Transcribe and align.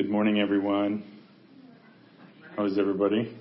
Good 0.00 0.08
morning, 0.08 0.40
everyone. 0.40 1.04
How 2.56 2.64
is 2.64 2.78
everybody? 2.78 3.36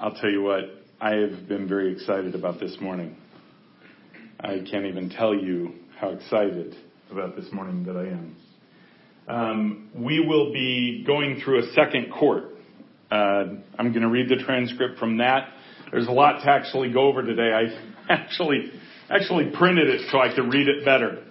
I'll 0.00 0.14
tell 0.14 0.28
you 0.28 0.42
what, 0.42 0.64
I 1.00 1.12
have 1.12 1.46
been 1.46 1.68
very 1.68 1.92
excited 1.92 2.34
about 2.34 2.58
this 2.58 2.76
morning. 2.80 3.16
I 4.40 4.64
can't 4.68 4.86
even 4.86 5.08
tell 5.08 5.36
you 5.36 5.74
how 6.00 6.08
excited 6.08 6.74
about 7.12 7.36
this 7.36 7.46
morning 7.52 7.84
that 7.84 7.96
I 7.96 8.08
am. 8.08 8.36
Um, 9.28 9.90
we 9.94 10.18
will 10.18 10.52
be 10.52 11.04
going 11.06 11.40
through 11.44 11.60
a 11.60 11.72
second 11.74 12.10
court. 12.10 12.46
Uh, 13.08 13.14
I'm 13.78 13.92
going 13.92 14.02
to 14.02 14.08
read 14.08 14.28
the 14.28 14.42
transcript 14.44 14.98
from 14.98 15.18
that. 15.18 15.48
There's 15.92 16.08
a 16.08 16.12
lot 16.12 16.42
to 16.42 16.50
actually 16.50 16.92
go 16.92 17.02
over 17.06 17.22
today. 17.22 17.52
I 17.52 18.12
actually 18.12 18.72
actually 19.08 19.52
printed 19.56 19.88
it 19.90 20.08
so 20.10 20.18
I 20.18 20.34
could 20.34 20.52
read 20.52 20.66
it 20.66 20.84
better. 20.84 21.22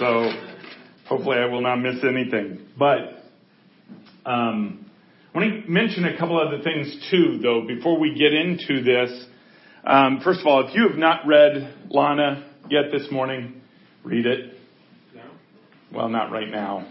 So 0.00 0.47
hopefully 1.08 1.38
I 1.38 1.46
will 1.46 1.62
not 1.62 1.76
miss 1.76 1.96
anything. 2.04 2.66
But 2.78 3.24
um, 4.26 4.90
I 5.34 5.38
want 5.38 5.64
to 5.64 5.70
mention 5.70 6.04
a 6.04 6.18
couple 6.18 6.38
other 6.38 6.62
things 6.62 7.08
too, 7.10 7.38
though, 7.42 7.66
before 7.66 7.98
we 7.98 8.14
get 8.14 8.32
into 8.32 8.82
this. 8.82 9.24
Um, 9.84 10.20
first 10.22 10.40
of 10.40 10.46
all, 10.46 10.68
if 10.68 10.74
you 10.74 10.88
have 10.88 10.98
not 10.98 11.26
read 11.26 11.74
Lana 11.88 12.50
yet 12.68 12.92
this 12.92 13.10
morning, 13.10 13.60
read 14.04 14.26
it. 14.26 14.54
No. 15.14 15.22
Well, 15.92 16.08
not 16.08 16.30
right 16.30 16.50
now, 16.50 16.86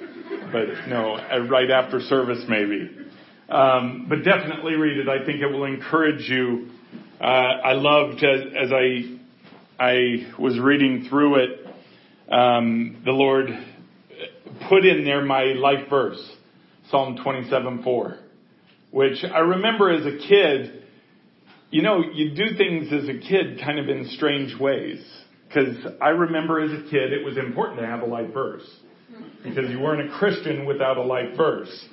but 0.52 0.88
no, 0.88 1.16
uh, 1.16 1.48
right 1.48 1.70
after 1.70 2.00
service 2.00 2.44
maybe. 2.50 2.90
Um, 3.50 4.08
but 4.10 4.24
definitely 4.24 4.74
read 4.74 4.98
it. 4.98 5.08
I 5.08 5.26
think 5.26 5.42
it 5.42 5.48
will 5.48 5.66
encourage 5.66 6.28
you. 6.28 6.70
Uh, 7.22 7.24
I 7.24 7.74
loved 7.74 8.24
as, 8.24 8.42
as 8.56 8.72
I 8.72 9.18
I 9.80 10.32
was 10.40 10.60
reading 10.60 11.08
through 11.08 11.36
it. 11.36 11.68
Um, 12.32 13.02
the 13.06 13.12
Lord 13.12 13.48
put 14.70 14.86
in 14.86 15.04
there 15.04 15.24
my 15.24 15.54
life 15.58 15.90
verse, 15.90 16.22
Psalm 16.90 17.18
27:4, 17.18 18.18
which 18.92 19.24
I 19.24 19.40
remember 19.40 19.90
as 19.90 20.06
a 20.06 20.18
kid. 20.18 20.84
You 21.70 21.82
know, 21.82 22.02
you 22.14 22.34
do 22.34 22.56
things 22.56 22.94
as 22.94 23.10
a 23.10 23.20
kid 23.20 23.60
kind 23.60 23.78
of 23.78 23.90
in 23.90 24.08
strange 24.16 24.58
ways. 24.58 25.06
Because 25.48 25.76
I 26.02 26.10
remember 26.10 26.62
as 26.62 26.72
a 26.72 26.90
kid, 26.90 27.14
it 27.14 27.24
was 27.24 27.38
important 27.38 27.80
to 27.80 27.86
have 27.86 28.02
a 28.02 28.06
life 28.06 28.34
verse. 28.34 28.68
Because 29.44 29.70
you 29.70 29.80
weren't 29.80 30.10
a 30.10 30.18
Christian 30.18 30.66
without 30.66 30.98
a 30.98 31.02
life 31.02 31.36
verse. 31.38 31.88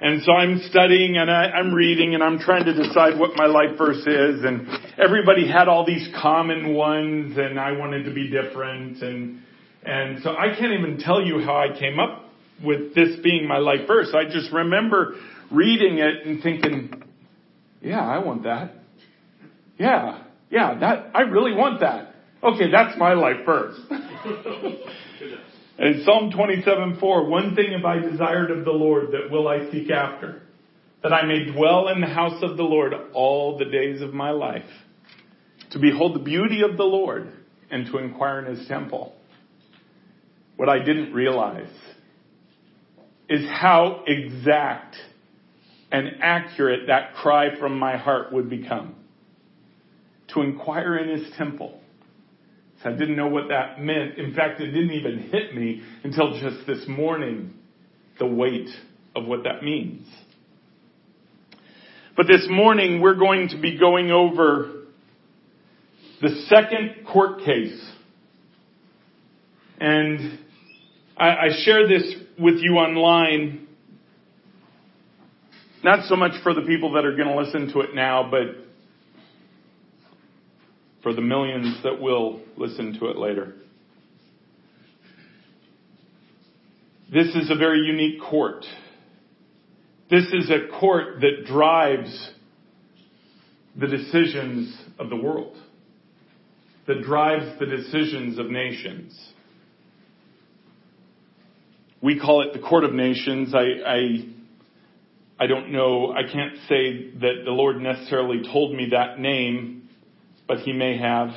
And 0.00 0.20
so 0.22 0.32
I'm 0.32 0.60
studying 0.68 1.16
and 1.16 1.30
I, 1.30 1.58
am 1.58 1.72
reading 1.72 2.14
and 2.14 2.24
I'm 2.24 2.40
trying 2.40 2.64
to 2.64 2.74
decide 2.74 3.18
what 3.18 3.36
my 3.36 3.46
life 3.46 3.78
verse 3.78 4.04
is. 4.04 4.44
And 4.44 4.66
everybody 4.98 5.46
had 5.46 5.68
all 5.68 5.86
these 5.86 6.08
common 6.20 6.74
ones 6.74 7.38
and 7.38 7.58
I 7.58 7.72
wanted 7.72 8.04
to 8.04 8.12
be 8.12 8.28
different. 8.28 9.00
And 9.00 9.42
and 9.84 10.22
so 10.22 10.30
I 10.30 10.54
can't 10.58 10.72
even 10.72 10.98
tell 10.98 11.20
you 11.20 11.40
how 11.40 11.56
I 11.56 11.76
came 11.78 11.98
up 11.98 12.24
with 12.64 12.94
this 12.94 13.18
being 13.22 13.48
my 13.48 13.58
life 13.58 13.86
verse. 13.86 14.14
I 14.14 14.24
just 14.24 14.52
remember 14.52 15.16
reading 15.50 15.98
it 15.98 16.26
and 16.26 16.42
thinking, 16.42 17.02
yeah, 17.80 18.00
I 18.00 18.18
want 18.18 18.44
that. 18.44 18.74
Yeah, 19.78 20.22
yeah, 20.50 20.78
that, 20.78 21.10
I 21.14 21.22
really 21.22 21.52
want 21.52 21.80
that. 21.80 22.14
Okay, 22.42 22.70
that's 22.70 22.96
my 22.98 23.14
life 23.14 23.44
verse. 23.44 23.78
and 25.78 26.04
Psalm 26.04 26.30
27, 26.30 26.98
4, 27.00 27.28
one 27.28 27.56
thing 27.56 27.72
have 27.72 27.84
I 27.84 27.98
desired 27.98 28.50
of 28.50 28.64
the 28.64 28.70
Lord 28.70 29.08
that 29.12 29.30
will 29.30 29.48
I 29.48 29.70
seek 29.70 29.90
after, 29.90 30.42
that 31.02 31.12
I 31.12 31.24
may 31.24 31.52
dwell 31.52 31.88
in 31.88 32.00
the 32.00 32.06
house 32.06 32.42
of 32.42 32.56
the 32.56 32.62
Lord 32.62 32.92
all 33.12 33.58
the 33.58 33.64
days 33.64 34.00
of 34.02 34.14
my 34.14 34.30
life, 34.30 34.62
to 35.70 35.78
behold 35.78 36.14
the 36.14 36.20
beauty 36.20 36.62
of 36.62 36.76
the 36.76 36.84
Lord 36.84 37.32
and 37.70 37.86
to 37.86 37.98
inquire 37.98 38.44
in 38.44 38.56
his 38.56 38.68
temple. 38.68 39.16
What 40.56 40.68
I 40.68 40.78
didn't 40.78 41.12
realize 41.12 41.70
is 43.28 43.48
how 43.48 44.04
exact 44.06 44.96
and 45.90 46.08
accurate 46.20 46.86
that 46.88 47.14
cry 47.14 47.58
from 47.58 47.78
my 47.78 47.96
heart 47.96 48.32
would 48.32 48.48
become. 48.48 48.94
To 50.34 50.40
inquire 50.40 50.96
in 50.96 51.18
his 51.18 51.32
temple. 51.36 51.80
So 52.82 52.90
I 52.90 52.92
didn't 52.92 53.16
know 53.16 53.28
what 53.28 53.48
that 53.48 53.80
meant. 53.80 54.18
In 54.18 54.34
fact, 54.34 54.60
it 54.60 54.66
didn't 54.66 54.92
even 54.92 55.30
hit 55.30 55.54
me 55.54 55.82
until 56.02 56.38
just 56.40 56.66
this 56.66 56.86
morning, 56.88 57.54
the 58.18 58.26
weight 58.26 58.70
of 59.14 59.26
what 59.26 59.44
that 59.44 59.62
means. 59.62 60.06
But 62.16 62.26
this 62.26 62.46
morning, 62.48 63.00
we're 63.00 63.14
going 63.14 63.50
to 63.50 63.60
be 63.60 63.78
going 63.78 64.10
over 64.10 64.82
the 66.20 66.44
second 66.48 67.06
court 67.10 67.40
case. 67.44 67.80
And 69.78 70.38
I, 71.16 71.28
I 71.28 71.48
share 71.64 71.86
this 71.88 72.14
with 72.38 72.56
you 72.58 72.74
online, 72.74 73.68
not 75.84 76.08
so 76.08 76.16
much 76.16 76.32
for 76.42 76.54
the 76.54 76.62
people 76.62 76.92
that 76.92 77.04
are 77.04 77.16
going 77.16 77.28
to 77.28 77.36
listen 77.36 77.72
to 77.72 77.80
it 77.80 77.94
now, 77.94 78.28
but 78.30 78.62
for 81.02 81.12
the 81.12 81.20
millions 81.20 81.82
that 81.82 82.00
will 82.00 82.40
listen 82.56 82.98
to 83.00 83.06
it 83.08 83.16
later. 83.16 83.54
This 87.12 87.34
is 87.34 87.50
a 87.50 87.56
very 87.56 87.80
unique 87.80 88.22
court. 88.22 88.64
This 90.10 90.24
is 90.32 90.50
a 90.50 90.78
court 90.78 91.20
that 91.20 91.46
drives 91.46 92.30
the 93.78 93.86
decisions 93.86 94.74
of 94.98 95.10
the 95.10 95.16
world, 95.16 95.56
that 96.86 97.02
drives 97.02 97.58
the 97.58 97.66
decisions 97.66 98.38
of 98.38 98.50
nations. 98.50 99.18
We 102.02 102.18
call 102.18 102.42
it 102.42 102.52
the 102.52 102.58
Court 102.58 102.82
of 102.82 102.92
Nations. 102.92 103.54
I, 103.54 103.60
I, 103.86 105.44
I 105.44 105.46
don't 105.46 105.70
know, 105.70 106.12
I 106.12 106.24
can't 106.24 106.56
say 106.68 107.12
that 107.20 107.42
the 107.44 107.52
Lord 107.52 107.80
necessarily 107.80 108.42
told 108.52 108.74
me 108.74 108.88
that 108.90 109.20
name, 109.20 109.88
but 110.48 110.58
He 110.58 110.72
may 110.72 110.98
have. 110.98 111.28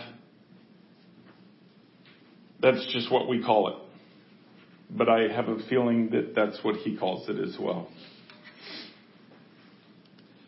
That's 2.62 2.84
just 2.92 3.12
what 3.12 3.30
we 3.30 3.44
call 3.44 3.68
it. 3.70 3.76
But 4.90 5.08
I 5.08 5.28
have 5.34 5.50
a 5.50 5.60
feeling 5.70 6.10
that 6.10 6.34
that's 6.36 6.58
what 6.64 6.78
He 6.78 6.98
calls 6.98 7.30
it 7.30 7.38
as 7.40 7.56
well. 7.60 7.88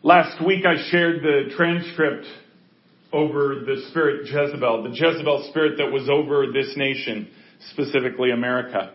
Last 0.02 0.44
week 0.44 0.64
I 0.66 0.90
shared 0.90 1.22
the 1.22 1.54
transcript 1.56 2.26
over 3.12 3.62
the 3.64 3.84
spirit 3.90 4.26
Jezebel, 4.26 4.82
the 4.82 4.90
Jezebel 4.90 5.46
spirit 5.50 5.78
that 5.78 5.92
was 5.92 6.08
over 6.10 6.46
this 6.52 6.72
nation, 6.76 7.30
specifically 7.70 8.32
America. 8.32 8.94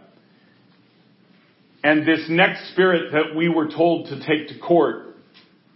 And 1.83 2.07
this 2.07 2.25
next 2.29 2.71
spirit 2.71 3.11
that 3.11 3.35
we 3.35 3.49
were 3.49 3.67
told 3.67 4.07
to 4.07 4.25
take 4.25 4.47
to 4.47 4.59
court 4.59 5.17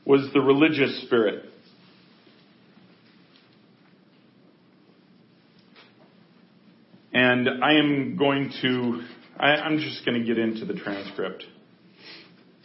was 0.05 0.29
the 0.33 0.39
religious 0.39 1.01
spirit. 1.01 1.43
And 7.11 7.63
I 7.63 7.73
am 7.73 8.15
going 8.15 8.53
to, 8.61 9.01
I, 9.37 9.67
am 9.67 9.79
just 9.79 10.05
going 10.05 10.21
to 10.21 10.25
get 10.25 10.37
into 10.37 10.65
the 10.65 10.75
transcript. 10.75 11.43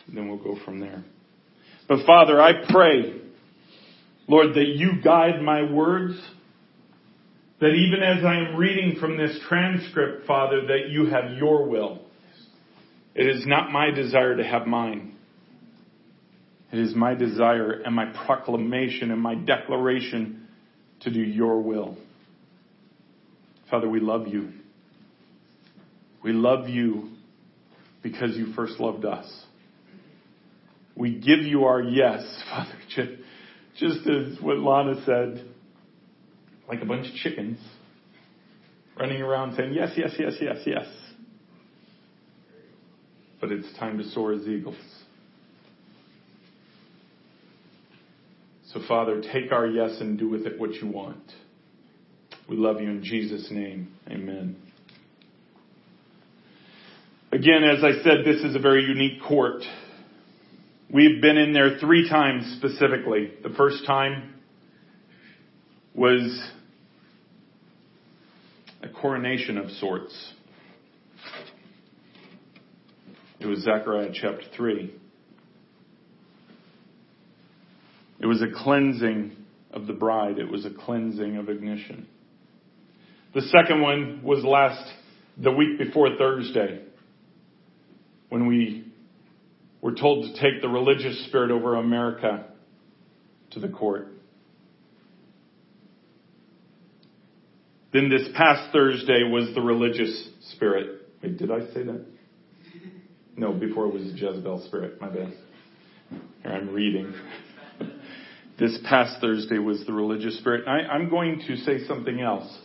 And 0.06 0.16
then 0.16 0.28
we'll 0.28 0.42
go 0.42 0.56
from 0.64 0.78
there. 0.78 1.02
But 1.88 2.06
Father, 2.06 2.40
I 2.40 2.70
pray, 2.70 3.20
Lord, 4.28 4.54
that 4.54 4.66
you 4.66 5.02
guide 5.02 5.42
my 5.42 5.62
words, 5.62 6.14
that 7.60 7.70
even 7.70 8.02
as 8.02 8.24
I 8.24 8.36
am 8.36 8.56
reading 8.56 8.98
from 9.00 9.16
this 9.16 9.36
transcript, 9.48 10.26
Father, 10.26 10.66
that 10.66 10.90
you 10.90 11.06
have 11.06 11.32
your 11.36 11.66
will. 11.66 12.01
It 13.14 13.26
is 13.26 13.46
not 13.46 13.70
my 13.70 13.90
desire 13.90 14.36
to 14.36 14.44
have 14.44 14.66
mine. 14.66 15.14
It 16.72 16.78
is 16.78 16.94
my 16.94 17.14
desire 17.14 17.72
and 17.72 17.94
my 17.94 18.06
proclamation 18.26 19.10
and 19.10 19.20
my 19.20 19.34
declaration 19.34 20.48
to 21.00 21.10
do 21.10 21.20
your 21.20 21.60
will. 21.60 21.98
Father, 23.70 23.88
we 23.88 24.00
love 24.00 24.28
you. 24.28 24.50
We 26.24 26.32
love 26.32 26.68
you 26.68 27.10
because 28.02 28.36
you 28.36 28.54
first 28.54 28.80
loved 28.80 29.04
us. 29.04 29.30
We 30.96 31.18
give 31.18 31.40
you 31.40 31.64
our 31.64 31.82
yes, 31.82 32.22
Father, 32.50 32.78
just 33.76 34.06
as 34.06 34.40
what 34.40 34.58
Lana 34.58 35.04
said, 35.04 35.46
like 36.68 36.80
a 36.80 36.86
bunch 36.86 37.08
of 37.08 37.14
chickens 37.16 37.58
running 38.98 39.20
around 39.20 39.56
saying 39.56 39.72
yes, 39.74 39.90
yes, 39.96 40.12
yes, 40.18 40.34
yes, 40.40 40.56
yes 40.64 41.01
but 43.42 43.50
it's 43.50 43.76
time 43.76 43.98
to 43.98 44.08
soar 44.10 44.32
as 44.32 44.46
eagles. 44.46 44.76
So, 48.72 48.80
Father, 48.86 49.20
take 49.20 49.50
our 49.50 49.66
yes 49.66 50.00
and 50.00 50.16
do 50.16 50.30
with 50.30 50.46
it 50.46 50.60
what 50.60 50.74
you 50.74 50.86
want. 50.86 51.20
We 52.48 52.56
love 52.56 52.80
you 52.80 52.88
in 52.88 53.02
Jesus' 53.02 53.48
name. 53.50 53.92
Amen. 54.08 54.56
Again, 57.32 57.64
as 57.64 57.82
I 57.82 58.02
said, 58.04 58.24
this 58.24 58.42
is 58.44 58.54
a 58.54 58.60
very 58.60 58.84
unique 58.84 59.20
court. 59.26 59.62
We've 60.88 61.20
been 61.20 61.36
in 61.36 61.52
there 61.52 61.78
three 61.80 62.08
times 62.08 62.44
specifically. 62.58 63.32
The 63.42 63.50
first 63.50 63.84
time 63.86 64.34
was 65.96 66.48
a 68.82 68.88
coronation 68.88 69.58
of 69.58 69.68
sorts. 69.72 70.32
It 73.42 73.46
was 73.48 73.60
Zechariah 73.60 74.10
chapter 74.14 74.44
3. 74.56 74.94
It 78.20 78.26
was 78.26 78.40
a 78.40 78.46
cleansing 78.54 79.36
of 79.72 79.88
the 79.88 79.92
bride. 79.92 80.38
It 80.38 80.48
was 80.48 80.64
a 80.64 80.70
cleansing 80.70 81.36
of 81.36 81.48
ignition. 81.48 82.06
The 83.34 83.40
second 83.40 83.80
one 83.80 84.20
was 84.22 84.44
last, 84.44 84.84
the 85.36 85.50
week 85.50 85.76
before 85.76 86.10
Thursday, 86.16 86.82
when 88.28 88.46
we 88.46 88.86
were 89.80 89.94
told 89.94 90.26
to 90.26 90.40
take 90.40 90.62
the 90.62 90.68
religious 90.68 91.26
spirit 91.26 91.50
over 91.50 91.74
America 91.74 92.46
to 93.50 93.58
the 93.58 93.68
court. 93.68 94.06
Then 97.92 98.08
this 98.08 98.28
past 98.36 98.72
Thursday 98.72 99.24
was 99.24 99.52
the 99.54 99.60
religious 99.60 100.28
spirit. 100.52 101.08
Wait, 101.20 101.38
did 101.38 101.50
I 101.50 101.60
say 101.74 101.82
that? 101.82 102.06
No, 103.36 103.52
before 103.52 103.86
it 103.86 103.94
was 103.94 104.04
Jezebel 104.14 104.66
spirit. 104.66 105.00
My 105.00 105.08
bad. 105.08 105.32
Here 106.42 106.52
I'm 106.52 106.68
reading. 106.68 107.14
this 108.58 108.78
past 108.88 109.20
Thursday 109.20 109.58
was 109.58 109.84
the 109.86 109.92
religious 109.92 110.38
spirit. 110.38 110.68
I, 110.68 110.92
I'm 110.92 111.08
going 111.08 111.42
to 111.46 111.56
say 111.56 111.84
something 111.86 112.20
else. 112.20 112.58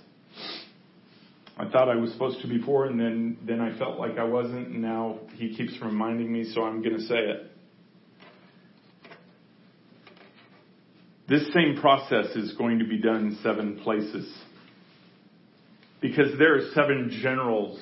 I 1.57 1.69
thought 1.69 1.89
I 1.89 1.95
was 1.95 2.11
supposed 2.11 2.41
to 2.41 2.47
before, 2.47 2.85
and 2.85 2.99
then 2.99 3.37
then 3.45 3.61
I 3.61 3.77
felt 3.79 3.97
like 3.97 4.17
I 4.17 4.25
wasn't. 4.25 4.67
And 4.67 4.81
now 4.81 5.19
he 5.35 5.55
keeps 5.55 5.73
reminding 5.81 6.31
me, 6.31 6.51
so 6.53 6.63
I'm 6.63 6.83
going 6.83 6.97
to 6.97 7.03
say 7.03 7.15
it. 7.15 7.51
This 11.29 11.47
same 11.53 11.77
process 11.81 12.27
is 12.35 12.53
going 12.53 12.79
to 12.79 12.85
be 12.85 13.01
done 13.01 13.27
in 13.27 13.39
seven 13.41 13.79
places. 13.79 14.31
Because 15.99 16.37
there 16.37 16.55
are 16.55 16.69
seven 16.73 17.09
generals 17.21 17.79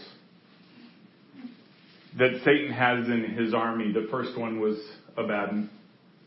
that 2.17 2.41
Satan 2.45 2.71
has 2.71 3.07
in 3.07 3.35
his 3.37 3.53
army. 3.53 3.91
The 3.91 4.07
first 4.09 4.37
one 4.37 4.59
was 4.59 4.77
Abaddon, 5.17 5.69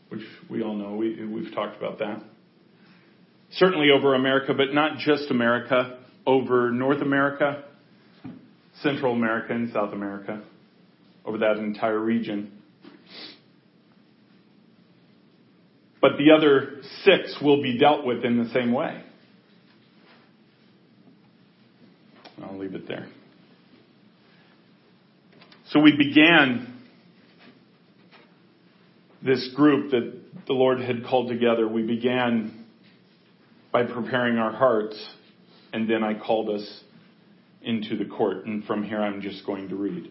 which 0.09 0.21
we 0.49 0.61
all 0.61 0.75
know. 0.75 0.95
We, 0.95 1.25
we've 1.25 1.53
talked 1.53 1.77
about 1.77 1.99
that. 1.99 2.21
Certainly 3.53 3.87
over 3.91 4.13
America, 4.13 4.53
but 4.53 4.73
not 4.73 4.99
just 4.99 5.31
America, 5.31 5.99
over 6.25 6.69
North 6.71 7.01
America, 7.01 7.63
Central 8.83 9.13
America, 9.13 9.53
and 9.53 9.73
South 9.73 9.93
America, 9.93 10.43
over 11.25 11.39
that 11.39 11.57
entire 11.57 11.99
region. 11.99 12.51
But 16.01 16.11
the 16.17 16.31
other 16.37 16.81
six 17.03 17.35
will 17.41 17.61
be 17.61 17.77
dealt 17.77 18.05
with 18.05 18.23
in 18.23 18.41
the 18.41 18.49
same 18.51 18.71
way. 18.71 19.03
I'll 22.41 22.57
leave 22.57 22.75
it 22.75 22.87
there. 22.87 23.07
So 25.69 25.79
we 25.79 25.95
began 25.95 26.79
this 29.23 29.51
group 29.55 29.91
that 29.91 30.19
the 30.47 30.53
Lord 30.53 30.79
had 30.79 31.05
called 31.05 31.29
together. 31.29 31.67
We 31.67 31.83
began 31.83 32.65
by 33.71 33.83
preparing 33.83 34.37
our 34.37 34.51
hearts, 34.51 34.97
and 35.71 35.87
then 35.87 36.03
I 36.03 36.15
called 36.17 36.49
us 36.49 36.83
into 37.61 37.97
the 37.97 38.05
court. 38.05 38.47
And 38.47 38.63
from 38.63 38.83
here, 38.83 38.99
I'm 38.99 39.21
just 39.21 39.45
going 39.45 39.69
to 39.69 39.75
read. 39.75 40.09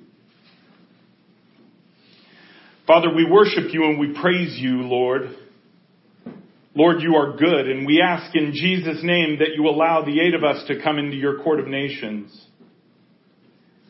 Father, 2.86 3.12
we 3.12 3.28
worship 3.28 3.72
you 3.72 3.84
and 3.84 3.98
we 3.98 4.14
praise 4.20 4.56
you, 4.58 4.82
Lord. 4.82 5.22
Lord, 6.76 7.00
you 7.00 7.16
are 7.16 7.36
good, 7.36 7.68
and 7.68 7.84
we 7.84 8.00
ask 8.00 8.32
in 8.36 8.52
Jesus' 8.54 9.00
name 9.02 9.40
that 9.40 9.56
you 9.56 9.66
allow 9.66 10.04
the 10.04 10.20
eight 10.20 10.34
of 10.34 10.44
us 10.44 10.68
to 10.68 10.80
come 10.80 10.98
into 10.98 11.16
your 11.16 11.42
court 11.42 11.58
of 11.58 11.66
nations. 11.66 12.46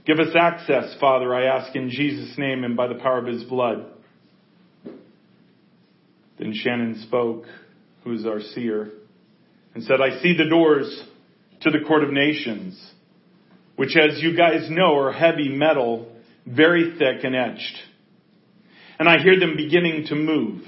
Give 0.08 0.20
us 0.20 0.34
access, 0.34 0.96
Father, 0.98 1.34
I 1.34 1.44
ask 1.58 1.76
in 1.76 1.90
Jesus' 1.90 2.38
name 2.38 2.64
and 2.64 2.74
by 2.74 2.86
the 2.86 2.94
power 2.94 3.18
of 3.18 3.26
his 3.26 3.44
blood. 3.44 3.84
Then 6.38 6.54
Shannon 6.54 7.02
spoke, 7.06 7.44
who 8.04 8.14
is 8.14 8.24
our 8.24 8.40
seer, 8.40 8.88
and 9.74 9.84
said, 9.84 10.00
I 10.00 10.22
see 10.22 10.34
the 10.34 10.48
doors 10.48 11.02
to 11.60 11.70
the 11.70 11.84
court 11.86 12.04
of 12.04 12.10
nations, 12.10 12.82
which 13.76 13.98
as 13.98 14.22
you 14.22 14.34
guys 14.34 14.70
know 14.70 14.96
are 14.96 15.12
heavy 15.12 15.50
metal, 15.50 16.10
very 16.46 16.94
thick 16.98 17.22
and 17.24 17.36
etched. 17.36 17.76
And 18.98 19.10
I 19.10 19.18
hear 19.18 19.38
them 19.38 19.58
beginning 19.58 20.06
to 20.06 20.14
move. 20.14 20.62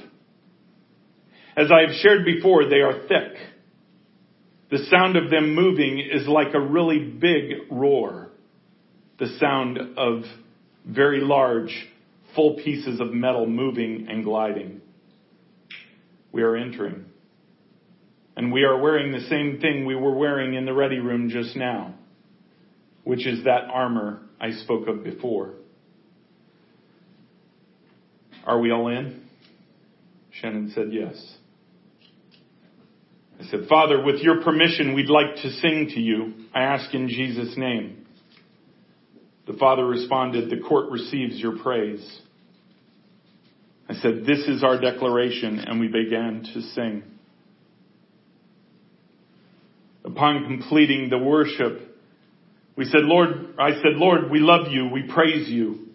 As 1.56 1.68
I 1.72 1.86
have 1.86 1.96
shared 2.02 2.26
before, 2.26 2.68
they 2.68 2.82
are 2.82 3.06
thick. 3.08 3.38
The 4.70 4.84
sound 4.90 5.16
of 5.16 5.30
them 5.30 5.54
moving 5.54 5.98
is 5.98 6.28
like 6.28 6.52
a 6.52 6.60
really 6.60 6.98
big 6.98 7.70
roar. 7.70 8.29
The 9.20 9.38
sound 9.38 9.78
of 9.98 10.22
very 10.86 11.20
large, 11.20 11.88
full 12.34 12.56
pieces 12.56 13.00
of 13.00 13.12
metal 13.12 13.46
moving 13.46 14.06
and 14.08 14.24
gliding. 14.24 14.80
We 16.32 16.42
are 16.42 16.56
entering. 16.56 17.04
And 18.36 18.50
we 18.50 18.64
are 18.64 18.80
wearing 18.80 19.12
the 19.12 19.28
same 19.28 19.60
thing 19.60 19.84
we 19.84 19.94
were 19.94 20.14
wearing 20.14 20.54
in 20.54 20.64
the 20.64 20.72
ready 20.72 20.98
room 20.98 21.28
just 21.28 21.54
now, 21.54 21.94
which 23.04 23.26
is 23.26 23.44
that 23.44 23.64
armor 23.70 24.22
I 24.40 24.52
spoke 24.52 24.88
of 24.88 25.04
before. 25.04 25.52
Are 28.46 28.58
we 28.58 28.70
all 28.70 28.88
in? 28.88 29.22
Shannon 30.32 30.72
said 30.74 30.88
yes. 30.92 31.34
I 33.38 33.44
said, 33.50 33.66
Father, 33.68 34.02
with 34.02 34.20
your 34.20 34.42
permission, 34.42 34.94
we'd 34.94 35.10
like 35.10 35.36
to 35.42 35.50
sing 35.50 35.90
to 35.94 36.00
you. 36.00 36.32
I 36.54 36.62
ask 36.62 36.94
in 36.94 37.08
Jesus' 37.08 37.54
name. 37.58 37.99
The 39.50 39.56
father 39.56 39.84
responded, 39.84 40.48
the 40.48 40.62
court 40.64 40.92
receives 40.92 41.40
your 41.40 41.58
praise. 41.58 42.20
I 43.88 43.94
said, 43.94 44.22
this 44.24 44.46
is 44.46 44.62
our 44.62 44.80
declaration, 44.80 45.58
and 45.58 45.80
we 45.80 45.88
began 45.88 46.46
to 46.54 46.62
sing. 46.62 47.02
Upon 50.04 50.44
completing 50.44 51.10
the 51.10 51.18
worship, 51.18 51.80
we 52.76 52.84
said, 52.84 53.00
Lord, 53.02 53.56
I 53.58 53.72
said, 53.72 53.96
Lord, 53.96 54.30
we 54.30 54.38
love 54.38 54.68
you, 54.70 54.88
we 54.88 55.10
praise 55.12 55.48
you. 55.48 55.88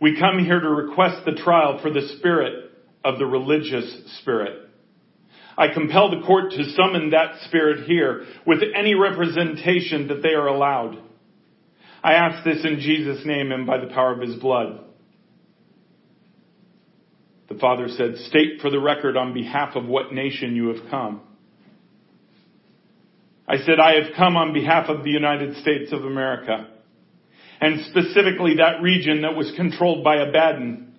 We 0.00 0.16
come 0.20 0.38
here 0.38 0.60
to 0.60 0.68
request 0.68 1.24
the 1.24 1.32
trial 1.42 1.80
for 1.82 1.90
the 1.90 2.06
spirit 2.18 2.70
of 3.04 3.18
the 3.18 3.26
religious 3.26 4.20
spirit. 4.20 4.68
I 5.58 5.74
compel 5.74 6.08
the 6.08 6.24
court 6.24 6.52
to 6.52 6.72
summon 6.76 7.10
that 7.10 7.40
spirit 7.48 7.88
here 7.88 8.26
with 8.46 8.60
any 8.76 8.94
representation 8.94 10.06
that 10.06 10.22
they 10.22 10.34
are 10.34 10.46
allowed. 10.46 10.98
I 12.02 12.14
ask 12.14 12.44
this 12.44 12.64
in 12.64 12.80
Jesus' 12.80 13.24
name 13.24 13.52
and 13.52 13.66
by 13.66 13.78
the 13.78 13.92
power 13.92 14.12
of 14.12 14.20
his 14.20 14.36
blood. 14.36 14.80
The 17.48 17.58
father 17.58 17.88
said, 17.88 18.16
state 18.16 18.60
for 18.60 18.70
the 18.70 18.80
record 18.80 19.16
on 19.16 19.34
behalf 19.34 19.76
of 19.76 19.86
what 19.86 20.12
nation 20.12 20.56
you 20.56 20.68
have 20.68 20.90
come. 20.90 21.20
I 23.46 23.58
said, 23.58 23.78
I 23.78 24.02
have 24.02 24.14
come 24.16 24.36
on 24.36 24.52
behalf 24.52 24.88
of 24.88 25.04
the 25.04 25.10
United 25.10 25.56
States 25.58 25.92
of 25.92 26.04
America 26.04 26.68
and 27.62 27.86
specifically 27.86 28.56
that 28.56 28.82
region 28.82 29.22
that 29.22 29.36
was 29.36 29.52
controlled 29.54 30.02
by 30.02 30.16
Abaddon 30.16 30.94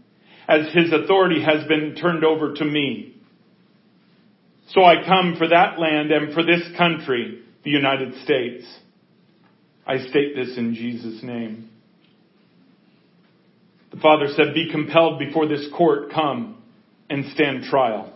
as 0.47 0.73
his 0.73 0.93
authority 0.93 1.43
has 1.43 1.67
been 1.67 1.95
turned 1.99 2.23
over 2.23 2.53
to 2.53 2.63
me. 2.63 3.21
So 4.69 4.81
I 4.83 5.05
come 5.05 5.35
for 5.37 5.49
that 5.49 5.77
land 5.77 6.11
and 6.11 6.33
for 6.33 6.41
this 6.41 6.61
country, 6.77 7.41
the 7.65 7.69
United 7.69 8.15
States. 8.23 8.65
I 9.85 9.97
state 9.97 10.35
this 10.35 10.57
in 10.57 10.75
Jesus' 10.75 11.21
name. 11.23 11.69
The 13.91 13.99
Father 13.99 14.27
said, 14.35 14.53
be 14.53 14.71
compelled 14.71 15.19
before 15.19 15.47
this 15.47 15.67
court, 15.75 16.11
come 16.11 16.63
and 17.09 17.25
stand 17.33 17.63
trial. 17.65 18.11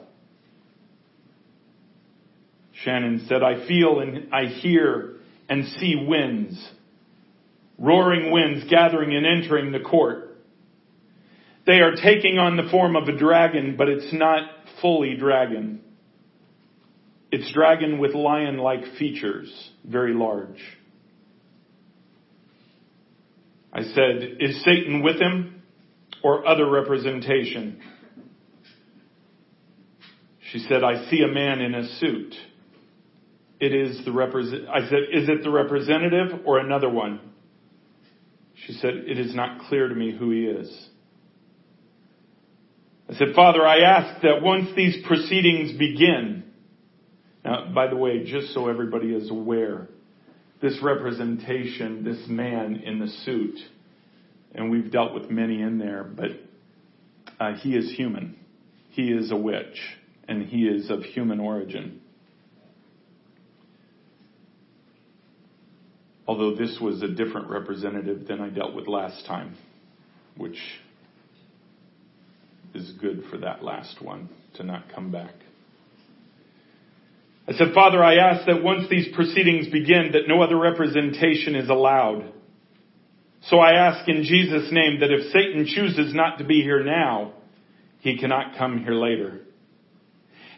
Shannon 2.84 3.26
said, 3.28 3.44
I 3.44 3.68
feel 3.68 4.00
and 4.00 4.34
I 4.34 4.46
hear 4.46 5.16
and 5.50 5.66
see 5.80 6.06
winds, 6.08 6.72
roaring 7.78 8.32
winds 8.32 8.70
gathering 8.70 9.16
and 9.16 9.26
entering 9.26 9.72
the 9.72 9.80
court. 9.80 10.38
They 11.66 11.80
are 11.80 11.96
taking 11.96 12.38
on 12.38 12.56
the 12.56 12.70
form 12.72 12.96
of 12.96 13.08
a 13.08 13.18
dragon, 13.18 13.76
but 13.78 13.90
it's 13.90 14.14
not 14.14 14.50
fully 14.82 15.16
dragon. 15.18 15.82
It's 17.32 17.52
dragon 17.52 18.00
with 18.00 18.14
lion-like 18.14 18.96
features, 18.98 19.52
very 19.86 20.14
large. 20.14 20.62
I 23.78 23.84
said, 23.84 24.38
is 24.40 24.64
Satan 24.64 25.04
with 25.04 25.22
him 25.22 25.62
or 26.24 26.48
other 26.48 26.68
representation? 26.68 27.80
She 30.52 30.60
said, 30.68 30.84
I 30.84 31.08
see 31.12 31.22
a 31.22 31.28
man 31.28 31.62
in 31.62 31.76
a 31.76 31.88
suit. 32.00 32.34
It 33.60 33.76
is 33.76 34.04
the 34.04 34.12
represent, 34.12 34.68
I 34.68 34.80
said, 34.90 35.00
is 35.14 35.30
it 35.30 35.44
the 35.44 35.52
representative 35.52 36.42
or 36.46 36.58
another 36.58 36.90
one? 36.90 37.20
She 38.66 38.74
said, 38.74 38.96
it 38.96 39.20
is 39.20 39.36
not 39.36 39.68
clear 39.68 39.88
to 39.88 39.94
me 39.94 40.12
who 40.12 40.32
he 40.32 40.46
is. 40.46 40.88
I 43.12 43.14
said, 43.14 43.28
Father, 43.36 43.66
I 43.66 43.82
ask 43.82 44.24
that 44.24 44.42
once 44.42 44.70
these 44.76 45.06
proceedings 45.06 45.78
begin, 45.78 46.46
now, 47.46 47.72
by 47.76 47.88
the 47.88 47.96
way, 47.96 48.24
just 48.24 48.56
so 48.56 48.70
everybody 48.70 49.14
is 49.14 49.30
aware, 49.30 49.88
this 50.62 50.80
representation, 50.82 52.04
this 52.04 52.28
man 52.28 52.78
in 52.78 53.00
the 53.00 53.08
suit, 53.08 53.60
and 54.56 54.72
we've 54.72 54.92
dealt 54.92 55.14
with 55.14 55.30
many 55.30 55.62
in 55.62 55.78
there, 55.78 56.04
but 56.04 56.32
uh, 57.40 57.54
he 57.54 57.76
is 57.76 57.92
human. 57.96 58.38
He 58.90 59.12
is 59.12 59.32
a 59.32 59.36
witch, 59.36 59.80
and 60.28 60.44
he 60.44 60.64
is 60.64 60.90
of 60.90 61.04
human 61.04 61.40
origin. 61.40 62.02
Although 66.28 66.56
this 66.56 66.78
was 66.82 67.02
a 67.04 67.08
different 67.08 67.50
representative 67.50 68.28
than 68.28 68.42
I 68.42 68.50
dealt 68.50 68.74
with 68.74 68.88
last 68.88 69.26
time, 69.26 69.56
which 70.36 70.60
is 72.74 72.92
good 73.00 73.24
for 73.30 73.38
that 73.38 73.64
last 73.64 74.02
one 74.02 74.30
to 74.56 74.64
not 74.64 74.94
come 74.94 75.12
back. 75.12 75.34
I 77.48 77.54
said, 77.54 77.74
Father, 77.74 78.04
I 78.04 78.16
ask 78.16 78.46
that 78.46 78.62
once 78.62 78.90
these 78.90 79.08
proceedings 79.16 79.68
begin, 79.68 80.12
that 80.14 80.28
no 80.28 80.42
other 80.42 80.58
representation 80.58 81.56
is 81.56 81.70
allowed. 81.70 82.34
So 83.44 83.60
I 83.60 83.74
ask 83.74 84.08
in 84.10 84.24
Jesus' 84.24 84.70
name 84.72 85.00
that 85.00 85.12
if 85.12 85.32
Satan 85.32 85.66
chooses 85.66 86.14
not 86.14 86.40
to 86.40 86.44
be 86.44 86.62
here 86.62 86.84
now, 86.84 87.34
he 88.00 88.18
cannot 88.18 88.58
come 88.58 88.84
here 88.84 88.94
later. 88.94 89.42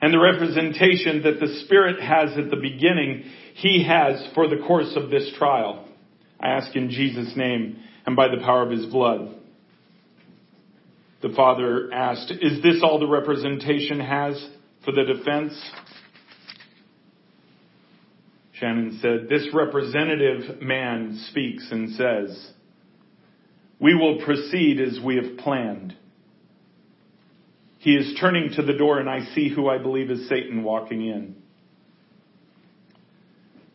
And 0.02 0.14
the 0.14 0.20
representation 0.20 1.24
that 1.24 1.40
the 1.40 1.60
Spirit 1.66 2.02
has 2.02 2.38
at 2.38 2.50
the 2.50 2.56
beginning, 2.56 3.26
he 3.56 3.86
has 3.88 4.28
for 4.34 4.48
the 4.48 4.64
course 4.66 4.94
of 4.96 5.12
this 5.12 5.32
trial. 5.38 5.88
I 6.40 6.50
ask 6.50 6.76
in 6.76 6.90
Jesus' 6.90 7.34
name 7.36 7.78
and 8.06 8.16
by 8.16 8.30
the 8.30 8.42
power 8.44 8.64
of 8.64 8.72
his 8.72 8.86
blood. 8.88 9.36
The 11.22 11.34
father 11.36 11.94
asked, 11.94 12.32
is 12.42 12.64
this 12.64 12.82
all 12.82 12.98
the 12.98 13.08
representation 13.08 14.00
has 14.00 14.44
for 14.86 14.94
the 14.94 15.04
defense? 15.04 15.54
Shannon 18.60 19.00
said, 19.02 19.30
this 19.30 19.48
representative 19.54 20.62
man 20.62 21.24
speaks 21.30 21.68
and 21.72 21.96
says, 21.96 22.52
we 23.80 23.96
will 23.96 24.22
proceed 24.24 24.82
as 24.82 25.00
we 25.04 25.16
have 25.16 25.38
planned. 25.38 25.96
He 27.78 27.92
is 27.96 28.18
turning 28.20 28.52
to 28.56 28.62
the 28.62 28.74
door 28.74 29.00
and 29.00 29.10
I 29.10 29.22
see 29.34 29.48
who 29.48 29.70
I 29.70 29.78
believe 29.78 30.12
is 30.12 30.28
Satan 30.28 30.64
walking 30.64 31.06
in. 31.06 31.36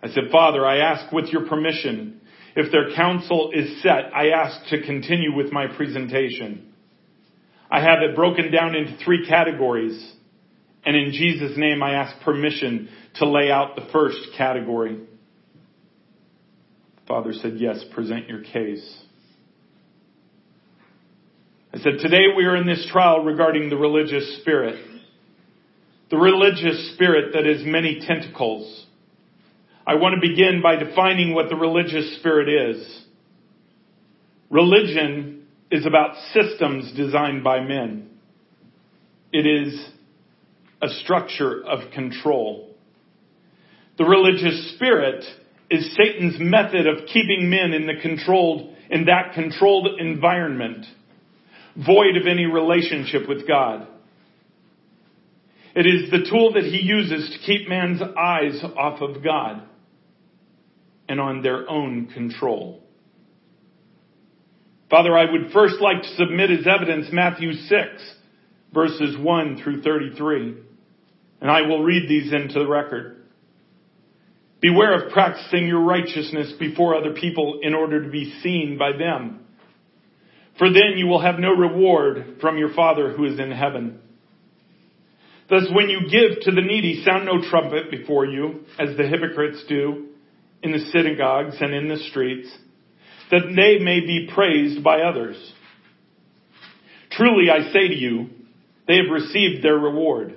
I 0.03 0.09
said, 0.09 0.25
Father, 0.31 0.67
I 0.67 0.79
ask 0.79 1.11
with 1.11 1.29
your 1.29 1.47
permission, 1.47 2.21
if 2.55 2.71
their 2.71 2.95
counsel 2.95 3.51
is 3.55 3.83
set, 3.83 4.15
I 4.15 4.29
ask 4.29 4.69
to 4.69 4.83
continue 4.83 5.35
with 5.35 5.51
my 5.51 5.67
presentation. 5.67 6.75
I 7.71 7.81
have 7.81 8.03
it 8.03 8.15
broken 8.15 8.53
down 8.53 8.75
into 8.75 9.03
three 9.03 9.27
categories. 9.27 10.14
And 10.87 10.97
in 10.97 11.13
Jesus' 11.13 11.57
name, 11.57 11.83
I 11.83 11.95
ask 11.95 12.23
permission 12.25 12.89
to 13.17 13.29
lay 13.29 13.51
out 13.51 13.77
the 13.77 13.89
first 13.93 14.19
category. 14.37 15.01
Father 17.09 17.33
said, 17.33 17.55
yes, 17.57 17.83
present 17.95 18.29
your 18.29 18.43
case. 18.43 19.03
I 21.73 21.79
said, 21.79 21.99
today 22.01 22.27
we 22.37 22.45
are 22.45 22.57
in 22.57 22.67
this 22.67 22.87
trial 22.93 23.25
regarding 23.25 23.69
the 23.69 23.77
religious 23.77 24.39
spirit. 24.41 24.83
The 26.11 26.17
religious 26.17 26.95
spirit 26.95 27.33
that 27.35 27.47
has 27.47 27.63
many 27.65 28.01
tentacles. 28.07 28.87
I 29.87 29.97
want 29.97 30.15
to 30.15 30.29
begin 30.29 30.61
by 30.63 30.77
defining 30.77 31.35
what 31.35 31.49
the 31.49 31.57
religious 31.57 32.17
spirit 32.19 32.49
is. 32.49 33.05
Religion 34.51 35.47
is 35.71 35.85
about 35.85 36.15
systems 36.33 36.93
designed 36.97 37.43
by 37.43 37.61
men. 37.61 38.09
It 39.33 39.47
is 39.47 39.91
a 40.85 40.89
structure 41.03 41.65
of 41.65 41.91
control. 41.93 42.75
The 43.97 44.05
religious 44.05 44.75
spirit 44.75 45.25
is 45.71 45.97
Satan's 45.97 46.37
method 46.39 46.87
of 46.87 47.07
keeping 47.07 47.49
men 47.49 47.73
in 47.73 47.87
the 47.87 48.01
controlled, 48.03 48.75
in 48.91 49.07
that 49.07 49.33
controlled 49.35 49.89
environment 49.99 50.85
void 51.77 52.17
of 52.17 52.27
any 52.29 52.47
relationship 52.47 53.29
with 53.29 53.49
God. 53.49 53.89
It 55.75 55.87
is 55.87 56.11
the 56.11 56.29
tool 56.31 56.53
that 56.53 56.63
he 56.63 56.81
uses 56.83 57.31
to 57.31 57.39
keep 57.45 57.69
man's 57.69 58.01
eyes 58.01 58.63
off 58.77 59.01
of 59.01 59.25
God 59.25 59.63
and 61.09 61.21
on 61.21 61.43
their 61.43 61.69
own 61.69 62.07
control. 62.07 62.83
Father, 64.89 65.17
I 65.17 65.31
would 65.31 65.51
first 65.53 65.81
like 65.81 66.03
to 66.03 66.15
submit 66.17 66.51
as 66.51 66.67
evidence 66.67 67.09
Matthew 67.11 67.55
6, 67.55 68.15
verses 68.73 69.17
1 69.19 69.61
through 69.63 69.83
33. 69.83 70.64
And 71.45 71.53
I 71.53 71.61
will 71.61 71.83
read 71.83 72.09
these 72.09 72.33
into 72.33 72.59
the 72.59 72.67
record. 72.67 73.19
Beware 74.63 75.05
of 75.05 75.13
practicing 75.13 75.67
your 75.67 75.83
righteousness 75.83 76.55
before 76.59 76.97
other 76.97 77.13
people 77.13 77.61
in 77.61 77.75
order 77.75 78.03
to 78.03 78.09
be 78.09 78.41
seen 78.43 78.79
by 78.79 78.93
them. 78.93 79.45
For 80.59 80.71
then 80.71 80.95
you 80.97 81.07
will 81.07 81.21
have 81.21 81.39
no 81.39 81.51
reward 81.51 82.39
from 82.41 82.57
your 82.57 82.73
Father 82.73 83.13
who 83.13 83.27
is 83.27 83.39
in 83.39 83.51
heaven. 83.51 84.01
Thus 85.51 85.65
when 85.71 85.91
you 85.91 86.09
give 86.11 86.41
to 86.45 86.51
the 86.51 86.63
needy, 86.63 87.05
sound 87.05 87.27
no 87.27 87.43
trumpet 87.51 87.91
before 87.91 88.25
you, 88.25 88.61
as 88.79 88.97
the 88.97 89.07
hypocrites 89.07 89.63
do 89.69 90.07
in 90.63 90.73
the 90.73 90.91
synagogues 90.93 91.57
and 91.61 91.75
in 91.75 91.89
the 91.89 91.99
streets, 92.09 92.49
that 93.31 93.53
they 93.55 93.85
may 93.85 94.01
be 94.01 94.31
praised 94.35 94.83
by 94.83 95.03
others. 95.03 95.37
Truly 97.11 97.51
I 97.51 97.71
say 97.71 97.89
to 97.89 97.95
you, 97.95 98.31
they 98.89 98.97
have 98.97 99.13
received 99.13 99.63
their 99.63 99.77
reward. 99.77 100.37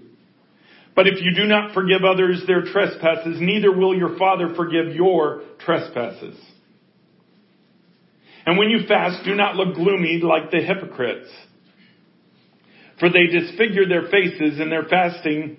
But 0.95 1.07
if 1.07 1.21
you 1.21 1.33
do 1.35 1.45
not 1.45 1.73
forgive 1.73 2.03
others 2.03 2.43
their 2.47 2.63
trespasses, 2.63 3.37
neither 3.39 3.71
will 3.71 3.95
your 3.95 4.17
Father 4.17 4.53
forgive 4.55 4.93
your 4.93 5.41
trespasses. 5.59 6.37
And 8.45 8.57
when 8.57 8.69
you 8.69 8.87
fast, 8.87 9.23
do 9.23 9.35
not 9.35 9.55
look 9.55 9.75
gloomy 9.75 10.19
like 10.21 10.51
the 10.51 10.59
hypocrites. 10.59 11.29
For 12.99 13.09
they 13.09 13.27
disfigure 13.27 13.87
their 13.87 14.09
faces 14.09 14.59
in 14.59 14.69
their 14.69 14.83
fasting, 14.83 15.57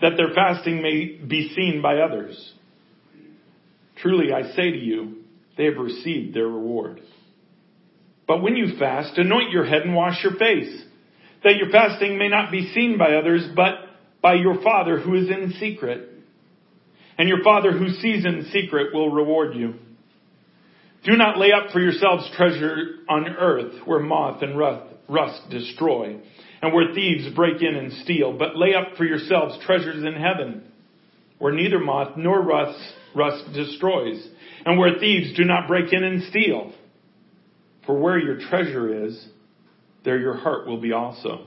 that 0.00 0.16
their 0.16 0.32
fasting 0.34 0.82
may 0.82 1.18
be 1.26 1.52
seen 1.54 1.82
by 1.82 1.98
others. 1.98 2.52
Truly 3.96 4.32
I 4.32 4.54
say 4.54 4.70
to 4.70 4.78
you, 4.78 5.16
they 5.58 5.64
have 5.64 5.76
received 5.76 6.34
their 6.34 6.46
reward. 6.46 7.00
But 8.26 8.42
when 8.42 8.56
you 8.56 8.78
fast, 8.78 9.18
anoint 9.18 9.50
your 9.50 9.64
head 9.64 9.82
and 9.82 9.94
wash 9.94 10.22
your 10.22 10.36
face, 10.36 10.82
that 11.42 11.56
your 11.56 11.70
fasting 11.70 12.16
may 12.16 12.28
not 12.28 12.50
be 12.50 12.72
seen 12.72 12.96
by 12.96 13.14
others, 13.14 13.46
but 13.54 13.74
by 14.22 14.34
your 14.34 14.62
Father 14.62 14.98
who 14.98 15.14
is 15.14 15.28
in 15.28 15.54
secret. 15.58 16.08
And 17.18 17.28
your 17.28 17.42
Father 17.42 17.72
who 17.72 17.88
sees 17.90 18.24
in 18.24 18.48
secret 18.52 18.94
will 18.94 19.10
reward 19.10 19.54
you. 19.54 19.74
Do 21.04 21.16
not 21.16 21.38
lay 21.38 21.52
up 21.52 21.72
for 21.72 21.80
yourselves 21.80 22.30
treasure 22.36 22.96
on 23.08 23.26
earth 23.28 23.86
where 23.86 24.00
moth 24.00 24.42
and 24.42 24.58
rust 24.58 25.50
destroy 25.50 26.18
and 26.62 26.74
where 26.74 26.94
thieves 26.94 27.34
break 27.34 27.62
in 27.62 27.74
and 27.74 27.92
steal, 28.04 28.36
but 28.36 28.56
lay 28.56 28.74
up 28.74 28.96
for 28.96 29.04
yourselves 29.04 29.58
treasures 29.64 30.04
in 30.04 30.14
heaven 30.14 30.62
where 31.38 31.54
neither 31.54 31.78
moth 31.78 32.16
nor 32.18 32.42
rust, 32.42 32.78
rust 33.14 33.52
destroys 33.54 34.22
and 34.66 34.78
where 34.78 34.98
thieves 34.98 35.34
do 35.36 35.44
not 35.44 35.66
break 35.66 35.92
in 35.92 36.04
and 36.04 36.22
steal. 36.24 36.72
For 37.86 37.98
where 37.98 38.18
your 38.18 38.38
treasure 38.38 39.06
is, 39.06 39.26
there 40.04 40.18
your 40.18 40.36
heart 40.36 40.66
will 40.66 40.80
be 40.80 40.92
also. 40.92 41.46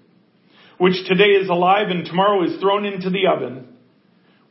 which 0.81 1.05
today 1.07 1.33
is 1.39 1.47
alive 1.47 1.89
and 1.89 2.05
tomorrow 2.05 2.43
is 2.43 2.59
thrown 2.59 2.85
into 2.85 3.11
the 3.11 3.27
oven, 3.27 3.67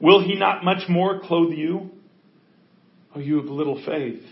Will 0.00 0.22
he 0.22 0.36
not 0.36 0.64
much 0.64 0.88
more 0.88 1.18
clothe 1.18 1.52
you? 1.52 1.90
Oh, 3.12 3.18
you 3.18 3.38
have 3.38 3.46
little 3.46 3.82
faith. 3.84 4.22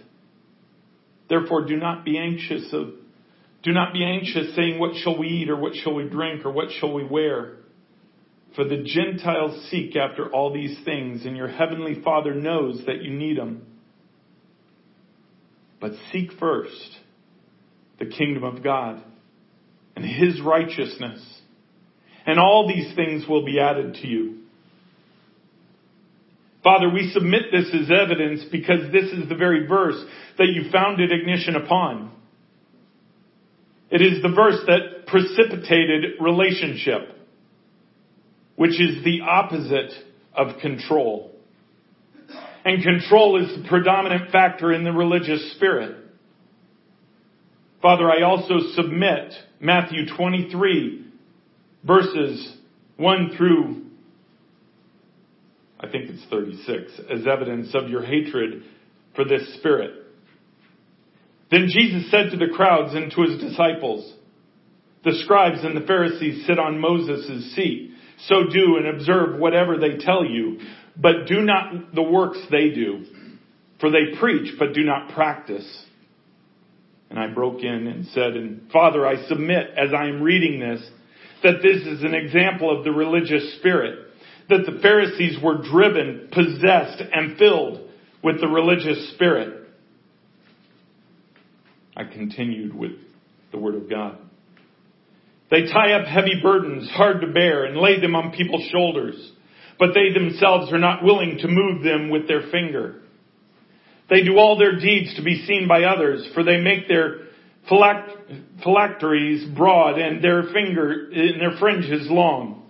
Therefore 1.29 1.67
do 1.67 1.77
not 1.77 2.05
be 2.05 2.17
anxious 2.17 2.73
of, 2.73 2.91
do 3.65 3.73
not 3.73 3.93
be 3.93 4.05
anxious 4.05 4.55
saying, 4.55 4.79
what 4.79 4.95
shall 4.95 5.19
we 5.19 5.27
eat 5.27 5.51
or 5.51 5.57
what 5.57 5.75
shall 5.75 5.93
we 5.93 6.09
drink 6.09 6.47
or 6.47 6.53
what 6.53 6.69
shall 6.79 6.95
we 6.95 7.05
wear? 7.05 7.57
For 8.55 8.63
the 8.63 8.85
Gentiles 8.85 9.69
seek 9.69 9.97
after 9.97 10.31
all 10.33 10.55
these 10.55 10.79
things 10.85 11.27
and 11.27 11.37
your 11.37 11.49
heavenly 11.49 12.01
Father 12.05 12.33
knows 12.33 12.81
that 12.87 13.03
you 13.03 13.11
need 13.11 13.39
them. 13.39 13.67
But 15.81 15.95
seek 16.13 16.31
first 16.39 16.97
the 17.99 18.07
kingdom 18.07 18.45
of 18.45 18.63
God 18.63 19.03
and 19.97 20.05
his 20.05 20.41
righteousness 20.41 21.38
and 22.29 22.39
all 22.39 22.69
these 22.69 22.95
things 22.95 23.27
will 23.27 23.43
be 23.43 23.59
added 23.59 23.95
to 23.95 24.07
you. 24.07 24.37
Father, 26.63 26.91
we 26.91 27.11
submit 27.15 27.45
this 27.51 27.71
as 27.73 27.91
evidence 27.91 28.45
because 28.53 28.93
this 28.93 29.11
is 29.13 29.31
the 29.31 29.35
very 29.35 29.67
verse 29.67 29.99
that 30.37 30.49
you 30.49 30.71
founded 30.71 31.11
ignition 31.11 31.57
upon. 31.57 32.13
It 33.91 34.03
is 34.03 34.21
the 34.21 34.29
verse 34.29 34.61
that 34.67 35.07
precipitated 35.07 36.21
relationship, 36.21 37.17
which 38.57 38.79
is 38.79 39.03
the 39.05 39.23
opposite 39.23 39.93
of 40.35 40.61
control. 40.61 41.33
And 42.63 42.83
control 42.83 43.43
is 43.43 43.57
the 43.57 43.67
predominant 43.67 44.31
factor 44.33 44.71
in 44.71 44.85
the 44.85 44.93
religious 44.93 45.53
spirit. 45.53 45.97
Father, 47.81 48.11
I 48.11 48.23
also 48.23 48.59
submit 48.75 49.33
Matthew 49.61 50.15
23 50.15 51.08
verses 51.85 52.57
1 52.97 53.37
through 53.37 53.89
I 55.81 55.89
think 55.89 56.11
it's 56.11 56.25
36, 56.29 57.01
as 57.11 57.27
evidence 57.27 57.73
of 57.75 57.89
your 57.89 58.03
hatred 58.03 58.65
for 59.15 59.25
this 59.25 59.55
spirit. 59.55 59.93
Then 61.51 61.69
Jesus 61.69 62.11
said 62.11 62.31
to 62.31 62.37
the 62.37 62.53
crowds 62.55 62.95
and 62.95 63.13
to 63.13 63.23
his 63.23 63.41
disciples, 63.41 64.13
the 65.05 65.13
scribes 65.25 65.63
and 65.63 65.77
the 65.77 65.87
Pharisees 65.87 66.47
sit 66.47 66.59
on 66.59 66.81
Moses' 66.81 67.55
seat. 67.55 67.93
So 68.27 68.45
do 68.53 68.77
and 68.77 68.89
observe 68.89 69.39
whatever 69.39 69.79
they 69.79 69.97
tell 69.99 70.25
you, 70.25 70.59
but 70.97 71.27
do 71.29 71.43
not 71.43 71.95
the 71.95 72.03
works 72.03 72.39
they 72.51 72.71
do. 72.71 73.05
For 73.81 73.91
they 73.91 74.19
preach, 74.19 74.55
but 74.59 74.75
do 74.75 74.83
not 74.83 75.15
practice. 75.15 75.85
And 77.11 77.19
I 77.19 77.29
broke 77.29 77.63
in 77.63 77.87
and 77.87 78.07
said, 78.09 78.35
and 78.35 78.69
Father, 78.73 79.07
I 79.07 79.29
submit 79.29 79.69
as 79.77 79.95
I 79.97 80.09
am 80.09 80.21
reading 80.21 80.59
this, 80.59 80.83
that 81.43 81.63
this 81.63 81.87
is 81.87 82.03
an 82.03 82.15
example 82.15 82.77
of 82.77 82.85
the 82.85 82.91
religious 82.91 83.57
spirit 83.59 84.07
that 84.49 84.65
the 84.65 84.81
Pharisees 84.81 85.37
were 85.43 85.63
driven, 85.63 86.29
possessed, 86.33 87.03
and 87.13 87.37
filled 87.37 87.81
with 88.23 88.41
the 88.41 88.49
religious 88.49 89.13
spirit. 89.15 89.69
I 91.97 92.05
continued 92.05 92.75
with 92.75 92.93
the 93.53 93.59
Word 93.59 93.75
of 93.75 93.91
God. 93.91 94.19
They 95.51 95.63
tie 95.63 95.93
up 95.93 96.07
heavy 96.07 96.41
burdens, 96.43 96.91
hard 96.91 97.21
to 97.23 97.27
bear, 97.27 97.65
and 97.65 97.77
lay 97.77 98.01
them 98.01 98.15
on 98.15 98.33
people's 98.33 98.69
shoulders, 98.71 99.33
but 99.79 99.91
they 99.95 100.13
themselves 100.13 100.73
are 100.73 100.79
not 100.79 101.03
willing 101.03 101.39
to 101.41 101.49
move 101.49 101.83
them 101.83 102.11
with 102.11 102.29
their 102.29 102.51
finger. 102.51 103.03
They 104.11 104.23
do 104.23 104.39
all 104.39 104.59
their 104.59 104.79
deeds 104.79 105.15
to 105.17 105.23
be 105.23 105.45
seen 105.47 105.69
by 105.69 105.85
others, 105.85 106.29
for 106.35 106.43
they 106.43 106.59
make 106.59 106.89
their 106.89 107.28
phylacteries 107.69 109.45
broad 109.57 109.99
and 109.99 110.23
their 110.23 110.45
finger 110.45 111.11
and 111.11 111.41
their 111.41 111.57
fringes 111.59 112.09
long. 112.11 112.69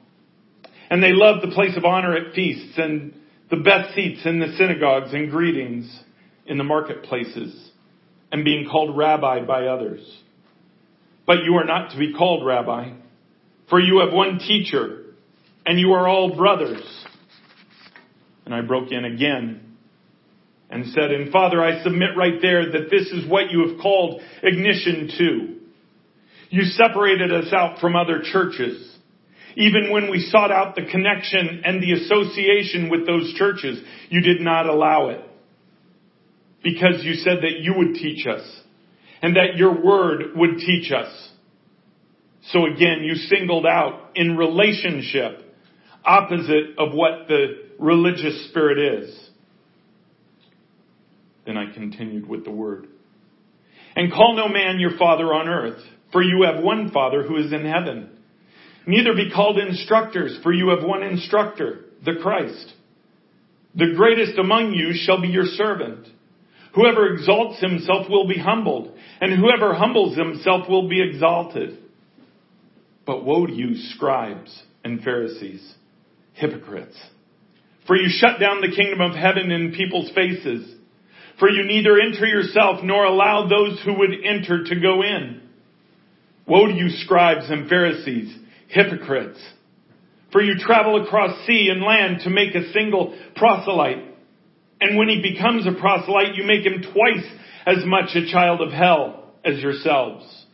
And 0.91 1.03
they 1.03 1.13
loved 1.13 1.43
the 1.43 1.55
place 1.55 1.77
of 1.77 1.85
honor 1.85 2.17
at 2.17 2.35
feasts 2.35 2.79
and 2.79 3.15
the 3.51 3.57
best 3.57 3.95
seats 3.95 4.21
in 4.25 4.41
the 4.41 4.55
synagogues 4.57 5.13
and 5.13 5.31
greetings 5.31 6.03
in 6.47 6.59
the 6.59 6.65
marketplaces 6.65 7.71
and 8.33 8.45
being 8.45 8.69
called 8.71 8.97
rabbi 8.97 9.45
by 9.45 9.67
others. 9.67 10.01
But 11.27 11.45
you 11.45 11.55
are 11.57 11.65
not 11.65 11.91
to 11.93 11.99
be 11.99 12.15
called 12.15 12.45
rabbi, 12.45 12.93
for 13.69 13.81
you 13.81 14.01
have 14.01 14.13
one 14.13 14.39
teacher 14.39 15.05
and 15.67 15.79
you 15.79 15.93
are 15.93 16.09
all 16.09 16.35
brothers. 16.35 16.83
And 18.47 18.55
I 18.55 18.63
broke 18.63 18.91
in 18.91 19.05
again 19.05 19.68
and 20.71 20.87
said, 20.87 21.11
and 21.11 21.33
Father, 21.33 21.63
I 21.63 21.83
submit 21.83 22.11
right 22.17 22.41
there 22.43 22.73
that 22.73 22.91
this 22.91 23.09
is 23.09 23.29
what 23.29 23.51
you 23.51 23.69
have 23.69 23.81
called 23.81 24.21
ignition 24.43 25.11
to. 25.19 25.55
You 26.51 26.63
separated 26.65 27.33
us 27.33 27.53
out 27.53 27.81
from 27.81 27.97
other 27.97 28.23
churches. 28.23 28.97
Even 29.57 29.91
when 29.91 30.11
we 30.11 30.21
sought 30.31 30.51
out 30.51 30.75
the 30.77 30.85
connection 30.91 31.63
and 31.65 31.83
the 31.83 31.93
association 31.93 32.91
with 32.91 33.07
those 33.07 33.35
churches, 33.35 33.81
you 34.09 34.21
did 34.21 34.41
not 34.41 34.67
allow 34.67 35.09
it. 35.09 35.21
Because 36.63 37.03
you 37.03 37.15
said 37.15 37.39
that 37.43 37.61
you 37.61 37.75
would 37.77 37.95
teach 37.95 38.27
us 38.27 38.47
and 39.23 39.37
that 39.37 39.57
your 39.57 39.83
word 39.83 40.37
would 40.37 40.59
teach 40.59 40.93
us. 40.93 41.31
So 42.51 42.67
again, 42.67 43.03
you 43.03 43.15
singled 43.15 43.67
out 43.67 44.11
in 44.15 44.37
relationship 44.37 45.45
opposite 46.05 46.79
of 46.79 46.95
what 46.95 47.29
the 47.29 47.69
religious 47.79 48.49
spirit 48.49 49.03
is. 49.03 49.28
Then 51.49 51.57
I 51.57 51.73
continued 51.73 52.29
with 52.29 52.45
the 52.45 52.51
word. 52.51 52.89
And 53.97 54.13
call 54.13 54.37
no 54.37 54.49
man 54.49 54.79
your 54.79 54.99
father 54.99 55.33
on 55.33 55.49
earth, 55.49 55.83
for 56.13 56.23
you 56.23 56.43
have 56.43 56.63
one 56.63 56.91
father 56.91 57.23
who 57.23 57.39
is 57.39 57.55
in 57.55 57.65
heaven. 57.65 58.11
Neither 58.87 59.15
be 59.15 59.31
called 59.31 59.59
instructors, 59.59 60.39
for 60.43 60.53
you 60.53 60.69
have 60.69 60.87
one 60.87 61.03
instructor, 61.03 61.87
the 62.05 62.17
Christ. 62.21 62.75
The 63.75 63.95
greatest 63.97 64.39
among 64.39 64.75
you 64.75 64.91
shall 64.93 65.23
be 65.23 65.29
your 65.29 65.47
servant. 65.47 66.07
Whoever 66.75 67.15
exalts 67.15 67.63
himself 67.63 68.11
will 68.11 68.29
be 68.29 68.39
humbled, 68.39 68.95
and 69.23 69.33
whoever 69.33 69.73
humbles 69.73 70.19
himself 70.19 70.69
will 70.69 70.87
be 70.87 71.01
exalted. 71.01 71.79
But 73.07 73.25
woe 73.25 73.47
to 73.47 73.53
you, 73.55 73.75
scribes 73.95 74.65
and 74.85 75.03
Pharisees, 75.03 75.67
hypocrites! 76.35 76.99
For 77.87 77.97
you 77.97 78.11
shut 78.11 78.39
down 78.39 78.61
the 78.61 78.77
kingdom 78.77 79.01
of 79.01 79.17
heaven 79.17 79.51
in 79.51 79.73
people's 79.73 80.11
faces. 80.11 80.75
For 81.39 81.49
you 81.49 81.65
neither 81.65 81.99
enter 82.01 82.27
yourself 82.27 82.81
nor 82.83 83.05
allow 83.05 83.47
those 83.47 83.81
who 83.85 83.95
would 83.99 84.11
enter 84.25 84.65
to 84.65 84.81
go 84.81 85.03
in. 85.03 85.41
Woe 86.47 86.67
to 86.67 86.75
you, 86.75 86.89
scribes 86.91 87.49
and 87.49 87.69
Pharisees, 87.69 88.35
hypocrites! 88.69 89.39
For 90.33 90.43
you 90.43 90.57
travel 90.59 91.03
across 91.03 91.47
sea 91.47 91.69
and 91.71 91.83
land 91.83 92.21
to 92.25 92.31
make 92.31 92.55
a 92.55 92.73
single 92.73 93.17
proselyte. 93.37 94.05
And 94.81 94.99
when 94.99 95.09
he 95.09 95.23
becomes 95.23 95.67
a 95.67 95.79
proselyte, 95.79 96.35
you 96.35 96.45
make 96.45 96.65
him 96.65 96.83
twice 96.83 97.25
as 97.67 97.85
much 97.85 98.15
a 98.15 98.31
child 98.31 98.61
of 98.61 98.73
hell 98.73 99.33
as 99.45 99.61
yourselves. 99.61 100.47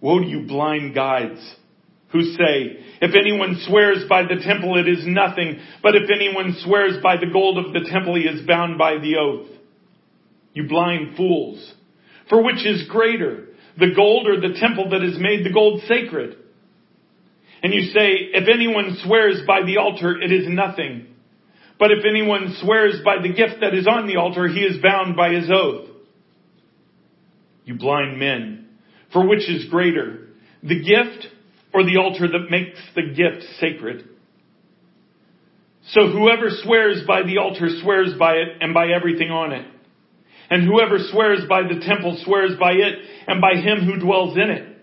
Woe 0.00 0.20
to 0.20 0.26
you 0.26 0.46
blind 0.46 0.94
guides 0.94 1.40
who 2.12 2.22
say, 2.22 2.84
if 3.00 3.14
anyone 3.14 3.60
swears 3.66 4.04
by 4.08 4.22
the 4.22 4.42
temple, 4.42 4.76
it 4.76 4.88
is 4.88 5.04
nothing, 5.06 5.60
but 5.82 5.94
if 5.94 6.10
anyone 6.10 6.56
swears 6.64 7.02
by 7.02 7.16
the 7.16 7.30
gold 7.32 7.58
of 7.64 7.72
the 7.72 7.88
temple, 7.88 8.16
he 8.16 8.22
is 8.22 8.46
bound 8.46 8.78
by 8.78 8.98
the 8.98 9.16
oath. 9.16 9.48
You 10.52 10.68
blind 10.68 11.16
fools. 11.16 11.74
For 12.28 12.42
which 12.42 12.66
is 12.66 12.88
greater, 12.88 13.48
the 13.78 13.94
gold 13.94 14.26
or 14.26 14.40
the 14.40 14.58
temple 14.58 14.90
that 14.90 15.02
has 15.02 15.18
made 15.18 15.44
the 15.44 15.52
gold 15.52 15.82
sacred? 15.86 16.36
And 17.62 17.72
you 17.72 17.90
say, 17.92 18.30
if 18.32 18.48
anyone 18.52 18.98
swears 19.04 19.42
by 19.46 19.62
the 19.64 19.76
altar, 19.78 20.20
it 20.20 20.32
is 20.32 20.46
nothing. 20.48 21.06
But 21.78 21.92
if 21.92 22.04
anyone 22.08 22.56
swears 22.60 23.00
by 23.04 23.22
the 23.22 23.32
gift 23.32 23.60
that 23.60 23.74
is 23.74 23.86
on 23.86 24.06
the 24.06 24.16
altar, 24.16 24.48
he 24.48 24.60
is 24.60 24.82
bound 24.82 25.16
by 25.16 25.32
his 25.32 25.48
oath. 25.50 25.88
You 27.64 27.76
blind 27.76 28.18
men, 28.18 28.68
for 29.12 29.26
which 29.28 29.48
is 29.48 29.66
greater, 29.70 30.28
the 30.62 30.82
gift 30.82 31.28
or 31.72 31.84
the 31.84 31.98
altar 31.98 32.28
that 32.28 32.50
makes 32.50 32.78
the 32.94 33.02
gift 33.14 33.44
sacred? 33.60 34.08
So 35.92 36.06
whoever 36.06 36.50
swears 36.62 37.02
by 37.06 37.22
the 37.22 37.38
altar 37.38 37.68
swears 37.82 38.14
by 38.18 38.34
it 38.34 38.48
and 38.60 38.74
by 38.74 38.88
everything 38.88 39.30
on 39.30 39.52
it. 39.52 39.66
And 40.50 40.64
whoever 40.64 40.98
swears 41.10 41.40
by 41.48 41.62
the 41.62 41.80
temple 41.86 42.20
swears 42.24 42.52
by 42.58 42.72
it 42.72 42.98
and 43.26 43.40
by 43.40 43.54
him 43.54 43.84
who 43.84 43.98
dwells 43.98 44.36
in 44.36 44.50
it. 44.50 44.78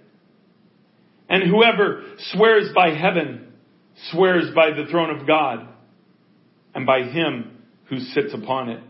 And 1.29 1.43
whoever 1.43 2.03
swears 2.31 2.69
by 2.73 2.91
heaven 2.91 3.53
swears 4.11 4.53
by 4.55 4.71
the 4.71 4.89
throne 4.89 5.17
of 5.17 5.27
God 5.27 5.67
and 6.73 6.85
by 6.85 7.03
him 7.03 7.57
who 7.89 7.99
sits 7.99 8.33
upon 8.33 8.69
it. 8.69 8.83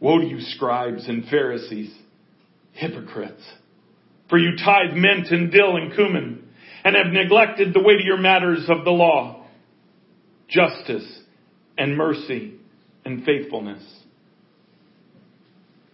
Woe 0.00 0.18
to 0.18 0.26
you 0.26 0.40
scribes 0.40 1.08
and 1.08 1.26
Pharisees, 1.28 1.94
hypocrites! 2.72 3.42
For 4.30 4.38
you 4.38 4.56
tithe 4.56 4.94
mint 4.94 5.26
and 5.30 5.50
dill 5.50 5.76
and 5.76 5.92
cumin 5.92 6.48
and 6.84 6.96
have 6.96 7.12
neglected 7.12 7.74
the 7.74 7.82
weightier 7.82 8.16
matters 8.16 8.64
of 8.68 8.84
the 8.84 8.90
law, 8.90 9.44
justice 10.48 11.20
and 11.76 11.96
mercy 11.96 12.54
and 13.04 13.24
faithfulness. 13.24 13.82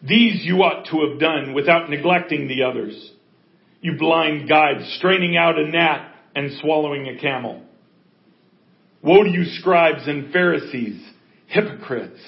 These 0.03 0.45
you 0.45 0.57
ought 0.59 0.87
to 0.91 1.09
have 1.09 1.19
done 1.19 1.55
without 1.55 1.89
neglecting 1.89 2.47
the 2.47 2.65
others. 2.65 3.13
You 3.81 3.97
blind 3.99 4.49
guides, 4.49 4.95
straining 4.99 5.37
out 5.37 5.59
a 5.59 5.67
gnat 5.67 6.15
and 6.35 6.51
swallowing 6.61 7.09
a 7.09 7.19
camel. 7.19 7.63
Woe 9.03 9.23
to 9.23 9.31
you 9.31 9.45
scribes 9.45 10.07
and 10.07 10.33
Pharisees, 10.33 11.03
hypocrites! 11.47 12.21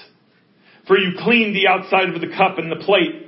For 0.86 0.98
you 0.98 1.18
clean 1.18 1.52
the 1.52 1.68
outside 1.68 2.08
of 2.08 2.20
the 2.20 2.28
cup 2.28 2.56
and 2.56 2.72
the 2.72 2.84
plate, 2.84 3.27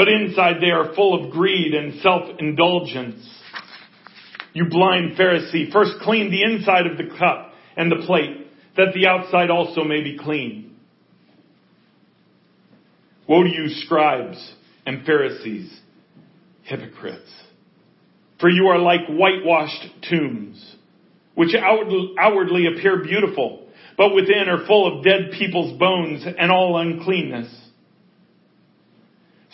but 0.00 0.08
inside 0.08 0.62
they 0.62 0.70
are 0.70 0.94
full 0.94 1.26
of 1.26 1.30
greed 1.30 1.74
and 1.74 2.00
self-indulgence. 2.00 3.22
You 4.54 4.64
blind 4.70 5.18
Pharisee, 5.18 5.70
first 5.70 5.96
clean 6.00 6.30
the 6.30 6.42
inside 6.42 6.86
of 6.86 6.96
the 6.96 7.14
cup 7.18 7.52
and 7.76 7.92
the 7.92 8.06
plate, 8.06 8.46
that 8.78 8.94
the 8.94 9.06
outside 9.06 9.50
also 9.50 9.84
may 9.84 10.02
be 10.02 10.16
clean. 10.16 10.74
Woe 13.28 13.42
to 13.42 13.50
you 13.50 13.68
scribes 13.68 14.54
and 14.86 15.04
Pharisees, 15.04 15.70
hypocrites! 16.62 17.30
For 18.40 18.48
you 18.48 18.68
are 18.68 18.78
like 18.78 19.06
whitewashed 19.06 19.86
tombs, 20.08 20.76
which 21.34 21.54
outwardly 21.54 22.68
appear 22.74 23.04
beautiful, 23.04 23.66
but 23.98 24.14
within 24.14 24.48
are 24.48 24.66
full 24.66 24.96
of 24.96 25.04
dead 25.04 25.32
people's 25.38 25.78
bones 25.78 26.24
and 26.24 26.50
all 26.50 26.78
uncleanness. 26.78 27.54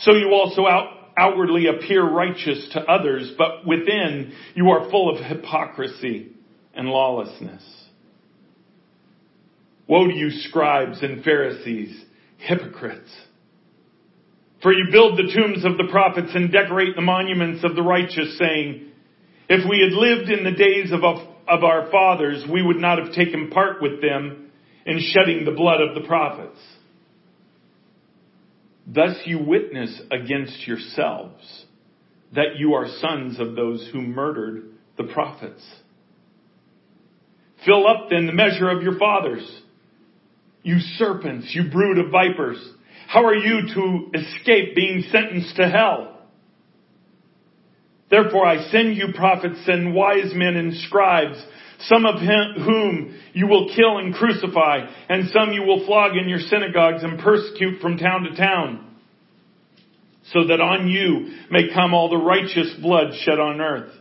So 0.00 0.12
you 0.12 0.30
also 0.32 0.66
out, 0.66 0.88
outwardly 1.16 1.66
appear 1.66 2.02
righteous 2.04 2.68
to 2.72 2.80
others, 2.80 3.32
but 3.38 3.66
within 3.66 4.32
you 4.54 4.70
are 4.70 4.90
full 4.90 5.14
of 5.14 5.24
hypocrisy 5.24 6.32
and 6.74 6.88
lawlessness. 6.88 7.62
Woe 9.88 10.09
to 10.09 10.14
you 10.14 10.30
scribes 10.30 11.02
and 11.02 11.24
Pharisees, 11.24 12.04
hypocrites! 12.38 13.11
For 14.62 14.72
you 14.72 14.87
build 14.90 15.18
the 15.18 15.32
tombs 15.35 15.64
of 15.64 15.76
the 15.76 15.88
prophets 15.90 16.32
and 16.35 16.50
decorate 16.50 16.96
the 16.96 17.02
monuments 17.02 17.62
of 17.64 17.76
the 17.76 17.82
righteous, 17.82 18.38
saying, 18.38 18.88
If 19.48 19.68
we 19.68 19.80
had 19.80 19.92
lived 19.92 20.30
in 20.30 20.44
the 20.44 20.50
days 20.50 20.92
of, 20.92 21.04
of 21.04 21.64
our 21.64 21.90
fathers, 21.90 22.44
we 22.50 22.62
would 22.62 22.78
not 22.78 22.98
have 22.98 23.14
taken 23.14 23.50
part 23.50 23.80
with 23.80 24.00
them 24.00 24.50
in 24.85 24.98
shedding 24.98 25.44
the 25.44 25.52
blood 25.52 25.80
of 25.80 25.94
the 25.94 26.06
prophets. 26.06 26.59
Thus 28.87 29.16
you 29.25 29.38
witness 29.38 30.01
against 30.11 30.66
yourselves 30.66 31.64
that 32.35 32.57
you 32.59 32.75
are 32.75 32.87
sons 33.01 33.40
of 33.40 33.57
those 33.57 33.88
who 33.92 34.01
murdered 34.01 34.70
the 34.96 35.05
prophets. 35.05 35.64
Fill 37.64 37.87
up 37.87 38.09
then 38.11 38.27
the 38.27 38.33
measure 38.33 38.70
of 38.70 38.83
your 38.83 38.99
fathers. 38.99 39.62
You 40.62 40.79
serpents, 40.79 41.53
you 41.55 41.70
brood 41.70 41.99
of 41.99 42.11
vipers. 42.11 42.59
How 43.09 43.25
are 43.25 43.35
you 43.35 43.62
to 43.75 44.18
escape 44.18 44.75
being 44.75 45.05
sentenced 45.11 45.57
to 45.57 45.68
hell? 45.68 46.12
Therefore 48.11 48.46
I 48.46 48.68
send 48.70 48.96
you 48.96 49.09
prophets 49.14 49.61
and 49.66 49.94
wise 49.94 50.33
men 50.35 50.57
and 50.57 50.75
scribes, 50.75 51.42
some 51.80 52.06
of 52.06 52.20
whom 52.20 53.18
you 53.32 53.46
will 53.46 53.74
kill 53.74 53.98
and 53.98 54.14
crucify, 54.14 54.86
and 55.08 55.28
some 55.30 55.52
you 55.52 55.62
will 55.62 55.84
flog 55.86 56.16
in 56.16 56.28
your 56.28 56.40
synagogues 56.40 57.02
and 57.02 57.18
persecute 57.18 57.80
from 57.80 57.98
town 57.98 58.22
to 58.22 58.36
town, 58.36 58.96
so 60.32 60.46
that 60.46 60.60
on 60.60 60.88
you 60.88 61.36
may 61.50 61.72
come 61.72 61.94
all 61.94 62.08
the 62.08 62.16
righteous 62.16 62.74
blood 62.80 63.12
shed 63.20 63.38
on 63.38 63.60
earth. 63.60 63.92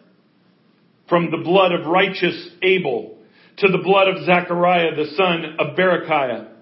From 1.10 1.30
the 1.30 1.44
blood 1.44 1.72
of 1.72 1.86
righteous 1.86 2.50
Abel 2.64 3.18
to 3.58 3.68
the 3.68 3.84
blood 3.84 4.08
of 4.08 4.26
Zechariah 4.26 4.96
the 4.96 5.14
son 5.16 5.58
of 5.60 5.78
Berechiah 5.78 6.56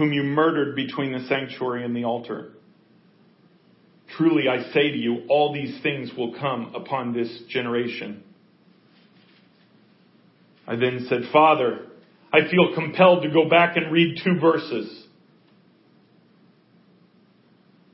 whom 0.00 0.12
you 0.14 0.22
murdered 0.22 0.74
between 0.74 1.12
the 1.12 1.26
sanctuary 1.28 1.84
and 1.84 1.94
the 1.94 2.04
altar. 2.04 2.52
Truly 4.16 4.48
I 4.48 4.72
say 4.72 4.90
to 4.90 4.96
you, 4.96 5.24
all 5.28 5.52
these 5.52 5.80
things 5.82 6.10
will 6.16 6.34
come 6.40 6.74
upon 6.74 7.12
this 7.12 7.42
generation. 7.48 8.24
I 10.66 10.76
then 10.76 11.06
said, 11.08 11.22
Father, 11.32 11.86
I 12.32 12.48
feel 12.50 12.74
compelled 12.74 13.22
to 13.24 13.30
go 13.30 13.48
back 13.48 13.76
and 13.76 13.92
read 13.92 14.20
two 14.22 14.38
verses. 14.40 15.06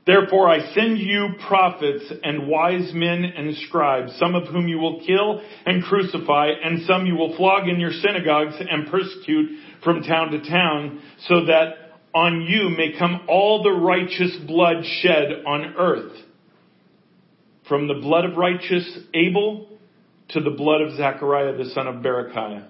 Therefore 0.05 0.47
I 0.47 0.73
send 0.73 0.99
you 0.99 1.31
prophets 1.47 2.05
and 2.23 2.47
wise 2.47 2.91
men 2.93 3.25
and 3.25 3.57
scribes, 3.67 4.15
some 4.17 4.35
of 4.35 4.47
whom 4.47 4.69
you 4.69 4.79
will 4.79 5.05
kill 5.05 5.41
and 5.65 5.83
crucify, 5.83 6.51
and 6.63 6.85
some 6.85 7.05
you 7.05 7.15
will 7.15 7.35
flog 7.35 7.67
in 7.67 7.79
your 7.79 7.91
synagogues 7.91 8.55
and 8.57 8.89
persecute 8.89 9.59
from 9.83 10.03
town 10.03 10.31
to 10.31 10.49
town, 10.49 11.01
so 11.27 11.45
that 11.45 11.91
on 12.15 12.41
you 12.43 12.69
may 12.69 12.97
come 12.97 13.25
all 13.27 13.63
the 13.63 13.71
righteous 13.71 14.37
blood 14.47 14.85
shed 15.01 15.43
on 15.45 15.75
earth, 15.77 16.13
from 17.67 17.89
the 17.89 17.95
blood 17.95 18.23
of 18.23 18.37
righteous 18.37 18.97
Abel 19.13 19.67
to 20.29 20.39
the 20.39 20.51
blood 20.51 20.81
of 20.81 20.95
Zechariah 20.95 21.57
the 21.57 21.69
son 21.73 21.87
of 21.87 21.95
Berechiah. 21.95 22.67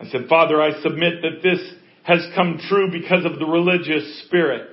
I 0.00 0.06
said, 0.06 0.26
Father, 0.28 0.60
I 0.60 0.80
submit 0.82 1.22
that 1.22 1.42
this 1.42 1.60
has 2.04 2.26
come 2.34 2.58
true 2.68 2.90
because 2.90 3.24
of 3.24 3.38
the 3.38 3.46
religious 3.46 4.24
spirit. 4.24 4.68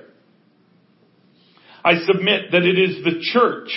I 1.84 1.98
submit 2.06 2.52
that 2.52 2.62
it 2.62 2.78
is 2.78 3.04
the 3.04 3.20
church 3.32 3.70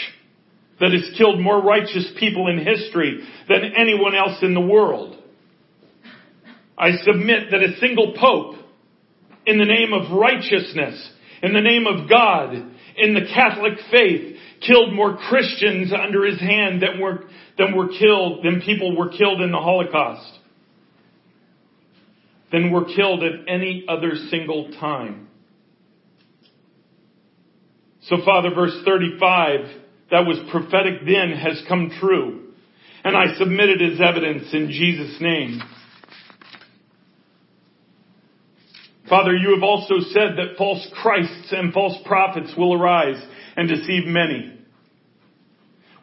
that 0.80 0.92
has 0.92 1.16
killed 1.18 1.40
more 1.40 1.62
righteous 1.62 2.12
people 2.20 2.48
in 2.48 2.66
history 2.66 3.24
than 3.48 3.74
anyone 3.78 4.16
else 4.16 4.40
in 4.42 4.54
the 4.54 4.62
world. 4.62 5.18
I 6.78 6.92
submit 7.04 7.52
that 7.52 7.62
a 7.62 7.78
single 7.80 8.16
pope 8.20 8.56
in 9.46 9.60
the 9.60 9.66
name 9.66 9.94
of 9.94 10.18
righteousness, 10.18 11.10
in 11.44 11.54
the 11.54 11.62
name 11.62 11.86
of 11.86 12.10
God, 12.10 12.54
in 12.98 13.14
the 13.14 13.28
Catholic 13.34 13.74
faith, 13.92 14.31
killed 14.66 14.94
more 14.94 15.18
Christians 15.18 15.92
under 15.92 16.26
his 16.26 16.40
hand 16.40 16.82
than 16.82 17.00
were, 17.00 17.26
than 17.58 17.76
were 17.76 17.90
killed, 17.90 18.44
than 18.44 18.62
people 18.62 18.96
were 18.96 19.10
killed 19.10 19.42
in 19.42 19.52
the 19.52 19.60
Holocaust. 19.60 20.40
than 22.52 22.72
were 22.72 22.86
killed 22.86 23.24
at 23.24 23.48
any 23.48 23.86
other 23.88 24.12
single 24.30 24.72
time. 24.80 25.28
So 28.04 28.18
Father, 28.26 28.50
verse 28.54 28.76
35, 28.84 29.60
that 30.12 30.26
was 30.26 30.38
prophetic 30.52 31.06
then 31.06 31.32
has 31.32 31.64
come 31.68 31.92
true. 32.00 32.52
And 33.04 33.16
I 33.16 33.36
submit 33.38 33.70
it 33.70 33.94
as 33.94 34.02
evidence 34.02 34.54
in 34.54 34.70
Jesus' 34.70 35.18
name. 35.22 35.62
Father, 39.08 39.34
you 39.34 39.54
have 39.56 39.64
also 39.64 39.96
said 40.10 40.38
that 40.38 40.58
false 40.58 40.86
Christs 41.02 41.52
and 41.52 41.74
false 41.74 41.98
prophets 42.06 42.54
will 42.58 42.74
arise 42.74 43.22
and 43.62 43.70
deceive 43.70 44.06
many. 44.08 44.58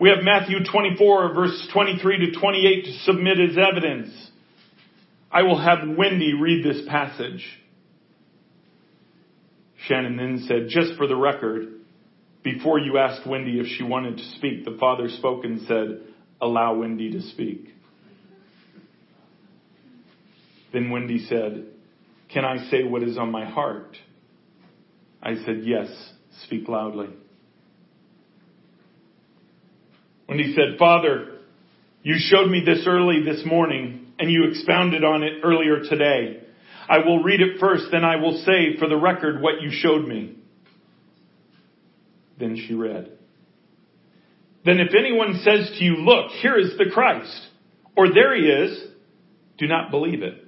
We 0.01 0.11
have 0.11 0.23
Matthew 0.23 0.59
24 0.65 1.35
verse 1.35 1.69
23 1.73 2.33
to 2.33 2.41
28 2.41 2.85
to 2.85 2.93
submit 3.01 3.41
as 3.41 3.57
evidence. 3.59 4.31
I 5.31 5.43
will 5.43 5.59
have 5.59 5.81
Wendy 5.97 6.35
read 6.35 6.65
this 6.65 6.87
passage. 6.89 7.45
Shannon 9.87 10.17
then 10.17 10.45
said, 10.47 10.69
just 10.69 10.97
for 10.97 11.07
the 11.07 11.17
record, 11.17 11.81
before 12.45 12.79
you 12.79 12.99
asked 12.99 13.27
Wendy 13.27 13.59
if 13.59 13.67
she 13.77 13.83
wanted 13.83 14.19
to 14.19 14.25
speak, 14.37 14.65
the 14.65 14.77
father 14.79 15.09
spoke 15.09 15.45
and 15.45 15.61
said, 15.67 16.01
allow 16.41 16.77
Wendy 16.77 17.11
to 17.13 17.23
speak. 17.23 17.69
Then 20.73 20.91
Wendy 20.91 21.27
said, 21.29 21.67
can 22.33 22.45
I 22.45 22.69
say 22.71 22.85
what 22.85 23.03
is 23.03 23.19
on 23.19 23.33
my 23.33 23.47
heart? 23.47 23.97
I 25.23 25.35
said, 25.45 25.63
yes, 25.65 25.89
speak 26.45 26.69
loudly. 26.69 27.09
Wendy 30.29 30.55
said, 30.55 30.79
Father, 30.79 31.39
you 32.03 32.17
showed 32.19 32.51
me 32.51 32.63
this 32.65 32.85
early 32.87 33.23
this 33.25 33.45
morning 33.47 34.13
and 34.19 34.31
you 34.31 34.45
expounded 34.51 35.03
on 35.03 35.23
it 35.23 35.41
earlier 35.43 35.81
today. 35.89 36.43
I 36.89 36.99
will 36.99 37.23
read 37.23 37.41
it 37.41 37.59
first, 37.59 37.87
then 37.91 38.05
I 38.05 38.17
will 38.17 38.43
say 38.45 38.79
for 38.79 38.89
the 38.89 38.97
record 38.97 39.41
what 39.41 39.63
you 39.63 39.71
showed 39.73 40.07
me. 40.07 40.37
Then 42.39 42.57
she 42.57 42.75
read. 42.75 43.11
Then 44.65 44.81
if 44.81 44.95
anyone 44.95 45.41
says 45.43 45.77
to 45.79 45.85
you, 45.85 45.97
look, 45.97 46.31
here 46.43 46.59
is 46.59 46.77
the 46.77 46.91
Christ, 46.93 47.49
or 47.97 48.13
there 48.13 48.37
he 48.37 48.43
is, 48.43 48.85
do 49.57 49.67
not 49.67 49.91
believe 49.91 50.23
it. 50.23 50.45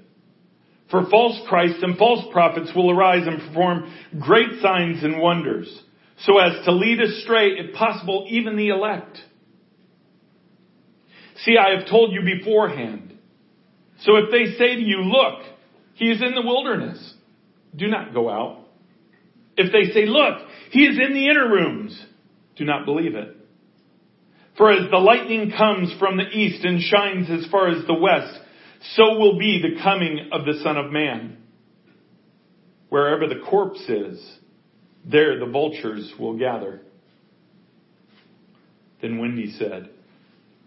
For 0.90 1.08
false 1.08 1.40
Christs 1.48 1.82
and 1.82 1.96
false 1.96 2.26
prophets 2.32 2.72
will 2.74 2.90
arise 2.90 3.26
and 3.26 3.38
perform 3.38 3.92
great 4.20 4.60
signs 4.60 5.02
and 5.02 5.20
wonders, 5.20 5.82
so 6.20 6.38
as 6.38 6.64
to 6.64 6.72
lead 6.72 7.00
astray, 7.00 7.52
if 7.58 7.74
possible, 7.74 8.26
even 8.28 8.56
the 8.56 8.68
elect. 8.68 9.18
See, 11.44 11.56
I 11.56 11.78
have 11.78 11.88
told 11.88 12.12
you 12.12 12.20
beforehand. 12.22 13.18
So 14.02 14.16
if 14.16 14.30
they 14.30 14.56
say 14.58 14.76
to 14.76 14.82
you, 14.82 15.02
look, 15.02 15.42
he 15.94 16.06
is 16.06 16.22
in 16.22 16.34
the 16.34 16.42
wilderness, 16.42 17.14
do 17.76 17.86
not 17.86 18.14
go 18.14 18.28
out. 18.30 18.66
If 19.56 19.72
they 19.72 19.92
say, 19.92 20.06
look, 20.06 20.38
he 20.70 20.84
is 20.84 20.98
in 20.98 21.12
the 21.12 21.28
inner 21.28 21.48
rooms, 21.48 22.02
do 22.56 22.64
not 22.64 22.84
believe 22.86 23.14
it. 23.14 23.36
For 24.56 24.70
as 24.70 24.90
the 24.90 24.98
lightning 24.98 25.52
comes 25.56 25.94
from 25.98 26.16
the 26.16 26.24
east 26.24 26.64
and 26.64 26.80
shines 26.80 27.28
as 27.30 27.50
far 27.50 27.68
as 27.68 27.86
the 27.86 27.94
west, 27.94 28.38
so 28.94 29.18
will 29.18 29.38
be 29.38 29.62
the 29.62 29.80
coming 29.82 30.30
of 30.32 30.44
the 30.44 30.60
Son 30.62 30.76
of 30.76 30.90
Man. 30.90 31.38
Wherever 32.88 33.26
the 33.26 33.40
corpse 33.48 33.80
is, 33.88 34.38
there 35.04 35.38
the 35.38 35.46
vultures 35.46 36.12
will 36.18 36.38
gather. 36.38 36.80
Then 39.00 39.18
Wendy 39.18 39.54
said, 39.58 39.90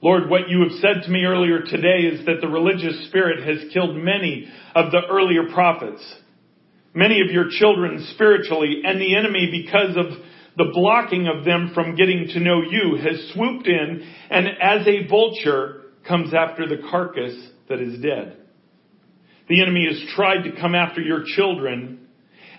Lord, 0.04 0.30
what 0.30 0.50
you 0.50 0.64
have 0.64 0.80
said 0.82 1.04
to 1.04 1.10
me 1.10 1.24
earlier 1.24 1.62
today 1.62 2.00
is 2.00 2.26
that 2.26 2.42
the 2.42 2.50
religious 2.50 3.08
spirit 3.08 3.48
has 3.48 3.72
killed 3.72 3.96
many 3.96 4.50
of 4.76 4.92
the 4.92 5.00
earlier 5.10 5.44
prophets, 5.54 6.04
many 6.94 7.22
of 7.22 7.32
your 7.32 7.46
children 7.50 8.06
spiritually, 8.14 8.82
and 8.84 9.00
the 9.00 9.16
enemy, 9.16 9.48
because 9.50 9.96
of 9.96 10.08
the 10.58 10.72
blocking 10.74 11.30
of 11.30 11.46
them 11.46 11.72
from 11.74 11.96
getting 11.96 12.28
to 12.34 12.42
know 12.42 12.62
you, 12.70 12.98
has 12.98 13.32
swooped 13.34 13.66
in 13.66 14.06
and 14.30 14.48
as 14.62 14.86
a 14.86 15.08
vulture 15.08 15.84
comes 16.06 16.34
after 16.34 16.68
the 16.68 16.84
carcass 16.92 17.34
that 17.70 17.80
is 17.80 18.02
dead. 18.02 18.36
The 19.48 19.62
enemy 19.62 19.88
has 19.90 20.14
tried 20.18 20.44
to 20.44 20.60
come 20.60 20.76
after 20.76 21.00
your 21.00 21.24
children 21.34 22.10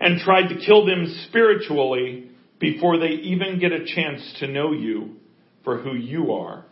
and 0.01 0.19
tried 0.21 0.49
to 0.49 0.65
kill 0.65 0.87
them 0.87 1.15
spiritually 1.29 2.31
before 2.59 2.99
they 2.99 3.09
even 3.09 3.61
get 3.61 3.73
a 3.73 3.85
chance 3.85 4.37
to 4.41 4.47
know 4.47 4.73
you 4.73 5.17
for 5.63 5.83
who 5.83 5.95
you 5.95 6.33
are 6.33 6.65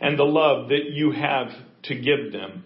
and 0.00 0.18
the 0.18 0.24
love 0.24 0.68
that 0.68 0.90
you 0.90 1.10
have 1.12 1.48
to 1.84 1.94
give 1.94 2.32
them. 2.32 2.64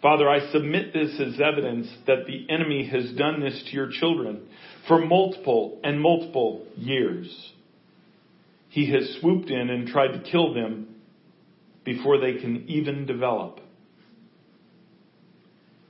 Father, 0.00 0.28
I 0.28 0.50
submit 0.50 0.92
this 0.92 1.20
as 1.20 1.40
evidence 1.40 1.86
that 2.06 2.26
the 2.26 2.46
enemy 2.52 2.88
has 2.88 3.12
done 3.12 3.40
this 3.40 3.62
to 3.66 3.72
your 3.72 3.88
children 3.90 4.48
for 4.88 4.98
multiple 4.98 5.80
and 5.84 6.00
multiple 6.00 6.66
years. 6.76 7.52
He 8.68 8.90
has 8.90 9.18
swooped 9.20 9.50
in 9.50 9.70
and 9.70 9.86
tried 9.86 10.12
to 10.12 10.30
kill 10.30 10.54
them 10.54 10.96
before 11.84 12.18
they 12.18 12.40
can 12.40 12.64
even 12.68 13.06
develop. 13.06 13.60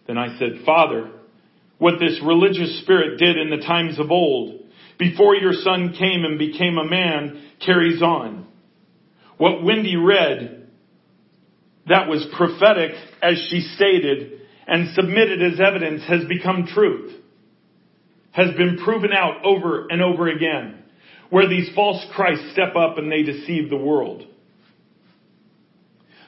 Then 0.07 0.19
I 0.19 0.39
said, 0.39 0.65
Father, 0.67 1.11
what 1.79 1.99
this 1.99 2.21
religious 2.25 2.83
spirit 2.83 3.19
did 3.19 3.39
in 3.39 3.51
the 3.51 3.65
times 3.65 3.99
of 3.99 4.11
old, 4.11 4.61
before 4.99 5.37
your 5.37 5.53
son 5.53 5.95
came 5.99 6.25
and 6.25 6.39
became 6.39 6.77
a 6.77 6.89
man, 6.89 7.43
carries 7.65 8.03
on. 8.03 8.47
What 9.43 9.65
Wendy 9.65 9.97
read, 9.97 10.69
that 11.89 12.07
was 12.07 12.25
prophetic 12.37 12.93
as 13.21 13.45
she 13.51 13.63
stated 13.75 14.41
and 14.69 14.95
submitted 14.95 15.43
as 15.43 15.59
evidence 15.59 16.05
has 16.07 16.25
become 16.27 16.69
truth. 16.73 17.13
Has 18.31 18.55
been 18.57 18.79
proven 18.85 19.11
out 19.13 19.45
over 19.45 19.89
and 19.91 20.01
over 20.01 20.29
again. 20.29 20.85
Where 21.31 21.49
these 21.49 21.69
false 21.75 22.07
Christs 22.15 22.53
step 22.53 22.77
up 22.77 22.99
and 22.99 23.11
they 23.11 23.25
deceive 23.25 23.69
the 23.69 23.77
world. 23.77 24.23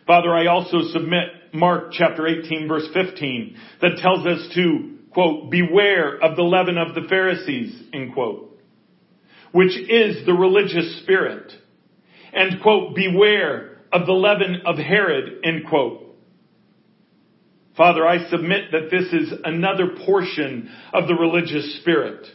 Father, 0.09 0.35
I 0.35 0.48
also 0.48 0.79
submit 0.92 1.29
Mark 1.53 1.92
chapter 1.92 2.27
18 2.27 2.66
verse 2.66 2.88
15 2.92 3.57
that 3.81 3.98
tells 4.03 4.27
us 4.27 4.53
to, 4.57 4.96
quote, 5.12 5.53
beware 5.53 6.20
of 6.20 6.35
the 6.35 6.42
leaven 6.42 6.79
of 6.79 6.96
the 6.96 7.09
Pharisees, 7.09 7.81
end 7.92 8.12
quote, 8.12 8.59
which 9.53 9.79
is 9.88 10.27
the 10.27 10.35
religious 10.35 11.00
spirit 11.05 11.53
and 12.35 12.61
quote, 12.62 12.94
beware 12.94 13.79
of 13.92 14.07
the 14.07 14.12
leaven 14.12 14.62
of 14.66 14.77
Herod, 14.77 15.40
end 15.44 15.66
quote. 15.68 16.03
Father, 17.77 18.07
I 18.07 18.29
submit 18.29 18.70
that 18.73 18.90
this 18.90 19.12
is 19.12 19.33
another 19.44 19.97
portion 20.07 20.70
of 20.92 21.09
the 21.09 21.14
religious 21.14 21.81
spirit. 21.81 22.27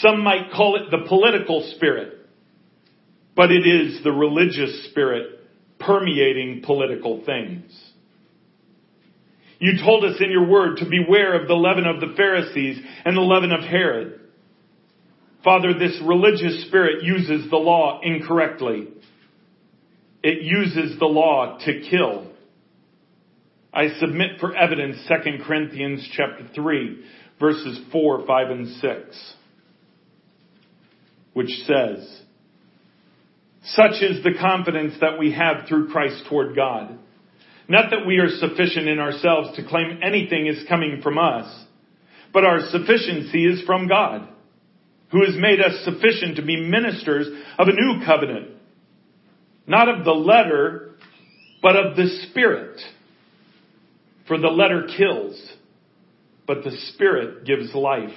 Some 0.00 0.22
might 0.22 0.52
call 0.54 0.76
it 0.76 0.90
the 0.90 1.08
political 1.08 1.72
spirit, 1.76 2.14
but 3.34 3.50
it 3.50 3.66
is 3.66 4.02
the 4.04 4.12
religious 4.12 4.88
spirit 4.90 5.40
permeating 5.78 6.62
political 6.64 7.24
things. 7.24 7.72
You 9.58 9.72
told 9.84 10.04
us 10.04 10.16
in 10.20 10.30
your 10.30 10.46
word 10.46 10.76
to 10.78 10.84
beware 10.84 11.40
of 11.40 11.48
the 11.48 11.54
leaven 11.54 11.86
of 11.86 12.00
the 12.00 12.14
Pharisees 12.16 12.78
and 13.04 13.16
the 13.16 13.22
leaven 13.22 13.52
of 13.52 13.60
Herod. 13.60 14.20
Father, 15.48 15.72
this 15.72 15.98
religious 16.04 16.66
spirit 16.66 17.02
uses 17.02 17.48
the 17.48 17.56
law 17.56 18.00
incorrectly. 18.02 18.88
It 20.22 20.42
uses 20.42 20.98
the 20.98 21.06
law 21.06 21.56
to 21.64 21.80
kill. 21.90 22.30
I 23.72 23.98
submit 23.98 24.40
for 24.40 24.54
evidence 24.54 24.98
2 25.08 25.42
Corinthians 25.46 26.06
chapter 26.14 26.46
3 26.54 27.02
verses 27.40 27.80
4, 27.90 28.26
5, 28.26 28.50
and 28.50 28.68
6, 28.76 29.34
which 31.32 31.48
says, 31.64 32.20
such 33.64 34.02
is 34.02 34.22
the 34.22 34.34
confidence 34.38 34.96
that 35.00 35.18
we 35.18 35.32
have 35.32 35.66
through 35.66 35.88
Christ 35.88 36.24
toward 36.28 36.56
God. 36.56 36.98
Not 37.68 37.88
that 37.88 38.06
we 38.06 38.18
are 38.18 38.28
sufficient 38.28 38.86
in 38.86 38.98
ourselves 38.98 39.56
to 39.56 39.66
claim 39.66 40.00
anything 40.02 40.46
is 40.46 40.68
coming 40.68 41.00
from 41.02 41.16
us, 41.16 41.64
but 42.34 42.44
our 42.44 42.68
sufficiency 42.68 43.46
is 43.46 43.62
from 43.64 43.88
God 43.88 44.28
who 45.10 45.24
has 45.24 45.34
made 45.36 45.60
us 45.60 45.84
sufficient 45.84 46.36
to 46.36 46.42
be 46.42 46.56
ministers 46.56 47.26
of 47.58 47.68
a 47.68 47.72
new 47.72 48.04
covenant. 48.04 48.50
Not 49.66 49.88
of 49.88 50.04
the 50.04 50.12
letter, 50.12 50.94
but 51.62 51.76
of 51.76 51.96
the 51.96 52.08
Spirit. 52.28 52.80
For 54.26 54.38
the 54.38 54.48
letter 54.48 54.86
kills, 54.96 55.42
but 56.46 56.62
the 56.62 56.76
Spirit 56.92 57.46
gives 57.46 57.74
life. 57.74 58.10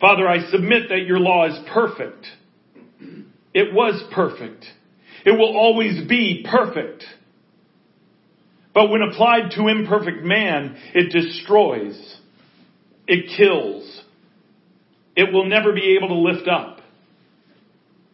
Father, 0.00 0.26
I 0.26 0.50
submit 0.50 0.88
that 0.88 1.04
your 1.06 1.18
law 1.18 1.46
is 1.46 1.58
perfect. 1.72 2.26
It 3.52 3.74
was 3.74 4.02
perfect. 4.14 4.64
It 5.26 5.32
will 5.32 5.54
always 5.56 6.08
be 6.08 6.46
perfect. 6.50 7.04
But 8.72 8.88
when 8.88 9.02
applied 9.02 9.50
to 9.56 9.68
imperfect 9.68 10.22
man, 10.22 10.76
it 10.94 11.12
destroys. 11.12 12.16
It 13.06 13.36
kills 13.36 13.99
it 15.20 15.32
will 15.32 15.46
never 15.46 15.70
be 15.72 15.96
able 15.96 16.08
to 16.08 16.14
lift 16.14 16.48
up. 16.48 16.78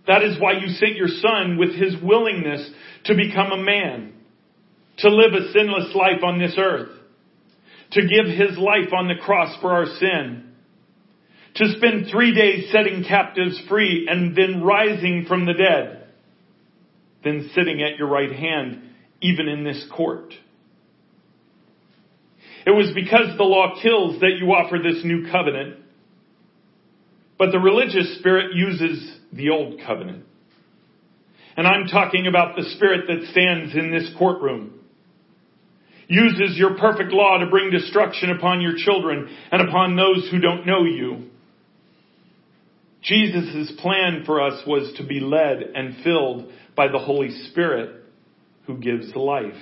That 0.07 0.23
is 0.23 0.40
why 0.40 0.53
you 0.61 0.69
sent 0.69 0.97
your 0.97 1.09
son 1.09 1.57
with 1.57 1.73
his 1.75 1.95
willingness 2.03 2.62
to 3.05 3.14
become 3.14 3.51
a 3.53 3.62
man. 3.62 4.12
to 4.99 5.09
live 5.11 5.33
a 5.35 5.53
sinless 5.53 5.95
life 5.95 6.23
on 6.23 6.38
this 6.38 6.55
earth, 6.59 6.88
to 7.92 8.01
give 8.03 8.27
his 8.27 8.57
life 8.59 8.92
on 8.92 9.09
the 9.09 9.23
cross 9.23 9.57
for 9.61 9.73
our 9.73 9.87
sin, 9.87 10.53
to 11.57 11.69
spend 11.77 12.07
three 12.11 12.35
days 12.35 12.71
setting 12.73 13.05
captives 13.05 13.61
free 13.69 14.07
and 14.11 14.37
then 14.37 14.62
rising 14.62 15.25
from 15.27 15.47
the 15.47 15.55
dead, 15.55 16.07
then 17.25 17.51
sitting 17.55 17.83
at 17.83 17.99
your 17.99 18.09
right 18.09 18.33
hand, 18.33 18.83
even 19.21 19.49
in 19.49 19.64
this 19.64 19.85
court. 19.95 20.33
It 22.66 22.71
was 22.71 22.90
because 22.95 23.37
the 23.37 23.45
law 23.45 23.81
kills 23.81 24.21
that 24.21 24.37
you 24.40 24.49
offer 24.49 24.79
this 24.79 25.05
new 25.05 25.31
covenant, 25.31 25.77
but 27.38 27.53
the 27.53 27.59
religious 27.59 28.18
spirit 28.18 28.55
uses 28.55 29.18
the 29.33 29.51
old 29.51 29.81
covenant. 29.87 30.25
And 31.57 31.66
I'm 31.66 31.87
talking 31.87 32.27
about 32.27 32.57
the 32.57 32.64
spirit 32.77 33.07
that 33.09 33.29
stands 33.31 33.75
in 33.75 33.90
this 33.90 34.11
courtroom 34.18 34.77
uses 36.09 36.57
your 36.57 36.77
perfect 36.77 37.12
law 37.12 37.38
to 37.38 37.46
bring 37.51 37.70
destruction 37.70 38.31
upon 38.31 38.61
your 38.61 38.75
children 38.77 39.29
and 39.51 39.68
upon 39.68 39.96
those 39.96 40.29
who 40.31 40.38
don't 40.38 40.66
know 40.66 40.85
you. 40.85 41.31
Jesus' 43.03 43.72
plan 43.81 44.22
for 44.25 44.40
us 44.40 44.62
was 44.66 44.92
to 44.96 45.07
be 45.07 45.20
led 45.20 45.62
and 45.75 46.03
filled 46.03 46.51
by 46.75 46.88
the 46.88 46.99
Holy 46.99 47.31
Spirit 47.51 48.05
who 48.66 48.79
gives 48.79 49.14
life. 49.14 49.55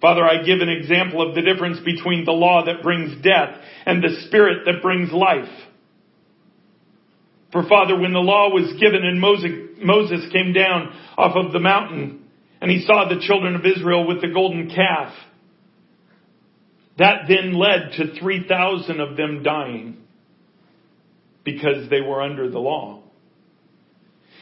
Father, 0.00 0.24
I 0.24 0.42
give 0.42 0.60
an 0.60 0.68
example 0.68 1.26
of 1.26 1.34
the 1.34 1.42
difference 1.42 1.78
between 1.84 2.24
the 2.24 2.32
law 2.32 2.64
that 2.64 2.82
brings 2.82 3.22
death 3.22 3.54
and 3.84 4.02
the 4.02 4.22
Spirit 4.26 4.64
that 4.64 4.82
brings 4.82 5.12
life. 5.12 5.50
For 7.52 7.68
Father, 7.68 7.98
when 7.98 8.12
the 8.12 8.20
law 8.20 8.48
was 8.48 8.72
given 8.80 9.04
and 9.04 9.20
Moses 9.20 10.32
came 10.32 10.52
down 10.52 10.94
off 11.18 11.36
of 11.36 11.52
the 11.52 11.58
mountain 11.58 12.24
and 12.60 12.70
he 12.70 12.84
saw 12.86 13.08
the 13.08 13.20
children 13.26 13.56
of 13.56 13.66
Israel 13.66 14.06
with 14.06 14.20
the 14.22 14.28
golden 14.28 14.70
calf, 14.70 15.12
that 16.98 17.22
then 17.28 17.54
led 17.54 17.92
to 17.96 18.18
3,000 18.20 19.00
of 19.00 19.16
them 19.16 19.42
dying 19.42 19.96
because 21.44 21.90
they 21.90 22.00
were 22.00 22.22
under 22.22 22.50
the 22.50 22.58
law. 22.58 22.99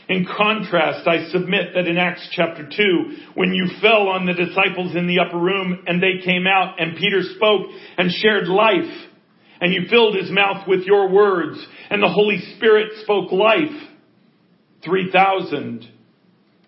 In 0.08 0.24
contrast, 0.24 1.06
I 1.06 1.28
submit 1.30 1.74
that 1.74 1.86
in 1.86 1.98
Acts 1.98 2.26
chapter 2.32 2.66
2, 2.66 3.16
when 3.34 3.52
you 3.52 3.66
fell 3.82 4.08
on 4.08 4.24
the 4.24 4.32
disciples 4.32 4.96
in 4.96 5.06
the 5.06 5.18
upper 5.18 5.38
room 5.38 5.84
and 5.86 6.02
they 6.02 6.24
came 6.24 6.46
out 6.46 6.80
and 6.80 6.96
Peter 6.96 7.20
spoke 7.36 7.66
and 7.98 8.10
shared 8.10 8.48
life 8.48 8.90
and 9.60 9.74
you 9.74 9.82
filled 9.90 10.16
his 10.16 10.30
mouth 10.30 10.66
with 10.66 10.84
your 10.84 11.10
words 11.10 11.58
and 11.90 12.02
the 12.02 12.08
Holy 12.08 12.38
Spirit 12.56 12.92
spoke 13.02 13.32
life, 13.32 13.88
3,000, 14.82 15.86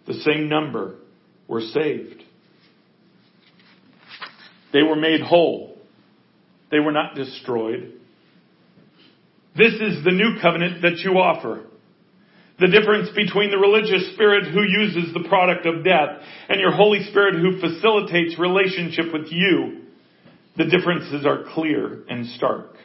the 0.06 0.14
same 0.14 0.50
number, 0.50 0.96
were 1.48 1.62
saved. 1.62 2.22
They 4.72 4.82
were 4.82 4.96
made 4.96 5.22
whole. 5.22 5.78
They 6.70 6.78
were 6.78 6.92
not 6.92 7.14
destroyed. 7.14 7.94
This 9.56 9.72
is 9.72 10.04
the 10.04 10.12
new 10.12 10.40
covenant 10.42 10.82
that 10.82 10.98
you 10.98 11.12
offer. 11.12 11.64
The 12.60 12.68
difference 12.68 13.08
between 13.16 13.50
the 13.50 13.56
religious 13.56 14.12
spirit 14.12 14.52
who 14.52 14.62
uses 14.62 15.14
the 15.14 15.26
product 15.28 15.64
of 15.64 15.82
death 15.82 16.20
and 16.48 16.60
your 16.60 16.72
Holy 16.72 17.02
Spirit 17.04 17.36
who 17.36 17.58
facilitates 17.58 18.38
relationship 18.38 19.12
with 19.14 19.28
you, 19.30 19.84
the 20.58 20.66
differences 20.66 21.24
are 21.24 21.44
clear 21.54 22.04
and 22.08 22.26
stark. 22.36 22.76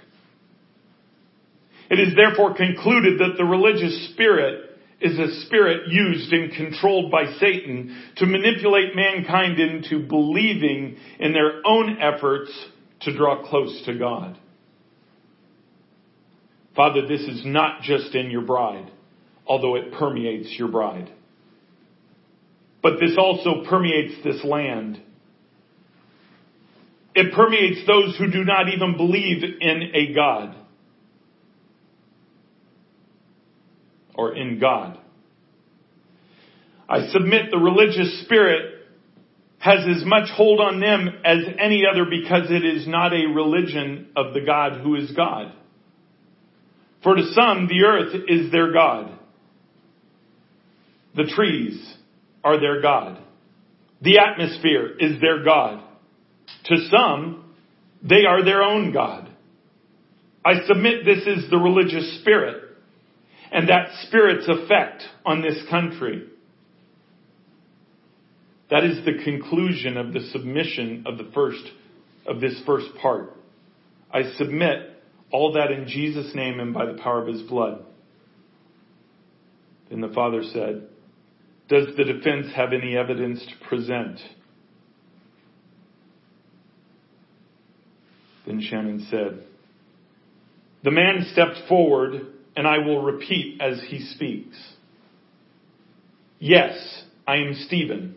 It 1.90 2.00
is 2.00 2.16
therefore 2.16 2.56
concluded 2.56 3.20
that 3.20 3.36
the 3.38 3.44
religious 3.44 4.12
spirit 4.14 4.80
is 5.02 5.20
a 5.20 5.46
spirit 5.46 5.90
used 5.90 6.32
and 6.32 6.54
controlled 6.54 7.12
by 7.12 7.26
Satan 7.38 8.14
to 8.16 8.26
manipulate 8.26 8.96
mankind 8.96 9.60
into 9.60 10.08
believing 10.08 10.96
in 11.20 11.34
their 11.34 11.62
own 11.66 11.98
efforts 12.02 12.50
to 13.02 13.16
draw 13.16 13.48
close 13.48 13.84
to 13.86 13.98
God. 13.98 14.38
Father, 16.76 17.08
this 17.08 17.22
is 17.22 17.44
not 17.46 17.82
just 17.82 18.16
in 18.16 18.32
your 18.32 18.42
bride, 18.42 18.90
although 19.48 19.76
it 19.76 19.94
permeates 19.94 20.54
your 20.58 20.68
bride. 20.68 21.12
But 22.82 23.00
this 23.00 23.16
also 23.18 23.64
permeates 23.68 24.24
this 24.24 24.44
land. 24.44 25.02
It 27.16 27.34
permeates 27.34 27.88
those 27.88 28.16
who 28.18 28.30
do 28.30 28.44
not 28.44 28.68
even 28.70 28.98
believe 28.98 29.44
in 29.44 29.92
a 29.94 30.14
God. 30.14 30.56
Or 34.14 34.36
in 34.36 34.60
God. 34.60 35.00
I 36.88 37.08
submit 37.08 37.52
the 37.52 37.58
religious 37.58 38.22
spirit 38.24 38.74
has 39.58 39.80
as 39.80 40.06
much 40.06 40.30
hold 40.30 40.60
on 40.62 40.80
them 40.80 41.10
as 41.26 41.40
any 41.58 41.86
other 41.92 42.06
because 42.06 42.52
it 42.52 42.64
is 42.64 42.88
not 42.88 43.14
a 43.14 43.26
religion 43.26 44.10
of 44.16 44.34
the 44.36 44.42
God 44.42 44.82
who 44.82 44.96
is 44.96 45.12
God. 45.12 45.52
For 47.02 47.16
to 47.16 47.34
some, 47.34 47.68
the 47.68 47.84
earth 47.84 48.16
is 48.28 48.52
their 48.52 48.72
God. 48.72 49.15
The 51.16 51.32
trees 51.36 51.96
are 52.44 52.60
their 52.60 52.82
God. 52.82 53.22
The 54.02 54.20
atmosphere 54.20 54.96
is 55.00 55.20
their 55.22 55.44
God. 55.44 55.84
To 56.66 56.76
some, 56.90 57.56
they 58.04 58.26
are 58.28 58.44
their 58.44 58.62
own 58.62 58.92
God. 58.92 59.30
I 60.44 60.66
submit 60.68 61.06
this 61.06 61.26
is 61.26 61.50
the 61.50 61.58
religious 61.58 62.20
spirit 62.22 62.64
and 63.52 63.70
that 63.70 63.88
spirit's 64.08 64.48
effect 64.48 65.04
on 65.26 65.42
this 65.42 65.58
country. 65.70 66.28
That 68.70 68.84
is 68.84 69.06
the 69.06 69.24
conclusion 69.24 69.98
of 69.98 70.14
the 70.14 70.22
submission 70.32 71.06
of 71.08 71.18
the 71.18 71.32
first, 71.34 71.64
of 72.28 72.42
this 72.42 72.60
first 72.66 72.88
part. 73.02 73.32
I 74.12 74.34
submit 74.38 75.02
all 75.32 75.54
that 75.54 75.72
in 75.72 75.88
Jesus' 75.88 76.34
name 76.36 76.60
and 76.60 76.74
by 76.74 76.86
the 76.86 77.00
power 77.02 77.22
of 77.22 77.28
his 77.28 77.42
blood. 77.44 77.86
Then 79.90 80.02
the 80.02 80.10
father 80.10 80.44
said, 80.44 80.88
Does 81.68 81.88
the 81.98 82.04
defense 82.04 82.48
have 82.56 82.74
any 82.74 82.96
evidence 82.96 83.46
to 83.46 83.68
present? 83.68 84.20
Then 88.46 88.62
Shannon 88.62 89.08
said, 89.10 89.44
The 90.84 90.92
man 90.92 91.26
stepped 91.32 91.68
forward, 91.68 92.28
and 92.56 92.68
I 92.68 92.78
will 92.80 93.02
repeat 93.02 93.60
as 93.60 93.82
he 93.88 94.00
speaks. 94.00 94.56
Yes, 96.40 97.04
I 97.28 97.38
am 97.38 97.56
Stephen, 97.66 98.16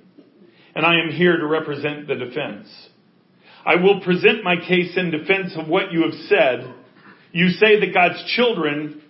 and 0.74 0.84
I 0.84 1.00
am 1.00 1.10
here 1.10 1.38
to 1.38 1.46
represent 1.46 2.06
the 2.06 2.16
defense. 2.16 2.68
I 3.64 3.76
will 3.76 4.00
present 4.00 4.44
my 4.44 4.56
case 4.56 4.96
in 4.96 5.10
defense 5.10 5.54
of 5.56 5.68
what 5.68 5.92
you 5.92 6.02
have 6.02 6.14
said 6.28 6.74
you 7.32 7.48
say 7.50 7.80
that 7.80 7.94
God's 7.94 8.24
children 8.34 9.02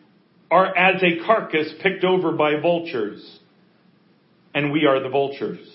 are 0.51 0.77
as 0.77 1.03
a 1.03 1.24
carcass 1.24 1.72
picked 1.83 2.05
over 2.05 2.33
by 2.33 2.61
vultures, 2.61 3.38
and 4.54 4.72
we 4.72 4.87
are 4.87 5.02
the 5.02 5.08
vultures. 5.08 5.66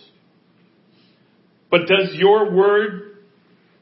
But 1.69 1.87
does 1.87 2.13
your 2.13 2.51
word, 2.51 3.17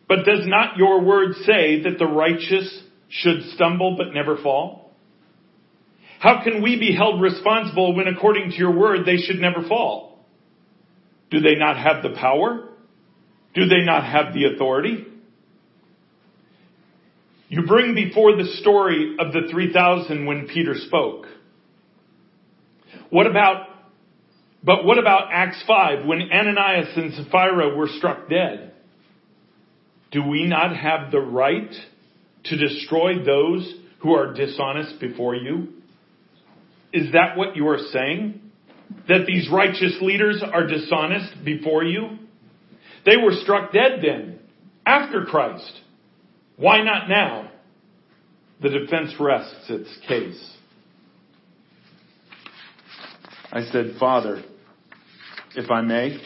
but 0.07 0.25
does 0.25 0.45
not 0.45 0.77
your 0.77 1.01
word 1.01 1.35
say 1.45 1.83
that 1.83 1.97
the 1.99 2.05
righteous 2.05 2.83
should 3.09 3.43
stumble 3.55 3.95
but 3.97 4.13
never 4.13 4.37
fall? 4.37 4.93
How 6.19 6.43
can 6.43 6.61
we 6.61 6.79
be 6.79 6.95
held 6.95 7.21
responsible 7.21 7.95
when 7.95 8.07
according 8.07 8.51
to 8.51 8.55
your 8.55 8.71
word 8.77 9.05
they 9.05 9.17
should 9.17 9.39
never 9.39 9.67
fall? 9.67 10.23
Do 11.31 11.39
they 11.39 11.55
not 11.55 11.77
have 11.77 12.03
the 12.03 12.15
power? 12.17 12.69
Do 13.53 13.65
they 13.65 13.83
not 13.83 14.05
have 14.05 14.33
the 14.33 14.53
authority? 14.53 15.07
You 17.49 17.63
bring 17.63 17.95
before 17.95 18.37
the 18.37 18.45
story 18.61 19.17
of 19.19 19.33
the 19.33 19.49
3,000 19.51 20.25
when 20.25 20.47
Peter 20.47 20.75
spoke. 20.75 21.25
What 23.09 23.27
about, 23.27 23.67
but 24.63 24.85
what 24.85 24.99
about 24.99 25.29
Acts 25.31 25.63
5 25.65 26.05
when 26.05 26.21
Ananias 26.31 26.95
and 26.95 27.13
Sapphira 27.13 27.75
were 27.75 27.87
struck 27.87 28.29
dead? 28.29 28.73
Do 30.11 30.23
we 30.23 30.45
not 30.45 30.75
have 30.75 31.11
the 31.11 31.19
right 31.19 31.73
to 32.45 32.57
destroy 32.57 33.23
those 33.23 33.73
who 33.99 34.13
are 34.13 34.33
dishonest 34.33 34.99
before 34.99 35.35
you? 35.35 35.69
Is 36.93 37.13
that 37.13 37.37
what 37.37 37.55
you 37.55 37.67
are 37.69 37.79
saying? 37.91 38.41
That 39.07 39.25
these 39.25 39.49
righteous 39.51 39.97
leaders 40.01 40.43
are 40.43 40.67
dishonest 40.67 41.45
before 41.45 41.83
you? 41.83 42.17
They 43.05 43.17
were 43.17 43.31
struck 43.41 43.71
dead 43.71 44.01
then, 44.03 44.39
after 44.85 45.25
Christ. 45.25 45.71
Why 46.57 46.83
not 46.83 47.09
now? 47.09 47.49
The 48.61 48.69
defense 48.69 49.13
rests 49.19 49.69
its 49.69 49.89
case. 50.07 50.57
I 53.51 53.65
said, 53.65 53.95
Father, 53.99 54.41
if 55.55 55.69
I 55.69 55.81
may? 55.81 56.17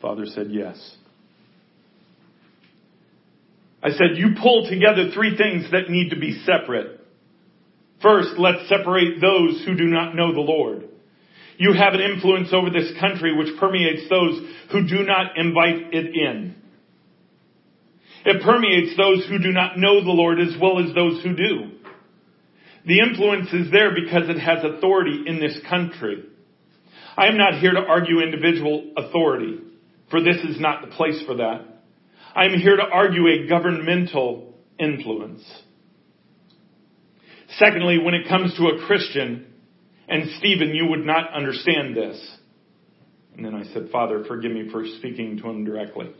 Father 0.00 0.26
said, 0.26 0.48
Yes. 0.50 0.96
I 3.82 3.90
said, 3.90 4.16
You 4.16 4.34
pull 4.40 4.68
together 4.68 5.10
three 5.14 5.36
things 5.36 5.70
that 5.70 5.88
need 5.88 6.10
to 6.10 6.18
be 6.18 6.42
separate. 6.44 7.00
First, 8.00 8.30
let's 8.36 8.68
separate 8.68 9.20
those 9.20 9.64
who 9.64 9.76
do 9.76 9.84
not 9.84 10.14
know 10.14 10.32
the 10.32 10.40
Lord. 10.40 10.88
You 11.56 11.72
have 11.74 11.94
an 11.94 12.00
influence 12.00 12.48
over 12.52 12.70
this 12.70 12.92
country 12.98 13.36
which 13.36 13.56
permeates 13.60 14.08
those 14.10 14.40
who 14.72 14.88
do 14.88 15.04
not 15.04 15.36
invite 15.36 15.94
it 15.94 16.14
in. 16.14 16.56
It 18.24 18.42
permeates 18.42 18.96
those 18.96 19.26
who 19.28 19.38
do 19.38 19.52
not 19.52 19.78
know 19.78 20.02
the 20.02 20.10
Lord 20.10 20.40
as 20.40 20.56
well 20.60 20.80
as 20.80 20.94
those 20.94 21.22
who 21.22 21.36
do. 21.36 21.81
The 22.86 22.98
influence 22.98 23.52
is 23.52 23.70
there 23.70 23.94
because 23.94 24.28
it 24.28 24.38
has 24.38 24.64
authority 24.64 25.24
in 25.26 25.38
this 25.38 25.56
country. 25.68 26.24
I 27.16 27.26
am 27.26 27.36
not 27.36 27.60
here 27.60 27.72
to 27.72 27.80
argue 27.80 28.20
individual 28.20 28.92
authority, 28.96 29.58
for 30.10 30.22
this 30.22 30.36
is 30.36 30.58
not 30.58 30.82
the 30.82 30.94
place 30.96 31.22
for 31.26 31.36
that. 31.36 31.66
I 32.34 32.46
am 32.46 32.58
here 32.58 32.76
to 32.76 32.82
argue 32.82 33.26
a 33.28 33.46
governmental 33.46 34.54
influence. 34.78 35.42
Secondly, 37.58 37.98
when 37.98 38.14
it 38.14 38.28
comes 38.28 38.56
to 38.56 38.68
a 38.68 38.86
Christian, 38.86 39.46
and 40.08 40.30
Stephen, 40.38 40.74
you 40.74 40.86
would 40.86 41.04
not 41.04 41.32
understand 41.32 41.96
this. 41.96 42.36
And 43.36 43.44
then 43.44 43.54
I 43.54 43.64
said, 43.72 43.90
Father, 43.90 44.24
forgive 44.26 44.52
me 44.52 44.68
for 44.70 44.84
speaking 44.98 45.38
to 45.38 45.48
him 45.48 45.64
directly. 45.64 46.12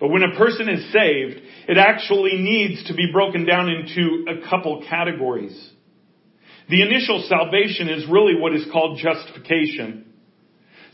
But 0.00 0.08
when 0.08 0.22
a 0.22 0.36
person 0.36 0.68
is 0.68 0.92
saved, 0.92 1.40
it 1.68 1.78
actually 1.78 2.36
needs 2.36 2.84
to 2.88 2.94
be 2.94 3.10
broken 3.12 3.46
down 3.46 3.68
into 3.68 4.26
a 4.28 4.48
couple 4.48 4.84
categories. 4.88 5.70
The 6.68 6.82
initial 6.82 7.24
salvation 7.28 7.88
is 7.88 8.06
really 8.10 8.34
what 8.38 8.54
is 8.54 8.66
called 8.72 8.98
justification. 8.98 10.06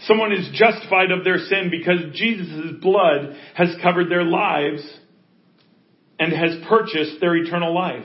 Someone 0.01 0.32
is 0.32 0.51
justified 0.53 1.11
of 1.11 1.24
their 1.24 1.38
sin 1.38 1.70
because 1.70 2.14
Jesus' 2.14 2.80
blood 2.80 3.36
has 3.55 3.68
covered 3.82 4.11
their 4.11 4.24
lives 4.24 4.82
and 6.18 6.32
has 6.32 6.66
purchased 6.68 7.20
their 7.20 7.36
eternal 7.36 7.74
life. 7.74 8.05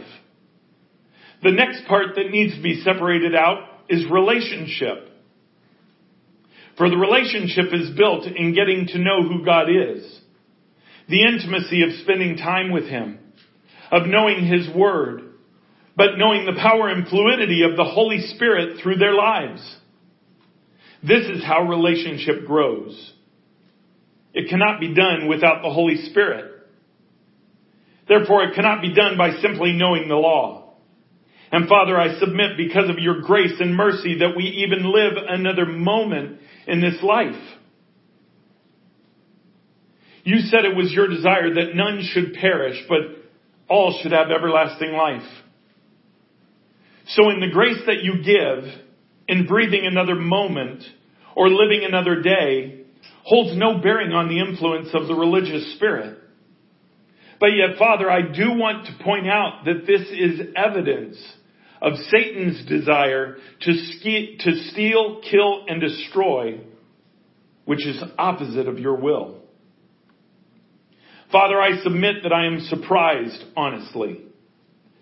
The 1.43 1.51
next 1.51 1.85
part 1.87 2.15
that 2.15 2.31
needs 2.31 2.55
to 2.55 2.61
be 2.61 2.81
separated 2.81 3.35
out 3.35 3.63
is 3.89 4.05
relationship. 4.09 5.09
For 6.77 6.89
the 6.89 6.97
relationship 6.97 7.73
is 7.73 7.95
built 7.95 8.25
in 8.25 8.53
getting 8.53 8.87
to 8.87 8.97
know 8.97 9.23
who 9.23 9.45
God 9.45 9.67
is. 9.69 10.19
The 11.08 11.22
intimacy 11.22 11.84
of 11.84 12.01
spending 12.01 12.38
time 12.38 12.72
with 12.72 12.86
Him, 12.86 13.20
of 13.91 14.08
knowing 14.08 14.45
His 14.45 14.68
Word, 14.76 15.22
but 15.95 16.18
knowing 16.18 16.45
the 16.45 16.60
power 16.60 16.89
and 16.89 17.08
fluidity 17.08 17.64
of 17.64 17.78
the 17.78 17.84
Holy 17.84 18.20
Spirit 18.36 18.80
through 18.82 18.97
their 18.97 19.14
lives. 19.14 19.62
This 21.01 21.26
is 21.28 21.43
how 21.43 21.68
relationship 21.68 22.45
grows. 22.45 23.14
It 24.34 24.49
cannot 24.49 24.80
be 24.80 24.93
done 24.93 25.28
without 25.30 25.62
the 25.62 25.72
Holy 25.72 25.97
Spirit. 26.10 26.51
Therefore, 28.08 28.43
it 28.43 28.56
cannot 28.56 28.82
be 28.82 28.93
done 28.93 29.18
by 29.18 29.38
simply 29.41 29.74
knowing 29.74 30.08
the 30.08 30.16
law. 30.16 30.74
And 31.51 31.70
Father, 31.70 31.97
I 31.97 32.20
submit 32.20 32.58
because 32.58 32.89
of 32.89 32.99
your 32.99 33.22
grace 33.22 33.53
and 33.60 33.76
mercy 33.76 34.20
that 34.20 34.36
we 34.36 34.43
even 34.43 34.91
live 34.91 35.14
another 35.30 35.66
moment 35.66 36.39
in 36.68 36.82
this 36.82 37.01
life. 37.01 37.41
You 40.26 40.39
said 40.39 40.65
it 40.65 40.76
was 40.76 40.91
your 40.91 41.07
desire 41.07 41.53
that 41.53 41.76
none 41.76 42.01
should 42.01 42.34
perish, 42.34 42.84
but 42.89 43.01
all 43.69 43.97
should 44.01 44.11
have 44.11 44.32
everlasting 44.32 44.91
life. 44.91 45.21
So 47.09 47.30
in 47.30 47.39
the 47.39 47.51
grace 47.53 47.82
that 47.86 48.01
you 48.01 48.23
give 48.23 48.73
in 49.28 49.45
breathing 49.45 49.86
another 49.86 50.15
moment 50.15 50.84
or 51.36 51.47
living 51.47 51.84
another 51.88 52.23
day 52.23 52.86
holds 53.23 53.55
no 53.55 53.78
bearing 53.78 54.13
on 54.13 54.28
the 54.28 54.39
influence 54.39 54.89
of 54.95 55.07
the 55.07 55.13
religious 55.13 55.76
spirit. 55.76 56.17
But 57.39 57.49
yet, 57.49 57.78
Father, 57.78 58.09
I 58.09 58.21
do 58.21 58.53
want 58.53 58.88
to 58.88 59.03
point 59.03 59.28
out 59.28 59.65
that 59.65 59.86
this 59.86 60.01
is 60.09 60.53
evidence 60.55 61.17
of 61.84 61.93
Satan's 62.09 62.65
desire 62.65 63.38
to, 63.61 63.73
ske- 63.73 64.39
to 64.39 64.55
steal, 64.71 65.21
kill, 65.30 65.65
and 65.67 65.80
destroy, 65.80 66.61
which 67.65 67.86
is 67.86 68.01
opposite 68.17 68.67
of 68.67 68.80
your 68.80 68.95
will. 68.95 69.44
Father, 71.32 71.59
I 71.59 71.82
submit 71.82 72.23
that 72.23 72.34
I 72.34 72.45
am 72.45 72.61
surprised, 72.61 73.43
honestly, 73.55 74.21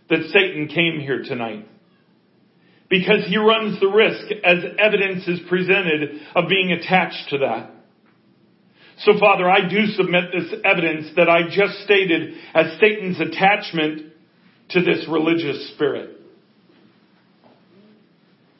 that 0.09 0.29
Satan 0.31 0.67
came 0.67 0.99
here 0.99 1.23
tonight. 1.23 1.67
Because 2.89 3.25
he 3.27 3.37
runs 3.37 3.79
the 3.79 3.87
risk, 3.87 4.31
as 4.43 4.63
evidence 4.77 5.27
is 5.27 5.39
presented, 5.49 6.21
of 6.35 6.47
being 6.47 6.71
attached 6.71 7.29
to 7.29 7.39
that. 7.39 7.71
So 8.99 9.13
Father, 9.19 9.49
I 9.49 9.67
do 9.67 9.87
submit 9.87 10.25
this 10.31 10.59
evidence 10.63 11.07
that 11.15 11.27
I 11.27 11.49
just 11.49 11.83
stated 11.83 12.35
as 12.53 12.79
Satan's 12.79 13.19
attachment 13.19 14.13
to 14.69 14.81
this 14.81 15.05
religious 15.09 15.73
spirit. 15.73 16.19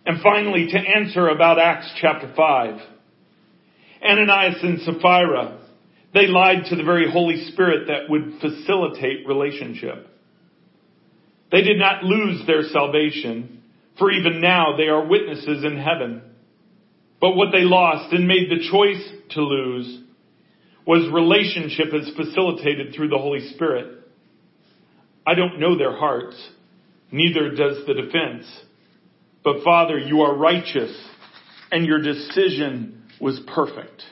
And 0.06 0.22
finally, 0.22 0.68
to 0.72 0.78
answer 0.78 1.30
about 1.30 1.60
Acts 1.60 1.92
chapter 2.02 2.34
5. 2.36 2.82
Ananias 4.04 4.58
and 4.64 4.82
Sapphira, 4.82 5.60
they 6.14 6.28
lied 6.28 6.66
to 6.70 6.76
the 6.76 6.84
very 6.84 7.12
Holy 7.12 7.46
Spirit 7.52 7.88
that 7.88 8.10
would 8.10 8.40
facilitate 8.40 9.28
relationship. 9.28 10.08
They 11.52 11.62
did 11.62 11.78
not 11.78 12.04
lose 12.04 12.46
their 12.46 12.64
salvation, 12.64 13.64
for 13.98 14.12
even 14.12 14.42
now 14.42 14.76
they 14.78 14.88
are 14.88 15.06
witnesses 15.06 15.64
in 15.64 15.78
heaven. 15.78 16.22
But 17.20 17.36
what 17.36 17.52
they 17.52 17.62
lost 17.62 18.14
and 18.14 18.28
made 18.28 18.50
the 18.50 18.70
choice 18.70 19.04
to 19.32 19.42
lose 19.42 20.02
was 20.86 21.12
relationship 21.14 21.94
as 21.94 22.14
facilitated 22.16 22.94
through 22.94 23.10
the 23.10 23.18
Holy 23.18 23.50
Spirit. 23.54 24.00
I 25.26 25.36
don't 25.36 25.60
know 25.60 25.78
their 25.78 25.96
hearts, 25.96 26.36
neither 27.12 27.52
does 27.52 27.86
the 27.88 27.94
defense. 27.94 28.46
But 29.44 29.64
Father, 29.64 29.98
you 29.98 30.22
are 30.22 30.36
righteous 30.36 30.96
and 31.72 31.86
your 31.86 32.02
decision 32.02 33.04
was 33.22 33.40
perfect. 33.54 34.04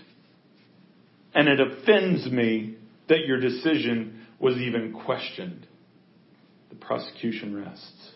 And 1.33 1.47
it 1.47 1.59
offends 1.59 2.29
me 2.29 2.75
that 3.07 3.25
your 3.25 3.39
decision 3.39 4.25
was 4.39 4.57
even 4.57 4.93
questioned. 5.05 5.67
The 6.69 6.75
prosecution 6.75 7.55
rests. 7.55 8.11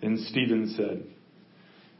Then 0.00 0.24
Stephen 0.30 0.74
said, 0.76 1.04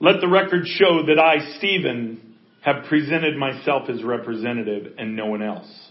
Let 0.01 0.21
the 0.21 0.29
record 0.29 0.67
show 0.67 1.07
that 1.07 1.19
I, 1.19 1.57
Stephen, 1.59 2.37
have 2.63 2.85
presented 2.89 3.37
myself 3.37 3.89
as 3.89 4.03
representative 4.03 4.95
and 4.99 5.17
no 5.17 5.27
one 5.27 5.43
else. 5.43 5.91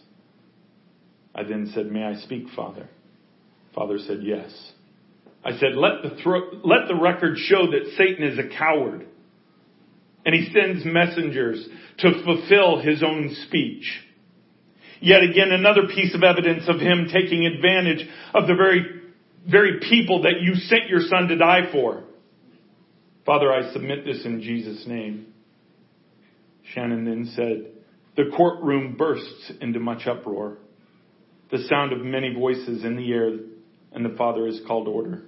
I 1.33 1.43
then 1.43 1.71
said, 1.73 1.87
May 1.91 2.03
I 2.03 2.15
speak, 2.15 2.47
Father? 2.55 2.87
Father 3.73 3.97
said, 3.99 4.19
Yes. 4.21 4.51
I 5.45 5.51
said, 5.59 5.75
let 5.75 6.01
the, 6.01 6.17
thro- 6.23 6.59
let 6.63 6.87
the 6.87 6.95
record 6.99 7.37
show 7.37 7.67
that 7.69 7.93
Satan 7.95 8.25
is 8.25 8.39
a 8.39 8.57
coward. 8.57 9.05
And 10.25 10.33
he 10.33 10.51
sends 10.51 10.83
messengers 10.85 11.67
to 11.99 12.23
fulfill 12.23 12.79
his 12.79 13.03
own 13.03 13.35
speech. 13.47 14.01
Yet 14.99 15.21
again, 15.21 15.51
another 15.51 15.87
piece 15.93 16.15
of 16.15 16.23
evidence 16.23 16.63
of 16.67 16.79
him 16.79 17.07
taking 17.13 17.45
advantage 17.45 18.07
of 18.33 18.47
the 18.47 18.55
very, 18.55 18.83
very 19.47 19.79
people 19.87 20.23
that 20.23 20.41
you 20.41 20.55
sent 20.55 20.89
your 20.89 21.01
son 21.01 21.27
to 21.27 21.37
die 21.37 21.71
for. 21.71 22.03
Father, 23.25 23.51
I 23.51 23.71
submit 23.71 24.05
this 24.05 24.25
in 24.25 24.41
Jesus' 24.41 24.85
name. 24.87 25.27
Shannon 26.73 27.05
then 27.05 27.31
said, 27.35 27.75
the 28.15 28.31
courtroom 28.35 28.95
bursts 28.97 29.51
into 29.61 29.79
much 29.79 30.07
uproar. 30.07 30.57
The 31.51 31.59
sound 31.69 31.93
of 31.93 31.99
many 31.99 32.33
voices 32.33 32.83
in 32.83 32.95
the 32.95 33.11
air, 33.11 33.31
and 33.91 34.05
the 34.05 34.15
Father 34.17 34.47
is 34.47 34.61
called 34.65 34.87
order. 34.87 35.23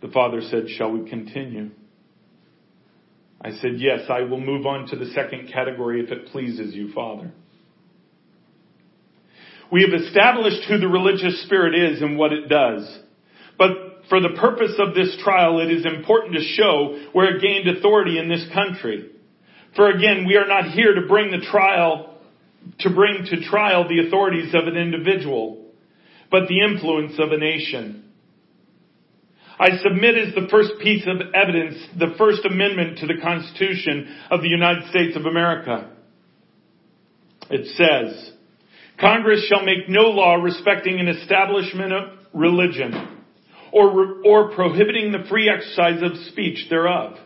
The 0.00 0.08
father 0.08 0.40
said, 0.40 0.68
Shall 0.70 0.92
we 0.92 1.08
continue? 1.10 1.70
I 3.42 3.52
said, 3.52 3.78
Yes, 3.78 4.00
I 4.08 4.20
will 4.22 4.40
move 4.40 4.66
on 4.66 4.88
to 4.88 4.96
the 4.96 5.12
second 5.14 5.50
category 5.52 6.02
if 6.02 6.10
it 6.10 6.26
pleases 6.26 6.74
you, 6.74 6.92
Father. 6.92 7.32
We 9.72 9.82
have 9.82 10.02
established 10.02 10.64
who 10.68 10.78
the 10.78 10.88
religious 10.88 11.42
spirit 11.44 11.74
is 11.74 12.02
and 12.02 12.18
what 12.18 12.32
it 12.32 12.48
does. 12.48 12.98
But 13.56 14.02
for 14.08 14.20
the 14.20 14.36
purpose 14.40 14.74
of 14.78 14.94
this 14.94 15.16
trial, 15.22 15.60
it 15.60 15.70
is 15.70 15.86
important 15.86 16.34
to 16.34 16.42
show 16.42 17.08
where 17.12 17.36
it 17.36 17.42
gained 17.42 17.68
authority 17.76 18.18
in 18.18 18.28
this 18.28 18.44
country. 18.52 19.10
For 19.76 19.88
again, 19.88 20.26
we 20.26 20.36
are 20.36 20.48
not 20.48 20.72
here 20.72 20.94
to 20.94 21.06
bring 21.06 21.30
the 21.30 21.46
trial, 21.46 22.18
to 22.80 22.90
bring 22.90 23.24
to 23.26 23.48
trial 23.48 23.88
the 23.88 24.06
authorities 24.06 24.52
of 24.54 24.66
an 24.66 24.76
individual, 24.76 25.66
but 26.30 26.48
the 26.48 26.60
influence 26.60 27.12
of 27.18 27.30
a 27.30 27.38
nation. 27.38 28.09
I 29.60 29.76
submit 29.82 30.16
as 30.16 30.34
the 30.34 30.48
first 30.50 30.70
piece 30.80 31.06
of 31.06 31.34
evidence 31.34 31.76
the 31.98 32.14
First 32.16 32.46
Amendment 32.46 32.96
to 33.00 33.06
the 33.06 33.20
Constitution 33.22 34.08
of 34.30 34.40
the 34.40 34.48
United 34.48 34.88
States 34.88 35.14
of 35.16 35.26
America. 35.26 35.90
It 37.50 37.66
says, 37.76 38.32
Congress 38.98 39.46
shall 39.48 39.62
make 39.62 39.86
no 39.86 40.04
law 40.04 40.36
respecting 40.36 40.98
an 40.98 41.08
establishment 41.08 41.92
of 41.92 42.04
religion 42.32 43.18
or, 43.70 44.24
or 44.24 44.54
prohibiting 44.54 45.12
the 45.12 45.28
free 45.28 45.50
exercise 45.50 46.00
of 46.02 46.16
speech 46.32 46.70
thereof 46.70 47.18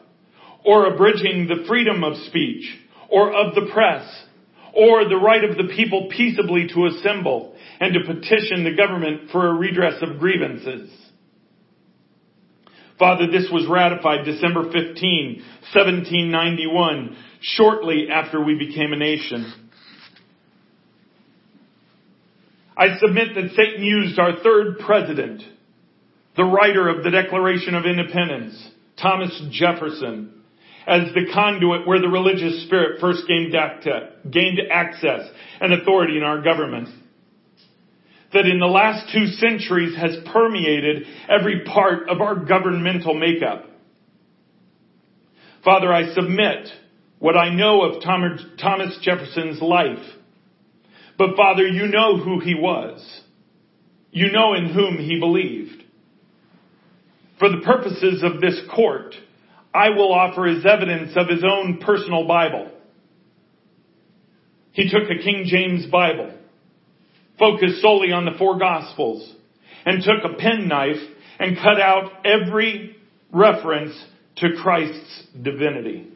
or 0.65 0.93
abridging 0.93 1.47
the 1.47 1.65
freedom 1.69 2.03
of 2.03 2.17
speech 2.27 2.65
or 3.11 3.33
of 3.33 3.55
the 3.55 3.71
press 3.73 4.25
or 4.73 5.09
the 5.09 5.17
right 5.17 5.45
of 5.45 5.57
the 5.57 5.73
people 5.77 6.09
peaceably 6.11 6.67
to 6.75 6.87
assemble 6.87 7.55
and 7.79 7.95
to 7.95 8.13
petition 8.13 8.65
the 8.65 8.75
government 8.77 9.31
for 9.31 9.47
a 9.47 9.55
redress 9.55 10.03
of 10.03 10.19
grievances 10.19 10.91
Father, 12.99 13.27
this 13.31 13.49
was 13.51 13.67
ratified 13.69 14.25
December 14.25 14.65
15, 14.71 15.43
1791, 15.73 17.17
shortly 17.41 18.07
after 18.11 18.43
we 18.43 18.55
became 18.57 18.93
a 18.93 18.97
nation. 18.97 19.53
I 22.77 22.99
submit 22.99 23.35
that 23.35 23.51
Satan 23.57 23.83
used 23.85 24.19
our 24.19 24.41
third 24.43 24.79
president, 24.79 25.43
the 26.37 26.45
writer 26.45 26.89
of 26.89 27.05
the 27.05 27.11
Declaration 27.11 27.75
of 27.75 27.85
Independence, 27.85 28.71
Thomas 29.01 29.43
Jefferson, 29.51 30.43
as 30.87 31.13
the 31.15 31.33
conduit 31.33 31.87
where 31.87 32.01
the 32.01 32.09
religious 32.09 32.65
spirit 32.65 33.01
first 33.01 33.23
gained, 33.27 33.55
access 34.71 35.29
and 35.61 35.73
authority 35.73 36.17
in 36.17 36.23
our 36.23 36.43
government. 36.43 36.89
That 38.35 38.47
in 38.47 38.59
the 38.59 38.67
last 38.67 39.13
two 39.13 39.27
centuries 39.27 39.97
has 39.97 40.17
permeated 40.33 41.05
every 41.29 41.65
part 41.65 42.09
of 42.09 42.21
our 42.21 42.35
governmental 42.35 43.15
makeup. 43.15 43.67
Father, 45.65 45.93
I 45.93 46.13
submit 46.13 46.69
what 47.19 47.37
I 47.37 47.55
know 47.55 47.83
of 47.83 48.03
Thomas 48.03 48.99
Jefferson's 49.03 49.63
life. 49.63 50.05
But 51.17 51.37
Father, 51.37 51.67
you 51.67 51.87
know 51.87 52.19
who 52.19 52.41
he 52.41 52.55
was. 52.55 53.23
You 54.11 54.31
know 54.31 54.55
in 54.55 54.73
whom 54.73 54.99
he 54.99 55.19
believed. 55.19 55.83
For 57.39 57.49
the 57.49 57.63
purposes 57.65 58.23
of 58.23 58.41
this 58.41 58.61
court, 58.75 59.15
I 59.73 59.91
will 59.91 60.13
offer 60.13 60.47
as 60.47 60.67
evidence 60.67 61.13
of 61.17 61.29
his 61.29 61.45
own 61.45 61.79
personal 61.79 62.27
Bible. 62.27 62.71
He 64.73 64.91
took 64.91 65.05
a 65.05 65.23
King 65.23 65.45
James 65.47 65.87
Bible, 65.87 66.33
focused 67.39 67.81
solely 67.81 68.13
on 68.13 68.25
the 68.25 68.39
four 68.39 68.59
Gospels, 68.59 69.35
and 69.85 70.03
took 70.03 70.25
a 70.25 70.37
penknife 70.37 71.01
and 71.39 71.57
cut 71.57 71.81
out 71.81 72.25
every 72.25 72.97
reference 73.33 73.95
to 74.37 74.49
Christ's 74.63 75.27
divinity. 75.43 76.09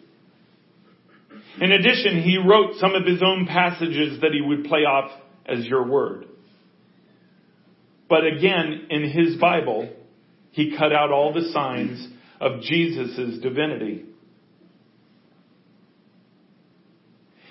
In 1.60 1.72
addition, 1.72 2.22
he 2.22 2.38
wrote 2.38 2.76
some 2.78 2.94
of 2.94 3.04
his 3.04 3.20
own 3.22 3.46
passages 3.46 4.20
that 4.20 4.30
he 4.32 4.40
would 4.40 4.64
play 4.64 4.80
off 4.80 5.10
as 5.44 5.64
your 5.66 5.84
word. 5.86 6.26
But 8.08 8.26
again, 8.26 8.86
in 8.90 9.10
his 9.10 9.36
Bible, 9.36 9.90
he 10.52 10.76
cut 10.76 10.92
out 10.92 11.10
all 11.10 11.32
the 11.32 11.50
signs 11.52 12.08
of 12.40 12.62
Jesus' 12.62 13.38
divinity. 13.40 14.04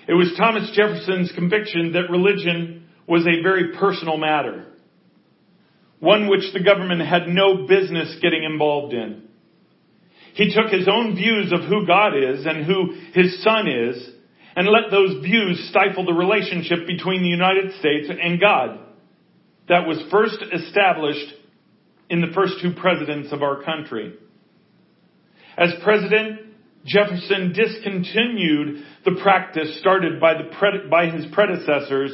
It 0.08 0.14
was 0.14 0.32
Thomas 0.38 0.70
Jefferson's 0.74 1.30
conviction 1.32 1.92
that 1.92 2.10
religion 2.10 2.77
was 3.08 3.26
a 3.26 3.42
very 3.42 3.76
personal 3.78 4.18
matter, 4.18 4.66
one 5.98 6.28
which 6.28 6.52
the 6.52 6.62
government 6.62 7.00
had 7.00 7.26
no 7.26 7.66
business 7.66 8.16
getting 8.20 8.44
involved 8.44 8.92
in. 8.92 9.22
He 10.34 10.54
took 10.54 10.70
his 10.70 10.86
own 10.86 11.16
views 11.16 11.52
of 11.52 11.62
who 11.62 11.86
God 11.86 12.12
is 12.16 12.46
and 12.46 12.64
who 12.64 12.94
his 13.12 13.42
son 13.42 13.66
is 13.66 14.10
and 14.54 14.68
let 14.68 14.90
those 14.90 15.22
views 15.24 15.68
stifle 15.70 16.04
the 16.04 16.12
relationship 16.12 16.86
between 16.86 17.22
the 17.22 17.28
United 17.28 17.72
States 17.80 18.08
and 18.08 18.40
God 18.40 18.78
that 19.68 19.86
was 19.86 20.02
first 20.10 20.38
established 20.52 21.34
in 22.10 22.20
the 22.20 22.32
first 22.34 22.54
two 22.62 22.72
presidents 22.74 23.32
of 23.32 23.42
our 23.42 23.62
country. 23.62 24.14
As 25.56 25.72
president, 25.82 26.40
Jefferson 26.84 27.52
discontinued 27.52 28.84
the 29.04 29.18
practice 29.22 29.78
started 29.80 30.20
by, 30.20 30.34
the, 30.34 30.88
by 30.90 31.10
his 31.10 31.26
predecessors, 31.32 32.12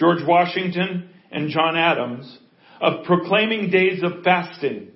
George 0.00 0.26
Washington 0.26 1.10
and 1.30 1.50
John 1.50 1.76
Adams, 1.76 2.38
of 2.80 3.04
proclaiming 3.04 3.70
days 3.70 4.02
of 4.02 4.24
fasting 4.24 4.88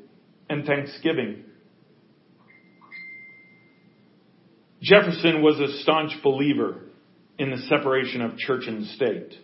and 0.50 0.66
thanksgiving. 0.66 1.44
Jefferson 4.82 5.42
was 5.42 5.60
a 5.60 5.80
staunch 5.82 6.12
believer 6.22 6.80
in 7.38 7.50
the 7.50 7.58
separation 7.68 8.20
of 8.20 8.36
church 8.36 8.64
and 8.66 8.86
state. 8.88 9.34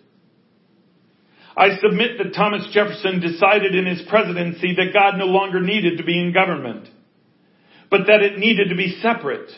I 1.57 1.77
submit 1.81 2.19
that 2.19 2.35
Thomas 2.35 2.67
Jefferson 2.73 3.21
decided 3.21 3.75
in 3.75 3.87
his 3.87 4.03
presidency 4.09 4.75
that 4.77 4.93
God 4.93 5.19
no 5.19 5.27
longer 5.27 5.61
needed 5.61 5.99
to 5.99 6.05
be 6.05 6.19
in 6.19 6.33
government 6.33 6.89
but 7.91 8.07
that 8.07 8.23
it 8.23 8.39
needed 8.39 8.69
to 8.69 8.77
be 8.77 8.99
separate. 9.03 9.51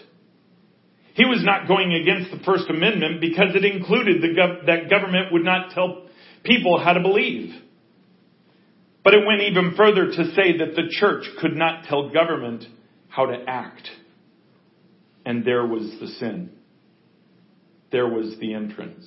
He 1.15 1.25
was 1.25 1.43
not 1.45 1.69
going 1.69 1.93
against 1.93 2.31
the 2.31 2.43
First 2.45 2.71
Amendment 2.71 3.21
because 3.21 3.55
it 3.55 3.65
included 3.65 4.23
gov- 4.23 4.67
that 4.67 4.89
government 4.89 5.33
would 5.33 5.45
not 5.45 5.73
tell 5.73 6.07
people 6.43 6.79
how 6.83 6.95
to 6.95 7.01
believe. 7.01 7.55
But 9.05 9.15
it 9.15 9.27
went 9.27 9.43
even 9.43 9.75
further 9.77 10.07
to 10.07 10.25
say 10.35 10.59
that 10.59 10.75
the 10.75 10.89
church 10.91 11.25
could 11.41 11.57
not 11.57 11.85
tell 11.85 12.11
government 12.11 12.65
how 13.09 13.27
to 13.27 13.37
act. 13.47 13.89
And 15.27 15.45
there 15.45 15.67
was 15.67 15.91
the 16.01 16.07
sin. 16.07 16.51
There 17.91 18.09
was 18.09 18.37
the 18.41 18.55
entrance. 18.55 19.05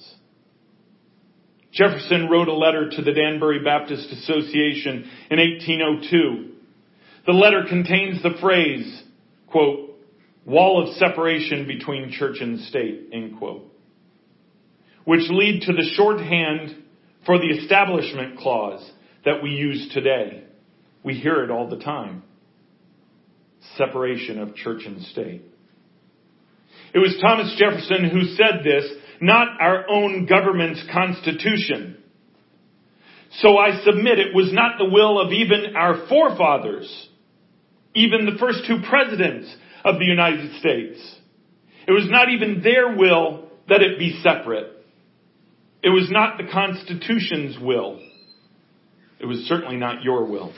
Jefferson 1.73 2.29
wrote 2.29 2.47
a 2.47 2.53
letter 2.53 2.89
to 2.89 3.01
the 3.01 3.11
Danbury 3.11 3.63
Baptist 3.63 4.09
Association 4.11 5.09
in 5.29 5.39
1802. 5.39 6.51
The 7.25 7.33
letter 7.33 7.65
contains 7.67 8.21
the 8.21 8.37
phrase, 8.39 9.03
quote, 9.47 9.84
wall 10.45 10.83
of 10.83 10.95
separation 10.95 11.67
between 11.67 12.11
church 12.11 12.37
and 12.39 12.59
state, 12.61 13.09
end 13.11 13.37
quote, 13.37 13.71
which 15.03 15.29
lead 15.29 15.63
to 15.63 15.73
the 15.73 15.89
shorthand 15.95 16.83
for 17.25 17.37
the 17.37 17.47
establishment 17.47 18.37
clause 18.37 18.89
that 19.25 19.41
we 19.41 19.49
use 19.49 19.89
today. 19.93 20.43
We 21.03 21.15
hear 21.15 21.43
it 21.43 21.51
all 21.51 21.69
the 21.69 21.79
time. 21.79 22.23
Separation 23.77 24.39
of 24.39 24.55
church 24.55 24.83
and 24.85 25.01
state. 25.07 25.41
It 26.93 26.99
was 26.99 27.17
Thomas 27.21 27.55
Jefferson 27.57 28.09
who 28.09 28.35
said 28.35 28.63
this, 28.63 28.85
not 29.21 29.59
our 29.59 29.89
own 29.89 30.27
government's 30.27 30.83
constitution. 30.93 31.97
So 33.39 33.57
I 33.57 33.81
submit 33.83 34.19
it 34.19 34.35
was 34.35 34.53
not 34.53 34.77
the 34.77 34.89
will 34.89 35.19
of 35.19 35.33
even 35.33 35.75
our 35.75 36.07
forefathers 36.07 37.09
even 37.95 38.25
the 38.25 38.37
first 38.37 38.59
two 38.67 38.79
presidents 38.87 39.53
of 39.85 39.99
the 39.99 40.05
United 40.05 40.59
States. 40.59 40.99
It 41.87 41.91
was 41.91 42.07
not 42.09 42.29
even 42.29 42.61
their 42.61 42.97
will 42.97 43.49
that 43.69 43.81
it 43.81 43.99
be 43.99 44.19
separate. 44.21 44.71
It 45.83 45.89
was 45.89 46.09
not 46.09 46.37
the 46.37 46.51
Constitution's 46.51 47.57
will. 47.61 48.01
It 49.19 49.27
was 49.27 49.39
certainly 49.47 49.77
not 49.77 50.03
your 50.03 50.25
will. 50.25 50.53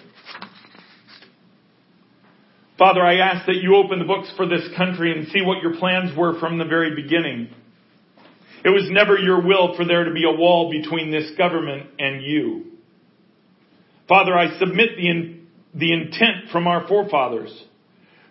Father, 2.78 3.02
I 3.02 3.18
ask 3.18 3.46
that 3.48 3.56
you 3.56 3.76
open 3.76 4.00
the 4.00 4.06
books 4.06 4.32
for 4.38 4.48
this 4.48 4.68
country 4.78 5.12
and 5.12 5.28
see 5.28 5.42
what 5.42 5.62
your 5.62 5.78
plans 5.78 6.16
were 6.18 6.40
from 6.40 6.58
the 6.58 6.66
very 6.66 6.96
beginning. 6.96 7.50
It 8.64 8.70
was 8.70 8.88
never 8.90 9.18
your 9.18 9.46
will 9.46 9.76
for 9.76 9.84
there 9.84 10.06
to 10.06 10.14
be 10.14 10.24
a 10.24 10.32
wall 10.32 10.72
between 10.72 11.12
this 11.12 11.32
government 11.38 11.88
and 12.00 12.22
you. 12.22 12.66
Father, 14.08 14.38
I 14.38 14.58
submit 14.58 14.92
the 14.96 15.38
the 15.74 15.94
intent 15.94 16.50
from 16.52 16.66
our 16.66 16.88
forefathers, 16.88 17.52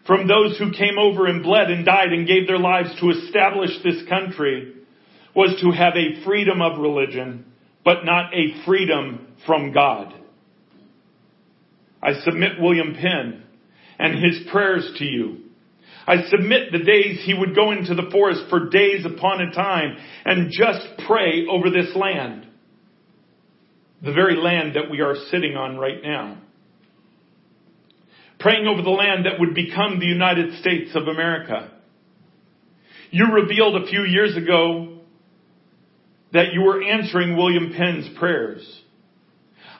from 0.07 0.29
those 0.29 0.57
who 0.59 0.71
came 0.71 0.99
over 0.99 1.27
and 1.27 1.43
bled 1.43 1.71
and 1.71 1.85
died 1.85 2.13
and 2.13 2.27
gave 2.27 2.47
their 2.47 2.59
lives 2.59 2.91
to 3.01 3.11
establish 3.11 3.71
this 3.83 4.09
country, 4.09 4.73
was 5.35 5.61
to 5.61 5.71
have 5.71 5.95
a 5.97 6.25
freedom 6.25 6.63
of 6.63 6.81
religion, 6.81 7.45
but 7.85 8.05
not 8.05 8.33
a 8.33 8.65
freedom 8.65 9.27
from 9.45 9.73
God. 9.73 10.15
I 12.03 12.21
submit 12.25 12.61
William 12.61 12.95
Penn 12.95 13.43
and 13.99 14.25
his 14.25 14.47
prayers 14.51 14.91
to 14.99 15.05
you. 15.05 15.39
I 16.07 16.23
submit 16.29 16.71
the 16.71 16.85
days 16.85 17.23
he 17.25 17.35
would 17.35 17.57
go 17.57 17.73
into 17.73 17.95
the 17.95 18.09
forest 18.13 18.43
for 18.49 18.69
days 18.69 19.05
upon 19.05 19.41
a 19.41 19.53
time 19.53 19.97
and 20.25 20.53
just 20.53 20.87
pray 21.07 21.47
over 21.51 21.69
this 21.69 21.95
land. 21.97 22.47
The 24.03 24.13
very 24.13 24.37
land 24.37 24.77
that 24.77 24.89
we 24.91 25.01
are 25.01 25.17
sitting 25.31 25.57
on 25.57 25.79
right 25.79 26.01
now 26.03 26.39
praying 28.39 28.67
over 28.67 28.83
the 28.83 28.91
land 28.91 29.27
that 29.27 29.41
would 29.41 29.55
become 29.55 29.99
the 29.99 30.07
United 30.07 30.61
States 30.61 30.91
of 30.95 31.09
America. 31.09 31.73
You 33.11 33.33
revealed 33.33 33.83
a 33.83 33.87
few 33.87 34.03
years 34.03 34.37
ago 34.37 34.99
that 36.33 36.53
you 36.53 36.63
were 36.63 36.83
answering 36.83 37.37
William 37.37 37.73
Penn's 37.77 38.09
prayers. 38.19 38.83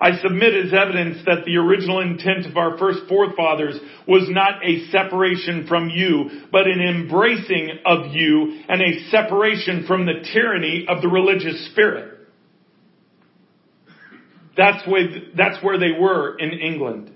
I 0.01 0.19
submit 0.19 0.55
as 0.55 0.73
evidence 0.75 1.25
that 1.25 1.45
the 1.47 1.57
original 1.57 2.01
intent 2.01 2.47
of 2.47 2.57
our 2.57 2.77
first 2.77 3.01
forefathers 3.09 3.79
was 4.07 4.27
not 4.29 4.65
a 4.65 4.87
separation 4.91 5.67
from 5.67 5.89
you, 5.89 6.43
but 6.53 6.67
an 6.67 6.81
embracing 6.81 7.71
of 7.87 8.13
you 8.13 8.61
and 8.69 8.83
a 8.83 9.11
separation 9.11 9.85
from 9.87 10.05
the 10.05 10.27
tyranny 10.33 10.87
of 10.89 11.01
the 11.01 11.09
religious 11.09 11.71
spirit. 11.71 12.13
That's 14.57 14.87
where, 14.87 15.09
that's 15.35 15.63
where 15.63 15.79
they 15.79 15.99
were 15.99 16.39
in 16.39 16.53
England. 16.53 17.13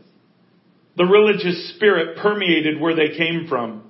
The 0.97 1.05
religious 1.05 1.75
spirit 1.75 2.19
permeated 2.19 2.81
where 2.81 2.95
they 2.95 3.17
came 3.17 3.47
from. 3.49 3.85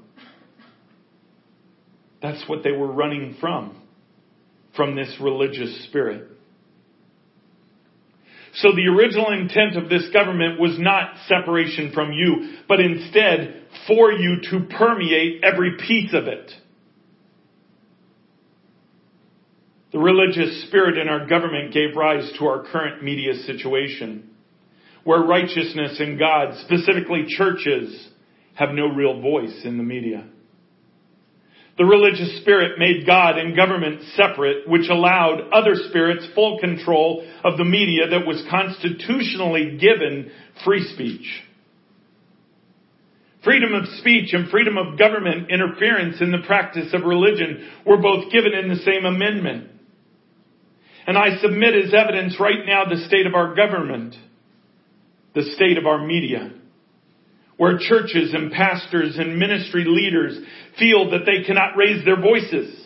That's 2.23 2.47
what 2.49 2.63
they 2.63 2.73
were 2.73 2.93
running 2.93 3.37
from, 3.41 3.81
from 4.77 4.95
this 4.95 5.15
religious 5.21 5.85
spirit. 5.85 6.29
So 8.55 8.73
the 8.73 8.89
original 8.89 9.33
intent 9.33 9.77
of 9.77 9.89
this 9.89 10.11
government 10.13 10.61
was 10.61 10.77
not 10.79 11.15
separation 11.29 11.93
from 11.93 12.13
you, 12.13 12.59
but 12.69 12.81
instead 12.81 13.65
for 13.87 14.13
you 14.13 14.41
to 14.51 14.67
permeate 14.77 15.43
every 15.45 15.77
piece 15.79 16.13
of 16.13 16.27
it. 16.27 16.51
The 19.93 19.99
religious 19.99 20.65
spirit 20.67 20.99
in 20.99 21.09
our 21.09 21.27
government 21.27 21.73
gave 21.73 21.97
rise 21.97 22.31
to 22.39 22.47
our 22.47 22.65
current 22.65 23.03
media 23.03 23.35
situation, 23.35 24.31
where 25.05 25.21
righteousness 25.21 25.99
and 25.99 26.19
God, 26.19 26.55
specifically 26.65 27.25
churches, 27.29 28.09
have 28.55 28.71
no 28.71 28.87
real 28.87 29.21
voice 29.21 29.63
in 29.65 29.77
the 29.77 29.83
media. 29.83 30.27
The 31.79 31.87
religious 31.87 32.43
spirit 32.43 32.79
made 32.79 33.07
God 33.07 33.39
and 33.39 33.57
government 33.57 34.03
separate, 34.15 34.69
which 34.69 34.91
allowed 34.91 35.49
other 35.51 35.75
spirits 35.89 36.27
full 36.35 36.59
control 36.59 37.27
of 37.43 37.57
the 37.57 37.65
media 37.65 38.09
that 38.11 38.27
was 38.27 38.45
constitutionally 38.51 39.79
given 39.79 40.31
free 40.63 40.87
speech. 40.93 41.43
Freedom 43.43 43.73
of 43.73 43.87
speech 43.99 44.35
and 44.35 44.51
freedom 44.51 44.77
of 44.77 44.99
government 44.99 45.51
interference 45.51 46.21
in 46.21 46.31
the 46.31 46.45
practice 46.47 46.93
of 46.93 47.05
religion 47.05 47.71
were 47.87 47.97
both 47.97 48.31
given 48.31 48.53
in 48.53 48.69
the 48.69 48.83
same 48.85 49.07
amendment. 49.07 49.71
And 51.07 51.17
I 51.17 51.39
submit 51.39 51.75
as 51.75 51.95
evidence 51.95 52.39
right 52.39 52.67
now 52.67 52.85
the 52.85 53.07
state 53.07 53.27
of 53.27 53.35
our 53.35 53.55
government, 53.55 54.15
the 55.35 55.43
state 55.55 55.79
of 55.79 55.87
our 55.87 56.05
media, 56.05 56.53
where 57.57 57.79
churches 57.79 58.33
and 58.35 58.51
pastors 58.53 59.17
and 59.19 59.39
ministry 59.39 59.85
leaders 59.87 60.39
feel 60.79 61.11
that 61.11 61.27
they 61.27 61.45
cannot 61.45 61.77
raise 61.77 62.05
their 62.05 62.21
voices. 62.21 62.77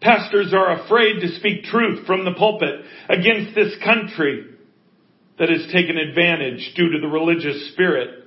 Pastors 0.00 0.52
are 0.52 0.84
afraid 0.84 1.20
to 1.20 1.36
speak 1.36 1.64
truth 1.64 2.06
from 2.06 2.24
the 2.24 2.34
pulpit 2.34 2.80
against 3.08 3.54
this 3.54 3.72
country 3.82 4.44
that 5.38 5.48
has 5.48 5.66
taken 5.72 5.96
advantage 5.96 6.72
due 6.76 6.90
to 6.90 7.00
the 7.00 7.08
religious 7.08 7.72
spirit 7.72 8.24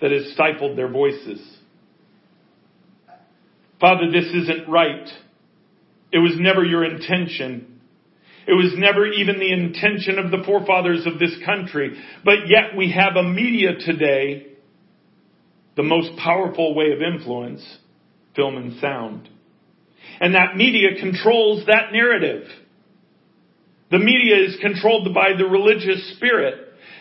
that 0.00 0.10
has 0.10 0.32
stifled 0.34 0.78
their 0.78 0.90
voices. 0.90 1.40
Father, 3.80 4.10
this 4.10 4.26
isn't 4.26 4.68
right. 4.68 5.08
It 6.12 6.18
was 6.18 6.34
never 6.38 6.64
your 6.64 6.84
intention. 6.84 7.75
It 8.46 8.52
was 8.52 8.74
never 8.76 9.06
even 9.06 9.38
the 9.38 9.52
intention 9.52 10.18
of 10.18 10.30
the 10.30 10.44
forefathers 10.44 11.06
of 11.06 11.18
this 11.18 11.36
country. 11.44 11.96
But 12.24 12.48
yet 12.48 12.76
we 12.76 12.92
have 12.92 13.16
a 13.16 13.22
media 13.22 13.70
today, 13.78 14.46
the 15.76 15.82
most 15.82 16.16
powerful 16.18 16.74
way 16.74 16.92
of 16.92 17.02
influence, 17.02 17.64
film 18.36 18.56
and 18.56 18.80
sound. 18.80 19.28
And 20.20 20.34
that 20.34 20.56
media 20.56 21.00
controls 21.00 21.66
that 21.66 21.92
narrative. 21.92 22.44
The 23.90 23.98
media 23.98 24.46
is 24.46 24.56
controlled 24.60 25.12
by 25.12 25.30
the 25.36 25.46
religious 25.46 26.16
spirit. 26.16 26.54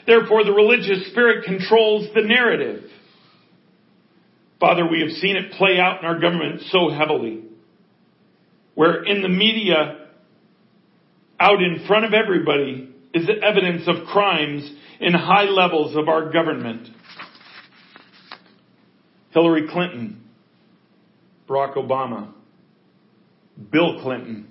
Therefore, 0.08 0.44
the 0.44 0.52
religious 0.52 1.08
spirit 1.12 1.46
controls 1.46 2.08
the 2.14 2.22
narrative. 2.22 2.84
Father, 4.60 4.88
we 4.90 5.02
have 5.02 5.12
seen 5.12 5.36
it 5.36 5.52
play 5.54 5.80
out 5.80 6.00
in 6.00 6.06
our 6.06 6.20
government 6.20 6.62
so 6.72 6.90
heavily 6.90 7.44
where 8.76 9.04
in 9.04 9.22
the 9.22 9.30
media, 9.30 10.05
out 11.40 11.62
in 11.62 11.86
front 11.88 12.06
of 12.06 12.14
everybody, 12.14 12.90
is 13.14 13.28
the 13.28 13.42
evidence 13.42 13.88
of 13.88 14.08
crimes 14.08 14.70
in 15.00 15.14
high 15.14 15.46
levels 15.46 15.96
of 15.96 16.10
our 16.10 16.32
government. 16.32 16.90
Hillary 19.32 19.68
Clinton, 19.70 20.24
Barack 21.48 21.76
Obama, 21.76 22.32
Bill 23.72 24.02
Clinton, 24.02 24.48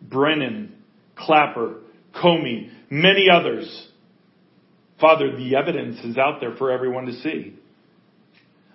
Brennan, 0.00 0.76
Clapper, 1.16 1.80
Comey, 2.14 2.70
many 2.90 3.28
others. 3.30 3.88
Father, 5.00 5.36
the 5.36 5.56
evidence 5.56 5.98
is 6.04 6.16
out 6.16 6.40
there 6.40 6.54
for 6.56 6.70
everyone 6.70 7.06
to 7.06 7.12
see. 7.12 7.54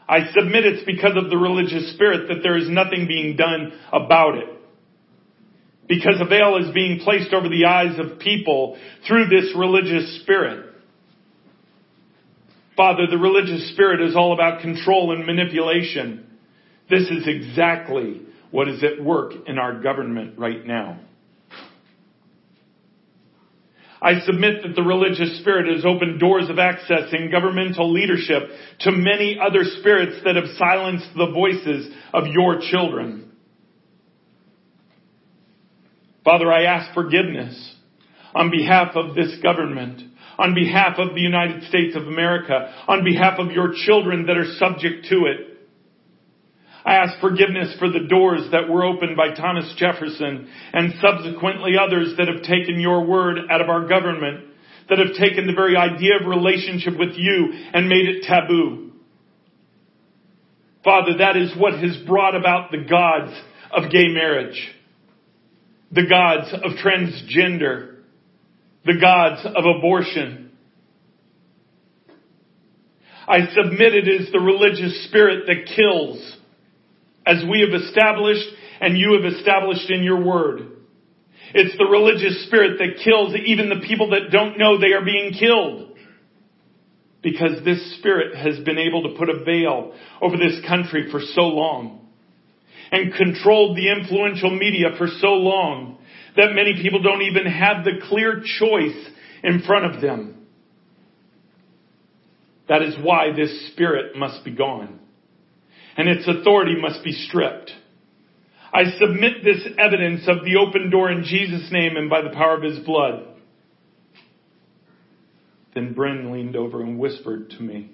I 0.08 0.32
submit 0.38 0.66
it's 0.66 0.86
because 0.86 1.16
of 1.16 1.30
the 1.30 1.38
religious 1.38 1.94
spirit 1.94 2.28
that 2.30 2.40
there 2.42 2.58
is 2.58 2.68
nothing 2.68 3.08
being 3.08 3.36
done 3.36 3.74
about 3.94 4.38
it. 4.38 4.59
Because 5.90 6.22
a 6.22 6.26
veil 6.26 6.56
is 6.58 6.72
being 6.74 7.00
placed 7.00 7.34
over 7.34 7.50
the 7.50 7.66
eyes 7.66 8.00
of 8.00 8.20
people 8.20 8.78
through 9.08 9.26
this 9.26 9.54
religious 9.58 10.22
spirit. 10.22 10.68
Father, 12.78 13.08
the 13.10 13.18
religious 13.18 13.74
spirit 13.74 14.00
is 14.08 14.16
all 14.16 14.32
about 14.32 14.62
control 14.62 15.12
and 15.12 15.26
manipulation. 15.26 16.28
This 16.90 17.10
is 17.10 17.28
exactly 17.28 18.22
what 18.52 18.70
is 18.70 18.84
at 18.84 19.04
work 19.04 19.34
in 19.48 19.58
our 19.58 19.82
government 19.82 20.38
right 20.40 20.66
now. 20.66 21.00
I 24.02 24.22
submit 24.22 24.64
that 24.64 24.76
the 24.76 24.82
religious 24.82 25.40
spirit 25.40 25.76
has 25.76 25.84
opened 25.86 26.20
doors 26.20 26.50
of 26.50 26.58
access 26.58 27.12
in 27.12 27.32
governmental 27.32 27.92
leadership 27.92 28.44
to 28.82 28.92
many 28.92 29.38
other 29.46 29.64
spirits 29.80 30.22
that 30.24 30.36
have 30.36 30.56
silenced 30.58 31.10
the 31.18 31.32
voices 31.34 31.94
of 32.14 32.28
your 32.28 32.60
children. 32.72 33.29
Father, 36.24 36.52
I 36.52 36.64
ask 36.64 36.94
forgiveness 36.94 37.76
on 38.34 38.52
behalf 38.52 38.96
of 38.96 39.16
this 39.16 39.38
government, 39.42 40.02
on 40.38 40.54
behalf 40.54 40.98
of 40.98 41.16
the 41.16 41.22
United 41.22 41.64
States 41.64 41.96
of 41.96 42.08
America, 42.08 42.74
on 42.88 43.04
behalf 43.04 43.40
of 43.40 43.52
your 43.52 43.74
children 43.86 44.26
that 44.28 44.38
are 44.38 44.54
subject 44.58 45.08
to 45.10 45.26
it. 45.26 45.50
I 46.86 46.96
ask 46.96 47.20
forgiveness 47.20 47.76
for 47.78 47.90
the 47.90 48.08
doors 48.08 48.50
that 48.52 48.70
were 48.70 48.86
opened 48.86 49.18
by 49.18 49.34
Thomas 49.34 49.74
Jefferson 49.78 50.50
and 50.74 50.94
subsequently 51.02 51.74
others 51.78 52.16
that 52.18 52.28
have 52.28 52.44
taken 52.44 52.80
your 52.80 53.06
word 53.06 53.38
out 53.50 53.62
of 53.62 53.70
our 53.70 53.88
government, 53.88 54.46
that 54.90 54.98
have 54.98 55.16
taken 55.20 55.46
the 55.46 55.54
very 55.54 55.76
idea 55.76 56.14
of 56.20 56.28
relationship 56.28 56.98
with 56.98 57.16
you 57.16 57.50
and 57.74 57.90
made 57.90 58.08
it 58.08 58.24
taboo. 58.24 58.92
Father, 60.84 61.18
that 61.20 61.36
is 61.36 61.54
what 61.58 61.74
has 61.74 61.98
brought 62.08 62.36
about 62.36 62.72
the 62.72 62.86
gods 62.90 63.34
of 63.72 63.92
gay 63.92 64.08
marriage, 64.08 64.72
the 65.92 66.06
gods 66.08 66.54
of 66.54 66.78
transgender, 66.84 67.98
the 68.86 68.98
gods 69.00 69.46
of 69.46 69.64
abortion. 69.78 70.52
I 73.28 73.48
submit 73.54 73.94
it 73.94 74.08
is 74.08 74.32
the 74.32 74.40
religious 74.40 75.06
spirit 75.06 75.46
that 75.48 75.76
kills 75.76 76.38
as 77.26 77.44
we 77.50 77.62
have 77.62 77.82
established 77.82 78.48
and 78.82 78.98
you 78.98 79.20
have 79.22 79.34
established 79.34 79.90
in 79.90 80.04
your 80.04 80.24
word. 80.24 80.62
It's 81.54 81.78
the 81.78 81.86
religious 81.86 82.46
spirit 82.48 82.78
that 82.78 83.04
kills 83.04 83.36
even 83.46 83.70
the 83.70 83.86
people 83.88 84.12
that 84.12 84.32
don't 84.32 84.58
know 84.58 84.80
they 84.80 84.94
are 84.94 85.04
being 85.04 85.34
killed. 85.34 85.98
Because 87.22 87.64
this 87.66 87.98
spirit 87.98 88.36
has 88.36 88.64
been 88.64 88.78
able 88.78 89.04
to 89.04 89.18
put 89.18 89.30
a 89.30 89.44
veil 89.44 89.94
over 90.22 90.38
this 90.38 90.62
country 90.68 91.12
for 91.12 91.20
so 91.20 91.42
long 91.42 91.99
and 92.92 93.14
controlled 93.14 93.78
the 93.78 93.92
influential 93.92 94.50
media 94.50 94.88
for 94.98 95.08
so 95.20 95.34
long 95.34 95.98
that 96.36 96.54
many 96.54 96.82
people 96.82 97.02
don't 97.02 97.22
even 97.22 97.46
have 97.46 97.84
the 97.84 98.00
clear 98.08 98.42
choice 98.60 99.08
in 99.44 99.62
front 99.62 99.94
of 99.94 100.02
them. 100.02 100.48
That 102.68 102.82
is 102.82 102.96
why 103.02 103.32
this 103.36 103.72
spirit 103.72 104.16
must 104.16 104.46
be 104.46 104.52
gone 104.52 105.00
and 105.98 106.08
its 106.08 106.28
authority 106.28 106.76
must 106.80 107.04
be 107.04 107.12
stripped. 107.12 107.72
I 108.72 108.84
submit 109.00 109.44
this 109.44 109.68
evidence 109.78 110.28
of 110.28 110.46
the 110.46 110.58
open 110.58 110.92
door 110.92 111.12
in 111.12 111.24
Jesus' 111.24 111.70
name 111.72 111.98
and 111.98 112.10
by 112.10 112.22
the 112.22 112.30
power 112.30 112.56
of 112.56 112.64
his 112.64 112.80
blood. 112.80 113.26
Then 115.74 115.94
Bryn 115.94 116.32
leaned 116.32 116.56
over 116.56 116.82
and 116.82 117.00
whispered 117.00 117.50
to 117.52 117.62
me. 117.62 117.92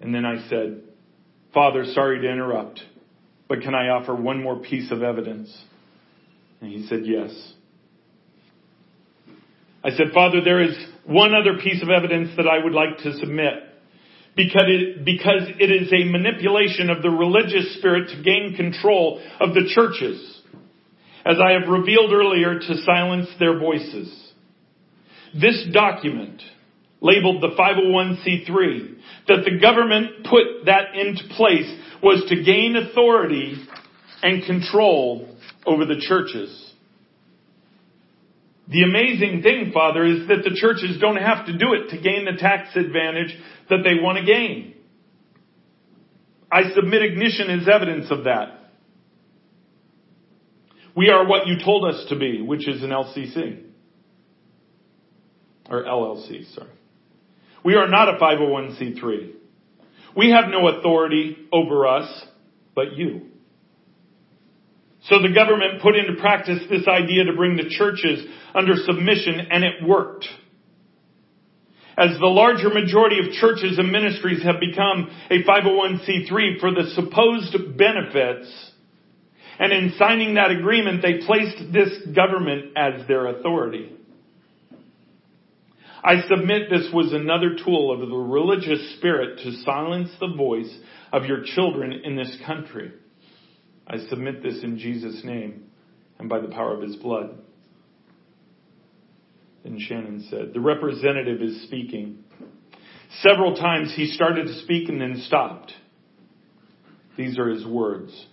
And 0.00 0.14
then 0.14 0.24
I 0.24 0.48
said, 0.48 0.82
Father, 1.54 1.84
sorry 1.94 2.20
to 2.20 2.30
interrupt, 2.30 2.80
but 3.48 3.60
can 3.60 3.74
I 3.74 3.88
offer 3.88 4.14
one 4.14 4.42
more 4.42 4.58
piece 4.58 4.90
of 4.90 5.02
evidence? 5.02 5.56
And 6.60 6.70
he 6.70 6.86
said, 6.88 7.02
Yes. 7.04 7.52
I 9.84 9.90
said, 9.90 10.06
Father, 10.12 10.40
there 10.42 10.62
is 10.62 10.74
one 11.04 11.32
other 11.34 11.58
piece 11.62 11.82
of 11.82 11.90
evidence 11.90 12.30
that 12.38 12.48
I 12.48 12.64
would 12.64 12.72
like 12.72 12.98
to 13.04 13.12
submit 13.18 13.52
because 14.34 14.64
it, 14.66 15.04
because 15.04 15.42
it 15.60 15.70
is 15.70 15.92
a 15.92 16.10
manipulation 16.10 16.90
of 16.90 17.02
the 17.02 17.10
religious 17.10 17.76
spirit 17.76 18.08
to 18.08 18.22
gain 18.22 18.54
control 18.56 19.22
of 19.40 19.54
the 19.54 19.70
churches, 19.74 20.40
as 21.24 21.36
I 21.38 21.52
have 21.52 21.68
revealed 21.68 22.12
earlier, 22.12 22.58
to 22.58 22.82
silence 22.82 23.28
their 23.38 23.58
voices. 23.58 24.32
This 25.38 25.66
document, 25.72 26.42
labeled 27.00 27.42
the 27.42 27.54
501c3, 27.56 28.93
that 29.28 29.44
the 29.44 29.58
government 29.58 30.24
put 30.24 30.66
that 30.66 30.94
into 30.94 31.22
place 31.34 31.72
was 32.02 32.24
to 32.28 32.42
gain 32.42 32.76
authority 32.76 33.56
and 34.22 34.44
control 34.44 35.36
over 35.66 35.84
the 35.86 36.00
churches. 36.00 36.72
The 38.68 38.82
amazing 38.82 39.42
thing, 39.42 39.72
Father, 39.72 40.04
is 40.04 40.28
that 40.28 40.42
the 40.42 40.54
churches 40.54 40.98
don't 41.00 41.16
have 41.16 41.46
to 41.46 41.52
do 41.52 41.74
it 41.74 41.90
to 41.90 42.00
gain 42.00 42.24
the 42.24 42.38
tax 42.38 42.74
advantage 42.74 43.36
that 43.68 43.78
they 43.84 44.00
want 44.00 44.18
to 44.18 44.24
gain. 44.24 44.74
I 46.50 46.72
submit 46.74 47.02
ignition 47.02 47.50
as 47.50 47.68
evidence 47.68 48.10
of 48.10 48.24
that. 48.24 48.60
We 50.96 51.10
are 51.10 51.26
what 51.26 51.46
you 51.46 51.56
told 51.64 51.92
us 51.92 52.06
to 52.08 52.18
be, 52.18 52.40
which 52.40 52.68
is 52.68 52.82
an 52.82 52.90
LCC. 52.90 53.64
Or 55.68 55.82
LLC, 55.82 56.54
sorry. 56.54 56.70
We 57.64 57.74
are 57.74 57.88
not 57.88 58.08
a 58.08 58.18
501c3. 58.18 59.32
We 60.16 60.30
have 60.30 60.48
no 60.48 60.68
authority 60.68 61.36
over 61.50 61.86
us, 61.86 62.24
but 62.74 62.96
you. 62.96 63.22
So 65.08 65.20
the 65.20 65.34
government 65.34 65.82
put 65.82 65.96
into 65.96 66.20
practice 66.20 66.60
this 66.70 66.86
idea 66.86 67.24
to 67.24 67.32
bring 67.34 67.56
the 67.56 67.68
churches 67.68 68.24
under 68.54 68.74
submission 68.76 69.48
and 69.50 69.64
it 69.64 69.82
worked. 69.86 70.26
As 71.96 72.18
the 72.18 72.26
larger 72.26 72.70
majority 72.70 73.18
of 73.20 73.32
churches 73.34 73.78
and 73.78 73.92
ministries 73.92 74.42
have 74.42 74.56
become 74.60 75.10
a 75.30 75.42
501c3 75.42 76.60
for 76.60 76.70
the 76.72 76.90
supposed 76.94 77.76
benefits, 77.76 78.72
and 79.58 79.72
in 79.72 79.94
signing 79.96 80.34
that 80.34 80.50
agreement, 80.50 81.02
they 81.02 81.24
placed 81.24 81.72
this 81.72 81.90
government 82.14 82.76
as 82.76 83.06
their 83.06 83.26
authority. 83.28 83.92
I 86.04 86.20
submit 86.28 86.68
this 86.68 86.90
was 86.92 87.14
another 87.14 87.56
tool 87.64 87.90
of 87.90 88.00
the 88.00 88.14
religious 88.14 88.96
spirit 88.98 89.38
to 89.38 89.52
silence 89.62 90.10
the 90.20 90.34
voice 90.36 90.72
of 91.10 91.24
your 91.24 91.42
children 91.54 91.92
in 92.04 92.14
this 92.14 92.36
country. 92.46 92.92
I 93.86 93.96
submit 94.10 94.42
this 94.42 94.62
in 94.62 94.78
Jesus' 94.78 95.22
name 95.24 95.70
and 96.18 96.28
by 96.28 96.40
the 96.40 96.48
power 96.48 96.74
of 96.74 96.82
his 96.82 96.96
blood. 96.96 97.38
And 99.64 99.80
Shannon 99.80 100.26
said, 100.28 100.52
The 100.52 100.60
representative 100.60 101.40
is 101.40 101.62
speaking. 101.62 102.24
Several 103.22 103.56
times 103.56 103.94
he 103.96 104.08
started 104.08 104.46
to 104.46 104.60
speak 104.62 104.90
and 104.90 105.00
then 105.00 105.22
stopped. 105.26 105.72
These 107.16 107.38
are 107.38 107.48
his 107.48 107.64
words. 107.66 108.26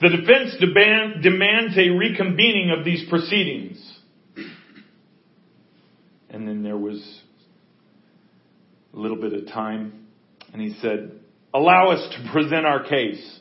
The 0.00 0.08
defense 0.08 0.54
demand, 0.60 1.22
demands 1.22 1.76
a 1.76 1.88
reconvening 1.88 2.78
of 2.78 2.84
these 2.84 3.08
proceedings. 3.08 3.89
And 6.30 6.46
then 6.46 6.62
there 6.62 6.76
was 6.76 7.20
a 8.94 8.96
little 8.96 9.20
bit 9.20 9.32
of 9.32 9.46
time, 9.48 10.06
and 10.52 10.62
he 10.62 10.74
said, 10.80 11.12
Allow 11.52 11.90
us 11.90 12.14
to 12.14 12.32
present 12.32 12.64
our 12.64 12.84
case. 12.84 13.40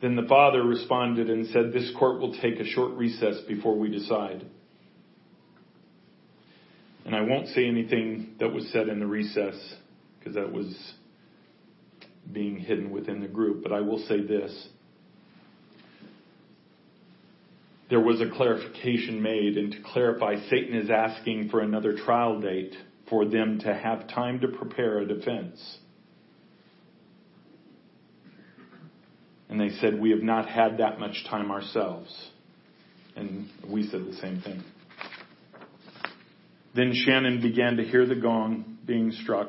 Then 0.00 0.16
the 0.16 0.26
father 0.28 0.62
responded 0.62 1.28
and 1.28 1.46
said, 1.48 1.72
This 1.72 1.90
court 1.98 2.20
will 2.20 2.34
take 2.40 2.60
a 2.60 2.64
short 2.64 2.92
recess 2.92 3.40
before 3.46 3.78
we 3.78 3.90
decide. 3.90 4.46
And 7.04 7.14
I 7.14 7.22
won't 7.22 7.48
say 7.48 7.66
anything 7.66 8.34
that 8.38 8.52
was 8.52 8.68
said 8.72 8.88
in 8.88 9.00
the 9.00 9.06
recess 9.06 9.54
because 10.18 10.34
that 10.34 10.52
was 10.52 10.92
being 12.30 12.58
hidden 12.58 12.90
within 12.90 13.20
the 13.20 13.28
group, 13.28 13.62
but 13.62 13.72
I 13.72 13.80
will 13.80 13.98
say 14.06 14.20
this. 14.20 14.68
There 17.90 18.00
was 18.00 18.20
a 18.20 18.28
clarification 18.28 19.22
made, 19.22 19.56
and 19.56 19.72
to 19.72 19.78
clarify, 19.92 20.36
Satan 20.50 20.74
is 20.76 20.90
asking 20.90 21.48
for 21.48 21.60
another 21.60 21.96
trial 21.96 22.40
date 22.40 22.74
for 23.08 23.24
them 23.24 23.60
to 23.60 23.74
have 23.74 24.08
time 24.08 24.40
to 24.40 24.48
prepare 24.48 24.98
a 24.98 25.06
defense. 25.06 25.78
And 29.48 29.58
they 29.58 29.70
said, 29.80 29.98
We 29.98 30.10
have 30.10 30.22
not 30.22 30.48
had 30.48 30.78
that 30.78 31.00
much 31.00 31.24
time 31.30 31.50
ourselves. 31.50 32.14
And 33.16 33.48
we 33.66 33.88
said 33.88 34.04
the 34.04 34.16
same 34.16 34.42
thing. 34.42 34.62
Then 36.74 36.92
Shannon 36.94 37.40
began 37.40 37.76
to 37.78 37.84
hear 37.84 38.06
the 38.06 38.14
gong 38.14 38.78
being 38.86 39.10
struck, 39.12 39.48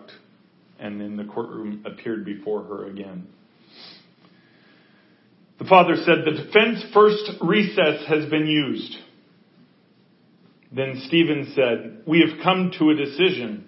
and 0.79 0.99
then 0.99 1.17
the 1.17 1.25
courtroom 1.25 1.83
appeared 1.85 2.25
before 2.25 2.63
her 2.63 2.85
again. 2.87 3.27
The 5.59 5.65
father 5.65 5.95
said, 5.97 6.23
The 6.25 6.43
defense 6.43 6.83
first 6.93 7.31
recess 7.41 8.05
has 8.07 8.29
been 8.29 8.47
used. 8.47 8.95
Then 10.71 11.01
Stephen 11.07 11.51
said, 11.53 12.03
We 12.07 12.21
have 12.21 12.41
come 12.43 12.71
to 12.79 12.89
a 12.89 12.95
decision. 12.95 13.67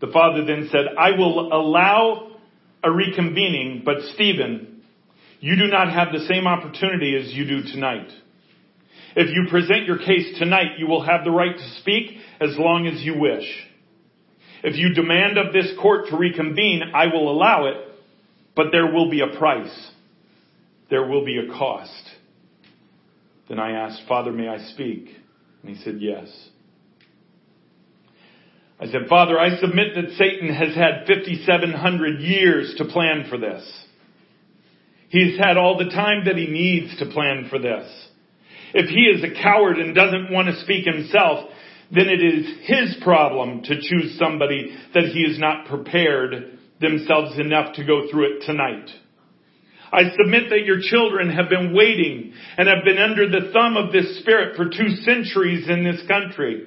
The 0.00 0.10
father 0.12 0.44
then 0.44 0.68
said, 0.72 0.86
I 0.98 1.12
will 1.12 1.52
allow 1.52 2.36
a 2.82 2.88
reconvening, 2.88 3.84
but 3.84 3.96
Stephen, 4.14 4.82
you 5.40 5.56
do 5.56 5.66
not 5.66 5.92
have 5.92 6.08
the 6.12 6.26
same 6.26 6.46
opportunity 6.46 7.16
as 7.16 7.32
you 7.32 7.46
do 7.46 7.62
tonight. 7.62 8.08
If 9.16 9.28
you 9.34 9.46
present 9.50 9.86
your 9.86 9.98
case 9.98 10.38
tonight, 10.38 10.78
you 10.78 10.86
will 10.86 11.04
have 11.04 11.24
the 11.24 11.30
right 11.30 11.56
to 11.56 11.80
speak 11.80 12.16
as 12.40 12.50
long 12.58 12.86
as 12.86 13.02
you 13.02 13.18
wish. 13.18 13.44
If 14.62 14.76
you 14.76 14.94
demand 14.94 15.38
of 15.38 15.52
this 15.52 15.72
court 15.80 16.08
to 16.08 16.16
reconvene, 16.16 16.82
I 16.94 17.06
will 17.06 17.30
allow 17.30 17.66
it, 17.66 17.76
but 18.56 18.66
there 18.72 18.92
will 18.92 19.10
be 19.10 19.20
a 19.20 19.38
price. 19.38 19.90
There 20.94 21.08
will 21.08 21.24
be 21.24 21.38
a 21.38 21.48
cost. 21.48 22.04
Then 23.48 23.58
I 23.58 23.72
asked, 23.72 24.02
Father, 24.06 24.30
may 24.30 24.46
I 24.46 24.58
speak? 24.58 25.08
And 25.60 25.76
he 25.76 25.82
said, 25.82 25.96
yes. 25.98 26.28
I 28.78 28.86
said, 28.86 29.08
Father, 29.08 29.36
I 29.36 29.58
submit 29.58 29.96
that 29.96 30.16
Satan 30.16 30.54
has 30.54 30.76
had 30.76 31.08
5,700 31.08 32.20
years 32.20 32.76
to 32.78 32.84
plan 32.84 33.26
for 33.28 33.36
this. 33.36 33.68
He's 35.08 35.36
had 35.36 35.56
all 35.56 35.76
the 35.76 35.90
time 35.90 36.26
that 36.26 36.36
he 36.36 36.46
needs 36.46 36.96
to 37.00 37.06
plan 37.06 37.48
for 37.50 37.58
this. 37.58 37.90
If 38.72 38.88
he 38.88 39.00
is 39.00 39.24
a 39.24 39.42
coward 39.42 39.78
and 39.78 39.96
doesn't 39.96 40.30
want 40.30 40.46
to 40.46 40.62
speak 40.62 40.84
himself, 40.86 41.50
then 41.90 42.06
it 42.06 42.22
is 42.22 42.46
his 42.68 43.02
problem 43.02 43.64
to 43.64 43.80
choose 43.80 44.16
somebody 44.16 44.78
that 44.94 45.06
he 45.12 45.22
is 45.22 45.40
not 45.40 45.66
prepared 45.66 46.56
themselves 46.80 47.36
enough 47.40 47.74
to 47.74 47.84
go 47.84 48.08
through 48.08 48.36
it 48.36 48.46
tonight. 48.46 48.90
I 49.94 50.10
submit 50.20 50.50
that 50.50 50.64
your 50.64 50.80
children 50.80 51.30
have 51.30 51.48
been 51.48 51.72
waiting 51.72 52.32
and 52.58 52.66
have 52.66 52.84
been 52.84 52.98
under 52.98 53.28
the 53.28 53.52
thumb 53.52 53.76
of 53.76 53.92
this 53.92 54.18
spirit 54.18 54.56
for 54.56 54.64
two 54.64 54.88
centuries 55.04 55.68
in 55.68 55.84
this 55.84 56.04
country. 56.08 56.66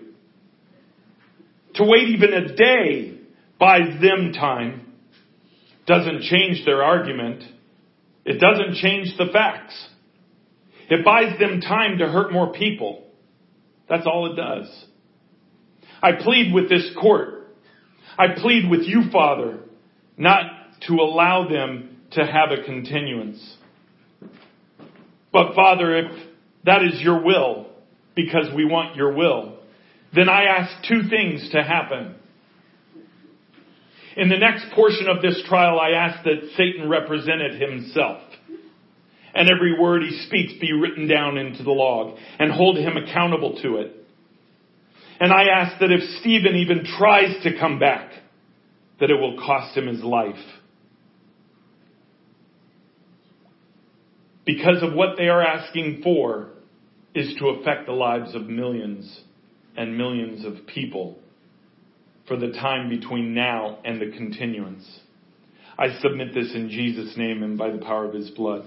To 1.75 1.83
wait 1.83 2.07
even 2.07 2.33
a 2.33 2.55
day 2.55 3.19
buys 3.59 4.01
them 4.01 4.31
time. 4.31 4.93
Doesn't 5.85 6.21
change 6.21 6.63
their 6.65 6.81
argument. 6.81 7.43
It 8.23 8.39
doesn't 8.39 8.75
change 8.75 9.17
the 9.17 9.27
facts. 9.33 9.75
It 10.89 11.03
buys 11.03 11.37
them 11.37 11.59
time 11.59 11.97
to 11.97 12.07
hurt 12.07 12.31
more 12.31 12.53
people. 12.53 13.03
That's 13.89 14.05
all 14.05 14.31
it 14.31 14.35
does. 14.37 14.85
I 16.01 16.13
plead 16.13 16.53
with 16.53 16.69
this 16.69 16.89
court. 16.97 17.49
I 18.17 18.39
plead 18.41 18.69
with 18.69 18.83
you, 18.83 19.09
Father, 19.11 19.59
not 20.15 20.43
to 20.87 20.93
allow 20.93 21.49
them 21.49 21.96
to 22.17 22.25
have 22.25 22.51
a 22.51 22.63
continuance. 22.63 23.57
But 25.31 25.55
Father, 25.55 25.97
if 25.97 26.11
that 26.65 26.83
is 26.83 27.01
your 27.01 27.23
will, 27.23 27.67
because 28.15 28.47
we 28.55 28.65
want 28.65 28.95
your 28.95 29.13
will, 29.13 29.59
then 30.13 30.27
I 30.27 30.45
ask 30.45 30.87
two 30.87 31.07
things 31.09 31.49
to 31.51 31.63
happen. 31.63 32.15
In 34.15 34.29
the 34.29 34.37
next 34.37 34.65
portion 34.73 35.07
of 35.07 35.21
this 35.21 35.41
trial, 35.47 35.79
I 35.79 35.91
ask 35.91 36.23
that 36.23 36.49
Satan 36.57 36.89
represented 36.89 37.61
himself. 37.61 38.21
And 39.35 39.47
every 39.51 39.79
word 39.79 40.01
he 40.01 40.23
speaks 40.25 40.53
be 40.59 40.73
written 40.73 41.07
down 41.07 41.37
into 41.37 41.61
the 41.61 41.71
log 41.71 42.17
and 42.39 42.51
hold 42.51 42.77
him 42.77 42.97
accountable 42.97 43.59
to 43.61 43.77
it. 43.77 43.93
And 45.19 45.31
I 45.31 45.43
ask 45.43 45.79
that 45.79 45.91
if 45.91 46.01
Stephen 46.21 46.55
even 46.55 46.83
tries 46.97 47.43
to 47.43 47.59
come 47.59 47.77
back, 47.77 48.11
that 48.99 49.11
it 49.11 49.19
will 49.19 49.37
cost 49.37 49.77
him 49.77 49.85
his 49.85 50.03
life. 50.03 50.35
Because 54.47 54.81
of 54.81 54.93
what 54.93 55.17
they 55.17 55.27
are 55.27 55.43
asking 55.43 55.99
for 56.03 56.47
is 57.13 57.35
to 57.37 57.49
affect 57.49 57.85
the 57.85 57.91
lives 57.91 58.33
of 58.33 58.47
millions 58.47 59.21
and 59.75 59.97
millions 59.97 60.45
of 60.45 60.65
people 60.65 61.19
for 62.29 62.37
the 62.37 62.53
time 62.53 62.87
between 62.87 63.33
now 63.33 63.79
and 63.83 63.99
the 63.99 64.17
continuance. 64.17 65.01
I 65.77 65.99
submit 65.99 66.33
this 66.33 66.53
in 66.55 66.69
Jesus' 66.69 67.15
name 67.17 67.43
and 67.43 67.57
by 67.57 67.71
the 67.71 67.77
power 67.77 68.05
of 68.05 68.13
his 68.13 68.29
blood. 68.31 68.63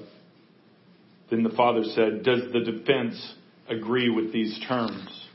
Then 1.31 1.43
the 1.43 1.57
father 1.57 1.83
said, 1.83 2.24
Does 2.24 2.53
the 2.53 2.61
defense 2.61 3.35
agree 3.68 4.11
with 4.11 4.35
these 4.35 4.61
terms? 4.68 5.28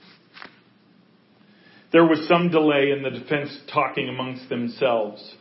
There 1.92 2.06
was 2.06 2.28
some 2.28 2.52
delay 2.52 2.92
in 2.92 3.02
the 3.02 3.10
defense 3.10 3.58
talking 3.74 4.10
amongst 4.10 4.48
themselves. 4.50 5.36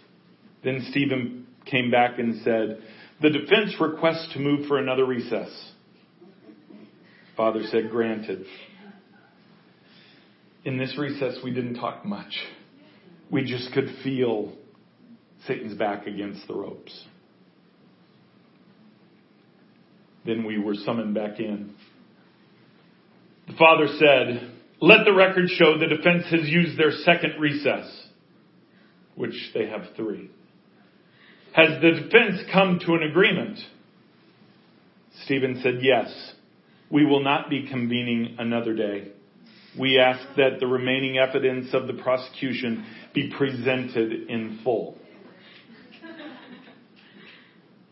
Then 0.63 0.87
Stephen 0.91 1.47
came 1.67 1.91
back 1.91 2.19
and 2.19 2.43
said, 2.43 2.79
The 3.25 3.31
defense 3.31 3.75
requests 3.81 4.35
to 4.35 4.39
move 4.39 4.67
for 4.69 4.77
another 4.77 5.07
recess. 5.07 5.49
Father 7.39 7.63
said, 7.71 7.89
Granted 7.91 8.45
in 10.67 10.77
this 10.77 10.95
recess, 10.99 11.39
we 11.43 11.51
didn't 11.51 11.77
talk 11.77 12.05
much. 12.05 12.37
We 13.31 13.47
just 13.47 13.73
could 13.73 13.87
feel 14.03 14.53
Satan's 15.47 15.73
back 15.73 16.07
against 16.07 16.47
the 16.47 16.55
ropes. 16.55 17.03
Then 20.27 20.45
we 20.45 20.59
were 20.59 20.75
summoned 20.75 21.15
back 21.15 21.41
in. 21.41 21.73
The 23.47 23.55
father 23.55 23.87
said, 23.99 24.53
Let 24.83 25.07
the 25.07 25.15
record 25.15 25.49
show 25.49 25.79
the 25.79 25.87
defense 25.87 26.25
has 26.31 26.47
used 26.47 26.79
their 26.79 26.91
second 26.91 27.41
recess, 27.41 27.91
which 29.15 29.51
they 29.55 29.67
have 29.67 29.85
three. 29.97 30.29
Has 31.55 31.81
the 31.81 31.93
defense 31.93 32.41
come 32.53 32.81
to 32.85 32.95
an 32.95 33.05
agreement? 33.05 33.61
Stephen 35.25 35.61
said, 35.63 35.75
Yes, 35.83 36.13
we 36.91 37.07
will 37.07 37.23
not 37.23 37.49
be 37.49 37.69
convening 37.69 38.35
another 38.41 38.75
day. 38.75 39.13
We 39.79 40.01
ask 40.01 40.21
that 40.37 40.59
the 40.59 40.67
remaining 40.67 41.17
evidence 41.17 41.73
of 41.73 41.87
the 41.87 41.93
prosecution 41.93 42.85
be 43.15 43.33
presented 43.39 44.29
in 44.29 44.59
full. 44.65 44.99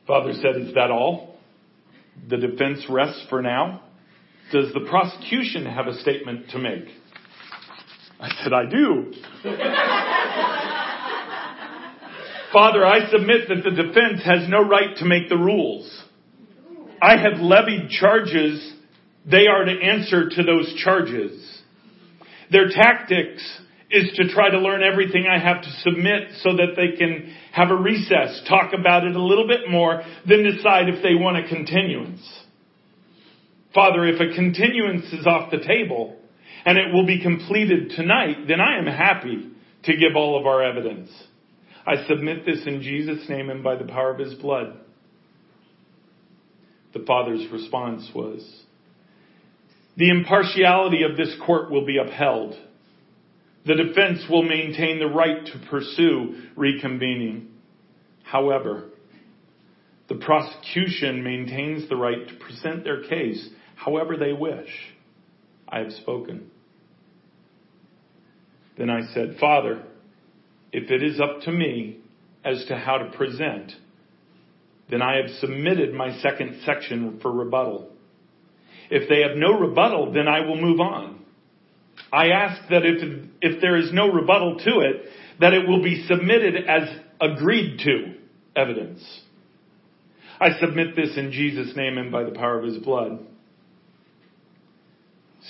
Father 0.08 0.32
said, 0.32 0.60
Is 0.60 0.74
that 0.74 0.90
all? 0.90 1.36
The 2.28 2.38
defense 2.38 2.84
rests 2.90 3.26
for 3.30 3.42
now? 3.42 3.84
Does 4.50 4.72
the 4.74 4.86
prosecution 4.90 5.66
have 5.66 5.86
a 5.86 6.00
statement 6.00 6.50
to 6.50 6.58
make? 6.58 6.88
I 8.18 8.28
said, 8.42 8.52
I 8.52 8.66
do. 8.68 9.12
Father, 12.52 12.84
I 12.84 13.10
submit 13.10 13.48
that 13.48 13.64
the 13.64 13.70
defense 13.70 14.22
has 14.24 14.48
no 14.48 14.62
right 14.62 14.96
to 14.98 15.06
make 15.06 15.28
the 15.28 15.38
rules. 15.38 15.90
I 17.00 17.16
have 17.16 17.40
levied 17.40 17.88
charges. 17.90 18.74
They 19.24 19.46
are 19.46 19.64
to 19.64 19.72
answer 19.72 20.28
to 20.28 20.42
those 20.42 20.74
charges. 20.84 21.62
Their 22.50 22.68
tactics 22.68 23.42
is 23.90 24.12
to 24.16 24.28
try 24.28 24.50
to 24.50 24.58
learn 24.58 24.82
everything 24.82 25.26
I 25.26 25.38
have 25.38 25.62
to 25.62 25.70
submit 25.80 26.28
so 26.42 26.56
that 26.56 26.74
they 26.76 26.96
can 26.96 27.34
have 27.52 27.70
a 27.70 27.76
recess, 27.76 28.42
talk 28.48 28.72
about 28.78 29.04
it 29.04 29.16
a 29.16 29.22
little 29.22 29.46
bit 29.46 29.70
more, 29.70 30.02
then 30.26 30.44
decide 30.44 30.88
if 30.88 31.02
they 31.02 31.14
want 31.14 31.44
a 31.44 31.48
continuance. 31.48 32.20
Father, 33.74 34.06
if 34.06 34.20
a 34.20 34.34
continuance 34.34 35.06
is 35.12 35.26
off 35.26 35.50
the 35.50 35.58
table 35.58 36.16
and 36.64 36.78
it 36.78 36.92
will 36.92 37.06
be 37.06 37.22
completed 37.22 37.92
tonight, 37.96 38.46
then 38.46 38.60
I 38.60 38.78
am 38.78 38.86
happy 38.86 39.50
to 39.84 39.92
give 39.96 40.16
all 40.16 40.38
of 40.38 40.46
our 40.46 40.62
evidence. 40.62 41.10
I 41.86 42.06
submit 42.06 42.44
this 42.46 42.60
in 42.66 42.82
Jesus' 42.82 43.28
name 43.28 43.50
and 43.50 43.62
by 43.64 43.76
the 43.76 43.84
power 43.84 44.12
of 44.12 44.18
his 44.18 44.34
blood. 44.34 44.78
The 46.94 47.04
Father's 47.06 47.46
response 47.50 48.08
was, 48.14 48.62
the 49.96 50.10
impartiality 50.10 51.02
of 51.02 51.16
this 51.16 51.34
court 51.44 51.70
will 51.70 51.84
be 51.84 51.98
upheld. 51.98 52.54
The 53.66 53.74
defense 53.74 54.24
will 54.30 54.42
maintain 54.42 54.98
the 54.98 55.06
right 55.06 55.44
to 55.44 55.66
pursue 55.70 56.42
reconvening. 56.56 57.48
However, 58.24 58.90
the 60.08 60.14
prosecution 60.16 61.22
maintains 61.22 61.88
the 61.88 61.96
right 61.96 62.26
to 62.28 62.34
present 62.36 62.84
their 62.84 63.04
case 63.04 63.48
however 63.74 64.16
they 64.16 64.32
wish. 64.32 64.70
I 65.68 65.80
have 65.80 65.92
spoken. 65.92 66.50
Then 68.76 68.90
I 68.90 69.02
said, 69.14 69.36
Father, 69.40 69.82
if 70.72 70.90
it 70.90 71.02
is 71.02 71.20
up 71.20 71.42
to 71.42 71.52
me 71.52 71.98
as 72.44 72.64
to 72.68 72.76
how 72.76 72.98
to 72.98 73.16
present, 73.16 73.72
then 74.90 75.02
I 75.02 75.16
have 75.16 75.30
submitted 75.40 75.94
my 75.94 76.18
second 76.20 76.60
section 76.64 77.18
for 77.20 77.30
rebuttal. 77.30 77.90
If 78.90 79.08
they 79.08 79.20
have 79.20 79.36
no 79.36 79.58
rebuttal, 79.58 80.12
then 80.12 80.28
I 80.28 80.40
will 80.40 80.60
move 80.60 80.80
on. 80.80 81.24
I 82.12 82.28
ask 82.28 82.68
that 82.68 82.84
if, 82.84 83.28
if 83.40 83.60
there 83.60 83.76
is 83.76 83.90
no 83.92 84.08
rebuttal 84.08 84.58
to 84.58 84.80
it, 84.80 85.06
that 85.40 85.54
it 85.54 85.66
will 85.66 85.82
be 85.82 86.06
submitted 86.06 86.56
as 86.68 86.88
agreed 87.20 87.78
to 87.84 88.14
evidence. 88.54 89.02
I 90.40 90.58
submit 90.60 90.96
this 90.96 91.16
in 91.16 91.32
Jesus' 91.32 91.74
name 91.76 91.98
and 91.98 92.10
by 92.10 92.24
the 92.24 92.32
power 92.32 92.58
of 92.58 92.64
his 92.64 92.78
blood. 92.78 93.20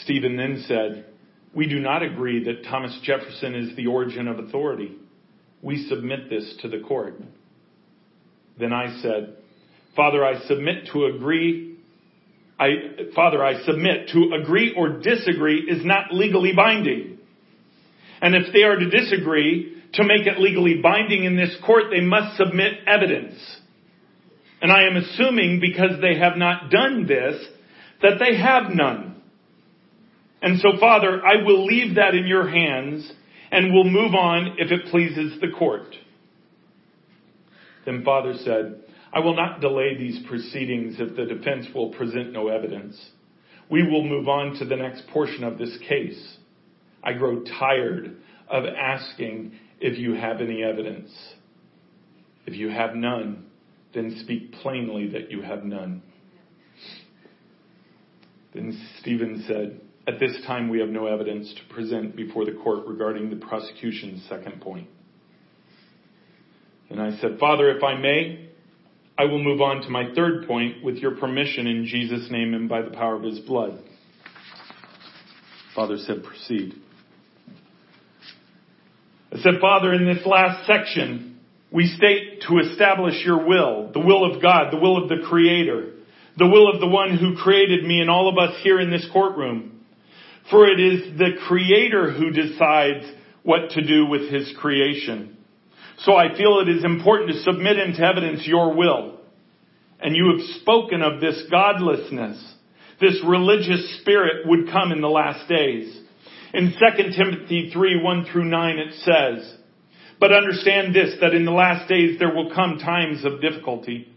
Stephen 0.02 0.36
then 0.36 0.64
said, 0.68 1.06
We 1.54 1.66
do 1.66 1.80
not 1.80 2.02
agree 2.02 2.44
that 2.44 2.64
Thomas 2.64 2.98
Jefferson 3.02 3.54
is 3.54 3.74
the 3.76 3.86
origin 3.86 4.28
of 4.28 4.38
authority. 4.38 4.96
We 5.62 5.86
submit 5.88 6.28
this 6.28 6.54
to 6.62 6.68
the 6.68 6.80
court. 6.80 7.14
Then 8.58 8.72
I 8.72 9.00
said, 9.00 9.36
Father, 9.94 10.24
I 10.24 10.40
submit 10.46 10.88
to 10.92 11.06
agree. 11.06 11.76
I, 12.58 12.68
Father, 13.14 13.44
I 13.44 13.62
submit 13.64 14.08
to 14.12 14.32
agree 14.42 14.74
or 14.76 15.00
disagree 15.00 15.60
is 15.60 15.84
not 15.84 16.12
legally 16.12 16.52
binding. 16.54 17.18
And 18.20 18.34
if 18.34 18.52
they 18.52 18.62
are 18.64 18.76
to 18.76 18.90
disagree, 18.90 19.82
to 19.94 20.04
make 20.04 20.26
it 20.26 20.38
legally 20.38 20.80
binding 20.82 21.24
in 21.24 21.36
this 21.36 21.56
court, 21.64 21.84
they 21.90 22.00
must 22.00 22.36
submit 22.36 22.74
evidence. 22.86 23.34
And 24.60 24.70
I 24.70 24.84
am 24.84 24.96
assuming 24.96 25.60
because 25.60 26.00
they 26.00 26.18
have 26.18 26.36
not 26.36 26.70
done 26.70 27.06
this, 27.06 27.44
that 28.00 28.18
they 28.18 28.36
have 28.36 28.70
none. 28.72 29.22
And 30.40 30.60
so, 30.60 30.78
Father, 30.78 31.20
I 31.24 31.44
will 31.44 31.66
leave 31.66 31.96
that 31.96 32.14
in 32.14 32.26
your 32.26 32.48
hands 32.48 33.10
and 33.52 33.72
will 33.72 33.84
move 33.84 34.14
on 34.14 34.56
if 34.58 34.72
it 34.72 34.90
pleases 34.90 35.38
the 35.40 35.50
court. 35.56 35.94
Then 37.84 38.02
Father 38.02 38.34
said, 38.44 38.80
I 39.12 39.20
will 39.20 39.36
not 39.36 39.60
delay 39.60 39.96
these 39.96 40.24
proceedings 40.26 40.96
if 40.98 41.14
the 41.14 41.26
defense 41.26 41.66
will 41.74 41.90
present 41.92 42.32
no 42.32 42.48
evidence. 42.48 42.98
We 43.70 43.82
will 43.82 44.04
move 44.04 44.26
on 44.26 44.54
to 44.58 44.64
the 44.64 44.76
next 44.76 45.06
portion 45.08 45.44
of 45.44 45.58
this 45.58 45.76
case. 45.86 46.38
I 47.04 47.12
grow 47.12 47.42
tired 47.58 48.16
of 48.48 48.64
asking 48.64 49.52
if 49.80 49.98
you 49.98 50.14
have 50.14 50.40
any 50.40 50.62
evidence. 50.62 51.10
If 52.46 52.54
you 52.54 52.70
have 52.70 52.94
none, 52.94 53.46
then 53.94 54.18
speak 54.22 54.52
plainly 54.52 55.08
that 55.08 55.30
you 55.30 55.42
have 55.42 55.64
none. 55.64 56.02
Then 58.54 58.80
Stephen 59.00 59.44
said, 59.46 59.81
At 60.06 60.18
this 60.18 60.36
time 60.46 60.68
we 60.68 60.80
have 60.80 60.88
no 60.88 61.06
evidence 61.06 61.52
to 61.54 61.74
present 61.74 62.16
before 62.16 62.44
the 62.44 62.52
court 62.52 62.86
regarding 62.86 63.30
the 63.30 63.36
prosecution's 63.36 64.26
second 64.28 64.60
point. 64.60 64.88
And 66.90 67.00
I 67.00 67.16
said, 67.20 67.38
Father, 67.38 67.70
if 67.70 67.82
I 67.82 67.94
may, 67.94 68.50
I 69.16 69.24
will 69.24 69.42
move 69.42 69.60
on 69.60 69.82
to 69.82 69.88
my 69.88 70.12
third 70.14 70.46
point 70.48 70.82
with 70.82 70.96
your 70.96 71.16
permission 71.16 71.66
in 71.66 71.86
Jesus' 71.86 72.28
name 72.30 72.54
and 72.54 72.68
by 72.68 72.82
the 72.82 72.90
power 72.90 73.14
of 73.14 73.22
his 73.22 73.38
blood. 73.40 73.78
Father 75.74 75.96
said, 75.98 76.24
proceed. 76.24 76.74
I 79.32 79.38
said, 79.38 79.54
Father, 79.60 79.94
in 79.94 80.04
this 80.04 80.26
last 80.26 80.66
section, 80.66 81.38
we 81.70 81.86
state 81.86 82.42
to 82.48 82.58
establish 82.58 83.24
your 83.24 83.46
will, 83.46 83.90
the 83.92 84.00
will 84.00 84.30
of 84.30 84.42
God, 84.42 84.72
the 84.72 84.78
will 84.78 85.02
of 85.02 85.08
the 85.08 85.26
Creator, 85.26 85.92
the 86.36 86.46
will 86.46 86.70
of 86.70 86.80
the 86.80 86.88
one 86.88 87.16
who 87.16 87.36
created 87.36 87.84
me 87.84 88.00
and 88.00 88.10
all 88.10 88.28
of 88.28 88.36
us 88.36 88.56
here 88.62 88.78
in 88.80 88.90
this 88.90 89.06
courtroom. 89.12 89.71
For 90.50 90.66
it 90.66 90.80
is 90.80 91.18
the 91.18 91.32
Creator 91.46 92.12
who 92.12 92.30
decides 92.30 93.04
what 93.42 93.70
to 93.70 93.86
do 93.86 94.06
with 94.06 94.30
His 94.30 94.52
creation. 94.58 95.36
So 96.00 96.16
I 96.16 96.36
feel 96.36 96.60
it 96.60 96.68
is 96.68 96.84
important 96.84 97.30
to 97.30 97.42
submit 97.42 97.78
into 97.78 98.02
evidence 98.02 98.46
your 98.46 98.74
will. 98.74 99.20
And 100.00 100.16
you 100.16 100.36
have 100.36 100.60
spoken 100.60 101.00
of 101.02 101.20
this 101.20 101.44
godlessness, 101.50 102.54
this 103.00 103.20
religious 103.26 104.00
spirit 104.00 104.46
would 104.46 104.70
come 104.70 104.90
in 104.90 105.00
the 105.00 105.08
last 105.08 105.48
days. 105.48 105.96
In 106.54 106.72
2 106.72 107.02
Timothy 107.16 107.70
3, 107.72 108.02
1 108.02 108.26
through 108.30 108.44
9 108.44 108.78
it 108.78 108.94
says, 109.04 109.56
But 110.20 110.32
understand 110.32 110.94
this, 110.94 111.16
that 111.20 111.34
in 111.34 111.44
the 111.44 111.52
last 111.52 111.88
days 111.88 112.18
there 112.18 112.34
will 112.34 112.52
come 112.54 112.78
times 112.78 113.24
of 113.24 113.40
difficulty. 113.40 114.08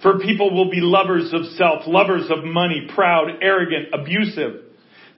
For 0.00 0.18
people 0.18 0.54
will 0.54 0.70
be 0.70 0.80
lovers 0.80 1.32
of 1.32 1.44
self, 1.56 1.82
lovers 1.86 2.30
of 2.30 2.44
money, 2.44 2.88
proud, 2.94 3.28
arrogant, 3.40 3.88
abusive, 3.92 4.62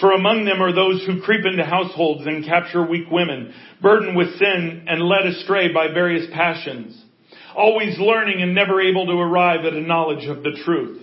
For 0.00 0.12
among 0.12 0.44
them 0.44 0.62
are 0.62 0.72
those 0.72 1.04
who 1.04 1.22
creep 1.22 1.44
into 1.44 1.64
households 1.64 2.24
and 2.24 2.44
capture 2.44 2.86
weak 2.86 3.10
women, 3.10 3.52
burdened 3.82 4.16
with 4.16 4.38
sin 4.38 4.84
and 4.86 5.02
led 5.02 5.26
astray 5.26 5.72
by 5.72 5.88
various 5.88 6.26
passions, 6.32 7.04
always 7.56 7.98
learning 7.98 8.40
and 8.40 8.54
never 8.54 8.80
able 8.80 9.06
to 9.06 9.12
arrive 9.12 9.64
at 9.64 9.72
a 9.72 9.80
knowledge 9.80 10.26
of 10.26 10.42
the 10.42 10.56
truth. 10.64 11.02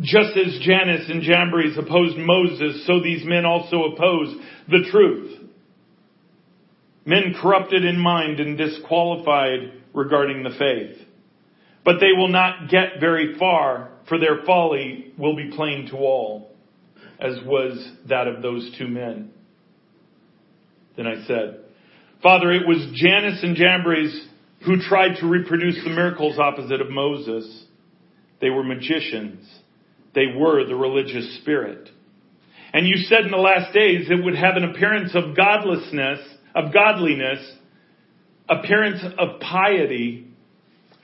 Just 0.00 0.36
as 0.36 0.58
Jannes 0.60 1.08
and 1.08 1.22
Jambres 1.22 1.78
opposed 1.78 2.16
Moses, 2.18 2.86
so 2.86 3.00
these 3.00 3.24
men 3.24 3.46
also 3.46 3.84
oppose 3.84 4.34
the 4.68 4.88
truth. 4.90 5.38
Men 7.04 7.34
corrupted 7.40 7.84
in 7.84 7.98
mind 7.98 8.40
and 8.40 8.56
disqualified 8.56 9.72
regarding 9.94 10.42
the 10.42 10.50
faith. 10.58 11.06
But 11.84 12.00
they 12.00 12.12
will 12.16 12.28
not 12.28 12.70
get 12.70 13.00
very 13.00 13.38
far, 13.38 13.90
for 14.08 14.18
their 14.18 14.44
folly 14.46 15.12
will 15.18 15.36
be 15.36 15.50
plain 15.54 15.88
to 15.90 15.96
all, 15.96 16.51
as 17.22 17.38
was 17.44 17.92
that 18.08 18.26
of 18.26 18.42
those 18.42 18.74
two 18.78 18.88
men. 18.88 19.30
Then 20.96 21.06
I 21.06 21.24
said, 21.26 21.60
Father, 22.22 22.52
it 22.52 22.66
was 22.66 22.90
Jannes 22.94 23.42
and 23.42 23.56
Jambres 23.56 24.28
who 24.66 24.76
tried 24.76 25.16
to 25.20 25.26
reproduce 25.26 25.82
the 25.82 25.90
miracles 25.90 26.38
opposite 26.38 26.80
of 26.80 26.90
Moses. 26.90 27.64
They 28.40 28.50
were 28.50 28.62
magicians 28.62 29.48
they 30.14 30.26
were 30.36 30.64
the 30.66 30.74
religious 30.74 31.38
spirit. 31.40 31.88
And 32.72 32.86
you 32.86 32.96
said 33.08 33.20
in 33.20 33.30
the 33.30 33.36
last 33.36 33.72
days 33.74 34.08
it 34.10 34.24
would 34.24 34.36
have 34.36 34.56
an 34.56 34.64
appearance 34.64 35.14
of 35.14 35.36
godlessness, 35.36 36.20
of 36.54 36.72
godliness, 36.72 37.38
appearance 38.48 39.02
of 39.18 39.40
piety. 39.40 40.28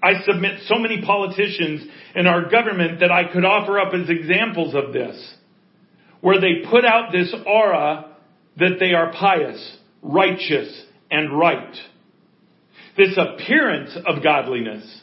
I 0.02 0.22
submit 0.24 0.60
so 0.66 0.78
many 0.78 1.02
politicians 1.02 1.86
in 2.14 2.26
our 2.26 2.48
government 2.48 3.00
that 3.00 3.10
I 3.10 3.32
could 3.32 3.44
offer 3.44 3.78
up 3.78 3.92
as 3.94 4.08
examples 4.08 4.74
of 4.74 4.92
this, 4.92 5.34
where 6.20 6.40
they 6.40 6.68
put 6.68 6.84
out 6.84 7.12
this 7.12 7.34
aura 7.46 8.16
that 8.56 8.76
they 8.80 8.92
are 8.92 9.12
pious, 9.12 9.76
righteous, 10.02 10.84
and 11.10 11.38
right. 11.38 11.76
This 12.96 13.16
appearance 13.16 13.96
of 14.06 14.22
godliness, 14.22 15.02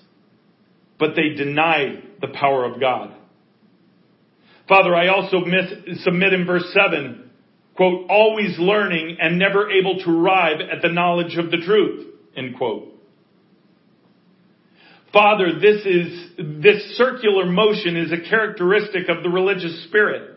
but 0.99 1.15
they 1.15 1.35
deny 1.35 2.01
the 2.21 2.27
power 2.27 2.65
of 2.65 2.79
God. 2.79 3.13
Father, 4.67 4.95
I 4.95 5.07
also 5.07 5.39
miss, 5.39 6.03
submit 6.03 6.33
in 6.33 6.45
verse 6.45 6.65
7, 6.73 7.29
quote, 7.75 8.09
always 8.09 8.57
learning 8.57 9.17
and 9.21 9.37
never 9.37 9.69
able 9.71 9.99
to 9.99 10.09
arrive 10.09 10.59
at 10.59 10.81
the 10.81 10.89
knowledge 10.91 11.37
of 11.37 11.51
the 11.51 11.57
truth, 11.57 12.07
end 12.35 12.57
quote. 12.57 12.91
Father, 15.13 15.59
this 15.61 15.85
is, 15.85 16.61
this 16.61 16.97
circular 16.97 17.45
motion 17.45 17.95
is 17.95 18.11
a 18.11 18.29
characteristic 18.29 19.07
of 19.07 19.23
the 19.23 19.29
religious 19.29 19.85
spirit. 19.85 20.34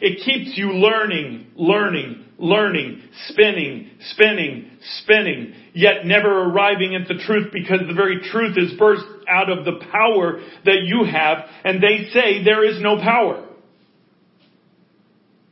It 0.00 0.24
keeps 0.24 0.56
you 0.56 0.72
learning, 0.72 1.48
learning, 1.56 2.24
learning, 2.38 3.02
spinning, 3.28 3.90
spinning, 4.10 4.70
spinning, 5.00 5.54
yet 5.74 6.04
never 6.04 6.44
arriving 6.44 6.94
at 6.94 7.08
the 7.08 7.22
truth 7.24 7.52
because 7.52 7.80
the 7.86 7.94
very 7.94 8.20
truth 8.30 8.56
is 8.58 8.78
burst 8.78 9.04
out 9.28 9.50
of 9.50 9.64
the 9.64 9.84
power 9.90 10.40
that 10.64 10.82
you 10.82 11.04
have, 11.04 11.38
and 11.64 11.82
they 11.82 12.10
say 12.12 12.42
there 12.42 12.64
is 12.64 12.80
no 12.80 12.96
power. 12.96 13.48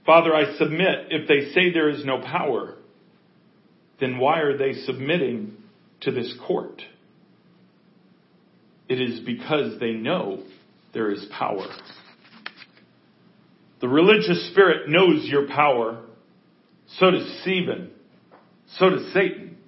Father, 0.05 0.35
I 0.35 0.57
submit, 0.57 1.07
if 1.11 1.29
they 1.29 1.53
say 1.53 1.73
there 1.73 1.89
is 1.89 2.05
no 2.05 2.21
power, 2.21 2.75
then 4.01 4.18
why 4.18 4.41
are 4.41 4.57
they 4.57 4.73
submitting 4.73 5.57
to 6.01 6.11
this 6.11 6.35
court? 6.47 6.83
It 8.89 9.01
is 9.01 9.21
because 9.21 9.79
they 9.79 9.93
know 9.93 10.43
there 10.93 11.12
is 11.12 11.25
power. 11.31 11.66
The 13.81 13.89
religious 13.89 14.51
spirit 14.51 14.89
knows 14.89 15.24
your 15.24 15.49
power. 15.49 16.03
So 16.99 17.11
does 17.11 17.41
Stephen. 17.43 17.91
So 18.78 18.91
does 18.91 19.12
Satan. 19.12 19.59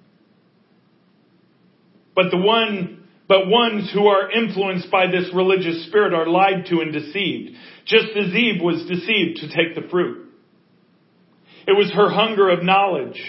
But 2.15 2.29
the 2.29 2.37
one, 2.37 3.07
but 3.27 3.47
ones 3.47 3.89
who 3.91 4.07
are 4.07 4.31
influenced 4.31 4.91
by 4.91 5.07
this 5.07 5.29
religious 5.33 5.87
spirit 5.87 6.13
are 6.13 6.27
lied 6.27 6.67
to 6.69 6.81
and 6.81 6.93
deceived. 6.93 7.55
Just 7.85 8.09
as 8.15 8.33
Eve 8.33 8.61
was 8.61 8.85
deceived 8.87 9.39
to 9.39 9.47
take 9.47 9.75
the 9.75 9.89
fruit. 9.89 10.29
It 11.65 11.71
was 11.71 11.91
her 11.93 12.09
hunger 12.09 12.49
of 12.49 12.63
knowledge 12.63 13.19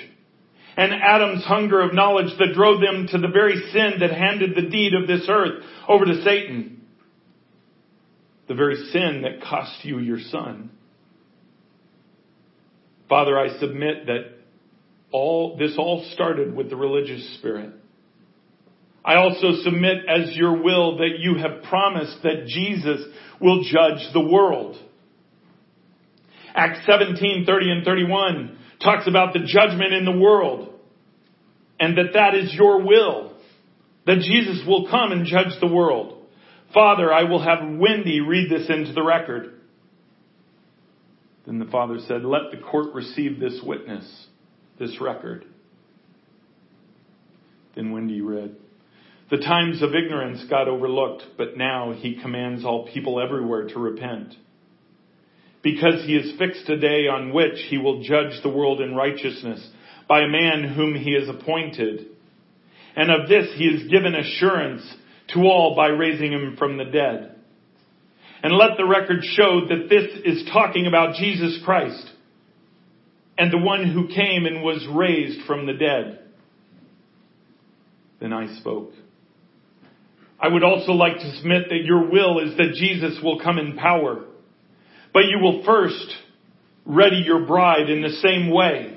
and 0.76 0.92
Adam's 0.92 1.44
hunger 1.44 1.80
of 1.80 1.94
knowledge 1.94 2.36
that 2.38 2.54
drove 2.54 2.80
them 2.80 3.06
to 3.10 3.18
the 3.18 3.28
very 3.28 3.56
sin 3.72 3.94
that 4.00 4.10
handed 4.10 4.54
the 4.56 4.68
deed 4.68 4.92
of 4.94 5.06
this 5.06 5.26
earth 5.28 5.62
over 5.88 6.04
to 6.04 6.22
Satan. 6.24 6.83
The 8.48 8.54
very 8.54 8.76
sin 8.92 9.22
that 9.22 9.42
cost 9.48 9.84
you 9.84 9.98
your 9.98 10.18
son. 10.30 10.70
Father, 13.08 13.38
I 13.38 13.58
submit 13.58 14.06
that 14.06 14.34
all, 15.12 15.56
this 15.56 15.74
all 15.78 16.04
started 16.12 16.54
with 16.54 16.70
the 16.70 16.76
religious 16.76 17.38
spirit. 17.38 17.72
I 19.04 19.16
also 19.16 19.62
submit 19.62 19.98
as 20.08 20.34
your 20.34 20.62
will 20.62 20.96
that 20.98 21.18
you 21.18 21.36
have 21.36 21.62
promised 21.64 22.22
that 22.22 22.46
Jesus 22.46 23.00
will 23.40 23.62
judge 23.62 24.12
the 24.12 24.20
world. 24.20 24.76
Acts 26.54 26.80
17, 26.86 27.44
30 27.46 27.70
and 27.70 27.84
31 27.84 28.58
talks 28.82 29.06
about 29.06 29.32
the 29.34 29.40
judgment 29.40 29.92
in 29.92 30.04
the 30.04 30.18
world 30.18 30.74
and 31.78 31.98
that 31.98 32.14
that 32.14 32.34
is 32.34 32.54
your 32.54 32.82
will. 32.82 33.32
That 34.06 34.18
Jesus 34.18 34.66
will 34.66 34.88
come 34.90 35.12
and 35.12 35.26
judge 35.26 35.58
the 35.60 35.66
world. 35.66 36.23
Father, 36.74 37.12
I 37.12 37.22
will 37.22 37.42
have 37.42 37.60
Wendy 37.62 38.20
read 38.20 38.50
this 38.50 38.68
into 38.68 38.92
the 38.92 39.04
record. 39.04 39.52
Then 41.46 41.60
the 41.60 41.66
father 41.66 41.98
said, 42.08 42.24
let 42.24 42.50
the 42.50 42.56
court 42.58 42.92
receive 42.94 43.38
this 43.38 43.60
witness, 43.62 44.26
this 44.78 45.00
record. 45.00 45.44
Then 47.76 47.92
Wendy 47.92 48.20
read, 48.20 48.56
the 49.30 49.36
times 49.38 49.82
of 49.82 49.94
ignorance 49.94 50.44
got 50.50 50.68
overlooked, 50.68 51.22
but 51.38 51.56
now 51.56 51.92
he 51.92 52.20
commands 52.20 52.64
all 52.64 52.88
people 52.92 53.20
everywhere 53.20 53.68
to 53.68 53.78
repent 53.78 54.34
because 55.62 56.04
he 56.04 56.14
has 56.14 56.38
fixed 56.38 56.68
a 56.68 56.78
day 56.78 57.08
on 57.08 57.32
which 57.32 57.58
he 57.68 57.78
will 57.78 58.02
judge 58.02 58.42
the 58.42 58.50
world 58.50 58.80
in 58.80 58.94
righteousness 58.94 59.66
by 60.08 60.20
a 60.20 60.28
man 60.28 60.74
whom 60.74 60.94
he 60.94 61.14
has 61.14 61.28
appointed. 61.28 62.06
And 62.94 63.10
of 63.10 63.28
this 63.28 63.48
he 63.56 63.72
has 63.72 63.90
given 63.90 64.14
assurance 64.14 64.82
to 65.34 65.40
all 65.40 65.74
by 65.76 65.88
raising 65.88 66.32
him 66.32 66.56
from 66.58 66.76
the 66.76 66.84
dead. 66.84 67.36
And 68.42 68.52
let 68.52 68.76
the 68.76 68.86
record 68.86 69.22
show 69.22 69.62
that 69.68 69.88
this 69.88 70.10
is 70.24 70.48
talking 70.52 70.86
about 70.86 71.16
Jesus 71.16 71.60
Christ 71.64 72.10
and 73.38 73.52
the 73.52 73.58
one 73.58 73.90
who 73.90 74.08
came 74.08 74.46
and 74.46 74.62
was 74.62 74.86
raised 74.90 75.46
from 75.46 75.66
the 75.66 75.72
dead. 75.72 76.20
Then 78.20 78.32
I 78.32 78.58
spoke. 78.58 78.92
I 80.38 80.48
would 80.48 80.62
also 80.62 80.92
like 80.92 81.16
to 81.16 81.36
submit 81.36 81.68
that 81.70 81.84
your 81.84 82.10
will 82.10 82.38
is 82.40 82.56
that 82.58 82.74
Jesus 82.74 83.18
will 83.22 83.40
come 83.40 83.58
in 83.58 83.76
power 83.76 84.24
but 85.14 85.22
you 85.26 85.38
will 85.40 85.64
first 85.64 86.12
ready 86.84 87.22
your 87.24 87.46
bride 87.46 87.88
in 87.88 88.02
the 88.02 88.10
same 88.20 88.50
way. 88.50 88.93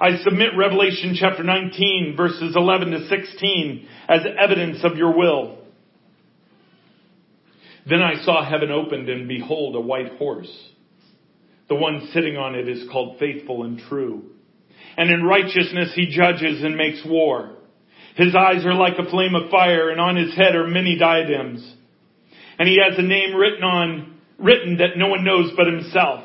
I 0.00 0.16
submit 0.24 0.56
Revelation 0.56 1.14
chapter 1.14 1.42
19 1.42 2.14
verses 2.16 2.54
11 2.56 2.90
to 2.92 3.06
16 3.06 3.88
as 4.08 4.20
evidence 4.42 4.78
of 4.82 4.96
your 4.96 5.14
will. 5.14 5.58
Then 7.86 8.00
I 8.00 8.24
saw 8.24 8.42
heaven 8.42 8.70
opened 8.70 9.10
and 9.10 9.28
behold 9.28 9.76
a 9.76 9.80
white 9.80 10.12
horse. 10.16 10.50
The 11.68 11.74
one 11.74 12.08
sitting 12.14 12.38
on 12.38 12.54
it 12.54 12.66
is 12.66 12.88
called 12.90 13.18
faithful 13.18 13.64
and 13.64 13.78
true. 13.78 14.24
And 14.96 15.10
in 15.10 15.22
righteousness 15.22 15.92
he 15.94 16.06
judges 16.06 16.64
and 16.64 16.76
makes 16.76 17.02
war. 17.04 17.56
His 18.16 18.34
eyes 18.34 18.64
are 18.64 18.74
like 18.74 18.94
a 18.98 19.10
flame 19.10 19.34
of 19.34 19.50
fire 19.50 19.90
and 19.90 20.00
on 20.00 20.16
his 20.16 20.34
head 20.34 20.54
are 20.54 20.66
many 20.66 20.96
diadems. 20.98 21.74
And 22.58 22.66
he 22.66 22.78
has 22.82 22.98
a 22.98 23.02
name 23.02 23.36
written 23.36 23.64
on 23.64 24.18
written 24.38 24.78
that 24.78 24.96
no 24.96 25.08
one 25.08 25.24
knows 25.24 25.52
but 25.54 25.66
himself. 25.66 26.24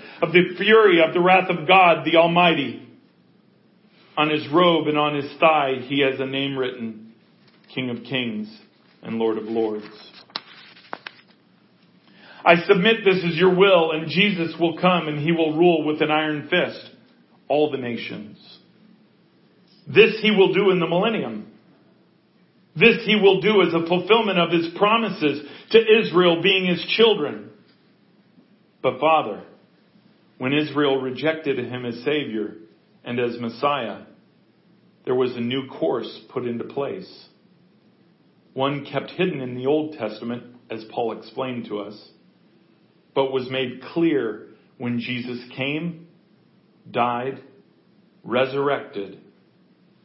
of 0.21 0.31
the 0.31 0.55
fury 0.57 1.01
of 1.01 1.13
the 1.13 1.19
wrath 1.19 1.49
of 1.49 1.67
God 1.67 2.05
the 2.05 2.17
Almighty. 2.17 2.87
On 4.17 4.29
his 4.29 4.47
robe 4.49 4.87
and 4.87 4.97
on 4.97 5.15
his 5.15 5.31
thigh 5.39 5.75
he 5.81 6.01
has 6.01 6.19
a 6.19 6.25
name 6.25 6.57
written, 6.57 7.13
King 7.73 7.89
of 7.89 8.03
Kings 8.03 8.55
and 9.01 9.17
Lord 9.17 9.37
of 9.37 9.45
Lords. 9.45 9.85
I 12.43 12.55
submit 12.67 13.05
this 13.05 13.23
is 13.23 13.37
your 13.37 13.55
will 13.55 13.91
and 13.91 14.09
Jesus 14.09 14.53
will 14.59 14.79
come 14.79 15.07
and 15.07 15.19
he 15.19 15.31
will 15.31 15.57
rule 15.57 15.85
with 15.85 16.01
an 16.01 16.11
iron 16.11 16.49
fist 16.49 16.91
all 17.47 17.71
the 17.71 17.77
nations. 17.77 18.37
This 19.87 20.19
he 20.21 20.31
will 20.31 20.53
do 20.53 20.71
in 20.71 20.79
the 20.79 20.87
millennium. 20.87 21.47
This 22.75 22.97
he 23.05 23.15
will 23.15 23.41
do 23.41 23.61
as 23.61 23.73
a 23.73 23.85
fulfillment 23.87 24.39
of 24.39 24.51
his 24.51 24.69
promises 24.77 25.41
to 25.71 25.79
Israel 25.79 26.41
being 26.41 26.65
his 26.65 26.83
children. 26.95 27.49
But 28.81 28.99
Father, 28.99 29.43
when 30.41 30.53
Israel 30.53 30.99
rejected 30.99 31.59
him 31.59 31.85
as 31.85 32.03
Savior 32.03 32.55
and 33.03 33.19
as 33.19 33.39
Messiah, 33.39 34.05
there 35.05 35.13
was 35.13 35.35
a 35.35 35.39
new 35.39 35.67
course 35.67 36.19
put 36.33 36.47
into 36.47 36.63
place. 36.63 37.27
One 38.53 38.83
kept 38.83 39.11
hidden 39.11 39.39
in 39.39 39.53
the 39.53 39.67
Old 39.67 39.99
Testament, 39.99 40.41
as 40.71 40.83
Paul 40.91 41.15
explained 41.15 41.65
to 41.67 41.81
us, 41.81 42.09
but 43.13 43.31
was 43.31 43.51
made 43.51 43.83
clear 43.93 44.47
when 44.79 44.99
Jesus 44.99 45.39
came, 45.55 46.07
died, 46.89 47.39
resurrected, 48.23 49.19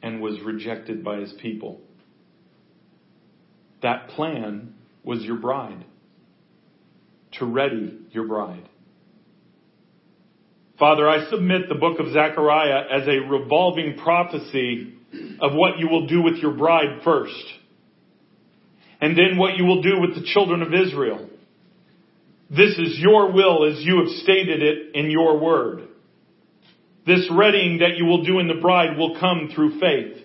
and 0.02 0.20
was 0.20 0.38
rejected 0.42 1.02
by 1.02 1.16
his 1.16 1.32
people. 1.40 1.80
That 3.80 4.08
plan 4.10 4.74
was 5.02 5.22
your 5.22 5.36
bride. 5.36 5.86
to 7.38 7.46
ready 7.46 7.96
your 8.10 8.28
bride. 8.28 8.68
Father, 10.78 11.08
I 11.08 11.30
submit 11.30 11.68
the 11.68 11.74
book 11.74 12.00
of 12.00 12.12
Zechariah 12.12 12.84
as 12.92 13.08
a 13.08 13.26
revolving 13.30 13.96
prophecy 13.96 14.92
of 15.40 15.54
what 15.54 15.78
you 15.78 15.88
will 15.88 16.06
do 16.06 16.22
with 16.22 16.36
your 16.36 16.52
bride 16.52 17.00
first, 17.02 17.44
and 19.00 19.16
then 19.16 19.38
what 19.38 19.56
you 19.56 19.64
will 19.64 19.80
do 19.80 20.00
with 20.00 20.14
the 20.14 20.26
children 20.34 20.60
of 20.60 20.74
Israel. 20.74 21.30
This 22.50 22.78
is 22.78 22.98
your 22.98 23.32
will 23.32 23.64
as 23.64 23.82
you 23.84 24.00
have 24.00 24.08
stated 24.22 24.62
it 24.62 24.94
in 24.94 25.10
your 25.10 25.40
word. 25.40 25.88
This 27.06 27.26
readying 27.32 27.78
that 27.78 27.96
you 27.96 28.04
will 28.04 28.24
do 28.24 28.38
in 28.38 28.48
the 28.48 28.60
bride 28.60 28.98
will 28.98 29.18
come 29.18 29.50
through 29.54 29.80
faith. 29.80 30.24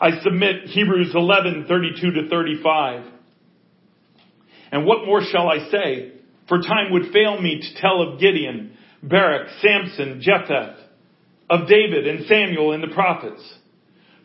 I 0.00 0.20
submit 0.22 0.64
Hebrews 0.66 1.12
11, 1.14 1.66
32 1.68 2.10
to 2.22 2.28
35. 2.30 3.04
And 4.72 4.86
what 4.86 5.04
more 5.04 5.22
shall 5.30 5.48
I 5.48 5.68
say? 5.70 6.12
For 6.48 6.58
time 6.58 6.92
would 6.92 7.12
fail 7.12 7.40
me 7.40 7.60
to 7.60 7.80
tell 7.80 8.00
of 8.00 8.20
Gideon, 8.20 8.77
Barak, 9.02 9.48
Samson, 9.60 10.20
Jephthah, 10.20 10.76
of 11.50 11.68
David 11.68 12.06
and 12.06 12.26
Samuel 12.26 12.72
and 12.72 12.82
the 12.82 12.94
prophets, 12.94 13.42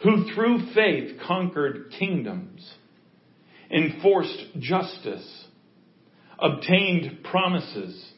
who 0.02 0.34
through 0.34 0.74
faith 0.74 1.20
conquered 1.26 1.92
kingdoms, 1.98 2.74
enforced 3.72 4.46
justice, 4.60 5.46
obtained 6.40 7.24
promises, 7.24 8.14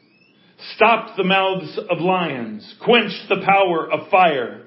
stopped 0.76 1.18
the 1.18 1.24
mouths 1.24 1.78
of 1.90 2.00
lions, 2.00 2.76
quenched 2.84 3.30
the 3.30 3.44
power 3.46 3.92
of 3.92 4.10
fire, 4.10 4.64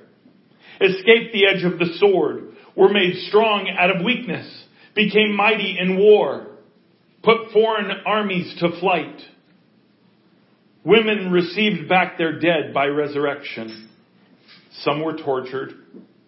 escaped 0.80 1.32
the 1.32 1.47
edge 1.47 1.64
of 1.64 1.78
the 1.78 1.95
sword, 1.99 2.53
were 2.76 2.93
made 2.93 3.14
strong 3.28 3.68
out 3.76 3.97
of 3.97 4.05
weakness, 4.05 4.47
became 4.95 5.34
mighty 5.34 5.76
in 5.80 5.99
war, 5.99 6.47
put 7.24 7.51
foreign 7.53 7.91
armies 8.07 8.55
to 8.61 8.78
flight. 8.78 9.20
Women 10.85 11.31
received 11.33 11.89
back 11.89 12.18
their 12.18 12.39
dead 12.39 12.72
by 12.72 12.87
resurrection. 12.87 13.89
Some 14.81 15.03
were 15.03 15.16
tortured, 15.16 15.74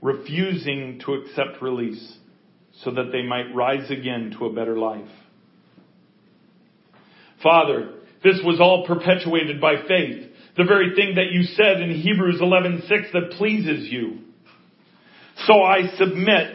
refusing 0.03 1.01
to 1.05 1.15
accept 1.15 1.63
release 1.63 2.17
so 2.83 2.91
that 2.91 3.11
they 3.13 3.23
might 3.23 3.55
rise 3.55 3.91
again 3.91 4.35
to 4.39 4.47
a 4.47 4.53
better 4.53 4.77
life. 4.77 5.09
Father, 7.43 7.95
this 8.23 8.39
was 8.45 8.61
all 8.61 8.87
perpetuated 8.87 9.61
by 9.61 9.77
faith, 9.87 10.27
the 10.57 10.65
very 10.65 10.95
thing 10.95 11.15
that 11.15 11.31
you 11.31 11.43
said 11.43 11.81
in 11.81 11.91
Hebrews 11.91 12.41
11:6 12.41 13.13
that 13.13 13.33
pleases 13.39 13.91
you. 13.91 14.19
So 15.47 15.63
I 15.63 15.87
submit 15.97 16.55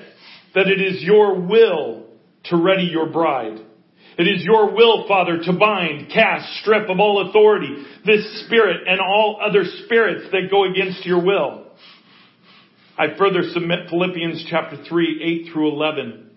that 0.53 0.67
it 0.67 0.81
is 0.81 1.03
your 1.03 1.39
will 1.39 2.05
to 2.45 2.57
ready 2.57 2.83
your 2.83 3.07
bride. 3.07 3.59
It 4.17 4.23
is 4.23 4.43
your 4.43 4.73
will, 4.73 5.07
Father, 5.07 5.39
to 5.43 5.53
bind, 5.53 6.09
cast, 6.09 6.61
strip 6.61 6.89
of 6.89 6.99
all 6.99 7.29
authority, 7.29 7.83
this 8.05 8.45
spirit 8.45 8.87
and 8.87 9.01
all 9.01 9.39
other 9.41 9.63
spirits 9.85 10.27
that 10.31 10.49
go 10.49 10.63
against 10.71 11.05
your 11.05 11.23
will. 11.23 11.65
I 12.97 13.17
further 13.17 13.41
submit 13.53 13.89
Philippians 13.89 14.45
chapter 14.49 14.77
3, 14.87 15.45
8 15.47 15.51
through 15.51 15.69
11. 15.69 16.31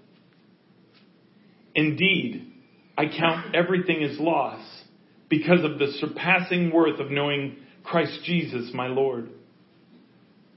Indeed, 1.77 2.53
I 2.97 3.05
count 3.07 3.55
everything 3.55 4.03
as 4.03 4.19
loss 4.19 4.61
because 5.29 5.63
of 5.63 5.79
the 5.79 5.93
surpassing 6.01 6.73
worth 6.73 6.99
of 6.99 7.13
knowing 7.13 7.59
Christ 7.85 8.19
Jesus 8.25 8.71
my 8.75 8.89
Lord. 8.89 9.29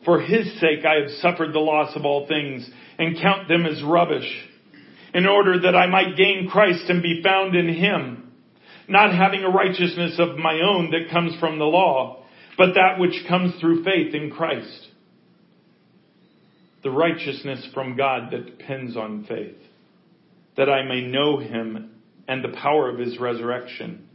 For 0.06 0.20
his 0.20 0.60
sake 0.60 0.84
I 0.86 1.02
have 1.02 1.12
suffered 1.20 1.54
the 1.54 1.60
loss 1.60 1.96
of 1.96 2.06
all 2.06 2.28
things 2.28 2.68
and 2.98 3.22
count 3.22 3.48
them 3.48 3.68
as 3.68 3.84
rubbish 3.84 4.28
in 5.14 5.26
order 5.26 5.62
that 5.62 5.76
I 5.76 5.88
might 5.88 6.18
gain 6.18 6.50
Christ 6.50 6.90
and 6.90 7.02
be 7.02 7.22
found 7.24 7.56
in 7.56 7.74
him, 7.74 8.32
not 8.88 9.14
having 9.14 9.44
a 9.44 9.50
righteousness 9.50 10.20
of 10.20 10.38
my 10.38 10.60
own 10.62 10.92
that 10.92 11.12
comes 11.12 11.38
from 11.40 11.60
the 11.60 11.66
law, 11.66 12.24
but 12.58 12.74
that 12.76 13.00
which 13.00 13.26
comes 13.28 13.60
through 13.60 13.84
faith 13.84 14.14
in 14.14 14.32
Christ. 14.32 14.88
The 16.84 16.92
righteousness 16.92 17.68
from 17.74 17.96
God 17.96 18.32
that 18.32 18.46
depends 18.46 18.98
on 18.98 19.26
faith, 19.26 19.58
that 20.58 20.70
I 20.70 20.84
may 20.84 21.02
know 21.02 21.38
him 21.38 21.92
and 22.28 22.44
the 22.44 22.58
power 22.58 22.90
of 22.90 23.00
his 23.00 23.20
resurrection 23.20 24.08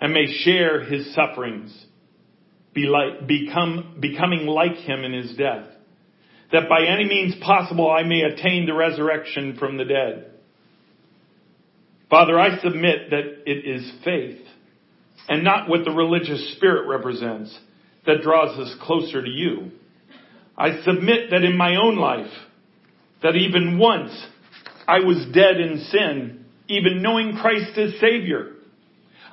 and 0.00 0.12
may 0.12 0.26
share 0.44 0.82
his 0.84 1.14
sufferings, 1.14 1.86
be 2.74 2.86
like, 2.86 3.26
become, 3.26 3.96
becoming 4.00 4.46
like 4.46 4.76
him 4.76 5.04
in 5.04 5.12
his 5.12 5.36
death, 5.36 5.66
that 6.52 6.68
by 6.68 6.84
any 6.86 7.06
means 7.06 7.34
possible 7.42 7.90
I 7.90 8.02
may 8.02 8.20
attain 8.22 8.66
the 8.66 8.74
resurrection 8.74 9.56
from 9.58 9.78
the 9.78 9.84
dead. 9.84 10.32
Father, 12.08 12.38
I 12.38 12.58
submit 12.60 13.10
that 13.10 13.42
it 13.46 13.66
is 13.66 13.92
faith 14.04 14.40
and 15.28 15.42
not 15.42 15.68
what 15.68 15.84
the 15.84 15.90
religious 15.90 16.54
spirit 16.56 16.88
represents 16.88 17.56
that 18.06 18.22
draws 18.22 18.58
us 18.58 18.74
closer 18.82 19.22
to 19.22 19.30
you. 19.30 19.72
I 20.56 20.82
submit 20.82 21.30
that 21.30 21.42
in 21.42 21.56
my 21.56 21.76
own 21.76 21.96
life, 21.96 22.32
that 23.22 23.34
even 23.34 23.78
once 23.78 24.12
I 24.86 25.00
was 25.00 25.26
dead 25.32 25.60
in 25.60 25.84
sin, 25.90 26.44
even 26.68 27.02
knowing 27.02 27.36
Christ 27.36 27.76
as 27.76 27.98
Savior. 28.00 28.52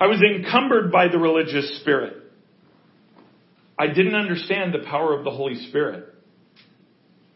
I 0.00 0.06
was 0.06 0.20
encumbered 0.20 0.90
by 0.90 1.08
the 1.08 1.18
religious 1.18 1.80
spirit. 1.80 2.16
I 3.78 3.88
didn't 3.88 4.14
understand 4.14 4.72
the 4.72 4.84
power 4.86 5.16
of 5.16 5.24
the 5.24 5.30
Holy 5.30 5.54
Spirit. 5.68 6.12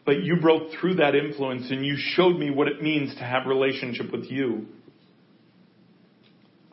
But 0.05 0.23
you 0.23 0.37
broke 0.41 0.71
through 0.79 0.95
that 0.95 1.15
influence 1.15 1.69
and 1.69 1.85
you 1.85 1.95
showed 1.97 2.37
me 2.37 2.49
what 2.49 2.67
it 2.67 2.81
means 2.81 3.13
to 3.15 3.23
have 3.23 3.45
relationship 3.45 4.11
with 4.11 4.25
you. 4.25 4.67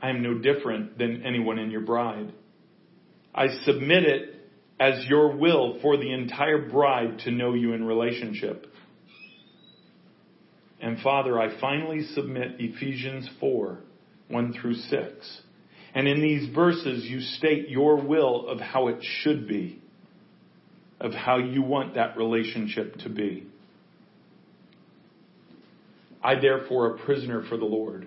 I 0.07 0.11
am 0.11 0.23
no 0.23 0.35
different 0.35 0.99
than 0.99 1.25
anyone 1.25 1.59
in 1.59 1.73
your 1.73 1.81
bride. 1.81 2.33
I 3.35 3.49
submit 3.65 4.05
it 4.05 4.37
as 4.79 5.05
your 5.09 5.37
will 5.37 5.81
for 5.83 5.97
the 5.97 6.13
entire 6.13 6.71
bride 6.71 7.23
to 7.25 7.33
know 7.33 7.55
you 7.55 7.73
in 7.73 7.83
relationship. 7.83 8.69
And 10.81 11.01
Father, 11.01 11.41
I 11.41 11.61
finally 11.61 12.07
submit 12.15 12.53
Ephesians 12.61 13.29
4, 13.41 13.81
1 14.29 14.53
through 14.53 14.75
6. 14.75 15.41
And 15.93 16.07
in 16.07 16.23
these 16.23 16.55
verses, 16.55 17.05
you 17.05 17.21
state 17.21 17.69
your 17.69 17.97
will 18.01 18.47
of 18.47 18.61
how 18.61 18.87
it 18.87 18.99
should 19.01 19.49
be, 19.49 19.83
of 21.01 21.15
how 21.15 21.39
you 21.39 21.63
want 21.63 21.97
that 21.97 22.17
relationship 22.17 22.95
to 22.99 23.09
be. 23.09 23.49
I, 26.23 26.39
therefore, 26.39 26.95
a 26.95 26.99
prisoner 26.99 27.43
for 27.49 27.57
the 27.57 27.65
Lord, 27.65 28.07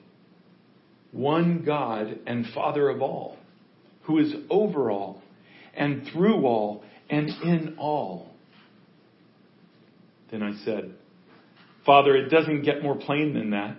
one 1.11 1.63
God 1.65 2.19
and 2.25 2.45
Father 2.53 2.89
of 2.89 3.01
all, 3.01 3.37
who 4.03 4.19
is 4.19 4.33
over 4.49 4.89
all 4.89 5.21
and 5.73 6.07
through 6.11 6.45
all 6.45 6.83
and 7.09 7.29
in 7.43 7.75
all. 7.77 8.29
Then 10.31 10.43
I 10.43 10.53
said, 10.63 10.93
Father, 11.85 12.15
it 12.15 12.29
doesn't 12.29 12.63
get 12.63 12.81
more 12.81 12.95
plain 12.95 13.33
than 13.33 13.51
that. 13.51 13.75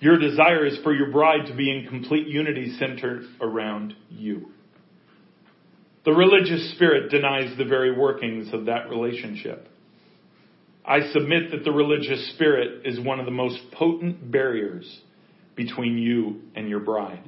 Your 0.00 0.18
desire 0.18 0.66
is 0.66 0.78
for 0.82 0.92
your 0.92 1.10
bride 1.10 1.46
to 1.46 1.54
be 1.54 1.70
in 1.70 1.88
complete 1.88 2.26
unity 2.26 2.76
centered 2.78 3.24
around 3.40 3.94
you. 4.10 4.48
The 6.04 6.12
religious 6.12 6.74
spirit 6.74 7.10
denies 7.10 7.56
the 7.56 7.64
very 7.64 7.96
workings 7.96 8.52
of 8.52 8.66
that 8.66 8.90
relationship. 8.90 9.66
I 10.84 11.00
submit 11.12 11.52
that 11.52 11.64
the 11.64 11.72
religious 11.72 12.34
spirit 12.34 12.82
is 12.84 13.00
one 13.00 13.18
of 13.18 13.24
the 13.24 13.32
most 13.32 13.58
potent 13.72 14.30
barriers 14.30 15.00
between 15.56 15.98
you 15.98 16.42
and 16.54 16.68
your 16.68 16.80
bride. 16.80 17.22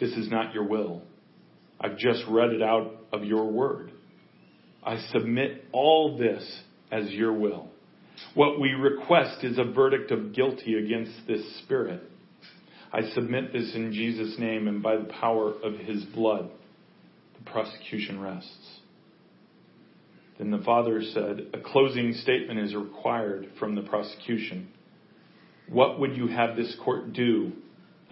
This 0.00 0.10
is 0.12 0.30
not 0.30 0.54
your 0.54 0.64
will. 0.64 1.02
I've 1.80 1.96
just 1.96 2.22
read 2.28 2.50
it 2.50 2.62
out 2.62 2.92
of 3.12 3.24
your 3.24 3.50
word. 3.50 3.92
I 4.84 4.98
submit 5.12 5.64
all 5.72 6.18
this 6.18 6.60
as 6.90 7.10
your 7.10 7.32
will. 7.32 7.68
What 8.34 8.60
we 8.60 8.70
request 8.70 9.44
is 9.44 9.58
a 9.58 9.64
verdict 9.64 10.10
of 10.10 10.34
guilty 10.34 10.74
against 10.74 11.12
this 11.26 11.42
spirit. 11.62 12.02
I 12.92 13.02
submit 13.14 13.52
this 13.52 13.74
in 13.74 13.92
Jesus' 13.92 14.38
name 14.38 14.68
and 14.68 14.82
by 14.82 14.96
the 14.96 15.10
power 15.20 15.52
of 15.62 15.74
his 15.74 16.04
blood. 16.04 16.50
The 17.38 17.50
prosecution 17.50 18.20
rests. 18.20 18.80
Then 20.38 20.50
the 20.50 20.58
father 20.58 21.02
said, 21.02 21.46
A 21.54 21.60
closing 21.60 22.12
statement 22.14 22.60
is 22.60 22.74
required 22.74 23.48
from 23.58 23.74
the 23.74 23.82
prosecution. 23.82 24.68
What 25.68 26.00
would 26.00 26.16
you 26.16 26.26
have 26.28 26.56
this 26.56 26.74
court 26.84 27.12
do 27.12 27.52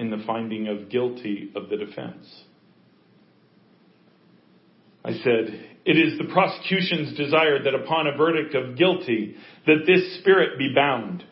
in 0.00 0.08
the 0.08 0.24
finding 0.26 0.66
of 0.66 0.88
guilty 0.88 1.52
of 1.54 1.68
the 1.68 1.76
defense. 1.76 2.26
I 5.04 5.12
said, 5.12 5.66
it 5.84 5.98
is 5.98 6.18
the 6.18 6.32
prosecution's 6.32 7.16
desire 7.18 7.62
that 7.62 7.74
upon 7.74 8.06
a 8.06 8.16
verdict 8.16 8.54
of 8.54 8.78
guilty, 8.78 9.36
that 9.66 9.84
this 9.86 10.18
spirit 10.20 10.58
be 10.58 10.72
bound. 10.74 11.22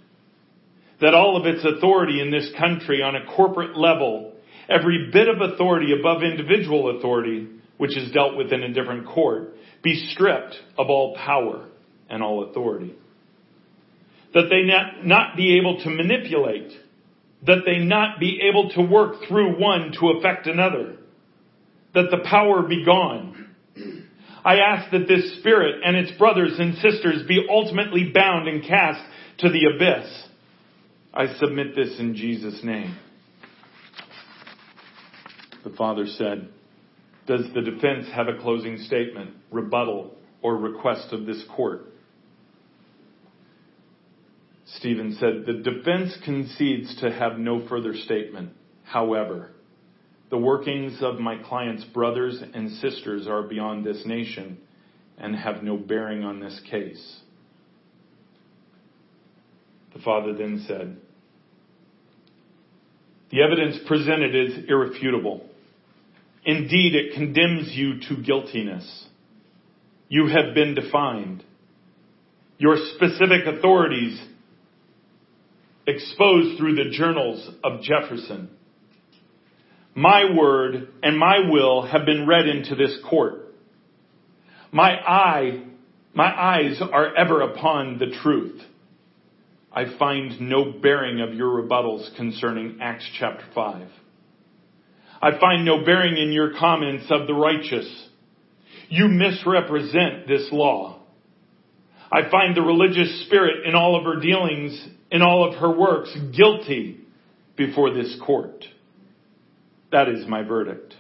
That 1.01 1.15
all 1.15 1.39
of 1.39 1.47
its 1.47 1.65
authority 1.65 2.21
in 2.21 2.31
this 2.31 2.51
country 2.59 3.03
on 3.03 3.17
a 3.17 3.25
corporate 3.35 3.77
level, 3.79 4.35
every 4.69 5.11
bit 5.13 5.29
of 5.29 5.41
authority 5.41 5.99
above 5.99 6.23
individual 6.23 6.99
authority, 6.99 7.49
which 7.79 7.97
is 7.97 8.13
dealt 8.13 8.37
with 8.37 8.53
in 8.53 8.63
a 8.63 8.73
different 8.75 9.07
court, 9.07 9.55
be 9.83 10.11
stripped 10.13 10.57
of 10.77 10.91
all 10.91 11.17
power 11.17 11.69
and 12.11 12.23
all 12.23 12.51
authority. 12.51 12.95
That 14.35 14.49
they 14.51 14.63
not, 14.63 15.07
not 15.07 15.37
be 15.37 15.59
able 15.59 15.83
to 15.83 15.91
manipulate. 15.91 16.73
That 17.47 17.63
they 17.65 17.79
not 17.79 18.19
be 18.19 18.41
able 18.49 18.71
to 18.71 18.83
work 18.83 19.17
through 19.29 19.59
one 19.59 19.93
to 20.01 20.11
affect 20.19 20.47
another. 20.47 20.97
That 21.95 22.11
the 22.11 22.25
power 22.29 22.63
be 22.63 22.85
gone 22.85 23.49
I 24.45 24.61
ask 24.61 24.91
that 24.93 25.09
this 25.09 25.41
spirit 25.41 25.83
and 25.85 25.97
its 25.97 26.11
brothers 26.13 26.55
and 26.59 26.75
sisters 26.77 27.27
be 27.27 27.47
ultimately 27.51 28.11
bound 28.15 28.49
and 28.49 28.63
cast 28.65 29.01
to 29.39 29.51
the 29.51 29.67
abyss. 29.75 30.25
I 31.13 31.35
submit 31.39 31.75
this 31.75 31.99
in 31.99 32.15
Jesus' 32.15 32.61
name. 32.63 32.97
The 35.65 35.71
father 35.71 36.07
said, 36.07 36.49
Does 37.27 37.43
the 37.55 37.61
defense 37.61 38.07
have 38.15 38.29
a 38.29 38.41
closing 38.41 38.79
statement, 38.79 39.33
rebuttal, 39.51 40.15
or 40.41 40.57
request 40.57 41.13
of 41.13 41.27
this 41.27 41.43
court? 41.55 41.83
Stephen 44.77 45.17
said, 45.19 45.45
The 45.47 45.71
defense 45.71 46.17
concedes 46.25 46.97
to 47.01 47.11
have 47.11 47.39
no 47.39 47.67
further 47.69 47.95
statement. 47.95 48.51
However, 48.85 49.51
the 50.31 50.39
workings 50.39 50.99
of 51.01 51.19
my 51.19 51.37
client's 51.39 51.85
brothers 51.85 52.43
and 52.55 52.71
sisters 52.73 53.27
are 53.27 53.43
beyond 53.43 53.85
this 53.85 54.03
nation 54.05 54.59
and 55.17 55.35
have 55.35 55.63
no 55.63 55.77
bearing 55.77 56.23
on 56.23 56.41
this 56.41 56.61
case. 56.71 57.21
The 59.95 60.01
father 60.01 60.35
then 60.35 60.65
said, 60.69 60.99
The 63.31 63.43
evidence 63.43 63.79
presented 63.87 64.35
is 64.35 64.65
irrefutable. 64.69 65.47
Indeed, 66.45 66.95
it 66.95 67.15
condemns 67.15 67.73
you 67.73 68.01
to 68.09 68.23
guiltiness. 68.23 69.07
You 70.09 70.29
have 70.29 70.55
been 70.55 70.75
defined. 70.75 71.43
Your 72.59 72.77
specific 72.95 73.47
authorities 73.47 74.21
exposed 75.89 76.59
through 76.59 76.77
the 76.77 76.91
journals 76.91 77.51
of 77.65 77.83
Jefferson 77.83 78.51
my 79.99 80.33
word 80.33 80.91
and 81.03 81.19
my 81.19 81.41
will 81.51 81.83
have 81.83 82.07
been 82.07 82.25
read 82.25 82.47
into 82.47 82.77
this 82.77 82.97
court. 83.11 83.53
My 84.71 84.93
eye, 84.93 85.65
my 86.15 86.27
eyes 86.27 86.81
are 86.81 87.17
ever 87.17 87.41
upon 87.41 87.99
the 87.99 88.17
truth. 88.23 88.63
I 89.73 89.99
find 89.99 90.41
no 90.41 90.71
bearing 90.81 91.21
of 91.21 91.35
your 91.35 91.61
rebuttals 91.61 92.15
concerning 92.17 92.79
Acts 92.81 93.11
chapter 93.19 93.45
5. 93.53 93.89
I 95.21 95.31
find 95.41 95.65
no 95.65 95.85
bearing 95.85 96.17
in 96.17 96.31
your 96.31 96.53
comments 96.57 97.07
of 97.11 97.27
the 97.27 97.35
righteous. 97.35 98.09
You 98.89 99.09
misrepresent 99.09 100.29
this 100.29 100.49
law. 100.53 101.03
I 102.13 102.31
find 102.31 102.57
the 102.57 102.63
religious 102.63 103.27
spirit 103.27 103.67
in 103.67 103.75
all 103.75 103.99
of 103.99 104.05
her 104.05 104.21
dealings, 104.21 104.81
in 105.11 105.23
all 105.23 105.49
of 105.49 105.59
her 105.61 105.71
works, 105.71 106.15
guilty 106.37 107.01
before 107.57 107.93
this 107.93 108.17
court. 108.25 108.65
That 109.91 110.09
is 110.09 110.27
my 110.27 110.43
verdict. 110.43 110.95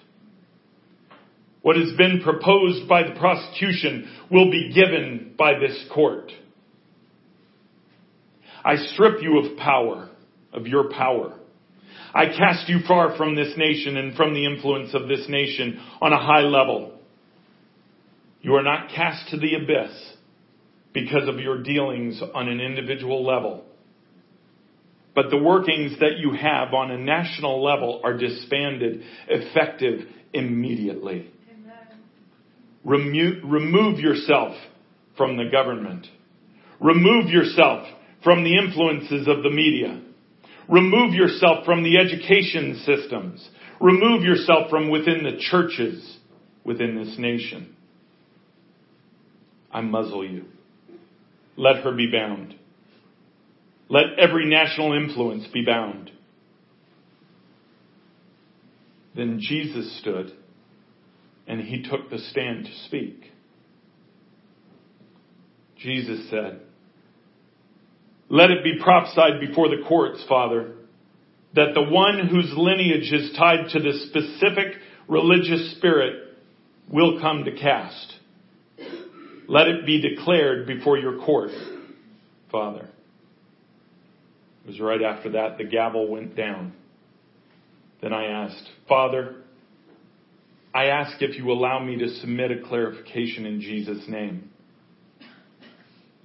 What 1.62 1.76
has 1.76 1.92
been 1.96 2.22
proposed 2.22 2.88
by 2.88 3.02
the 3.02 3.18
prosecution 3.18 4.10
will 4.30 4.50
be 4.50 4.72
given 4.72 5.34
by 5.36 5.58
this 5.58 5.84
court. 5.92 6.32
I 8.64 8.76
strip 8.76 9.22
you 9.22 9.38
of 9.38 9.58
power, 9.58 10.08
of 10.52 10.66
your 10.66 10.90
power. 10.90 11.34
I 12.14 12.26
cast 12.26 12.68
you 12.68 12.78
far 12.86 13.16
from 13.16 13.34
this 13.34 13.52
nation 13.56 13.96
and 13.96 14.16
from 14.16 14.32
the 14.32 14.46
influence 14.46 14.94
of 14.94 15.08
this 15.08 15.26
nation 15.28 15.80
on 16.00 16.12
a 16.12 16.18
high 16.18 16.40
level. 16.40 16.98
You 18.40 18.54
are 18.54 18.62
not 18.62 18.90
cast 18.94 19.30
to 19.30 19.36
the 19.36 19.54
abyss 19.56 20.14
because 20.94 21.28
of 21.28 21.38
your 21.38 21.62
dealings 21.62 22.22
on 22.34 22.48
an 22.48 22.60
individual 22.60 23.24
level 23.24 23.64
but 25.18 25.30
the 25.30 25.36
workings 25.36 25.98
that 25.98 26.18
you 26.18 26.30
have 26.30 26.72
on 26.72 26.92
a 26.92 26.96
national 26.96 27.60
level 27.60 28.00
are 28.04 28.16
disbanded, 28.16 29.02
effective 29.26 30.06
immediately. 30.32 31.28
Remo- 32.84 33.40
remove 33.44 33.98
yourself 33.98 34.54
from 35.16 35.36
the 35.36 35.50
government. 35.50 36.06
Remove 36.78 37.30
yourself 37.30 37.88
from 38.22 38.44
the 38.44 38.56
influences 38.58 39.26
of 39.26 39.42
the 39.42 39.50
media. 39.50 40.00
Remove 40.68 41.14
yourself 41.14 41.64
from 41.64 41.82
the 41.82 41.98
education 41.98 42.80
systems. 42.86 43.48
Remove 43.80 44.22
yourself 44.22 44.70
from 44.70 44.88
within 44.88 45.24
the 45.24 45.36
churches 45.50 46.18
within 46.62 46.94
this 46.94 47.16
nation. 47.18 47.74
I 49.72 49.80
muzzle 49.80 50.24
you. 50.24 50.44
Let 51.56 51.82
her 51.82 51.90
be 51.90 52.08
bound. 52.08 52.54
Let 53.88 54.18
every 54.18 54.46
national 54.46 54.92
influence 54.92 55.46
be 55.52 55.64
bound. 55.64 56.10
Then 59.16 59.40
Jesus 59.40 59.98
stood 60.00 60.32
and 61.46 61.60
he 61.60 61.82
took 61.82 62.10
the 62.10 62.18
stand 62.18 62.66
to 62.66 62.74
speak. 62.86 63.32
Jesus 65.78 66.28
said, 66.28 66.60
Let 68.28 68.50
it 68.50 68.62
be 68.62 68.78
prophesied 68.82 69.40
before 69.40 69.68
the 69.68 69.82
courts, 69.88 70.22
Father, 70.28 70.74
that 71.54 71.72
the 71.74 71.82
one 71.82 72.28
whose 72.28 72.52
lineage 72.56 73.10
is 73.12 73.34
tied 73.36 73.70
to 73.70 73.78
the 73.78 73.98
specific 74.08 74.74
religious 75.08 75.76
spirit 75.76 76.36
will 76.92 77.20
come 77.20 77.44
to 77.44 77.52
cast. 77.52 78.14
Let 79.48 79.66
it 79.66 79.86
be 79.86 80.02
declared 80.02 80.66
before 80.66 80.98
your 80.98 81.24
court, 81.24 81.50
Father. 82.52 82.90
Was 84.68 84.78
right 84.80 85.00
after 85.00 85.30
that 85.30 85.56
the 85.56 85.64
gavel 85.64 86.08
went 86.08 86.36
down. 86.36 86.74
Then 88.02 88.12
I 88.12 88.26
asked, 88.26 88.68
Father, 88.86 89.36
I 90.74 90.88
ask 90.88 91.22
if 91.22 91.38
you 91.38 91.50
allow 91.50 91.82
me 91.82 91.96
to 91.96 92.08
submit 92.16 92.50
a 92.50 92.60
clarification 92.68 93.46
in 93.46 93.62
Jesus' 93.62 94.04
name. 94.08 94.50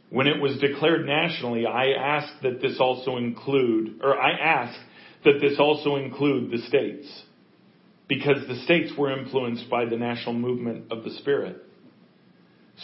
When 0.10 0.28
it 0.28 0.42
was 0.42 0.60
declared 0.60 1.06
nationally, 1.06 1.66
I 1.66 1.92
asked 1.92 2.44
that 2.44 2.62
this 2.62 2.82
also 2.82 3.16
include, 3.16 4.02
or 4.04 4.22
I 4.22 4.32
asked 4.32 4.80
that 5.24 5.40
this 5.40 5.58
also 5.58 5.96
include 5.96 6.52
the 6.52 6.60
states. 6.68 7.08
Because 8.10 8.46
the 8.46 8.62
states 8.66 8.92
were 8.98 9.18
influenced 9.18 9.70
by 9.70 9.86
the 9.86 9.96
national 9.96 10.34
movement 10.34 10.92
of 10.92 11.06
the 11.06 11.12
Spirit. 11.12 11.64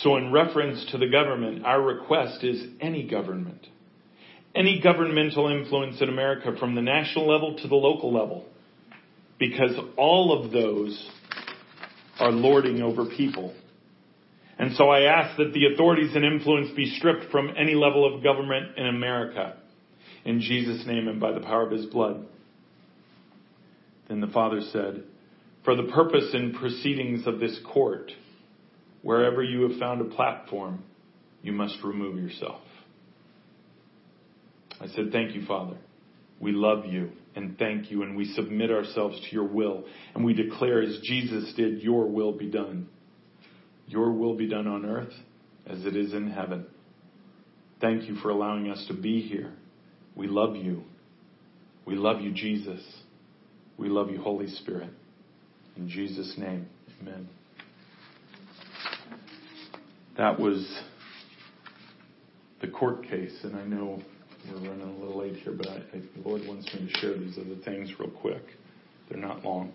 So 0.02 0.16
in 0.16 0.32
reference 0.32 0.86
to 0.92 0.98
the 0.98 1.10
government, 1.10 1.66
our 1.66 1.82
request 1.82 2.46
is 2.46 2.66
any 2.80 3.06
government 3.06 3.68
any 4.56 4.82
governmental 4.82 5.48
influence 5.48 6.02
in 6.02 6.10
America 6.10 6.56
from 6.60 6.76
the 6.76 6.82
national 6.82 7.28
level 7.28 7.58
to 7.58 7.68
the 7.68 7.76
local 7.76 8.14
level. 8.14 8.46
Because 9.38 9.72
all 9.98 10.44
of 10.44 10.52
those 10.52 11.10
are 12.20 12.32
lording 12.32 12.82
over 12.82 13.06
people. 13.06 13.54
And 14.58 14.76
so 14.76 14.90
I 14.90 15.04
ask 15.04 15.38
that 15.38 15.54
the 15.54 15.74
authorities 15.74 16.14
and 16.16 16.26
influence 16.26 16.72
be 16.76 16.94
stripped 16.98 17.32
from 17.32 17.54
any 17.58 17.76
level 17.76 18.14
of 18.14 18.22
government 18.22 18.78
in 18.78 18.88
America. 18.88 19.56
In 20.26 20.42
Jesus' 20.42 20.86
name 20.86 21.08
and 21.08 21.20
by 21.20 21.32
the 21.32 21.40
power 21.40 21.66
of 21.66 21.72
his 21.72 21.86
blood. 21.86 22.26
Then 24.10 24.20
the 24.20 24.28
Father 24.28 24.60
said, 24.74 25.04
For 25.64 25.76
the 25.76 25.84
purpose 25.84 26.32
and 26.34 26.54
proceedings 26.56 27.26
of 27.26 27.40
this 27.40 27.58
court, 27.72 28.12
wherever 29.02 29.42
you 29.42 29.70
have 29.70 29.80
found 29.80 30.02
a 30.02 30.16
platform, 30.16 30.84
you 31.42 31.54
must 31.54 31.78
remove 31.84 32.18
yourself. 32.18 32.60
I 34.82 34.88
said, 34.88 35.12
Thank 35.12 35.36
you, 35.36 35.46
Father. 35.46 35.78
We 36.40 36.52
love 36.52 36.86
you 36.86 37.12
and 37.36 37.58
thank 37.58 37.92
you, 37.92 38.04
and 38.04 38.16
we 38.16 38.26
submit 38.34 38.72
ourselves 38.72 39.20
to 39.20 39.36
your 39.36 39.48
will. 39.48 39.86
And 40.16 40.24
we 40.24 40.34
declare, 40.34 40.82
as 40.82 41.00
Jesus 41.04 41.54
did, 41.56 41.82
Your 41.82 42.08
will 42.08 42.32
be 42.32 42.50
done. 42.50 42.88
Your 43.88 44.12
will 44.12 44.36
be 44.36 44.48
done 44.48 44.68
on 44.68 44.86
earth 44.86 45.14
as 45.66 45.86
it 45.86 45.96
is 45.96 46.14
in 46.14 46.32
heaven. 46.32 46.66
Thank 47.82 48.08
you 48.10 48.16
for 48.16 48.30
allowing 48.30 48.70
us 48.70 48.86
to 48.88 48.94
be 48.94 49.22
here. 49.22 49.54
We 50.16 50.28
love 50.28 50.56
you. 50.56 50.84
We 51.86 51.96
love 51.96 52.22
you, 52.22 52.32
Jesus. 52.32 52.82
We 53.78 53.90
love 53.90 54.10
you, 54.10 54.22
Holy 54.22 54.48
Spirit. 54.48 54.90
In 55.78 55.88
Jesus' 55.88 56.36
name, 56.38 56.68
amen. 57.02 57.30
That 60.18 60.38
was 60.40 60.68
the 62.62 62.68
court 62.68 63.04
case, 63.04 63.38
and 63.44 63.56
I 63.56 63.64
know 63.64 64.02
we're 64.52 64.70
running 64.70 64.90
a 64.90 65.00
little 65.00 65.20
late 65.20 65.36
here, 65.38 65.54
but 65.54 65.68
I, 65.68 65.76
I, 65.78 66.02
the 66.16 66.28
Lord 66.28 66.42
wants 66.48 66.74
me 66.74 66.90
to 66.92 67.00
share 67.00 67.18
these 67.18 67.38
other 67.38 67.56
things 67.64 67.92
real 68.00 68.10
quick. 68.10 68.44
They're 69.10 69.20
not 69.20 69.44
long. 69.44 69.74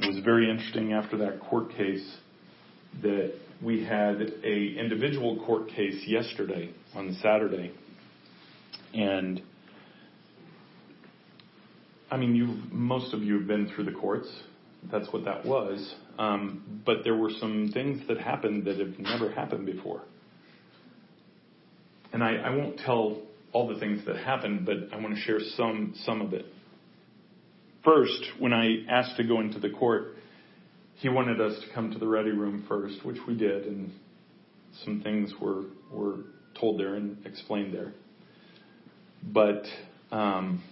It 0.00 0.14
was 0.14 0.24
very 0.24 0.50
interesting 0.50 0.92
after 0.92 1.16
that 1.18 1.40
court 1.40 1.70
case 1.70 2.16
that 3.02 3.34
we 3.62 3.84
had 3.84 4.20
a 4.44 4.76
individual 4.78 5.44
court 5.44 5.68
case 5.68 6.02
yesterday 6.06 6.72
on 6.94 7.16
Saturday, 7.22 7.72
and 8.92 9.40
I 12.10 12.16
mean, 12.16 12.34
you 12.34 12.58
most 12.70 13.14
of 13.14 13.22
you 13.22 13.38
have 13.38 13.46
been 13.46 13.70
through 13.74 13.84
the 13.84 13.92
courts. 13.92 14.28
That's 14.92 15.10
what 15.12 15.24
that 15.24 15.44
was. 15.44 15.94
Um, 16.18 16.82
but 16.84 16.98
there 17.02 17.16
were 17.16 17.30
some 17.40 17.70
things 17.72 18.06
that 18.08 18.18
happened 18.18 18.66
that 18.66 18.78
have 18.78 18.98
never 18.98 19.30
happened 19.32 19.66
before. 19.66 20.02
And 22.14 22.22
I, 22.22 22.36
I 22.36 22.50
won't 22.50 22.78
tell 22.78 23.18
all 23.52 23.66
the 23.66 23.80
things 23.80 24.06
that 24.06 24.16
happened, 24.16 24.64
but 24.64 24.76
I 24.92 25.00
want 25.00 25.16
to 25.16 25.20
share 25.20 25.40
some 25.56 25.94
some 26.04 26.22
of 26.22 26.32
it. 26.32 26.46
First, 27.84 28.22
when 28.38 28.52
I 28.52 28.84
asked 28.88 29.16
to 29.16 29.24
go 29.24 29.40
into 29.40 29.58
the 29.58 29.70
court, 29.70 30.14
he 30.94 31.08
wanted 31.08 31.40
us 31.40 31.60
to 31.60 31.74
come 31.74 31.90
to 31.90 31.98
the 31.98 32.06
ready 32.06 32.30
room 32.30 32.66
first, 32.68 33.04
which 33.04 33.16
we 33.26 33.36
did, 33.36 33.66
and 33.66 33.90
some 34.84 35.00
things 35.00 35.32
were 35.40 35.64
were 35.92 36.18
told 36.58 36.78
there 36.78 36.94
and 36.94 37.26
explained 37.26 37.74
there. 37.74 37.92
But 39.32 39.64
um, 40.12 40.62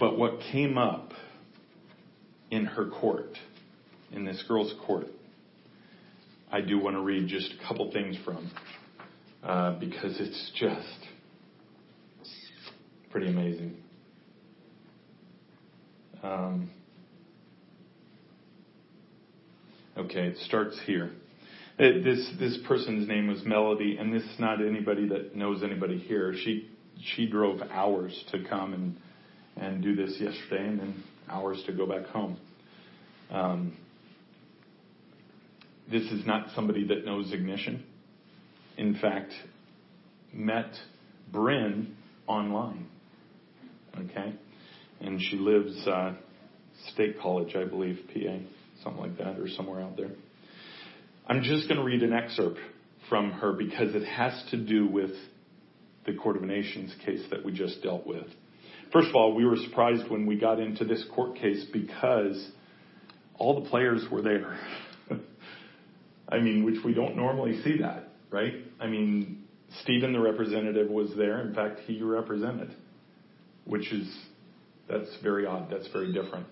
but 0.00 0.18
what 0.18 0.40
came 0.50 0.78
up 0.78 1.12
in 2.50 2.64
her 2.64 2.86
court, 2.86 3.38
in 4.10 4.24
this 4.24 4.42
girl's 4.48 4.74
court, 4.84 5.06
I 6.54 6.60
do 6.60 6.78
want 6.78 6.94
to 6.94 7.00
read 7.00 7.26
just 7.26 7.52
a 7.52 7.66
couple 7.66 7.90
things 7.90 8.16
from 8.24 8.48
uh, 9.42 9.72
because 9.80 10.20
it's 10.20 10.52
just 10.54 11.08
pretty 13.10 13.26
amazing. 13.26 13.74
Um, 16.22 16.70
okay, 19.98 20.28
it 20.28 20.36
starts 20.46 20.78
here. 20.86 21.10
It, 21.76 22.04
this 22.04 22.30
this 22.38 22.56
person's 22.68 23.08
name 23.08 23.26
was 23.26 23.42
Melody, 23.44 23.96
and 23.96 24.14
this 24.14 24.22
is 24.22 24.38
not 24.38 24.64
anybody 24.64 25.08
that 25.08 25.34
knows 25.34 25.64
anybody 25.64 25.98
here. 25.98 26.34
She 26.44 26.70
she 27.16 27.28
drove 27.28 27.62
hours 27.62 28.16
to 28.30 28.44
come 28.48 28.74
and 28.74 28.96
and 29.56 29.82
do 29.82 29.96
this 29.96 30.20
yesterday, 30.20 30.68
and 30.68 30.78
then 30.78 31.02
hours 31.28 31.60
to 31.66 31.72
go 31.72 31.84
back 31.84 32.06
home. 32.06 32.36
Um, 33.32 33.76
this 35.90 36.02
is 36.10 36.26
not 36.26 36.48
somebody 36.54 36.86
that 36.88 37.04
knows 37.04 37.32
ignition. 37.32 37.84
In 38.76 38.96
fact, 38.96 39.32
met 40.32 40.72
Bryn 41.30 41.96
online. 42.26 42.86
Okay? 43.96 44.34
And 45.00 45.20
she 45.20 45.36
lives 45.36 45.86
uh, 45.86 46.14
State 46.92 47.20
College, 47.20 47.54
I 47.54 47.64
believe, 47.64 47.98
PA, 48.12 48.38
something 48.82 49.02
like 49.02 49.18
that, 49.18 49.38
or 49.38 49.48
somewhere 49.48 49.80
out 49.80 49.96
there. 49.96 50.10
I'm 51.26 51.42
just 51.42 51.68
going 51.68 51.78
to 51.78 51.84
read 51.84 52.02
an 52.02 52.12
excerpt 52.12 52.58
from 53.08 53.30
her 53.32 53.52
because 53.52 53.94
it 53.94 54.04
has 54.04 54.44
to 54.50 54.56
do 54.56 54.86
with 54.86 55.10
the 56.06 56.14
Court 56.14 56.36
of 56.36 56.42
Nations 56.42 56.94
case 57.04 57.22
that 57.30 57.44
we 57.44 57.52
just 57.52 57.82
dealt 57.82 58.06
with. 58.06 58.26
First 58.92 59.08
of 59.08 59.16
all, 59.16 59.34
we 59.34 59.44
were 59.44 59.56
surprised 59.56 60.10
when 60.10 60.26
we 60.26 60.38
got 60.38 60.60
into 60.60 60.84
this 60.84 61.04
court 61.14 61.36
case 61.36 61.64
because 61.72 62.50
all 63.36 63.62
the 63.62 63.68
players 63.68 64.04
were 64.10 64.22
there. 64.22 64.58
I 66.28 66.38
mean, 66.38 66.64
which 66.64 66.82
we 66.84 66.94
don't 66.94 67.16
normally 67.16 67.62
see 67.62 67.78
that, 67.78 68.08
right? 68.30 68.54
I 68.80 68.86
mean, 68.86 69.44
Stephen, 69.82 70.12
the 70.12 70.20
representative, 70.20 70.88
was 70.90 71.10
there. 71.16 71.40
In 71.40 71.54
fact, 71.54 71.80
he 71.86 72.02
represented, 72.02 72.74
which 73.66 73.92
is, 73.92 74.08
that's 74.88 75.08
very 75.22 75.46
odd. 75.46 75.68
That's 75.70 75.88
very 75.88 76.12
different. 76.12 76.46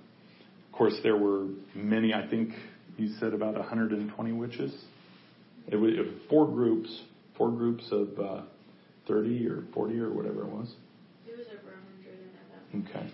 Of 0.66 0.78
course, 0.78 0.94
there 1.02 1.16
were 1.16 1.46
many, 1.74 2.12
I 2.12 2.28
think 2.28 2.50
you 2.96 3.14
said 3.20 3.34
about 3.34 3.54
120 3.54 4.32
witches. 4.32 4.74
It 5.68 5.76
was, 5.76 5.92
it 5.94 6.00
was 6.00 6.14
four 6.28 6.46
groups, 6.46 7.02
four 7.36 7.50
groups 7.50 7.84
of 7.90 8.08
uh, 8.18 8.42
30 9.08 9.46
or 9.48 9.64
40 9.74 9.98
or 10.00 10.12
whatever 10.12 10.42
it 10.42 10.48
was. 10.48 10.74
It 11.26 11.36
was 11.36 11.46
over 11.48 11.76
100 12.74 12.88
Okay. 12.90 13.12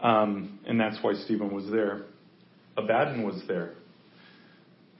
Um, 0.00 0.58
and 0.66 0.78
that's 0.78 0.98
why 1.02 1.14
Stephen 1.24 1.54
was 1.54 1.70
there. 1.70 2.02
Abaddon 2.76 3.22
was 3.22 3.42
there 3.48 3.72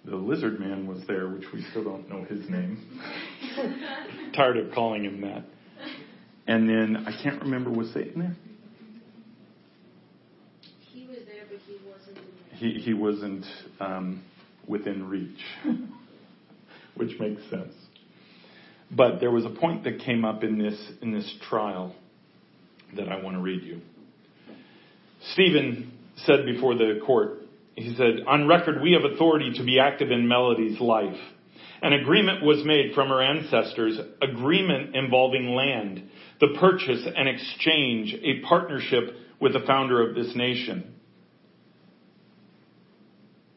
the 0.07 0.17
lizard 0.17 0.61
man 0.61 0.87
was 0.87 1.01
there, 1.09 1.29
which 1.29 1.45
we 1.53 1.65
still 1.71 1.85
don't 1.85 2.09
know 2.09 2.25
his 2.25 2.49
name. 2.49 3.01
Tired 4.35 4.57
of 4.57 4.73
calling 4.73 5.05
him 5.05 5.21
that. 5.23 5.45
And 6.47 6.69
then 6.69 7.05
I 7.07 7.23
can't 7.23 7.43
remember 7.43 7.71
was 7.71 7.93
Satan 7.93 8.21
there. 8.21 8.37
He 10.93 11.07
was 11.09 11.19
there, 11.27 11.45
but 11.51 11.59
he 11.67 11.79
wasn't. 11.85 12.19
He 12.53 12.81
he 12.81 12.95
wasn't 12.95 13.45
um, 13.81 14.23
within 14.69 15.09
reach, 15.09 15.41
which 16.97 17.19
makes 17.19 17.43
sense. 17.51 17.75
But 18.93 19.19
there 19.19 19.33
was 19.33 19.45
a 19.45 19.51
point 19.51 19.83
that 19.85 19.99
came 19.99 20.25
up 20.25 20.45
in 20.45 20.57
this 20.57 20.81
in 21.03 21.13
this 21.13 21.35
trial 21.49 21.97
that 22.95 23.09
I 23.09 23.21
want 23.21 23.37
to 23.37 23.43
read 23.43 23.65
you. 23.65 23.81
Stephen 25.33 25.93
said 26.19 26.47
before 26.47 26.77
the 26.77 27.01
court, 27.05 27.41
he 27.77 27.95
said, 27.95 28.25
on 28.27 28.49
record, 28.49 28.81
we 28.81 28.93
have 28.93 29.05
authority 29.05 29.53
to 29.59 29.63
be 29.63 29.79
active 29.79 30.11
in 30.11 30.27
Melody's 30.27 30.81
life. 30.81 31.19
An 31.83 31.93
agreement 31.93 32.43
was 32.43 32.65
made 32.65 32.95
from 32.95 33.09
her 33.09 33.23
ancestors, 33.23 33.99
agreement 34.23 34.97
involving 34.97 35.55
land, 35.55 36.09
the 36.41 36.57
purchase 36.59 37.07
and 37.15 37.29
exchange, 37.29 38.15
a 38.23 38.41
partnership 38.49 39.15
with 39.41 39.53
the 39.53 39.61
founder 39.67 40.09
of 40.09 40.15
this 40.15 40.35
nation. 40.35 40.95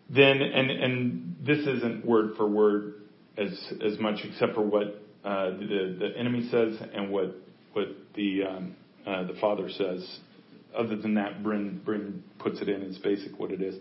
Then, 0.10 0.41
and, 0.41 0.70
and 0.70 1.36
this 1.46 1.60
isn't 1.60 2.06
word 2.06 2.32
for 2.36 2.46
word 2.46 2.96
as, 3.38 3.74
as 3.86 3.98
much 4.00 4.20
except 4.26 4.54
for 4.54 4.64
what 4.64 5.02
uh, 5.24 5.52
the, 5.52 5.96
the 5.98 6.14
enemy 6.18 6.50
says 6.52 6.78
and 6.94 7.10
what, 7.10 7.38
what 7.72 7.88
the, 8.16 8.44
um, 8.44 8.76
uh, 9.08 9.24
the 9.24 9.36
father 9.40 9.70
says. 9.70 10.20
Other 10.76 10.98
than 10.98 11.14
that, 11.14 11.41
Bryn, 11.41 11.82
Bryn 11.86 12.22
puts 12.38 12.60
it 12.60 12.68
in 12.68 12.84
as 12.84 12.98
basic 12.98 13.40
what 13.40 13.52
it 13.52 13.62
is 13.62 13.76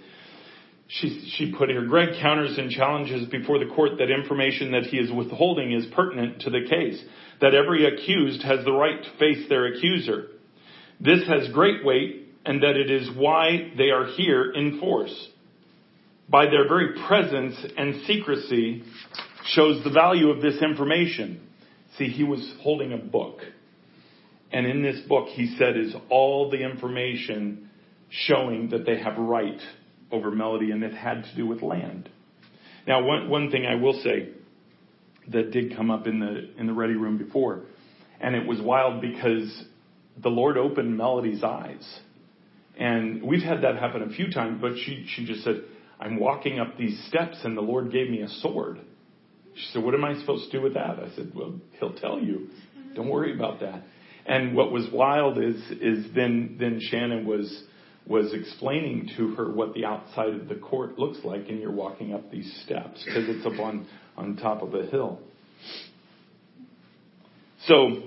she, 0.88 1.30
she 1.36 1.52
put 1.52 1.68
here, 1.68 1.84
Greg 1.84 2.18
counters 2.20 2.56
and 2.56 2.70
challenges 2.70 3.28
before 3.28 3.58
the 3.58 3.70
court 3.74 3.98
that 3.98 4.10
information 4.10 4.72
that 4.72 4.84
he 4.84 4.96
is 4.96 5.12
withholding 5.12 5.72
is 5.72 5.86
pertinent 5.94 6.40
to 6.40 6.50
the 6.50 6.66
case, 6.68 7.02
that 7.42 7.54
every 7.54 7.84
accused 7.84 8.42
has 8.42 8.64
the 8.64 8.72
right 8.72 9.02
to 9.02 9.18
face 9.18 9.46
their 9.50 9.66
accuser. 9.66 10.28
This 10.98 11.26
has 11.28 11.52
great 11.52 11.84
weight 11.84 12.28
and 12.46 12.62
that 12.62 12.76
it 12.76 12.90
is 12.90 13.10
why 13.14 13.70
they 13.76 13.90
are 13.90 14.06
here 14.16 14.50
in 14.50 14.80
force. 14.80 15.28
By 16.30 16.46
their 16.46 16.66
very 16.66 16.98
presence 17.06 17.54
and 17.76 18.06
secrecy 18.06 18.82
shows 19.44 19.84
the 19.84 19.90
value 19.90 20.30
of 20.30 20.40
this 20.40 20.62
information. 20.62 21.46
See, 21.98 22.08
he 22.08 22.24
was 22.24 22.54
holding 22.62 22.94
a 22.94 22.98
book. 22.98 23.40
And 24.50 24.66
in 24.66 24.82
this 24.82 25.00
book, 25.06 25.28
he 25.28 25.54
said, 25.58 25.76
is 25.76 25.94
all 26.08 26.50
the 26.50 26.62
information 26.62 27.68
showing 28.08 28.70
that 28.70 28.86
they 28.86 28.98
have 28.98 29.18
right 29.18 29.60
over 30.10 30.30
melody, 30.30 30.70
and 30.70 30.82
it 30.82 30.94
had 30.94 31.24
to 31.24 31.36
do 31.36 31.46
with 31.46 31.62
land. 31.62 32.08
Now, 32.86 33.04
one, 33.04 33.28
one 33.28 33.50
thing 33.50 33.66
I 33.66 33.74
will 33.74 34.00
say 34.02 34.30
that 35.30 35.50
did 35.50 35.76
come 35.76 35.90
up 35.90 36.06
in 36.06 36.20
the 36.20 36.50
in 36.58 36.66
the 36.66 36.72
ready 36.72 36.94
room 36.94 37.18
before, 37.18 37.62
and 38.20 38.34
it 38.34 38.46
was 38.46 38.60
wild 38.60 39.00
because 39.00 39.64
the 40.22 40.30
Lord 40.30 40.56
opened 40.56 40.96
Melody's 40.96 41.44
eyes, 41.44 42.00
and 42.78 43.22
we've 43.22 43.42
had 43.42 43.62
that 43.62 43.76
happen 43.76 44.02
a 44.02 44.08
few 44.08 44.32
times. 44.32 44.58
But 44.60 44.72
she 44.76 45.06
she 45.14 45.26
just 45.26 45.44
said, 45.44 45.62
"I'm 46.00 46.18
walking 46.18 46.58
up 46.58 46.78
these 46.78 46.98
steps, 47.08 47.38
and 47.44 47.56
the 47.56 47.62
Lord 47.62 47.92
gave 47.92 48.08
me 48.10 48.22
a 48.22 48.28
sword." 48.28 48.80
She 49.54 49.66
said, 49.72 49.82
"What 49.84 49.94
am 49.94 50.04
I 50.04 50.14
supposed 50.20 50.50
to 50.50 50.58
do 50.58 50.62
with 50.62 50.74
that?" 50.74 50.98
I 50.98 51.14
said, 51.14 51.32
"Well, 51.34 51.60
He'll 51.78 51.94
tell 51.94 52.18
you. 52.18 52.48
Don't 52.94 53.08
worry 53.08 53.34
about 53.34 53.60
that." 53.60 53.82
And 54.24 54.54
what 54.54 54.72
was 54.72 54.86
wild 54.92 55.38
is 55.38 55.56
is 55.80 56.06
then 56.14 56.56
then 56.58 56.80
Shannon 56.80 57.26
was 57.26 57.64
was 58.08 58.32
explaining 58.32 59.10
to 59.16 59.34
her 59.34 59.50
what 59.50 59.74
the 59.74 59.84
outside 59.84 60.30
of 60.30 60.48
the 60.48 60.54
court 60.54 60.98
looks 60.98 61.18
like, 61.24 61.48
and 61.48 61.60
you're 61.60 61.70
walking 61.70 62.14
up 62.14 62.30
these 62.30 62.50
steps 62.64 63.02
because 63.04 63.28
it's 63.28 63.44
up 63.44 63.60
on, 63.60 63.86
on 64.16 64.36
top 64.36 64.62
of 64.62 64.74
a 64.74 64.86
hill. 64.86 65.20
So, 67.66 68.02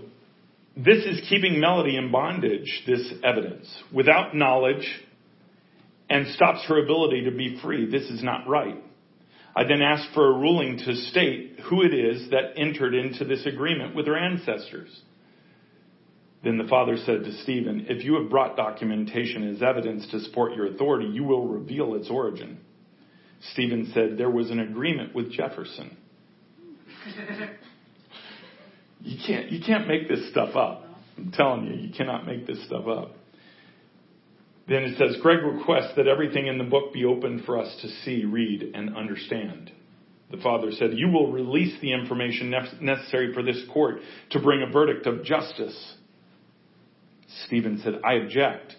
this 0.75 1.05
is 1.05 1.21
keeping 1.29 1.59
Melody 1.59 1.97
in 1.97 2.11
bondage, 2.11 2.83
this 2.87 3.13
evidence, 3.23 3.67
without 3.93 4.35
knowledge, 4.35 4.87
and 6.09 6.27
stops 6.35 6.65
her 6.67 6.83
ability 6.83 7.25
to 7.25 7.31
be 7.31 7.59
free. 7.61 7.89
This 7.89 8.09
is 8.09 8.23
not 8.23 8.47
right. 8.47 8.81
I 9.55 9.65
then 9.65 9.81
asked 9.81 10.13
for 10.13 10.27
a 10.27 10.33
ruling 10.33 10.77
to 10.77 10.95
state 10.95 11.59
who 11.69 11.83
it 11.83 11.93
is 11.93 12.29
that 12.31 12.53
entered 12.57 12.95
into 12.95 13.25
this 13.25 13.45
agreement 13.45 13.95
with 13.95 14.07
her 14.07 14.17
ancestors. 14.17 14.89
Then 16.43 16.57
the 16.57 16.67
father 16.67 16.97
said 16.97 17.23
to 17.23 17.31
Stephen, 17.43 17.85
If 17.87 18.03
you 18.03 18.15
have 18.15 18.29
brought 18.29 18.57
documentation 18.57 19.53
as 19.53 19.61
evidence 19.61 20.07
to 20.11 20.19
support 20.21 20.55
your 20.55 20.67
authority, 20.67 21.07
you 21.07 21.23
will 21.23 21.47
reveal 21.47 21.93
its 21.95 22.09
origin. 22.09 22.59
Stephen 23.53 23.91
said, 23.93 24.17
There 24.17 24.29
was 24.29 24.49
an 24.49 24.59
agreement 24.59 25.13
with 25.13 25.31
Jefferson. 25.31 25.97
you 29.01 29.17
can't 29.25 29.51
you 29.51 29.59
can't 29.65 29.87
make 29.87 30.07
this 30.07 30.29
stuff 30.31 30.55
up. 30.55 30.85
I'm 31.17 31.31
telling 31.31 31.65
you, 31.65 31.73
you 31.75 31.93
cannot 31.93 32.25
make 32.25 32.47
this 32.47 32.63
stuff 32.65 32.87
up. 32.87 33.11
Then 34.67 34.83
it 34.83 34.97
says, 34.97 35.17
Greg 35.21 35.43
requests 35.43 35.93
that 35.97 36.07
everything 36.07 36.47
in 36.47 36.57
the 36.57 36.63
book 36.63 36.93
be 36.93 37.05
open 37.05 37.43
for 37.45 37.59
us 37.59 37.75
to 37.81 37.87
see, 38.03 38.25
read, 38.25 38.71
and 38.73 38.95
understand. 38.95 39.71
The 40.31 40.37
father 40.37 40.71
said, 40.71 40.91
You 40.93 41.09
will 41.09 41.31
release 41.31 41.79
the 41.81 41.91
information 41.91 42.53
necessary 42.79 43.33
for 43.33 43.43
this 43.43 43.61
court 43.73 43.97
to 44.31 44.39
bring 44.39 44.63
a 44.63 44.71
verdict 44.71 45.05
of 45.07 45.23
justice. 45.23 45.95
Stephen 47.45 47.81
said, 47.83 48.01
I 48.05 48.13
object. 48.13 48.75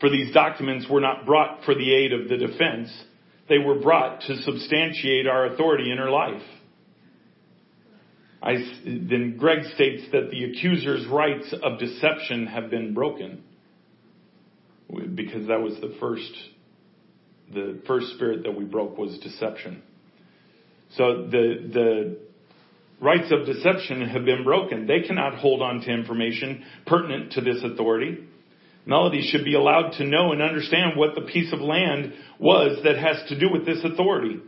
For 0.00 0.10
these 0.10 0.32
documents 0.32 0.86
were 0.88 1.00
not 1.00 1.26
brought 1.26 1.64
for 1.64 1.74
the 1.74 1.94
aid 1.94 2.12
of 2.12 2.28
the 2.28 2.36
defense, 2.36 2.90
they 3.48 3.58
were 3.58 3.80
brought 3.80 4.20
to 4.22 4.36
substantiate 4.42 5.26
our 5.26 5.46
authority 5.46 5.90
in 5.90 5.98
her 5.98 6.10
life. 6.10 6.42
I, 8.40 8.54
then 8.84 9.36
Greg 9.36 9.64
states 9.74 10.04
that 10.12 10.30
the 10.30 10.44
accuser's 10.44 11.06
rights 11.08 11.52
of 11.62 11.78
deception 11.78 12.46
have 12.46 12.70
been 12.70 12.94
broken 12.94 13.42
because 15.14 15.48
that 15.48 15.60
was 15.60 15.74
the 15.80 15.96
first 16.00 16.32
the 17.52 17.80
first 17.86 18.08
spirit 18.14 18.44
that 18.44 18.54
we 18.54 18.64
broke 18.64 18.98
was 18.98 19.18
deception. 19.18 19.82
So 20.96 21.26
the 21.30 21.70
the 21.72 22.18
rights 23.00 23.32
of 23.32 23.46
deception 23.46 24.08
have 24.08 24.24
been 24.24 24.44
broken. 24.44 24.86
They 24.86 25.00
cannot 25.06 25.36
hold 25.38 25.62
on 25.62 25.80
to 25.80 25.90
information 25.90 26.64
pertinent 26.86 27.32
to 27.32 27.40
this 27.40 27.62
authority. 27.62 28.26
Melody 28.86 29.28
should 29.30 29.44
be 29.44 29.54
allowed 29.54 29.92
to 29.98 30.04
know 30.04 30.32
and 30.32 30.40
understand 30.40 30.96
what 30.96 31.14
the 31.14 31.30
piece 31.30 31.52
of 31.52 31.60
land 31.60 32.14
was 32.38 32.82
that 32.84 32.96
has 32.96 33.28
to 33.28 33.38
do 33.38 33.50
with 33.52 33.66
this 33.66 33.84
authority. 33.84 34.40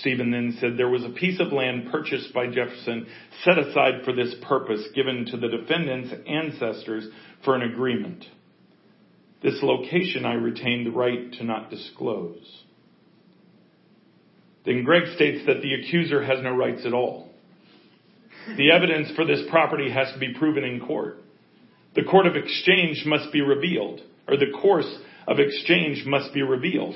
Stephen 0.00 0.30
then 0.30 0.56
said 0.58 0.76
there 0.76 0.88
was 0.88 1.04
a 1.04 1.10
piece 1.10 1.38
of 1.38 1.52
land 1.52 1.90
purchased 1.90 2.32
by 2.32 2.46
Jefferson 2.46 3.06
set 3.44 3.58
aside 3.58 4.04
for 4.04 4.14
this 4.14 4.34
purpose 4.48 4.80
given 4.94 5.26
to 5.26 5.36
the 5.36 5.48
defendant's 5.48 6.14
ancestors 6.26 7.06
for 7.44 7.54
an 7.54 7.70
agreement. 7.70 8.24
This 9.42 9.58
location 9.62 10.24
I 10.24 10.34
retain 10.34 10.84
the 10.84 10.90
right 10.90 11.32
to 11.32 11.44
not 11.44 11.68
disclose. 11.68 12.62
Then 14.64 14.84
Greg 14.84 15.14
states 15.14 15.44
that 15.46 15.60
the 15.60 15.74
accuser 15.74 16.22
has 16.22 16.42
no 16.42 16.54
rights 16.54 16.82
at 16.86 16.94
all. 16.94 17.21
The 18.56 18.70
evidence 18.70 19.10
for 19.14 19.24
this 19.24 19.42
property 19.50 19.90
has 19.90 20.12
to 20.12 20.18
be 20.18 20.34
proven 20.34 20.64
in 20.64 20.80
court. 20.80 21.18
The 21.94 22.04
court 22.04 22.26
of 22.26 22.36
exchange 22.36 23.04
must 23.06 23.32
be 23.32 23.40
revealed, 23.40 24.00
or 24.26 24.36
the 24.36 24.52
course 24.60 24.90
of 25.26 25.38
exchange 25.38 26.04
must 26.06 26.32
be 26.34 26.42
revealed. 26.42 26.94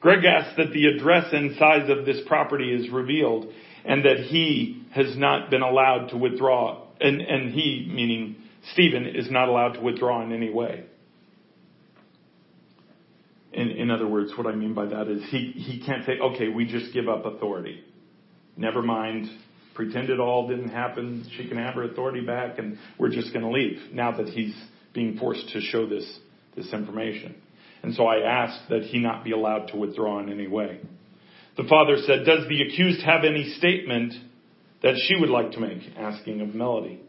Greg 0.00 0.24
asks 0.24 0.56
that 0.56 0.72
the 0.72 0.86
address 0.86 1.26
and 1.32 1.56
size 1.56 1.88
of 1.88 2.04
this 2.04 2.20
property 2.26 2.72
is 2.72 2.90
revealed 2.90 3.52
and 3.84 4.04
that 4.04 4.18
he 4.18 4.82
has 4.92 5.16
not 5.16 5.50
been 5.50 5.62
allowed 5.62 6.08
to 6.08 6.16
withdraw, 6.16 6.84
and, 7.00 7.20
and 7.20 7.52
he, 7.52 7.90
meaning 7.92 8.36
Stephen, 8.72 9.06
is 9.06 9.30
not 9.30 9.48
allowed 9.48 9.74
to 9.74 9.80
withdraw 9.80 10.22
in 10.22 10.32
any 10.32 10.50
way. 10.50 10.84
In, 13.52 13.70
in 13.70 13.90
other 13.90 14.06
words, 14.06 14.32
what 14.36 14.46
I 14.46 14.54
mean 14.54 14.74
by 14.74 14.86
that 14.86 15.08
is 15.08 15.22
he, 15.30 15.52
he 15.52 15.84
can't 15.84 16.04
say, 16.04 16.18
okay, 16.18 16.48
we 16.48 16.66
just 16.66 16.92
give 16.92 17.08
up 17.08 17.24
authority. 17.24 17.82
Never 18.56 18.82
mind, 18.82 19.30
pretend 19.78 20.10
it 20.10 20.18
all 20.18 20.48
didn't 20.48 20.70
happen. 20.70 21.24
She 21.36 21.46
can 21.46 21.56
have 21.56 21.74
her 21.74 21.84
authority 21.84 22.20
back 22.20 22.58
and 22.58 22.76
we're 22.98 23.10
just 23.10 23.32
going 23.32 23.44
to 23.44 23.50
leave 23.52 23.92
now 23.92 24.10
that 24.16 24.28
he's 24.28 24.52
being 24.92 25.16
forced 25.16 25.50
to 25.50 25.60
show 25.60 25.88
this, 25.88 26.18
this 26.56 26.72
information. 26.72 27.36
And 27.84 27.94
so 27.94 28.04
I 28.04 28.28
asked 28.28 28.70
that 28.70 28.82
he 28.82 28.98
not 28.98 29.22
be 29.22 29.30
allowed 29.30 29.68
to 29.68 29.76
withdraw 29.76 30.18
in 30.18 30.32
any 30.32 30.48
way. 30.48 30.80
The 31.56 31.62
father 31.68 31.94
said, 31.98 32.26
does 32.26 32.48
the 32.48 32.62
accused 32.62 33.04
have 33.04 33.22
any 33.22 33.54
statement 33.56 34.14
that 34.82 34.96
she 35.06 35.14
would 35.20 35.30
like 35.30 35.52
to 35.52 35.60
make? 35.60 35.82
Asking 35.96 36.40
of 36.40 36.56
Melody. 36.56 37.00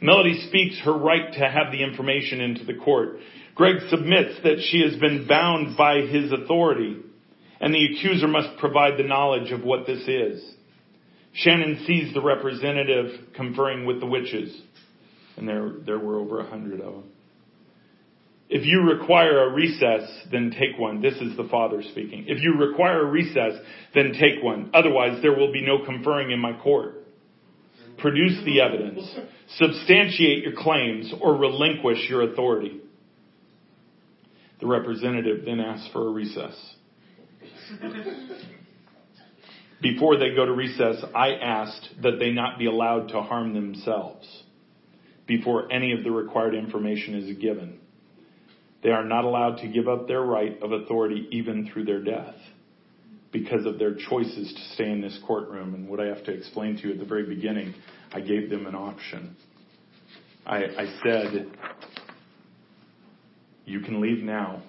Melody 0.00 0.42
speaks 0.48 0.80
her 0.86 0.96
right 0.96 1.34
to 1.34 1.40
have 1.40 1.70
the 1.70 1.82
information 1.82 2.40
into 2.40 2.64
the 2.64 2.78
court. 2.82 3.18
Greg 3.54 3.76
submits 3.90 4.40
that 4.42 4.66
she 4.70 4.80
has 4.80 4.98
been 4.98 5.26
bound 5.28 5.76
by 5.76 6.00
his 6.00 6.32
authority, 6.32 6.96
and 7.60 7.74
the 7.74 7.84
accuser 7.92 8.26
must 8.26 8.58
provide 8.58 8.98
the 8.98 9.06
knowledge 9.06 9.52
of 9.52 9.62
what 9.62 9.86
this 9.86 10.08
is. 10.08 10.55
Shannon 11.36 11.84
sees 11.86 12.14
the 12.14 12.22
representative 12.22 13.34
conferring 13.34 13.84
with 13.84 14.00
the 14.00 14.06
witches, 14.06 14.58
and 15.36 15.46
there, 15.46 15.70
there 15.84 15.98
were 15.98 16.18
over 16.18 16.40
a 16.40 16.48
hundred 16.48 16.80
of 16.80 16.94
them. 16.94 17.04
If 18.48 18.64
you 18.64 18.82
require 18.82 19.48
a 19.48 19.52
recess, 19.52 20.08
then 20.30 20.50
take 20.52 20.78
one. 20.78 21.02
This 21.02 21.14
is 21.14 21.36
the 21.36 21.48
Father 21.50 21.82
speaking. 21.82 22.26
If 22.28 22.42
you 22.42 22.54
require 22.54 23.02
a 23.02 23.10
recess, 23.10 23.54
then 23.94 24.12
take 24.12 24.42
one. 24.42 24.70
Otherwise, 24.72 25.20
there 25.20 25.36
will 25.36 25.52
be 25.52 25.66
no 25.66 25.84
conferring 25.84 26.30
in 26.30 26.38
my 26.38 26.52
court. 26.60 26.94
Produce 27.98 28.42
the 28.44 28.60
evidence. 28.60 29.02
Substantiate 29.56 30.44
your 30.44 30.52
claims 30.56 31.12
or 31.20 31.36
relinquish 31.36 32.08
your 32.08 32.30
authority. 32.30 32.80
The 34.60 34.66
representative 34.66 35.44
then 35.44 35.60
asks 35.60 35.88
for 35.92 36.06
a 36.06 36.10
recess. 36.10 36.54
Before 39.80 40.16
they 40.16 40.34
go 40.34 40.46
to 40.46 40.52
recess, 40.52 41.04
I 41.14 41.34
asked 41.34 41.90
that 42.02 42.18
they 42.18 42.32
not 42.32 42.58
be 42.58 42.66
allowed 42.66 43.08
to 43.08 43.20
harm 43.20 43.52
themselves 43.52 44.26
before 45.26 45.70
any 45.70 45.92
of 45.92 46.02
the 46.02 46.10
required 46.10 46.54
information 46.54 47.14
is 47.14 47.36
given. 47.38 47.78
They 48.82 48.90
are 48.90 49.04
not 49.04 49.24
allowed 49.24 49.56
to 49.58 49.68
give 49.68 49.88
up 49.88 50.06
their 50.06 50.22
right 50.22 50.60
of 50.62 50.72
authority 50.72 51.28
even 51.32 51.70
through 51.70 51.84
their 51.84 52.02
death 52.02 52.36
because 53.32 53.66
of 53.66 53.78
their 53.78 53.94
choices 53.94 54.52
to 54.52 54.74
stay 54.74 54.90
in 54.90 55.00
this 55.00 55.18
courtroom. 55.26 55.74
And 55.74 55.88
what 55.88 56.00
I 56.00 56.06
have 56.06 56.24
to 56.24 56.32
explain 56.32 56.76
to 56.76 56.88
you 56.88 56.94
at 56.94 57.00
the 57.00 57.04
very 57.04 57.26
beginning, 57.26 57.74
I 58.12 58.20
gave 58.20 58.48
them 58.48 58.66
an 58.66 58.74
option. 58.74 59.36
I, 60.46 60.64
I 60.64 60.98
said, 61.02 61.50
you 63.64 63.80
can 63.80 64.00
leave 64.00 64.22
now, 64.22 64.62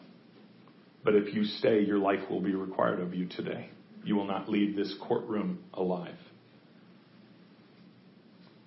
but 1.06 1.16
if 1.16 1.34
you 1.34 1.46
stay, 1.46 1.82
your 1.82 2.00
life 2.00 2.30
will 2.30 2.42
be 2.42 2.56
required 2.56 3.00
of 3.00 3.14
you 3.14 3.28
today. 3.28 3.70
You 4.08 4.16
will 4.16 4.26
not 4.26 4.48
leave 4.48 4.74
this 4.74 4.96
courtroom 5.06 5.60
alive. 5.74 6.16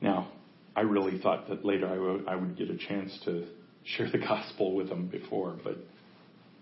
Now, 0.03 0.31
I 0.77 0.83
really 0.83 1.19
thought 1.19 1.49
that 1.49 1.65
later 1.65 1.89
I 1.89 1.99
would, 1.99 2.29
I 2.29 2.37
would 2.37 2.59
get 2.59 2.69
a 2.69 2.77
chance 2.77 3.19
to 3.25 3.47
share 3.85 4.11
the 4.11 4.19
gospel 4.19 4.75
with 4.75 4.91
them 4.91 5.07
before, 5.07 5.57
but 5.65 5.79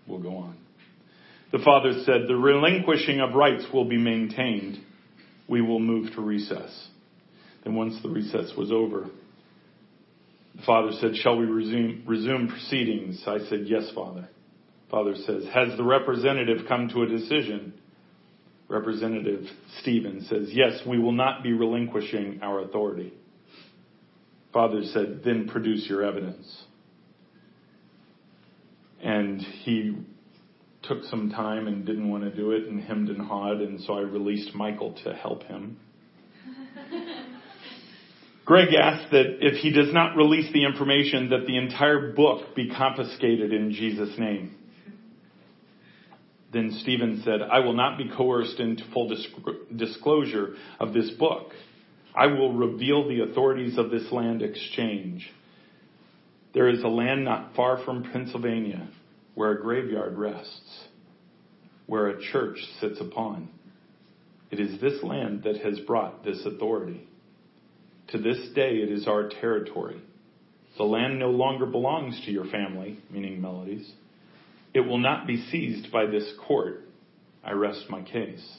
we'll 0.07 0.21
go 0.21 0.37
on. 0.37 0.57
The 1.51 1.59
father 1.59 1.91
said, 2.05 2.29
The 2.29 2.37
relinquishing 2.37 3.19
of 3.19 3.35
rights 3.35 3.65
will 3.73 3.83
be 3.83 3.97
maintained. 3.97 4.79
We 5.49 5.61
will 5.61 5.79
move 5.79 6.13
to 6.13 6.21
recess. 6.21 6.87
Then, 7.65 7.75
once 7.75 8.01
the 8.01 8.09
recess 8.09 8.53
was 8.57 8.71
over, 8.71 9.09
the 10.55 10.61
father 10.65 10.91
said, 11.01 11.17
Shall 11.17 11.37
we 11.37 11.45
resume, 11.45 12.05
resume 12.07 12.47
proceedings? 12.47 13.21
I 13.27 13.39
said, 13.49 13.65
Yes, 13.65 13.91
father. 13.93 14.29
Father 14.89 15.15
says, 15.15 15.43
Has 15.53 15.75
the 15.75 15.83
representative 15.83 16.59
come 16.69 16.87
to 16.93 17.03
a 17.03 17.07
decision? 17.07 17.73
Representative 18.69 19.45
Stephen 19.81 20.25
says, 20.29 20.49
Yes, 20.51 20.79
we 20.87 20.99
will 20.99 21.11
not 21.11 21.41
be 21.43 21.53
relinquishing 21.53 22.39
our 22.43 22.61
authority. 22.61 23.13
Father 24.53 24.81
said, 24.93 25.21
Then 25.25 25.47
produce 25.47 25.87
your 25.89 26.03
evidence. 26.03 26.63
And 29.01 29.41
he 29.41 29.97
took 30.83 31.03
some 31.05 31.31
time 31.31 31.67
and 31.67 31.85
didn't 31.85 32.09
want 32.09 32.23
to 32.23 32.35
do 32.35 32.51
it 32.51 32.67
and 32.67 32.81
hemmed 32.81 33.09
and 33.09 33.21
hawed, 33.21 33.57
and 33.57 33.81
so 33.81 33.93
I 33.93 34.01
released 34.01 34.53
Michael 34.53 34.93
to 35.03 35.13
help 35.13 35.43
him. 35.43 35.77
Greg 38.45 38.69
asked 38.73 39.11
that 39.11 39.37
if 39.41 39.55
he 39.55 39.71
does 39.71 39.93
not 39.93 40.15
release 40.15 40.51
the 40.53 40.65
information, 40.65 41.29
that 41.29 41.45
the 41.47 41.57
entire 41.57 42.13
book 42.13 42.55
be 42.55 42.69
confiscated 42.69 43.51
in 43.51 43.71
Jesus' 43.71 44.17
name. 44.17 44.55
Then 46.51 46.77
Stephen 46.81 47.21
said, 47.23 47.41
I 47.41 47.59
will 47.59 47.73
not 47.73 47.97
be 47.97 48.09
coerced 48.09 48.59
into 48.59 48.83
full 48.91 49.13
disclosure 49.75 50.55
of 50.79 50.93
this 50.93 51.11
book. 51.11 51.51
I 52.15 52.25
will 52.27 52.53
reveal 52.53 53.07
the 53.07 53.21
authorities 53.21 53.77
of 53.77 53.91
this 53.91 54.11
land 54.11 54.41
exchange. 54.41 55.31
There 56.53 56.67
is 56.67 56.83
a 56.83 56.87
land 56.87 57.23
not 57.23 57.55
far 57.55 57.83
from 57.85 58.09
Pennsylvania 58.11 58.89
where 59.35 59.51
a 59.51 59.61
graveyard 59.61 60.17
rests, 60.17 60.87
where 61.85 62.07
a 62.07 62.21
church 62.31 62.57
sits 62.81 62.99
upon. 62.99 63.49
It 64.49 64.59
is 64.59 64.81
this 64.81 65.03
land 65.03 65.43
that 65.43 65.57
has 65.61 65.79
brought 65.81 66.23
this 66.23 66.43
authority. 66.45 67.07
To 68.09 68.17
this 68.17 68.49
day, 68.55 68.77
it 68.77 68.89
is 68.89 69.07
our 69.07 69.29
territory. 69.29 70.01
The 70.77 70.83
land 70.83 71.19
no 71.19 71.29
longer 71.29 71.67
belongs 71.67 72.19
to 72.25 72.31
your 72.31 72.45
family, 72.45 72.97
meaning 73.11 73.39
Melodies. 73.39 73.91
It 74.73 74.81
will 74.81 74.97
not 74.97 75.27
be 75.27 75.45
seized 75.49 75.91
by 75.91 76.05
this 76.05 76.31
court. 76.47 76.81
I 77.43 77.51
rest 77.51 77.85
my 77.89 78.01
case. 78.01 78.57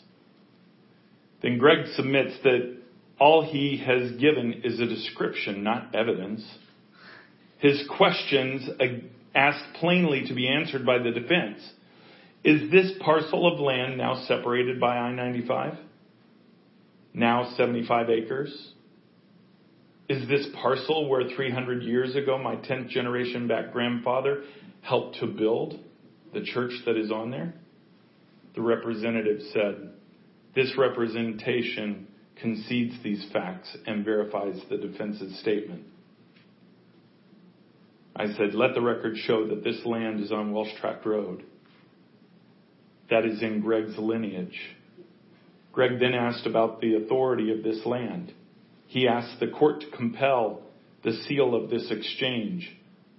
Then 1.43 1.59
Greg 1.59 1.87
submits 1.95 2.35
that 2.43 2.79
all 3.19 3.43
he 3.43 3.77
has 3.79 4.13
given 4.13 4.63
is 4.65 4.81
a 4.81 4.87
description, 4.87 5.63
not 5.63 5.95
evidence. 5.95 6.45
His 7.59 7.83
questions 7.97 8.69
asked 9.35 9.75
plainly 9.75 10.27
to 10.27 10.35
be 10.35 10.49
answered 10.49 10.85
by 10.85 10.99
the 10.99 11.11
defense. 11.11 11.61
Is 12.43 12.71
this 12.71 12.93
parcel 13.01 13.53
of 13.53 13.61
land 13.61 13.99
now 13.99 14.25
separated 14.27 14.81
by 14.81 14.97
I 14.97 15.13
95? 15.13 15.79
now 17.13 17.53
75 17.57 18.11
acres? 18.11 18.73
Is 20.09 20.29
this 20.29 20.47
parcel 20.61 21.09
where 21.09 21.29
300 21.29 21.83
years 21.83 22.17
ago 22.17 22.39
my 22.39 22.57
10th 22.57 22.89
generation 22.89 23.47
back 23.47 23.73
grandfather 23.73 24.43
helped 24.83 25.19
to 25.21 25.27
build 25.27 25.79
the 26.33 26.43
church 26.43 26.73
that 26.87 26.97
is 26.97 27.11
on 27.11 27.31
there? 27.31 27.55
The 28.55 28.63
representative 28.63 29.41
said, 29.53 29.91
This 30.55 30.73
representation 30.77 32.09
concedes 32.41 32.95
these 33.03 33.25
facts 33.33 33.77
and 33.87 34.05
verifies 34.05 34.61
the 34.69 34.77
defense's 34.77 35.39
statement. 35.41 35.85
I 38.17 38.27
said, 38.35 38.55
Let 38.55 38.75
the 38.75 38.81
record 38.81 39.17
show 39.17 39.47
that 39.49 39.65
this 39.65 39.81
land 39.85 40.21
is 40.21 40.33
on 40.33 40.53
Welsh 40.53 40.75
Tract 40.81 41.07
Road. 41.07 41.45
That 43.11 43.25
is 43.25 43.43
in 43.43 43.61
Greg's 43.61 43.99
lineage. 43.99 44.59
Greg 45.73 46.01
then 46.01 46.15
asked 46.15 46.47
about 46.47 46.81
the 46.81 46.97
authority 46.97 47.53
of 47.53 47.63
this 47.63 47.85
land. 47.87 48.33
He 48.87 49.07
asked 49.07 49.39
the 49.39 49.49
court 49.49 49.81
to 49.83 49.97
compel 49.97 50.63
the 51.05 51.13
seal 51.29 51.55
of 51.55 51.71
this 51.71 51.91
exchange. 51.91 52.77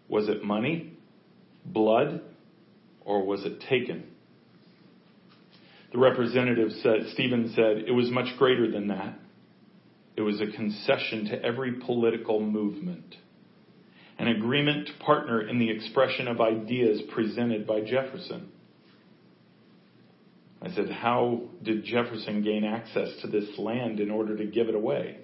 Was 0.09 0.27
it 0.27 0.43
money, 0.43 0.93
blood, 1.65 2.21
or 3.05 3.25
was 3.25 3.45
it 3.45 3.61
taken? 3.69 4.03
The 5.91 5.99
representative 5.99 6.71
said, 6.81 7.07
Stephen 7.13 7.51
said, 7.55 7.83
it 7.87 7.91
was 7.91 8.09
much 8.09 8.37
greater 8.37 8.71
than 8.71 8.87
that. 8.87 9.19
It 10.15 10.21
was 10.21 10.39
a 10.39 10.47
concession 10.47 11.25
to 11.25 11.43
every 11.43 11.73
political 11.73 12.39
movement, 12.39 13.15
an 14.17 14.27
agreement 14.27 14.87
to 14.87 14.93
partner 15.03 15.41
in 15.41 15.59
the 15.59 15.69
expression 15.69 16.27
of 16.27 16.39
ideas 16.39 17.01
presented 17.13 17.65
by 17.65 17.81
Jefferson. 17.81 18.49
I 20.61 20.69
said, 20.71 20.89
How 20.89 21.41
did 21.63 21.83
Jefferson 21.83 22.43
gain 22.43 22.63
access 22.63 23.09
to 23.21 23.27
this 23.27 23.57
land 23.57 23.99
in 23.99 24.11
order 24.11 24.37
to 24.37 24.45
give 24.45 24.69
it 24.69 24.75
away? 24.75 25.17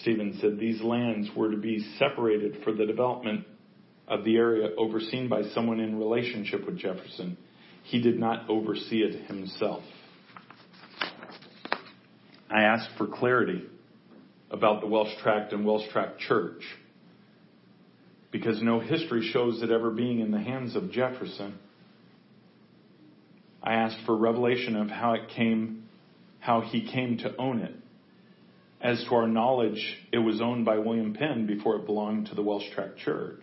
Stephen 0.00 0.38
said 0.40 0.58
these 0.58 0.80
lands 0.80 1.28
were 1.36 1.50
to 1.50 1.56
be 1.56 1.84
separated 1.98 2.62
for 2.64 2.72
the 2.72 2.86
development 2.86 3.46
of 4.08 4.24
the 4.24 4.36
area 4.36 4.70
overseen 4.76 5.28
by 5.28 5.42
someone 5.54 5.80
in 5.80 5.98
relationship 5.98 6.66
with 6.66 6.78
Jefferson. 6.78 7.36
He 7.84 8.00
did 8.00 8.18
not 8.18 8.48
oversee 8.48 9.02
it 9.02 9.26
himself. 9.26 9.82
I 12.50 12.62
asked 12.62 12.90
for 12.98 13.06
clarity 13.06 13.62
about 14.50 14.80
the 14.80 14.86
Welsh 14.86 15.16
Tract 15.22 15.52
and 15.52 15.66
Welsh 15.66 15.88
Tract 15.90 16.20
Church 16.20 16.62
because 18.30 18.60
no 18.62 18.80
history 18.80 19.30
shows 19.32 19.62
it 19.62 19.70
ever 19.70 19.90
being 19.90 20.20
in 20.20 20.30
the 20.30 20.40
hands 20.40 20.76
of 20.76 20.90
Jefferson. 20.90 21.58
I 23.62 23.74
asked 23.74 23.98
for 24.04 24.16
revelation 24.16 24.76
of 24.76 24.88
how 24.88 25.14
it 25.14 25.28
came, 25.34 25.84
how 26.40 26.60
he 26.60 26.90
came 26.90 27.18
to 27.18 27.34
own 27.36 27.60
it. 27.60 27.74
As 28.80 29.02
to 29.04 29.14
our 29.14 29.26
knowledge, 29.26 29.82
it 30.12 30.18
was 30.18 30.40
owned 30.40 30.64
by 30.64 30.78
William 30.78 31.14
Penn 31.14 31.46
before 31.46 31.76
it 31.76 31.86
belonged 31.86 32.26
to 32.26 32.34
the 32.34 32.42
Welsh 32.42 32.70
Tract 32.74 32.98
Church. 32.98 33.42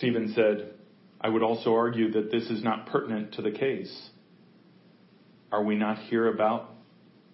Stephen 0.00 0.32
said, 0.34 0.72
I 1.20 1.28
would 1.28 1.42
also 1.42 1.74
argue 1.74 2.12
that 2.12 2.30
this 2.32 2.44
is 2.44 2.64
not 2.64 2.86
pertinent 2.86 3.34
to 3.34 3.42
the 3.42 3.50
case. 3.50 4.08
Are 5.52 5.62
we 5.62 5.76
not 5.76 5.98
here 5.98 6.26
about 6.26 6.70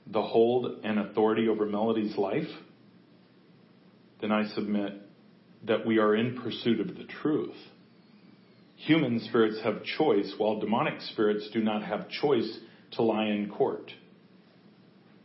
the 0.08 0.20
hold 0.20 0.80
and 0.82 0.98
authority 0.98 1.46
over 1.46 1.64
Melody's 1.64 2.18
life? 2.18 2.48
Then 4.20 4.32
I 4.32 4.48
submit 4.48 4.94
that 5.64 5.86
we 5.86 5.98
are 5.98 6.16
in 6.16 6.40
pursuit 6.42 6.80
of 6.80 6.96
the 6.96 7.04
truth. 7.04 7.54
Human 8.74 9.20
spirits 9.20 9.60
have 9.62 9.84
choice, 9.84 10.34
while 10.36 10.58
demonic 10.58 11.00
spirits 11.02 11.48
do 11.52 11.62
not 11.62 11.84
have 11.84 12.08
choice 12.08 12.58
to 12.94 13.02
lie 13.02 13.26
in 13.26 13.48
court. 13.48 13.92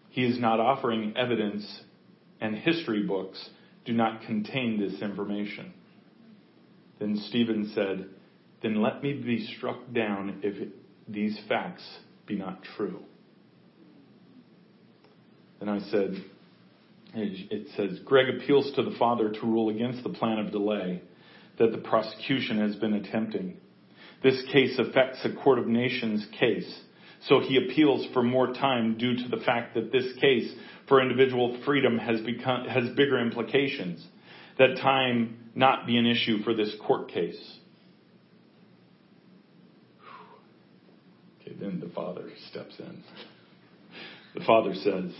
He 0.09 0.25
is 0.25 0.39
not 0.39 0.59
offering 0.59 1.17
evidence, 1.17 1.65
and 2.39 2.55
history 2.55 3.01
books 3.01 3.49
do 3.83 3.93
not 3.93 4.21
contain 4.27 4.79
this 4.79 5.01
information. 5.01 5.73
Then 7.01 7.17
Stephen 7.29 7.71
said, 7.73 8.05
Then 8.61 8.79
let 8.81 9.01
me 9.01 9.13
be 9.13 9.47
struck 9.57 9.79
down 9.91 10.39
if 10.43 10.69
these 11.09 11.37
facts 11.49 11.83
be 12.27 12.35
not 12.35 12.61
true. 12.77 12.99
And 15.59 15.69
I 15.69 15.79
said, 15.79 16.23
it 17.15 17.67
says, 17.75 17.99
Greg 18.05 18.27
appeals 18.29 18.71
to 18.75 18.83
the 18.83 18.95
father 18.99 19.31
to 19.31 19.41
rule 19.41 19.69
against 19.69 20.03
the 20.03 20.09
plan 20.09 20.37
of 20.37 20.51
delay 20.51 21.01
that 21.57 21.71
the 21.71 21.79
prosecution 21.79 22.59
has 22.59 22.75
been 22.75 22.93
attempting. 22.93 23.57
This 24.21 24.39
case 24.51 24.77
affects 24.77 25.25
a 25.25 25.33
court 25.43 25.57
of 25.57 25.65
nations 25.67 26.25
case, 26.39 26.71
so 27.27 27.39
he 27.39 27.57
appeals 27.57 28.07
for 28.13 28.21
more 28.21 28.53
time 28.53 28.97
due 28.99 29.15
to 29.15 29.27
the 29.27 29.43
fact 29.43 29.73
that 29.73 29.91
this 29.91 30.05
case 30.19 30.53
for 30.87 31.01
individual 31.01 31.59
freedom 31.65 31.97
has 31.97 32.21
become, 32.21 32.65
has 32.65 32.89
bigger 32.95 33.19
implications. 33.19 34.05
That 34.59 34.77
time 34.77 35.40
not 35.55 35.85
be 35.85 35.97
an 35.97 36.05
issue 36.05 36.43
for 36.43 36.53
this 36.53 36.73
court 36.85 37.09
case. 37.09 37.57
Okay, 41.41 41.55
then 41.59 41.79
the 41.79 41.89
father 41.93 42.29
steps 42.49 42.75
in. 42.79 43.03
The 44.35 44.45
father 44.45 44.73
says, 44.73 45.11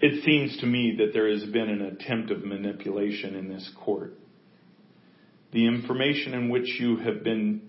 It 0.00 0.24
seems 0.24 0.58
to 0.58 0.66
me 0.66 0.96
that 0.98 1.12
there 1.12 1.30
has 1.30 1.44
been 1.44 1.68
an 1.68 1.82
attempt 1.82 2.30
of 2.30 2.44
manipulation 2.44 3.34
in 3.34 3.48
this 3.48 3.70
court. 3.84 4.14
The 5.52 5.66
information 5.66 6.34
in 6.34 6.48
which 6.48 6.80
you 6.80 6.96
have 6.96 7.22
been 7.22 7.62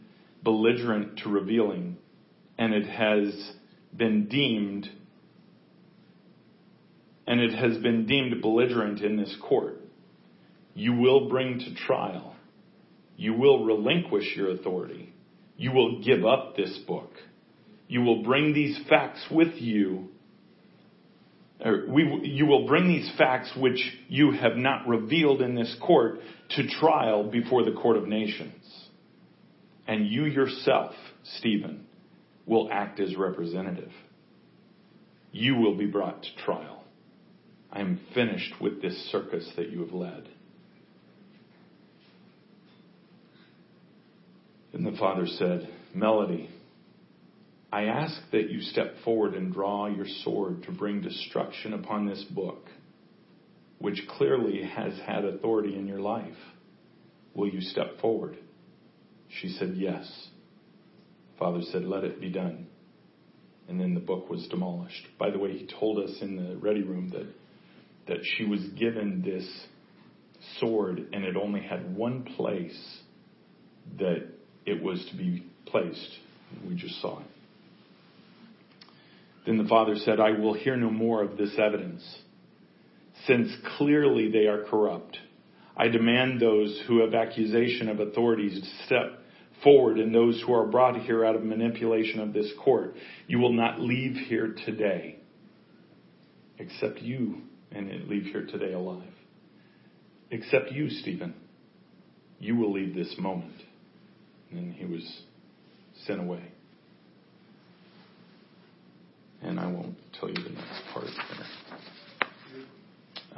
belligerent 0.43 1.19
to 1.19 1.29
revealing, 1.29 1.97
and 2.57 2.73
it 2.73 2.87
has 2.87 3.51
been 3.95 4.27
deemed 4.27 4.89
and 7.27 7.39
it 7.39 7.53
has 7.53 7.77
been 7.79 8.05
deemed 8.05 8.41
belligerent 8.41 9.01
in 9.01 9.17
this 9.17 9.35
court. 9.41 9.77
You 10.76 10.93
will 10.93 11.30
bring 11.30 11.57
to 11.60 11.73
trial. 11.73 12.35
You 13.18 13.34
will 13.34 13.65
relinquish 13.65 14.35
your 14.35 14.52
authority. 14.52 15.14
You 15.57 15.72
will 15.72 16.03
give 16.03 16.26
up 16.26 16.56
this 16.56 16.77
book. 16.85 17.11
You 17.88 18.02
will 18.02 18.23
bring 18.23 18.53
these 18.53 18.77
facts 18.89 19.26
with 19.31 19.56
you. 19.56 20.10
We, 21.65 22.19
you 22.23 22.45
will 22.45 22.68
bring 22.68 22.89
these 22.89 23.10
facts 23.18 23.52
which 23.57 23.80
you 24.10 24.31
have 24.31 24.57
not 24.57 24.85
revealed 24.85 25.41
in 25.41 25.56
this 25.56 25.73
court 25.81 26.19
to 26.52 26.68
trial 26.68 27.23
before 27.23 27.64
the 27.64 27.72
court 27.72 27.95
of 27.95 28.07
nations. 28.07 28.61
And 29.88 30.07
you 30.07 30.26
yourself, 30.26 30.91
Stephen, 31.38 31.85
will 32.45 32.69
act 32.69 32.99
as 32.99 33.15
representative. 33.15 33.91
You 35.31 35.56
will 35.56 35.77
be 35.77 35.85
brought 35.85 36.22
to 36.23 36.30
trial. 36.43 36.84
I 37.72 37.80
am 37.80 38.02
finished 38.14 38.56
with 38.60 38.81
this 38.81 38.95
circus 39.11 39.49
that 39.56 39.69
you 39.69 39.80
have 39.81 39.93
led. 39.93 40.27
And 44.76 44.85
the 44.85 44.97
father 44.99 45.26
said, 45.26 45.69
Melody, 45.93 46.49
I 47.72 47.85
ask 47.85 48.14
that 48.34 48.49
you 48.49 48.60
step 48.60 48.93
forward 49.06 49.34
and 49.34 49.53
draw 49.53 49.88
your 49.88 50.06
sword 50.26 50.64
to 50.64 50.73
bring 50.73 51.02
destruction 51.02 51.73
upon 51.73 52.06
this 52.06 52.22
book, 52.26 52.68
which 53.80 54.06
clearly 54.18 54.64
has 54.64 54.91
had 55.07 55.23
authority 55.23 55.76
in 55.76 55.88
your 55.88 56.02
life. 56.02 56.35
Will 57.34 57.47
you 57.47 57.61
step 57.61 58.02
forward? 58.02 58.38
She 59.39 59.47
said, 59.47 59.76
Yes. 59.77 60.06
Father 61.39 61.61
said, 61.72 61.85
Let 61.85 62.03
it 62.03 62.19
be 62.19 62.30
done. 62.30 62.68
And 63.69 63.80
then 63.80 63.93
the 63.93 64.02
book 64.02 64.30
was 64.30 64.45
demolished. 64.49 65.07
By 65.18 65.30
the 65.30 65.39
way, 65.39 65.57
he 65.57 65.69
told 65.80 66.03
us 66.03 66.18
in 66.19 66.35
the 66.35 66.57
ready 66.57 66.84
room 66.84 67.11
that, 67.11 67.27
that 68.07 68.26
she 68.35 68.43
was 68.43 68.60
given 68.77 69.23
this 69.26 69.49
sword 70.60 70.99
and 71.14 71.23
it 71.23 71.38
only 71.38 71.61
had 71.61 71.95
one 71.95 72.23
place 72.35 72.97
that 73.97 74.34
it 74.65 74.81
was 74.81 75.05
to 75.11 75.17
be 75.17 75.45
placed. 75.65 76.17
We 76.67 76.75
just 76.75 77.01
saw 77.01 77.19
it. 77.19 77.27
Then 79.45 79.57
the 79.57 79.67
father 79.67 79.95
said, 79.95 80.19
I 80.19 80.31
will 80.31 80.53
hear 80.53 80.75
no 80.75 80.89
more 80.89 81.21
of 81.21 81.37
this 81.37 81.53
evidence, 81.59 82.03
since 83.27 83.51
clearly 83.77 84.31
they 84.31 84.47
are 84.47 84.63
corrupt. 84.63 85.17
I 85.77 85.87
demand 85.87 86.39
those 86.39 86.81
who 86.87 87.01
have 87.01 87.13
accusation 87.13 87.89
of 87.89 87.99
authorities 87.99 88.59
to 88.59 88.85
step 88.85 89.19
forward 89.63 89.97
and 89.97 90.13
those 90.13 90.41
who 90.45 90.53
are 90.53 90.65
brought 90.65 90.99
here 91.01 91.25
out 91.25 91.35
of 91.35 91.43
manipulation 91.43 92.19
of 92.19 92.33
this 92.33 92.51
court. 92.63 92.95
You 93.27 93.39
will 93.39 93.53
not 93.53 93.79
leave 93.79 94.15
here 94.15 94.55
today, 94.65 95.17
except 96.57 97.01
you, 97.01 97.41
and 97.71 97.89
leave 98.07 98.23
here 98.23 98.45
today 98.45 98.73
alive. 98.73 99.03
Except 100.31 100.71
you, 100.71 100.89
Stephen. 100.89 101.35
You 102.39 102.55
will 102.55 102.71
leave 102.71 102.95
this 102.95 103.15
moment. 103.19 103.53
And 104.51 104.73
he 104.73 104.85
was 104.85 105.22
sent 106.05 106.19
away. 106.19 106.43
And 109.41 109.59
I 109.59 109.67
won't 109.67 109.95
tell 110.19 110.30
you 110.30 110.35
the 110.35 110.49
next 110.49 110.81
part 110.93 111.05
there. 111.05 111.45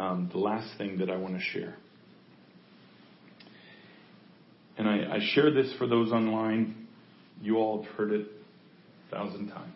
Um, 0.05 0.29
the 0.31 0.37
last 0.37 0.77
thing 0.77 0.99
that 0.99 1.09
I 1.09 1.17
want 1.17 1.35
to 1.35 1.41
share. 1.41 1.75
And 4.77 4.87
I, 4.87 5.15
I 5.15 5.19
share 5.33 5.51
this 5.51 5.73
for 5.77 5.87
those 5.87 6.11
online. 6.11 6.87
You 7.41 7.57
all 7.57 7.83
have 7.83 7.91
heard 7.95 8.11
it 8.11 8.27
a 9.07 9.15
thousand 9.15 9.49
times. 9.49 9.73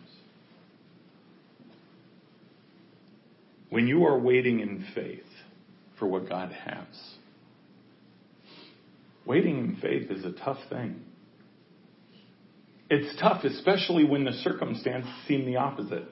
When 3.68 3.88
you 3.88 4.04
are 4.06 4.18
waiting 4.18 4.60
in 4.60 4.86
faith 4.94 5.24
for 5.98 6.06
what 6.06 6.28
God 6.28 6.52
has, 6.52 6.86
waiting 9.26 9.58
in 9.58 9.76
faith 9.80 10.10
is 10.10 10.24
a 10.24 10.32
tough 10.32 10.58
thing. 10.68 11.00
It's 12.94 13.18
tough, 13.18 13.42
especially 13.44 14.04
when 14.04 14.24
the 14.24 14.34
circumstances 14.44 15.10
seem 15.26 15.46
the 15.46 15.56
opposite. 15.56 16.04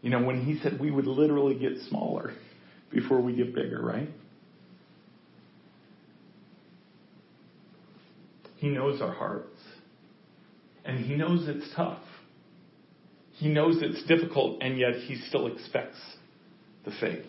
You 0.00 0.08
know, 0.08 0.22
when 0.22 0.42
he 0.42 0.58
said 0.62 0.80
we 0.80 0.90
would 0.90 1.06
literally 1.06 1.58
get 1.58 1.72
smaller 1.90 2.32
before 2.90 3.20
we 3.20 3.36
get 3.36 3.54
bigger, 3.54 3.82
right? 3.82 4.08
He 8.56 8.68
knows 8.68 9.02
our 9.02 9.12
hearts. 9.12 9.58
And 10.86 11.04
he 11.04 11.16
knows 11.16 11.46
it's 11.48 11.68
tough. 11.76 12.00
He 13.32 13.48
knows 13.48 13.76
it's 13.82 14.06
difficult, 14.06 14.62
and 14.62 14.78
yet 14.78 14.94
he 15.06 15.16
still 15.28 15.48
expects 15.48 15.98
the 16.86 16.92
faith. 16.98 17.26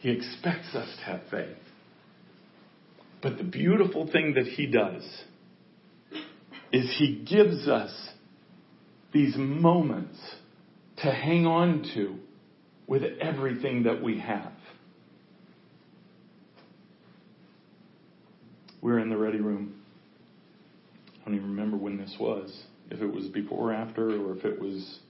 He 0.00 0.10
expects 0.10 0.74
us 0.74 0.94
to 0.98 1.04
have 1.04 1.22
faith. 1.30 1.56
But 3.22 3.38
the 3.38 3.44
beautiful 3.44 4.06
thing 4.12 4.34
that 4.34 4.44
he 4.44 4.66
does 4.66 5.02
is 6.72 6.94
he 6.98 7.24
gives 7.28 7.68
us 7.68 7.92
these 9.12 9.34
moments 9.36 10.18
to 10.98 11.10
hang 11.10 11.46
on 11.46 11.84
to 11.94 12.16
with 12.86 13.02
everything 13.20 13.84
that 13.84 14.02
we 14.02 14.18
have. 14.18 14.52
We're 18.80 18.98
in 18.98 19.10
the 19.10 19.16
ready 19.16 19.40
room. 19.40 19.74
I 21.20 21.24
don't 21.24 21.34
even 21.34 21.50
remember 21.50 21.76
when 21.76 21.98
this 21.98 22.14
was. 22.18 22.64
If 22.90 23.00
it 23.00 23.12
was 23.12 23.26
before 23.26 23.70
or 23.70 23.74
after, 23.74 24.08
or 24.08 24.36
if 24.36 24.44
it 24.44 24.60
was. 24.60 25.00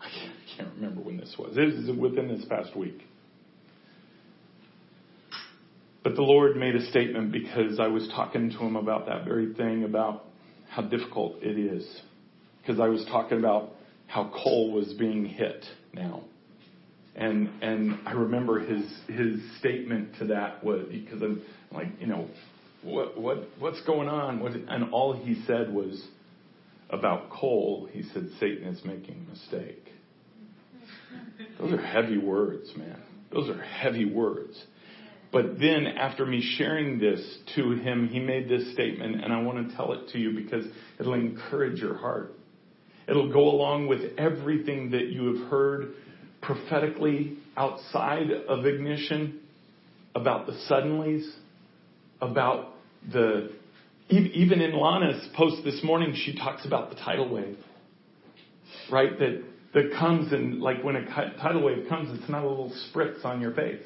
I 0.00 0.08
can't 0.56 0.68
remember 0.74 1.00
when 1.00 1.16
this 1.16 1.36
was. 1.38 1.56
It 1.56 1.88
was 1.88 1.96
within 1.96 2.28
this 2.28 2.44
past 2.46 2.76
week. 2.76 3.02
But 6.02 6.14
the 6.14 6.22
Lord 6.22 6.56
made 6.56 6.76
a 6.76 6.86
statement 6.90 7.32
because 7.32 7.80
I 7.80 7.88
was 7.88 8.08
talking 8.14 8.50
to 8.50 8.58
him 8.58 8.76
about 8.76 9.06
that 9.06 9.24
very 9.24 9.52
thing, 9.54 9.84
about 9.84 10.24
how 10.70 10.82
difficult 10.82 11.42
it 11.42 11.58
is. 11.58 11.86
Because 12.60 12.80
I 12.80 12.88
was 12.88 13.04
talking 13.06 13.38
about 13.38 13.72
how 14.06 14.30
coal 14.42 14.72
was 14.72 14.92
being 14.94 15.24
hit 15.24 15.64
now. 15.92 16.22
And 17.16 17.50
and 17.62 17.98
I 18.06 18.12
remember 18.12 18.60
his 18.60 18.84
his 19.08 19.40
statement 19.58 20.18
to 20.20 20.26
that 20.26 20.62
was 20.62 20.86
because 20.88 21.20
I'm 21.20 21.42
like, 21.72 21.88
you 21.98 22.06
know, 22.06 22.28
what 22.82 23.20
what 23.20 23.48
what's 23.58 23.80
going 23.82 24.08
on? 24.08 24.40
What, 24.40 24.52
and 24.52 24.92
all 24.92 25.14
he 25.14 25.42
said 25.46 25.72
was 25.72 26.00
about 26.90 27.30
coal, 27.30 27.88
he 27.92 28.02
said 28.14 28.28
Satan 28.38 28.68
is 28.68 28.84
making 28.84 29.26
a 29.26 29.30
mistake. 29.30 29.84
Those 31.58 31.72
are 31.72 31.82
heavy 31.82 32.18
words, 32.18 32.70
man. 32.76 33.02
Those 33.32 33.50
are 33.50 33.60
heavy 33.60 34.04
words. 34.04 34.62
But 35.30 35.58
then, 35.58 35.86
after 35.86 36.24
me 36.24 36.40
sharing 36.56 36.98
this 36.98 37.20
to 37.54 37.72
him, 37.72 38.08
he 38.08 38.18
made 38.18 38.48
this 38.48 38.72
statement, 38.72 39.22
and 39.22 39.32
I 39.32 39.42
want 39.42 39.68
to 39.68 39.76
tell 39.76 39.92
it 39.92 40.08
to 40.12 40.18
you 40.18 40.32
because 40.32 40.64
it'll 40.98 41.14
encourage 41.14 41.80
your 41.80 41.96
heart. 41.96 42.32
It'll 43.06 43.30
go 43.30 43.40
along 43.40 43.88
with 43.88 44.16
everything 44.16 44.90
that 44.92 45.08
you 45.08 45.34
have 45.34 45.50
heard 45.50 45.94
prophetically 46.40 47.36
outside 47.56 48.30
of 48.30 48.64
ignition 48.64 49.40
about 50.14 50.46
the 50.46 50.52
suddenlies, 50.70 51.28
about 52.20 52.74
the. 53.12 53.50
Even 54.10 54.62
in 54.62 54.72
Lana's 54.72 55.28
post 55.36 55.62
this 55.64 55.84
morning, 55.84 56.14
she 56.14 56.34
talks 56.34 56.64
about 56.64 56.88
the 56.88 56.96
tidal 56.96 57.28
wave, 57.28 57.58
right? 58.90 59.18
That 59.18 59.44
that 59.74 59.92
comes 59.98 60.32
and 60.32 60.62
like 60.62 60.82
when 60.82 60.96
a 60.96 61.04
tidal 61.38 61.62
wave 61.62 61.86
comes, 61.90 62.18
it's 62.18 62.30
not 62.30 62.42
a 62.42 62.48
little 62.48 62.72
spritz 62.90 63.22
on 63.26 63.42
your 63.42 63.52
face 63.52 63.84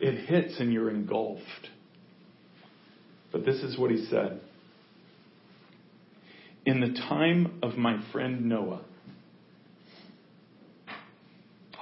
it 0.00 0.26
hits 0.26 0.58
and 0.58 0.72
you're 0.72 0.90
engulfed. 0.90 1.68
But 3.30 3.44
this 3.44 3.56
is 3.56 3.78
what 3.78 3.90
he 3.90 4.06
said. 4.06 4.40
In 6.64 6.80
the 6.80 6.98
time 7.08 7.60
of 7.62 7.76
my 7.76 8.02
friend 8.12 8.46
Noah, 8.46 8.82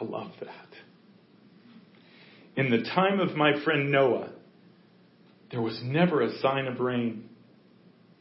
I 0.01 0.05
love 0.05 0.33
that. 0.41 0.53
In 2.57 2.71
the 2.71 2.83
time 2.83 3.21
of 3.21 3.37
my 3.37 3.63
friend 3.65 3.91
Noah, 3.91 4.31
there 5.51 5.63
was 5.63 5.81
never 5.83 6.23
a 6.23 6.39
sign 6.39 6.67
of 6.67 6.81
rain. 6.81 7.29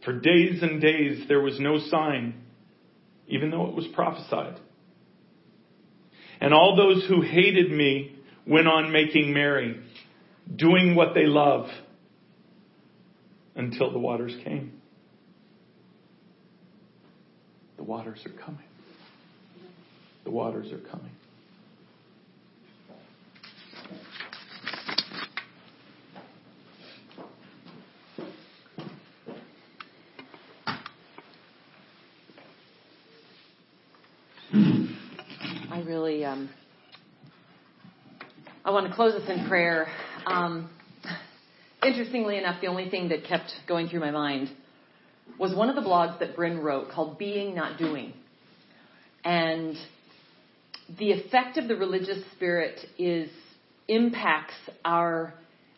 For 0.05 0.13
days 0.13 0.61
and 0.61 0.79
days 0.79 1.25
there 1.27 1.41
was 1.41 1.59
no 1.59 1.79
sign, 1.79 2.41
even 3.27 3.51
though 3.51 3.67
it 3.67 3.75
was 3.75 3.87
prophesied. 3.93 4.59
And 6.39 6.53
all 6.53 6.75
those 6.75 7.05
who 7.07 7.21
hated 7.21 7.71
me 7.71 8.15
went 8.45 8.67
on 8.67 8.91
making 8.91 9.33
merry 9.33 9.79
doing 10.55 10.95
what 10.95 11.13
they 11.13 11.25
love 11.25 11.67
until 13.55 13.91
the 13.91 13.99
waters 13.99 14.35
came. 14.43 14.81
The 17.77 17.83
waters 17.83 18.25
are 18.25 18.43
coming. 18.43 18.63
The 20.23 20.31
waters 20.31 20.71
are 20.71 20.79
coming. 20.79 21.11
I 35.69 35.81
really, 35.81 36.25
um, 36.25 36.49
I 38.65 38.71
want 38.71 38.87
to 38.87 38.93
close 38.93 39.13
this 39.13 39.29
in 39.29 39.47
prayer. 39.47 39.87
Um, 40.27 40.69
interestingly 41.81 42.37
enough, 42.37 42.59
the 42.59 42.67
only 42.67 42.89
thing 42.89 43.09
that 43.09 43.23
kept 43.23 43.49
going 43.65 43.87
through 43.87 44.01
my 44.01 44.11
mind 44.11 44.49
was 45.39 45.55
one 45.55 45.69
of 45.69 45.75
the 45.75 45.81
blogs 45.81 46.19
that 46.19 46.35
Bryn 46.35 46.59
wrote 46.59 46.89
called 46.91 47.17
Being 47.17 47.55
Not 47.55 47.77
Doing. 47.77 48.13
And 49.23 49.77
the 50.99 51.11
effect 51.11 51.57
of 51.57 51.69
the 51.69 51.75
religious 51.77 52.19
spirit 52.35 52.77
is 52.97 53.29
impacts 53.87 54.55
our 54.83 55.33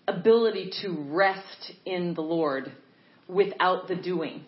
ability 0.08 0.72
to 0.82 1.06
rest 1.10 1.72
in 1.86 2.16
the 2.16 2.22
Lord 2.22 2.72
without 3.28 3.88
the 3.88 3.96
doing. 3.96 4.44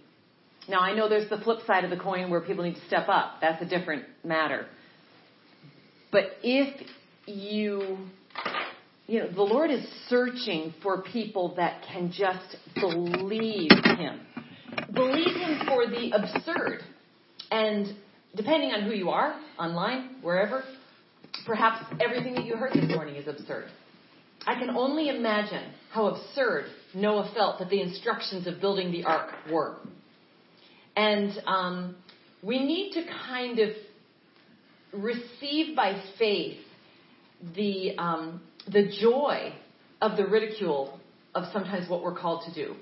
Now 0.67 0.79
I 0.79 0.95
know 0.95 1.09
there's 1.09 1.29
the 1.29 1.37
flip 1.37 1.59
side 1.67 1.83
of 1.83 1.91
the 1.91 1.97
coin 1.97 2.31
where 2.31 2.41
people 2.41 2.63
need 2.63 2.75
to 2.75 2.87
step 2.87 3.07
up. 3.07 3.35
That's 3.39 3.61
a 3.61 3.65
different 3.65 4.05
matter. 4.23 4.65
But 6.11 6.23
if 6.41 6.87
you 7.27 7.99
you 9.11 9.19
know, 9.19 9.29
the 9.29 9.41
Lord 9.41 9.69
is 9.69 9.85
searching 10.07 10.73
for 10.81 11.01
people 11.01 11.53
that 11.57 11.83
can 11.91 12.13
just 12.13 12.55
believe 12.75 13.69
Him. 13.97 14.21
Believe 14.93 15.35
Him 15.35 15.63
for 15.67 15.85
the 15.85 16.13
absurd. 16.13 16.79
And 17.51 17.93
depending 18.37 18.71
on 18.71 18.83
who 18.83 18.93
you 18.93 19.09
are, 19.09 19.37
online, 19.59 20.15
wherever, 20.21 20.63
perhaps 21.45 21.83
everything 21.99 22.35
that 22.35 22.45
you 22.45 22.55
heard 22.55 22.71
this 22.71 22.87
morning 22.87 23.17
is 23.17 23.27
absurd. 23.27 23.65
I 24.47 24.57
can 24.57 24.69
only 24.69 25.09
imagine 25.09 25.73
how 25.91 26.15
absurd 26.15 26.67
Noah 26.95 27.33
felt 27.35 27.59
that 27.59 27.69
the 27.69 27.81
instructions 27.81 28.47
of 28.47 28.61
building 28.61 28.93
the 28.93 29.03
ark 29.03 29.31
were. 29.51 29.75
And 30.95 31.33
um, 31.45 31.97
we 32.41 32.63
need 32.63 32.93
to 32.93 33.03
kind 33.27 33.59
of 33.59 33.71
receive 34.93 35.75
by 35.75 36.01
faith 36.17 36.59
the 37.55 37.97
um, 37.97 38.41
the 38.67 38.91
joy 39.01 39.53
of 40.01 40.17
the 40.17 40.25
ridicule 40.25 40.99
of 41.33 41.45
sometimes 41.53 41.89
what 41.89 42.03
we're 42.03 42.17
called 42.17 42.43
to 42.45 42.53
do. 42.53 42.75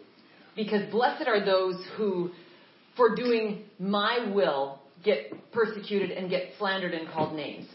Because 0.55 0.89
blessed 0.91 1.27
are 1.27 1.43
those 1.43 1.75
who, 1.95 2.31
for 2.97 3.15
doing 3.15 3.63
my 3.77 4.31
will, 4.33 4.79
get 5.03 5.31
persecuted 5.51 6.11
and 6.11 6.29
get 6.29 6.49
slandered 6.57 6.93
and 6.93 7.07
called 7.09 7.35
names. 7.35 7.67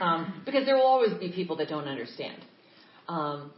Um, 0.00 0.42
because 0.44 0.64
there 0.64 0.76
will 0.76 0.86
always 0.86 1.12
be 1.14 1.32
people 1.32 1.56
that 1.56 1.68
don't 1.68 1.88
understand. 1.88 2.42
Um, 3.08 3.52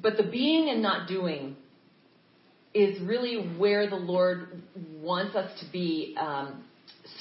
but 0.00 0.16
the 0.16 0.24
being 0.24 0.70
and 0.70 0.82
not 0.82 1.08
doing 1.08 1.56
is 2.72 3.00
really 3.00 3.54
where 3.56 3.88
the 3.88 3.96
Lord 3.96 4.62
wants 5.00 5.36
us 5.36 5.50
to 5.60 5.70
be 5.70 6.16
um, 6.18 6.64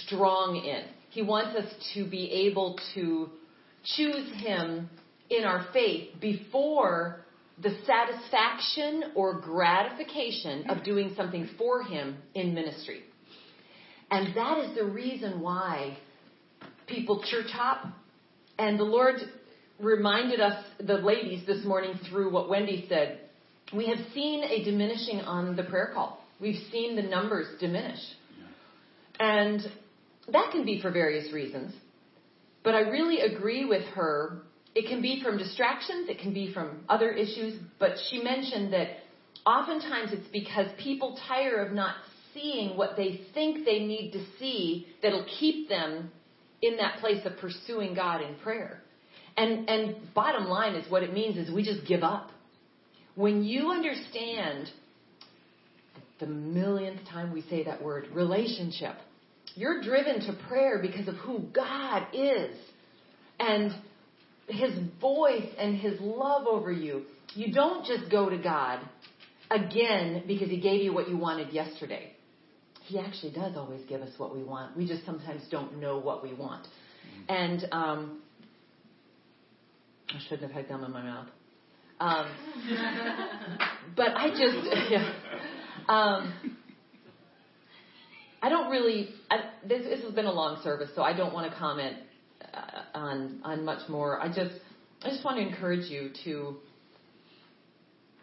strong 0.06 0.58
in. 0.58 0.84
He 1.12 1.22
wants 1.22 1.56
us 1.56 1.72
to 1.94 2.10
be 2.10 2.50
able 2.50 2.80
to 2.96 3.30
choose 3.96 4.32
Him 4.44 4.90
in 5.34 5.44
our 5.44 5.68
faith 5.74 6.10
before 6.20 7.24
the 7.62 7.78
satisfaction 7.86 9.12
or 9.16 9.40
gratification 9.40 10.70
of 10.70 10.84
doing 10.84 11.14
something 11.16 11.50
for 11.58 11.84
Him 11.84 12.18
in 12.34 12.54
ministry. 12.54 13.04
And 14.10 14.36
that 14.36 14.60
is 14.60 14.76
the 14.76 14.86
reason 14.86 15.42
why 15.42 15.98
people 16.88 17.24
church 17.30 17.52
hop. 17.52 17.86
And 18.58 18.80
the 18.80 18.84
Lord 18.84 19.16
reminded 19.80 20.40
us, 20.40 20.64
the 20.80 20.96
ladies, 20.96 21.46
this 21.46 21.64
morning 21.66 22.00
through 22.10 22.32
what 22.32 22.50
Wendy 22.50 22.86
said. 22.88 23.20
We 23.74 23.88
have 23.88 23.98
seen 24.14 24.44
a 24.44 24.64
diminishing 24.64 25.22
on 25.22 25.56
the 25.56 25.64
prayer 25.64 25.92
call. 25.94 26.24
we've 26.40 26.62
seen 26.72 26.96
the 26.96 27.02
numbers 27.02 27.48
diminish. 27.60 28.00
And 29.20 29.62
that 30.32 30.52
can 30.52 30.66
be 30.66 30.82
for 30.82 30.92
various 30.92 31.34
reasons. 31.34 31.74
But 32.64 32.76
I 32.76 32.82
really 32.82 33.22
agree 33.22 33.66
with 33.66 33.84
her. 33.96 34.44
It 34.76 34.88
can 34.88 35.02
be 35.02 35.22
from 35.24 35.38
distractions, 35.38 36.10
it 36.10 36.20
can 36.20 36.34
be 36.34 36.52
from 36.52 36.84
other 36.90 37.12
issues, 37.12 37.60
but 37.80 37.92
she 38.10 38.22
mentioned 38.22 38.74
that 38.74 38.88
oftentimes 39.46 40.12
it's 40.12 40.28
because 40.32 40.68
people 40.80 41.18
tire 41.28 41.58
of 41.58 41.74
not 41.74 41.96
seeing 42.34 42.76
what 42.76 42.98
they 42.98 43.22
think 43.34 43.66
they 43.66 43.80
need 43.80 44.12
to 44.14 44.26
see 44.40 44.88
that'll 45.02 45.28
keep 45.40 45.70
them 45.70 46.12
in 46.62 46.78
that 46.78 47.00
place 47.00 47.24
of 47.26 47.38
pursuing 47.38 47.94
God 47.94 48.22
in 48.22 48.36
prayer. 48.36 48.82
And 49.38 49.70
and 49.70 50.14
bottom 50.14 50.46
line 50.46 50.76
is 50.76 50.90
what 50.92 51.04
it 51.04 51.14
means 51.14 51.38
is 51.38 51.54
we 51.54 51.64
just 51.64 51.88
give 51.88 52.04
up. 52.04 52.30
When 53.16 53.44
you 53.44 53.72
understand 53.72 54.70
the 56.20 56.26
millionth 56.26 57.08
time 57.10 57.32
we 57.34 57.42
say 57.44 57.64
that 57.66 57.82
word, 57.82 58.08
relationship, 58.14 58.96
you're 59.56 59.82
driven 59.82 60.22
to 60.22 60.34
prayer 60.48 60.80
because 60.82 61.08
of 61.08 61.16
who 61.16 61.40
God 61.54 62.08
is 62.14 62.56
and 63.40 63.72
his 64.48 64.74
voice 65.00 65.48
and 65.58 65.78
his 65.78 66.00
love 66.00 66.48
over 66.48 66.72
you. 66.72 67.04
You 67.36 67.54
don't 67.54 67.86
just 67.86 68.12
go 68.12 68.30
to 68.30 68.38
God 68.38 68.80
again 69.50 70.24
because 70.28 70.50
he 70.50 70.60
gave 70.60 70.82
you 70.82 70.94
what 70.94 71.10
you 71.10 71.18
wanted 71.18 71.54
yesterday. 71.54 72.12
He 72.86 73.00
actually 73.00 73.32
does 73.32 73.56
always 73.56 73.82
give 73.88 74.02
us 74.02 74.12
what 74.18 74.36
we 74.36 74.44
want. 74.44 74.76
We 74.76 74.88
just 74.88 75.06
sometimes 75.06 75.42
don't 75.50 75.80
know 75.80 76.00
what 76.00 76.22
we 76.22 76.34
want. 76.34 76.68
And 77.30 77.66
um, 77.72 78.22
I 80.10 80.20
shouldn't 80.28 80.42
have 80.42 80.52
had 80.52 80.68
gum 80.68 80.84
in 80.84 80.92
my 80.92 81.02
mouth. 81.02 81.28
Um, 82.00 82.28
but 83.96 84.10
I 84.16 84.30
just, 84.30 84.68
yeah. 84.92 85.14
um, 85.88 86.34
I 88.42 88.50
don't 88.50 88.70
really. 88.70 89.10
I, 89.32 89.38
this, 89.66 89.84
this 89.84 90.04
has 90.04 90.14
been 90.14 90.26
a 90.26 90.32
long 90.32 90.62
service, 90.64 90.90
so 90.96 91.02
I 91.02 91.16
don't 91.16 91.34
want 91.34 91.50
to 91.50 91.58
comment 91.58 91.96
on 92.94 93.42
on 93.44 93.66
much 93.66 93.88
more. 93.90 94.22
I 94.22 94.28
just 94.28 94.56
I 95.04 95.10
just 95.10 95.24
want 95.24 95.38
to 95.38 95.48
encourage 95.48 95.90
you 95.90 96.12
to 96.26 96.58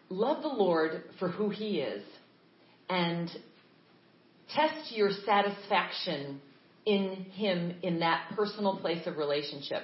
love 0.08 0.42
the 0.42 0.48
Lord 0.48 1.04
for 1.18 1.28
who 1.28 1.50
He 1.50 1.80
is, 1.80 2.02
and 2.88 3.30
test 4.54 4.92
your 4.92 5.10
satisfaction 5.24 6.40
in 6.86 7.26
Him 7.32 7.74
in 7.82 8.00
that 8.00 8.32
personal 8.34 8.78
place 8.78 9.06
of 9.06 9.16
relationship. 9.16 9.82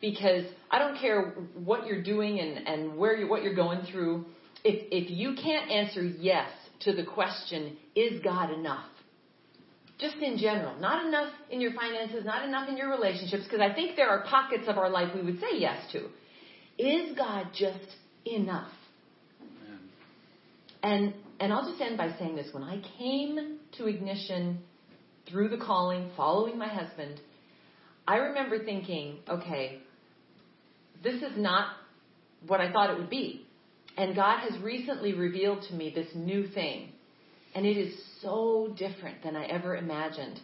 Because 0.00 0.44
I 0.70 0.78
don't 0.78 0.98
care 1.00 1.34
what 1.54 1.86
you're 1.86 2.02
doing 2.02 2.38
and, 2.38 2.68
and 2.68 2.96
where 2.96 3.16
you, 3.16 3.28
what 3.28 3.42
you're 3.42 3.56
going 3.56 3.82
through. 3.90 4.26
If, 4.62 4.86
if 4.92 5.10
you 5.10 5.34
can't 5.34 5.70
answer 5.70 6.02
yes 6.02 6.48
to 6.80 6.92
the 6.92 7.04
question, 7.04 7.76
is 7.96 8.20
God 8.22 8.52
enough? 8.52 8.86
Just 9.98 10.16
in 10.16 10.38
general, 10.38 10.78
not 10.78 11.04
enough 11.06 11.32
in 11.50 11.60
your 11.60 11.72
finances, 11.72 12.24
not 12.24 12.46
enough 12.46 12.68
in 12.68 12.76
your 12.76 12.90
relationships, 12.90 13.44
because 13.44 13.60
I 13.60 13.74
think 13.74 13.96
there 13.96 14.08
are 14.08 14.24
pockets 14.24 14.64
of 14.68 14.78
our 14.78 14.88
life 14.88 15.12
we 15.14 15.22
would 15.22 15.40
say 15.40 15.58
yes 15.58 15.76
to. 15.92 16.08
Is 16.78 17.16
God 17.16 17.48
just 17.52 17.96
enough? 18.24 18.70
Amen. 19.40 19.80
And 20.82 21.14
and 21.40 21.52
I'll 21.52 21.68
just 21.68 21.80
end 21.80 21.96
by 21.96 22.14
saying 22.18 22.36
this: 22.36 22.48
when 22.52 22.62
I 22.62 22.80
came 22.96 23.58
to 23.78 23.86
Ignition 23.86 24.60
through 25.28 25.48
the 25.48 25.58
calling, 25.58 26.10
following 26.16 26.56
my 26.56 26.68
husband, 26.68 27.20
I 28.06 28.16
remember 28.16 28.64
thinking, 28.64 29.18
okay, 29.28 29.80
this 31.02 31.16
is 31.16 31.36
not 31.36 31.74
what 32.46 32.60
I 32.60 32.72
thought 32.72 32.90
it 32.90 32.98
would 32.98 33.10
be. 33.10 33.44
And 33.96 34.14
God 34.14 34.38
has 34.48 34.58
recently 34.62 35.12
revealed 35.12 35.64
to 35.68 35.74
me 35.74 35.92
this 35.92 36.06
new 36.14 36.46
thing 36.48 36.92
and 37.54 37.66
it 37.66 37.76
is 37.76 37.94
so 38.22 38.74
different 38.76 39.22
than 39.22 39.36
I 39.36 39.44
ever 39.46 39.76
imagined. 39.76 40.40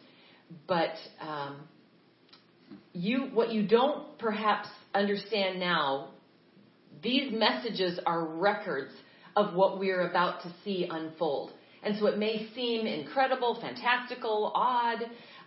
But 0.67 0.95
um, 1.21 1.57
you, 2.93 3.31
what 3.33 3.51
you 3.51 3.67
don't 3.67 4.19
perhaps 4.19 4.69
understand 4.95 5.59
now, 5.59 6.11
these 7.03 7.33
messages 7.33 7.99
are 8.07 8.25
records 8.25 8.93
of 9.37 9.55
what 9.55 9.79
we're 9.79 10.09
about 10.09 10.43
to 10.43 10.55
see 10.65 10.87
unfold. 10.91 11.51
And 11.83 11.99
so 11.99 12.07
it 12.07 12.19
may 12.19 12.49
seem 12.55 12.87
incredible, 12.87 13.59
fantastical, 13.61 14.53
odd. 14.55 15.03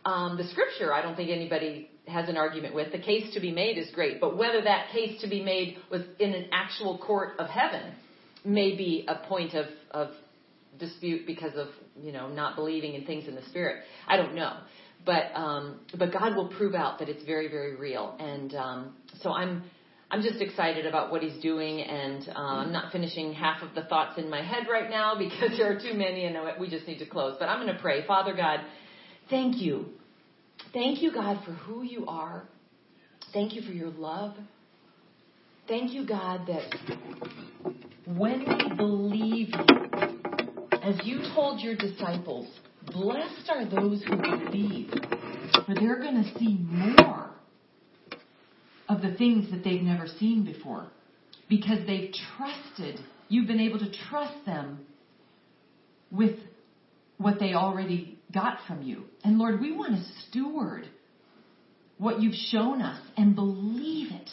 Um, 0.06 0.38
the 0.38 0.44
scripture, 0.46 0.94
I 0.94 1.02
don't 1.02 1.16
think 1.16 1.30
anybody 1.30 1.90
has 2.08 2.30
an 2.30 2.38
argument 2.38 2.76
with. 2.76 2.92
The 2.92 3.00
case 3.00 3.34
to 3.34 3.40
be 3.40 3.52
made 3.52 3.78
is 3.78 3.90
great, 3.94 4.22
but 4.22 4.38
whether 4.38 4.62
that 4.62 4.92
case 4.92 5.20
to 5.22 5.28
be 5.28 5.44
made 5.44 5.78
was 5.90 6.02
in 6.20 6.34
an 6.34 6.46
actual 6.52 6.98
court 7.00 7.34
of 7.40 7.48
heaven 7.48 7.94
may 8.46 8.76
be 8.76 9.06
a 9.08 9.28
point 9.28 9.54
of, 9.54 9.66
of 9.92 10.10
dispute 10.80 11.26
because 11.26 11.54
of 11.56 11.68
you 12.02 12.12
know 12.12 12.28
not 12.30 12.56
believing 12.56 12.94
in 12.94 13.06
things 13.06 13.28
in 13.28 13.36
the 13.36 13.44
spirit. 13.50 13.84
I 14.08 14.18
don't 14.18 14.36
know, 14.36 14.58
but 15.06 15.32
um, 15.34 15.80
but 15.98 16.12
God 16.12 16.36
will 16.36 16.48
prove 16.50 16.76
out 16.76 17.00
that 17.00 17.10
it's 17.10 17.24
very 17.26 17.48
very 17.50 17.76
real, 17.76 18.16
and 18.20 18.54
um, 18.56 18.96
so 19.22 19.32
I'm. 19.32 19.64
I'm 20.10 20.22
just 20.22 20.40
excited 20.40 20.86
about 20.86 21.12
what 21.12 21.22
he's 21.22 21.38
doing, 21.42 21.82
and 21.82 22.30
uh, 22.30 22.40
I'm 22.40 22.72
not 22.72 22.94
finishing 22.94 23.34
half 23.34 23.62
of 23.62 23.76
the 23.76 23.84
thoughts 23.84 24.18
in 24.18 24.30
my 24.30 24.42
head 24.42 24.68
right 24.72 24.90
now 24.90 25.16
because 25.20 25.58
there 25.58 25.70
are 25.70 25.78
too 25.78 25.96
many, 25.96 26.24
and 26.24 26.38
we 26.62 26.70
just 26.70 26.88
need 26.88 27.00
to 27.00 27.06
close. 27.06 27.36
But 27.38 27.50
I'm 27.50 27.62
going 27.62 27.76
to 27.76 27.82
pray, 27.82 28.08
Father 28.08 28.34
God, 28.34 28.62
thank 29.30 29.58
you, 29.58 29.88
thank 30.72 31.02
you, 31.02 31.12
God, 31.14 31.44
for 31.44 31.52
who 31.52 31.84
you 31.84 32.06
are. 32.06 32.48
Thank 33.34 33.54
you 33.54 33.62
for 33.64 33.74
your 33.74 33.90
love. 33.90 34.38
Thank 35.68 35.92
you, 35.92 36.08
God, 36.08 36.48
that 36.48 36.64
when 38.06 38.40
we 38.40 38.76
believe 38.78 39.50
you, 39.50 40.47
as 40.88 40.96
you 41.04 41.20
told 41.36 41.60
your 41.60 41.76
disciples, 41.76 42.48
blessed 42.94 43.50
are 43.50 43.66
those 43.66 44.02
who 44.04 44.16
believe, 44.16 44.90
for 45.66 45.76
they're 45.76 46.00
going 46.00 46.24
to 46.24 46.40
see 46.40 46.58
more 46.58 47.30
of 48.88 49.02
the 49.02 49.14
things 49.16 49.52
that 49.52 49.66
they've 49.66 49.82
never 49.82 50.08
seen 50.20 50.46
before 50.46 50.88
because 51.50 51.80
they've 51.86 52.14
trusted. 52.38 53.02
You've 53.28 53.48
been 53.48 53.60
able 53.60 53.80
to 53.80 53.92
trust 54.10 54.46
them 54.46 54.86
with 56.10 56.38
what 57.18 57.38
they 57.38 57.54
already 57.54 58.18
got 58.34 58.60
from 58.66 58.82
you. 58.82 59.04
And 59.26 59.38
Lord, 59.38 59.60
we 59.60 59.74
want 59.74 59.96
to 59.96 60.04
steward 60.30 60.88
what 61.98 62.22
you've 62.22 62.36
shown 62.36 62.82
us 62.82 63.02
and 63.18 63.36
believe 63.36 64.12
it 64.12 64.30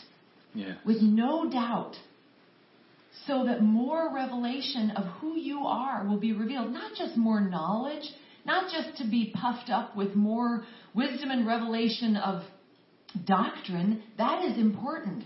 yes. 0.55 0.76
with 0.86 1.02
no 1.02 1.51
doubt 1.51 1.97
so 3.26 3.44
that 3.46 3.62
more 3.62 4.14
revelation 4.14 4.90
of 4.90 5.05
who 5.20 5.36
you 5.36 5.60
are 5.60 6.06
will 6.06 6.18
be 6.18 6.32
revealed. 6.32 6.72
Not 6.72 6.92
just 6.96 7.16
more 7.16 7.40
knowledge, 7.40 8.05
not 8.44 8.70
just 8.70 8.98
to 8.98 9.09
be 9.09 9.32
puffed 9.34 9.70
up 9.70 9.96
with 9.96 10.14
more 10.14 10.64
wisdom 10.94 11.30
and 11.30 11.46
revelation 11.46 12.16
of 12.16 12.42
doctrine. 13.26 14.02
That 14.18 14.44
is 14.44 14.59
important. 14.59 15.24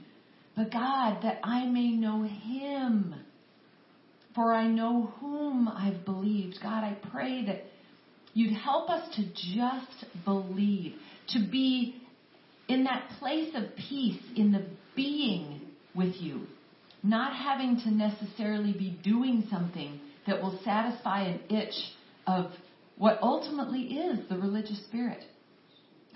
But 0.57 0.73
God, 0.73 1.23
that 1.23 1.41
I 1.43 1.67
may 1.67 1.91
know 1.91 2.23
Him. 2.23 3.15
For 4.35 4.53
I 4.53 4.69
know 4.69 5.13
whom 5.21 5.69
I've 5.69 6.05
believed. 6.05 6.59
God, 6.63 6.85
I 6.85 6.97
pray 7.11 7.47
that 7.47 7.65
you'd 8.35 8.53
help 8.53 8.89
us 8.89 9.17
to 9.17 9.25
just 9.57 10.25
believe, 10.25 10.95
to 11.31 11.41
be 11.51 12.01
in 12.69 12.85
that 12.85 13.09
place 13.19 13.51
of 13.55 13.75
peace, 13.89 14.23
in 14.37 14.53
the 14.53 14.65
being 14.95 15.61
with 15.95 16.15
you 16.21 16.47
not 17.03 17.35
having 17.35 17.77
to 17.81 17.91
necessarily 17.91 18.73
be 18.73 18.99
doing 19.03 19.47
something 19.51 20.01
that 20.27 20.43
will 20.43 20.59
satisfy 20.65 21.23
an 21.23 21.41
itch 21.49 21.75
of 22.27 22.51
what 22.97 23.19
ultimately 23.23 23.83
is 23.83 24.19
the 24.29 24.37
religious 24.37 24.85
spirit. 24.87 25.25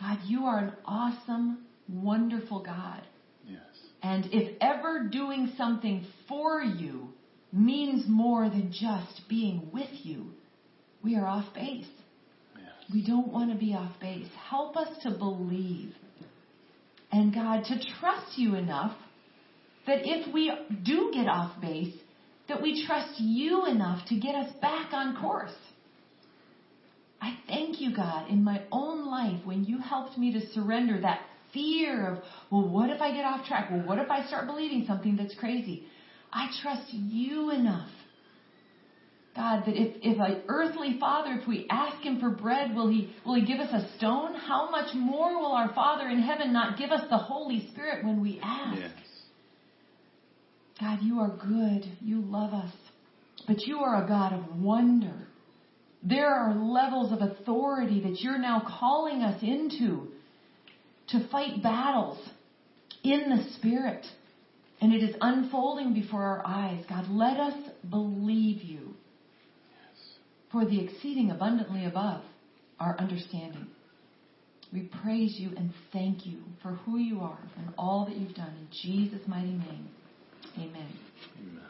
God, 0.01 0.19
you 0.27 0.45
are 0.45 0.59
an 0.59 0.73
awesome, 0.85 1.65
wonderful 1.89 2.63
God. 2.63 3.03
Yes. 3.47 3.61
And 4.03 4.27
if 4.33 4.57
ever 4.61 5.09
doing 5.11 5.53
something 5.57 6.05
for 6.29 6.63
you 6.63 7.09
means 7.53 8.05
more 8.09 8.49
than 8.49 8.73
just 8.73 9.23
being 9.29 9.71
with 9.73 9.91
you, 10.03 10.27
we 11.05 11.17
are 11.17 11.27
off 11.27 11.55
base. 11.55 11.87
Yes. 12.57 12.67
We 12.93 13.07
don't 13.07 13.33
want 13.33 13.53
to 13.53 13.57
be 13.57 13.75
off 13.75 13.93
base. 14.01 14.29
Help 14.49 14.77
us 14.77 14.89
to 15.05 15.11
believe. 15.13 15.95
And 17.13 17.33
God, 17.33 17.65
to 17.65 17.79
trust 18.01 18.37
you 18.39 18.57
enough 18.57 18.97
that 19.87 19.99
if 20.03 20.33
we 20.33 20.53
do 20.85 21.11
get 21.13 21.27
off 21.27 21.61
base, 21.61 21.95
that 22.49 22.63
we 22.63 22.85
trust 22.87 23.19
you 23.19 23.67
enough 23.67 24.07
to 24.09 24.19
get 24.19 24.35
us 24.35 24.53
back 24.61 24.93
on 24.93 25.17
course. 25.21 25.55
I 27.21 27.37
thank 27.47 27.81
you, 27.81 27.95
God, 27.95 28.29
in 28.29 28.43
my 28.43 28.63
own 28.73 29.07
life 29.07 29.45
when 29.45 29.65
you 29.65 29.79
helped 29.79 30.19
me 30.19 30.33
to 30.33 30.41
surrender 30.53 31.01
that 31.01 31.21
fear 31.53 32.15
of, 32.15 32.23
well, 32.51 32.69
what 32.69 32.91
if 32.91 33.01
I 33.01 33.13
get 33.13 33.25
off 33.25 33.47
track? 33.47 33.71
Well, 33.71 33.87
what 33.87 33.99
if 33.99 34.11
I 34.11 34.27
start 34.27 34.47
believing 34.47 34.85
something 34.87 35.17
that's 35.17 35.35
crazy? 35.37 35.85
I 36.33 36.49
trust 36.63 36.93
you 36.93 37.51
enough. 37.51 37.91
God, 39.35 39.63
that 39.65 39.81
if, 39.81 39.97
if 40.03 40.21
an 40.21 40.43
earthly 40.49 40.99
father, 41.01 41.39
if 41.41 41.49
we 41.49 41.67
ask 41.71 42.05
him 42.05 42.21
for 42.21 42.31
bread, 42.31 42.75
will 42.75 42.89
he, 42.89 43.11
will 43.25 43.35
he 43.35 43.47
give 43.47 43.61
us 43.61 43.73
a 43.73 43.97
stone? 43.97 44.35
How 44.35 44.71
much 44.71 44.95
more 44.95 45.39
will 45.39 45.53
our 45.53 45.73
Father 45.75 46.09
in 46.09 46.21
heaven 46.21 46.53
not 46.53 46.77
give 46.77 46.91
us 46.91 47.09
the 47.09 47.17
Holy 47.17 47.67
Spirit 47.71 48.05
when 48.05 48.21
we 48.21 48.41
ask? 48.43 48.79
Yes. 48.79 48.91
God, 50.83 50.99
you 51.01 51.21
are 51.21 51.29
good. 51.29 51.87
You 52.01 52.21
love 52.23 52.53
us. 52.53 52.73
But 53.47 53.61
you 53.67 53.79
are 53.79 54.05
a 54.05 54.09
God 54.09 54.33
of 54.33 54.61
wonder. 54.61 55.15
There 56.03 56.35
are 56.35 56.55
levels 56.55 57.13
of 57.13 57.21
authority 57.21 58.01
that 58.03 58.21
you're 58.21 58.39
now 58.39 58.63
calling 58.81 59.23
us 59.23 59.41
into 59.43 60.09
to 61.11 61.29
fight 61.31 61.63
battles 61.63 62.19
in 63.05 63.31
the 63.31 63.45
Spirit. 63.59 64.05
And 64.81 64.93
it 64.93 65.05
is 65.05 65.15
unfolding 65.21 65.95
before 65.95 66.25
our 66.25 66.43
eyes. 66.45 66.85
God, 66.89 67.07
let 67.09 67.37
us 67.37 67.55
believe 67.89 68.63
you 68.63 68.95
for 70.51 70.65
the 70.65 70.81
exceeding 70.81 71.31
abundantly 71.31 71.85
above 71.85 72.23
our 72.81 72.99
understanding. 72.99 73.69
We 74.73 74.91
praise 75.03 75.37
you 75.39 75.51
and 75.57 75.71
thank 75.93 76.27
you 76.27 76.39
for 76.61 76.73
who 76.73 76.99
you 76.99 77.21
are 77.21 77.39
and 77.57 77.73
all 77.79 78.07
that 78.07 78.17
you've 78.17 78.35
done. 78.35 78.53
In 78.59 78.69
Jesus' 78.83 79.29
mighty 79.29 79.53
name, 79.53 79.89
amen. 80.59 80.89
Amen. 81.39 81.62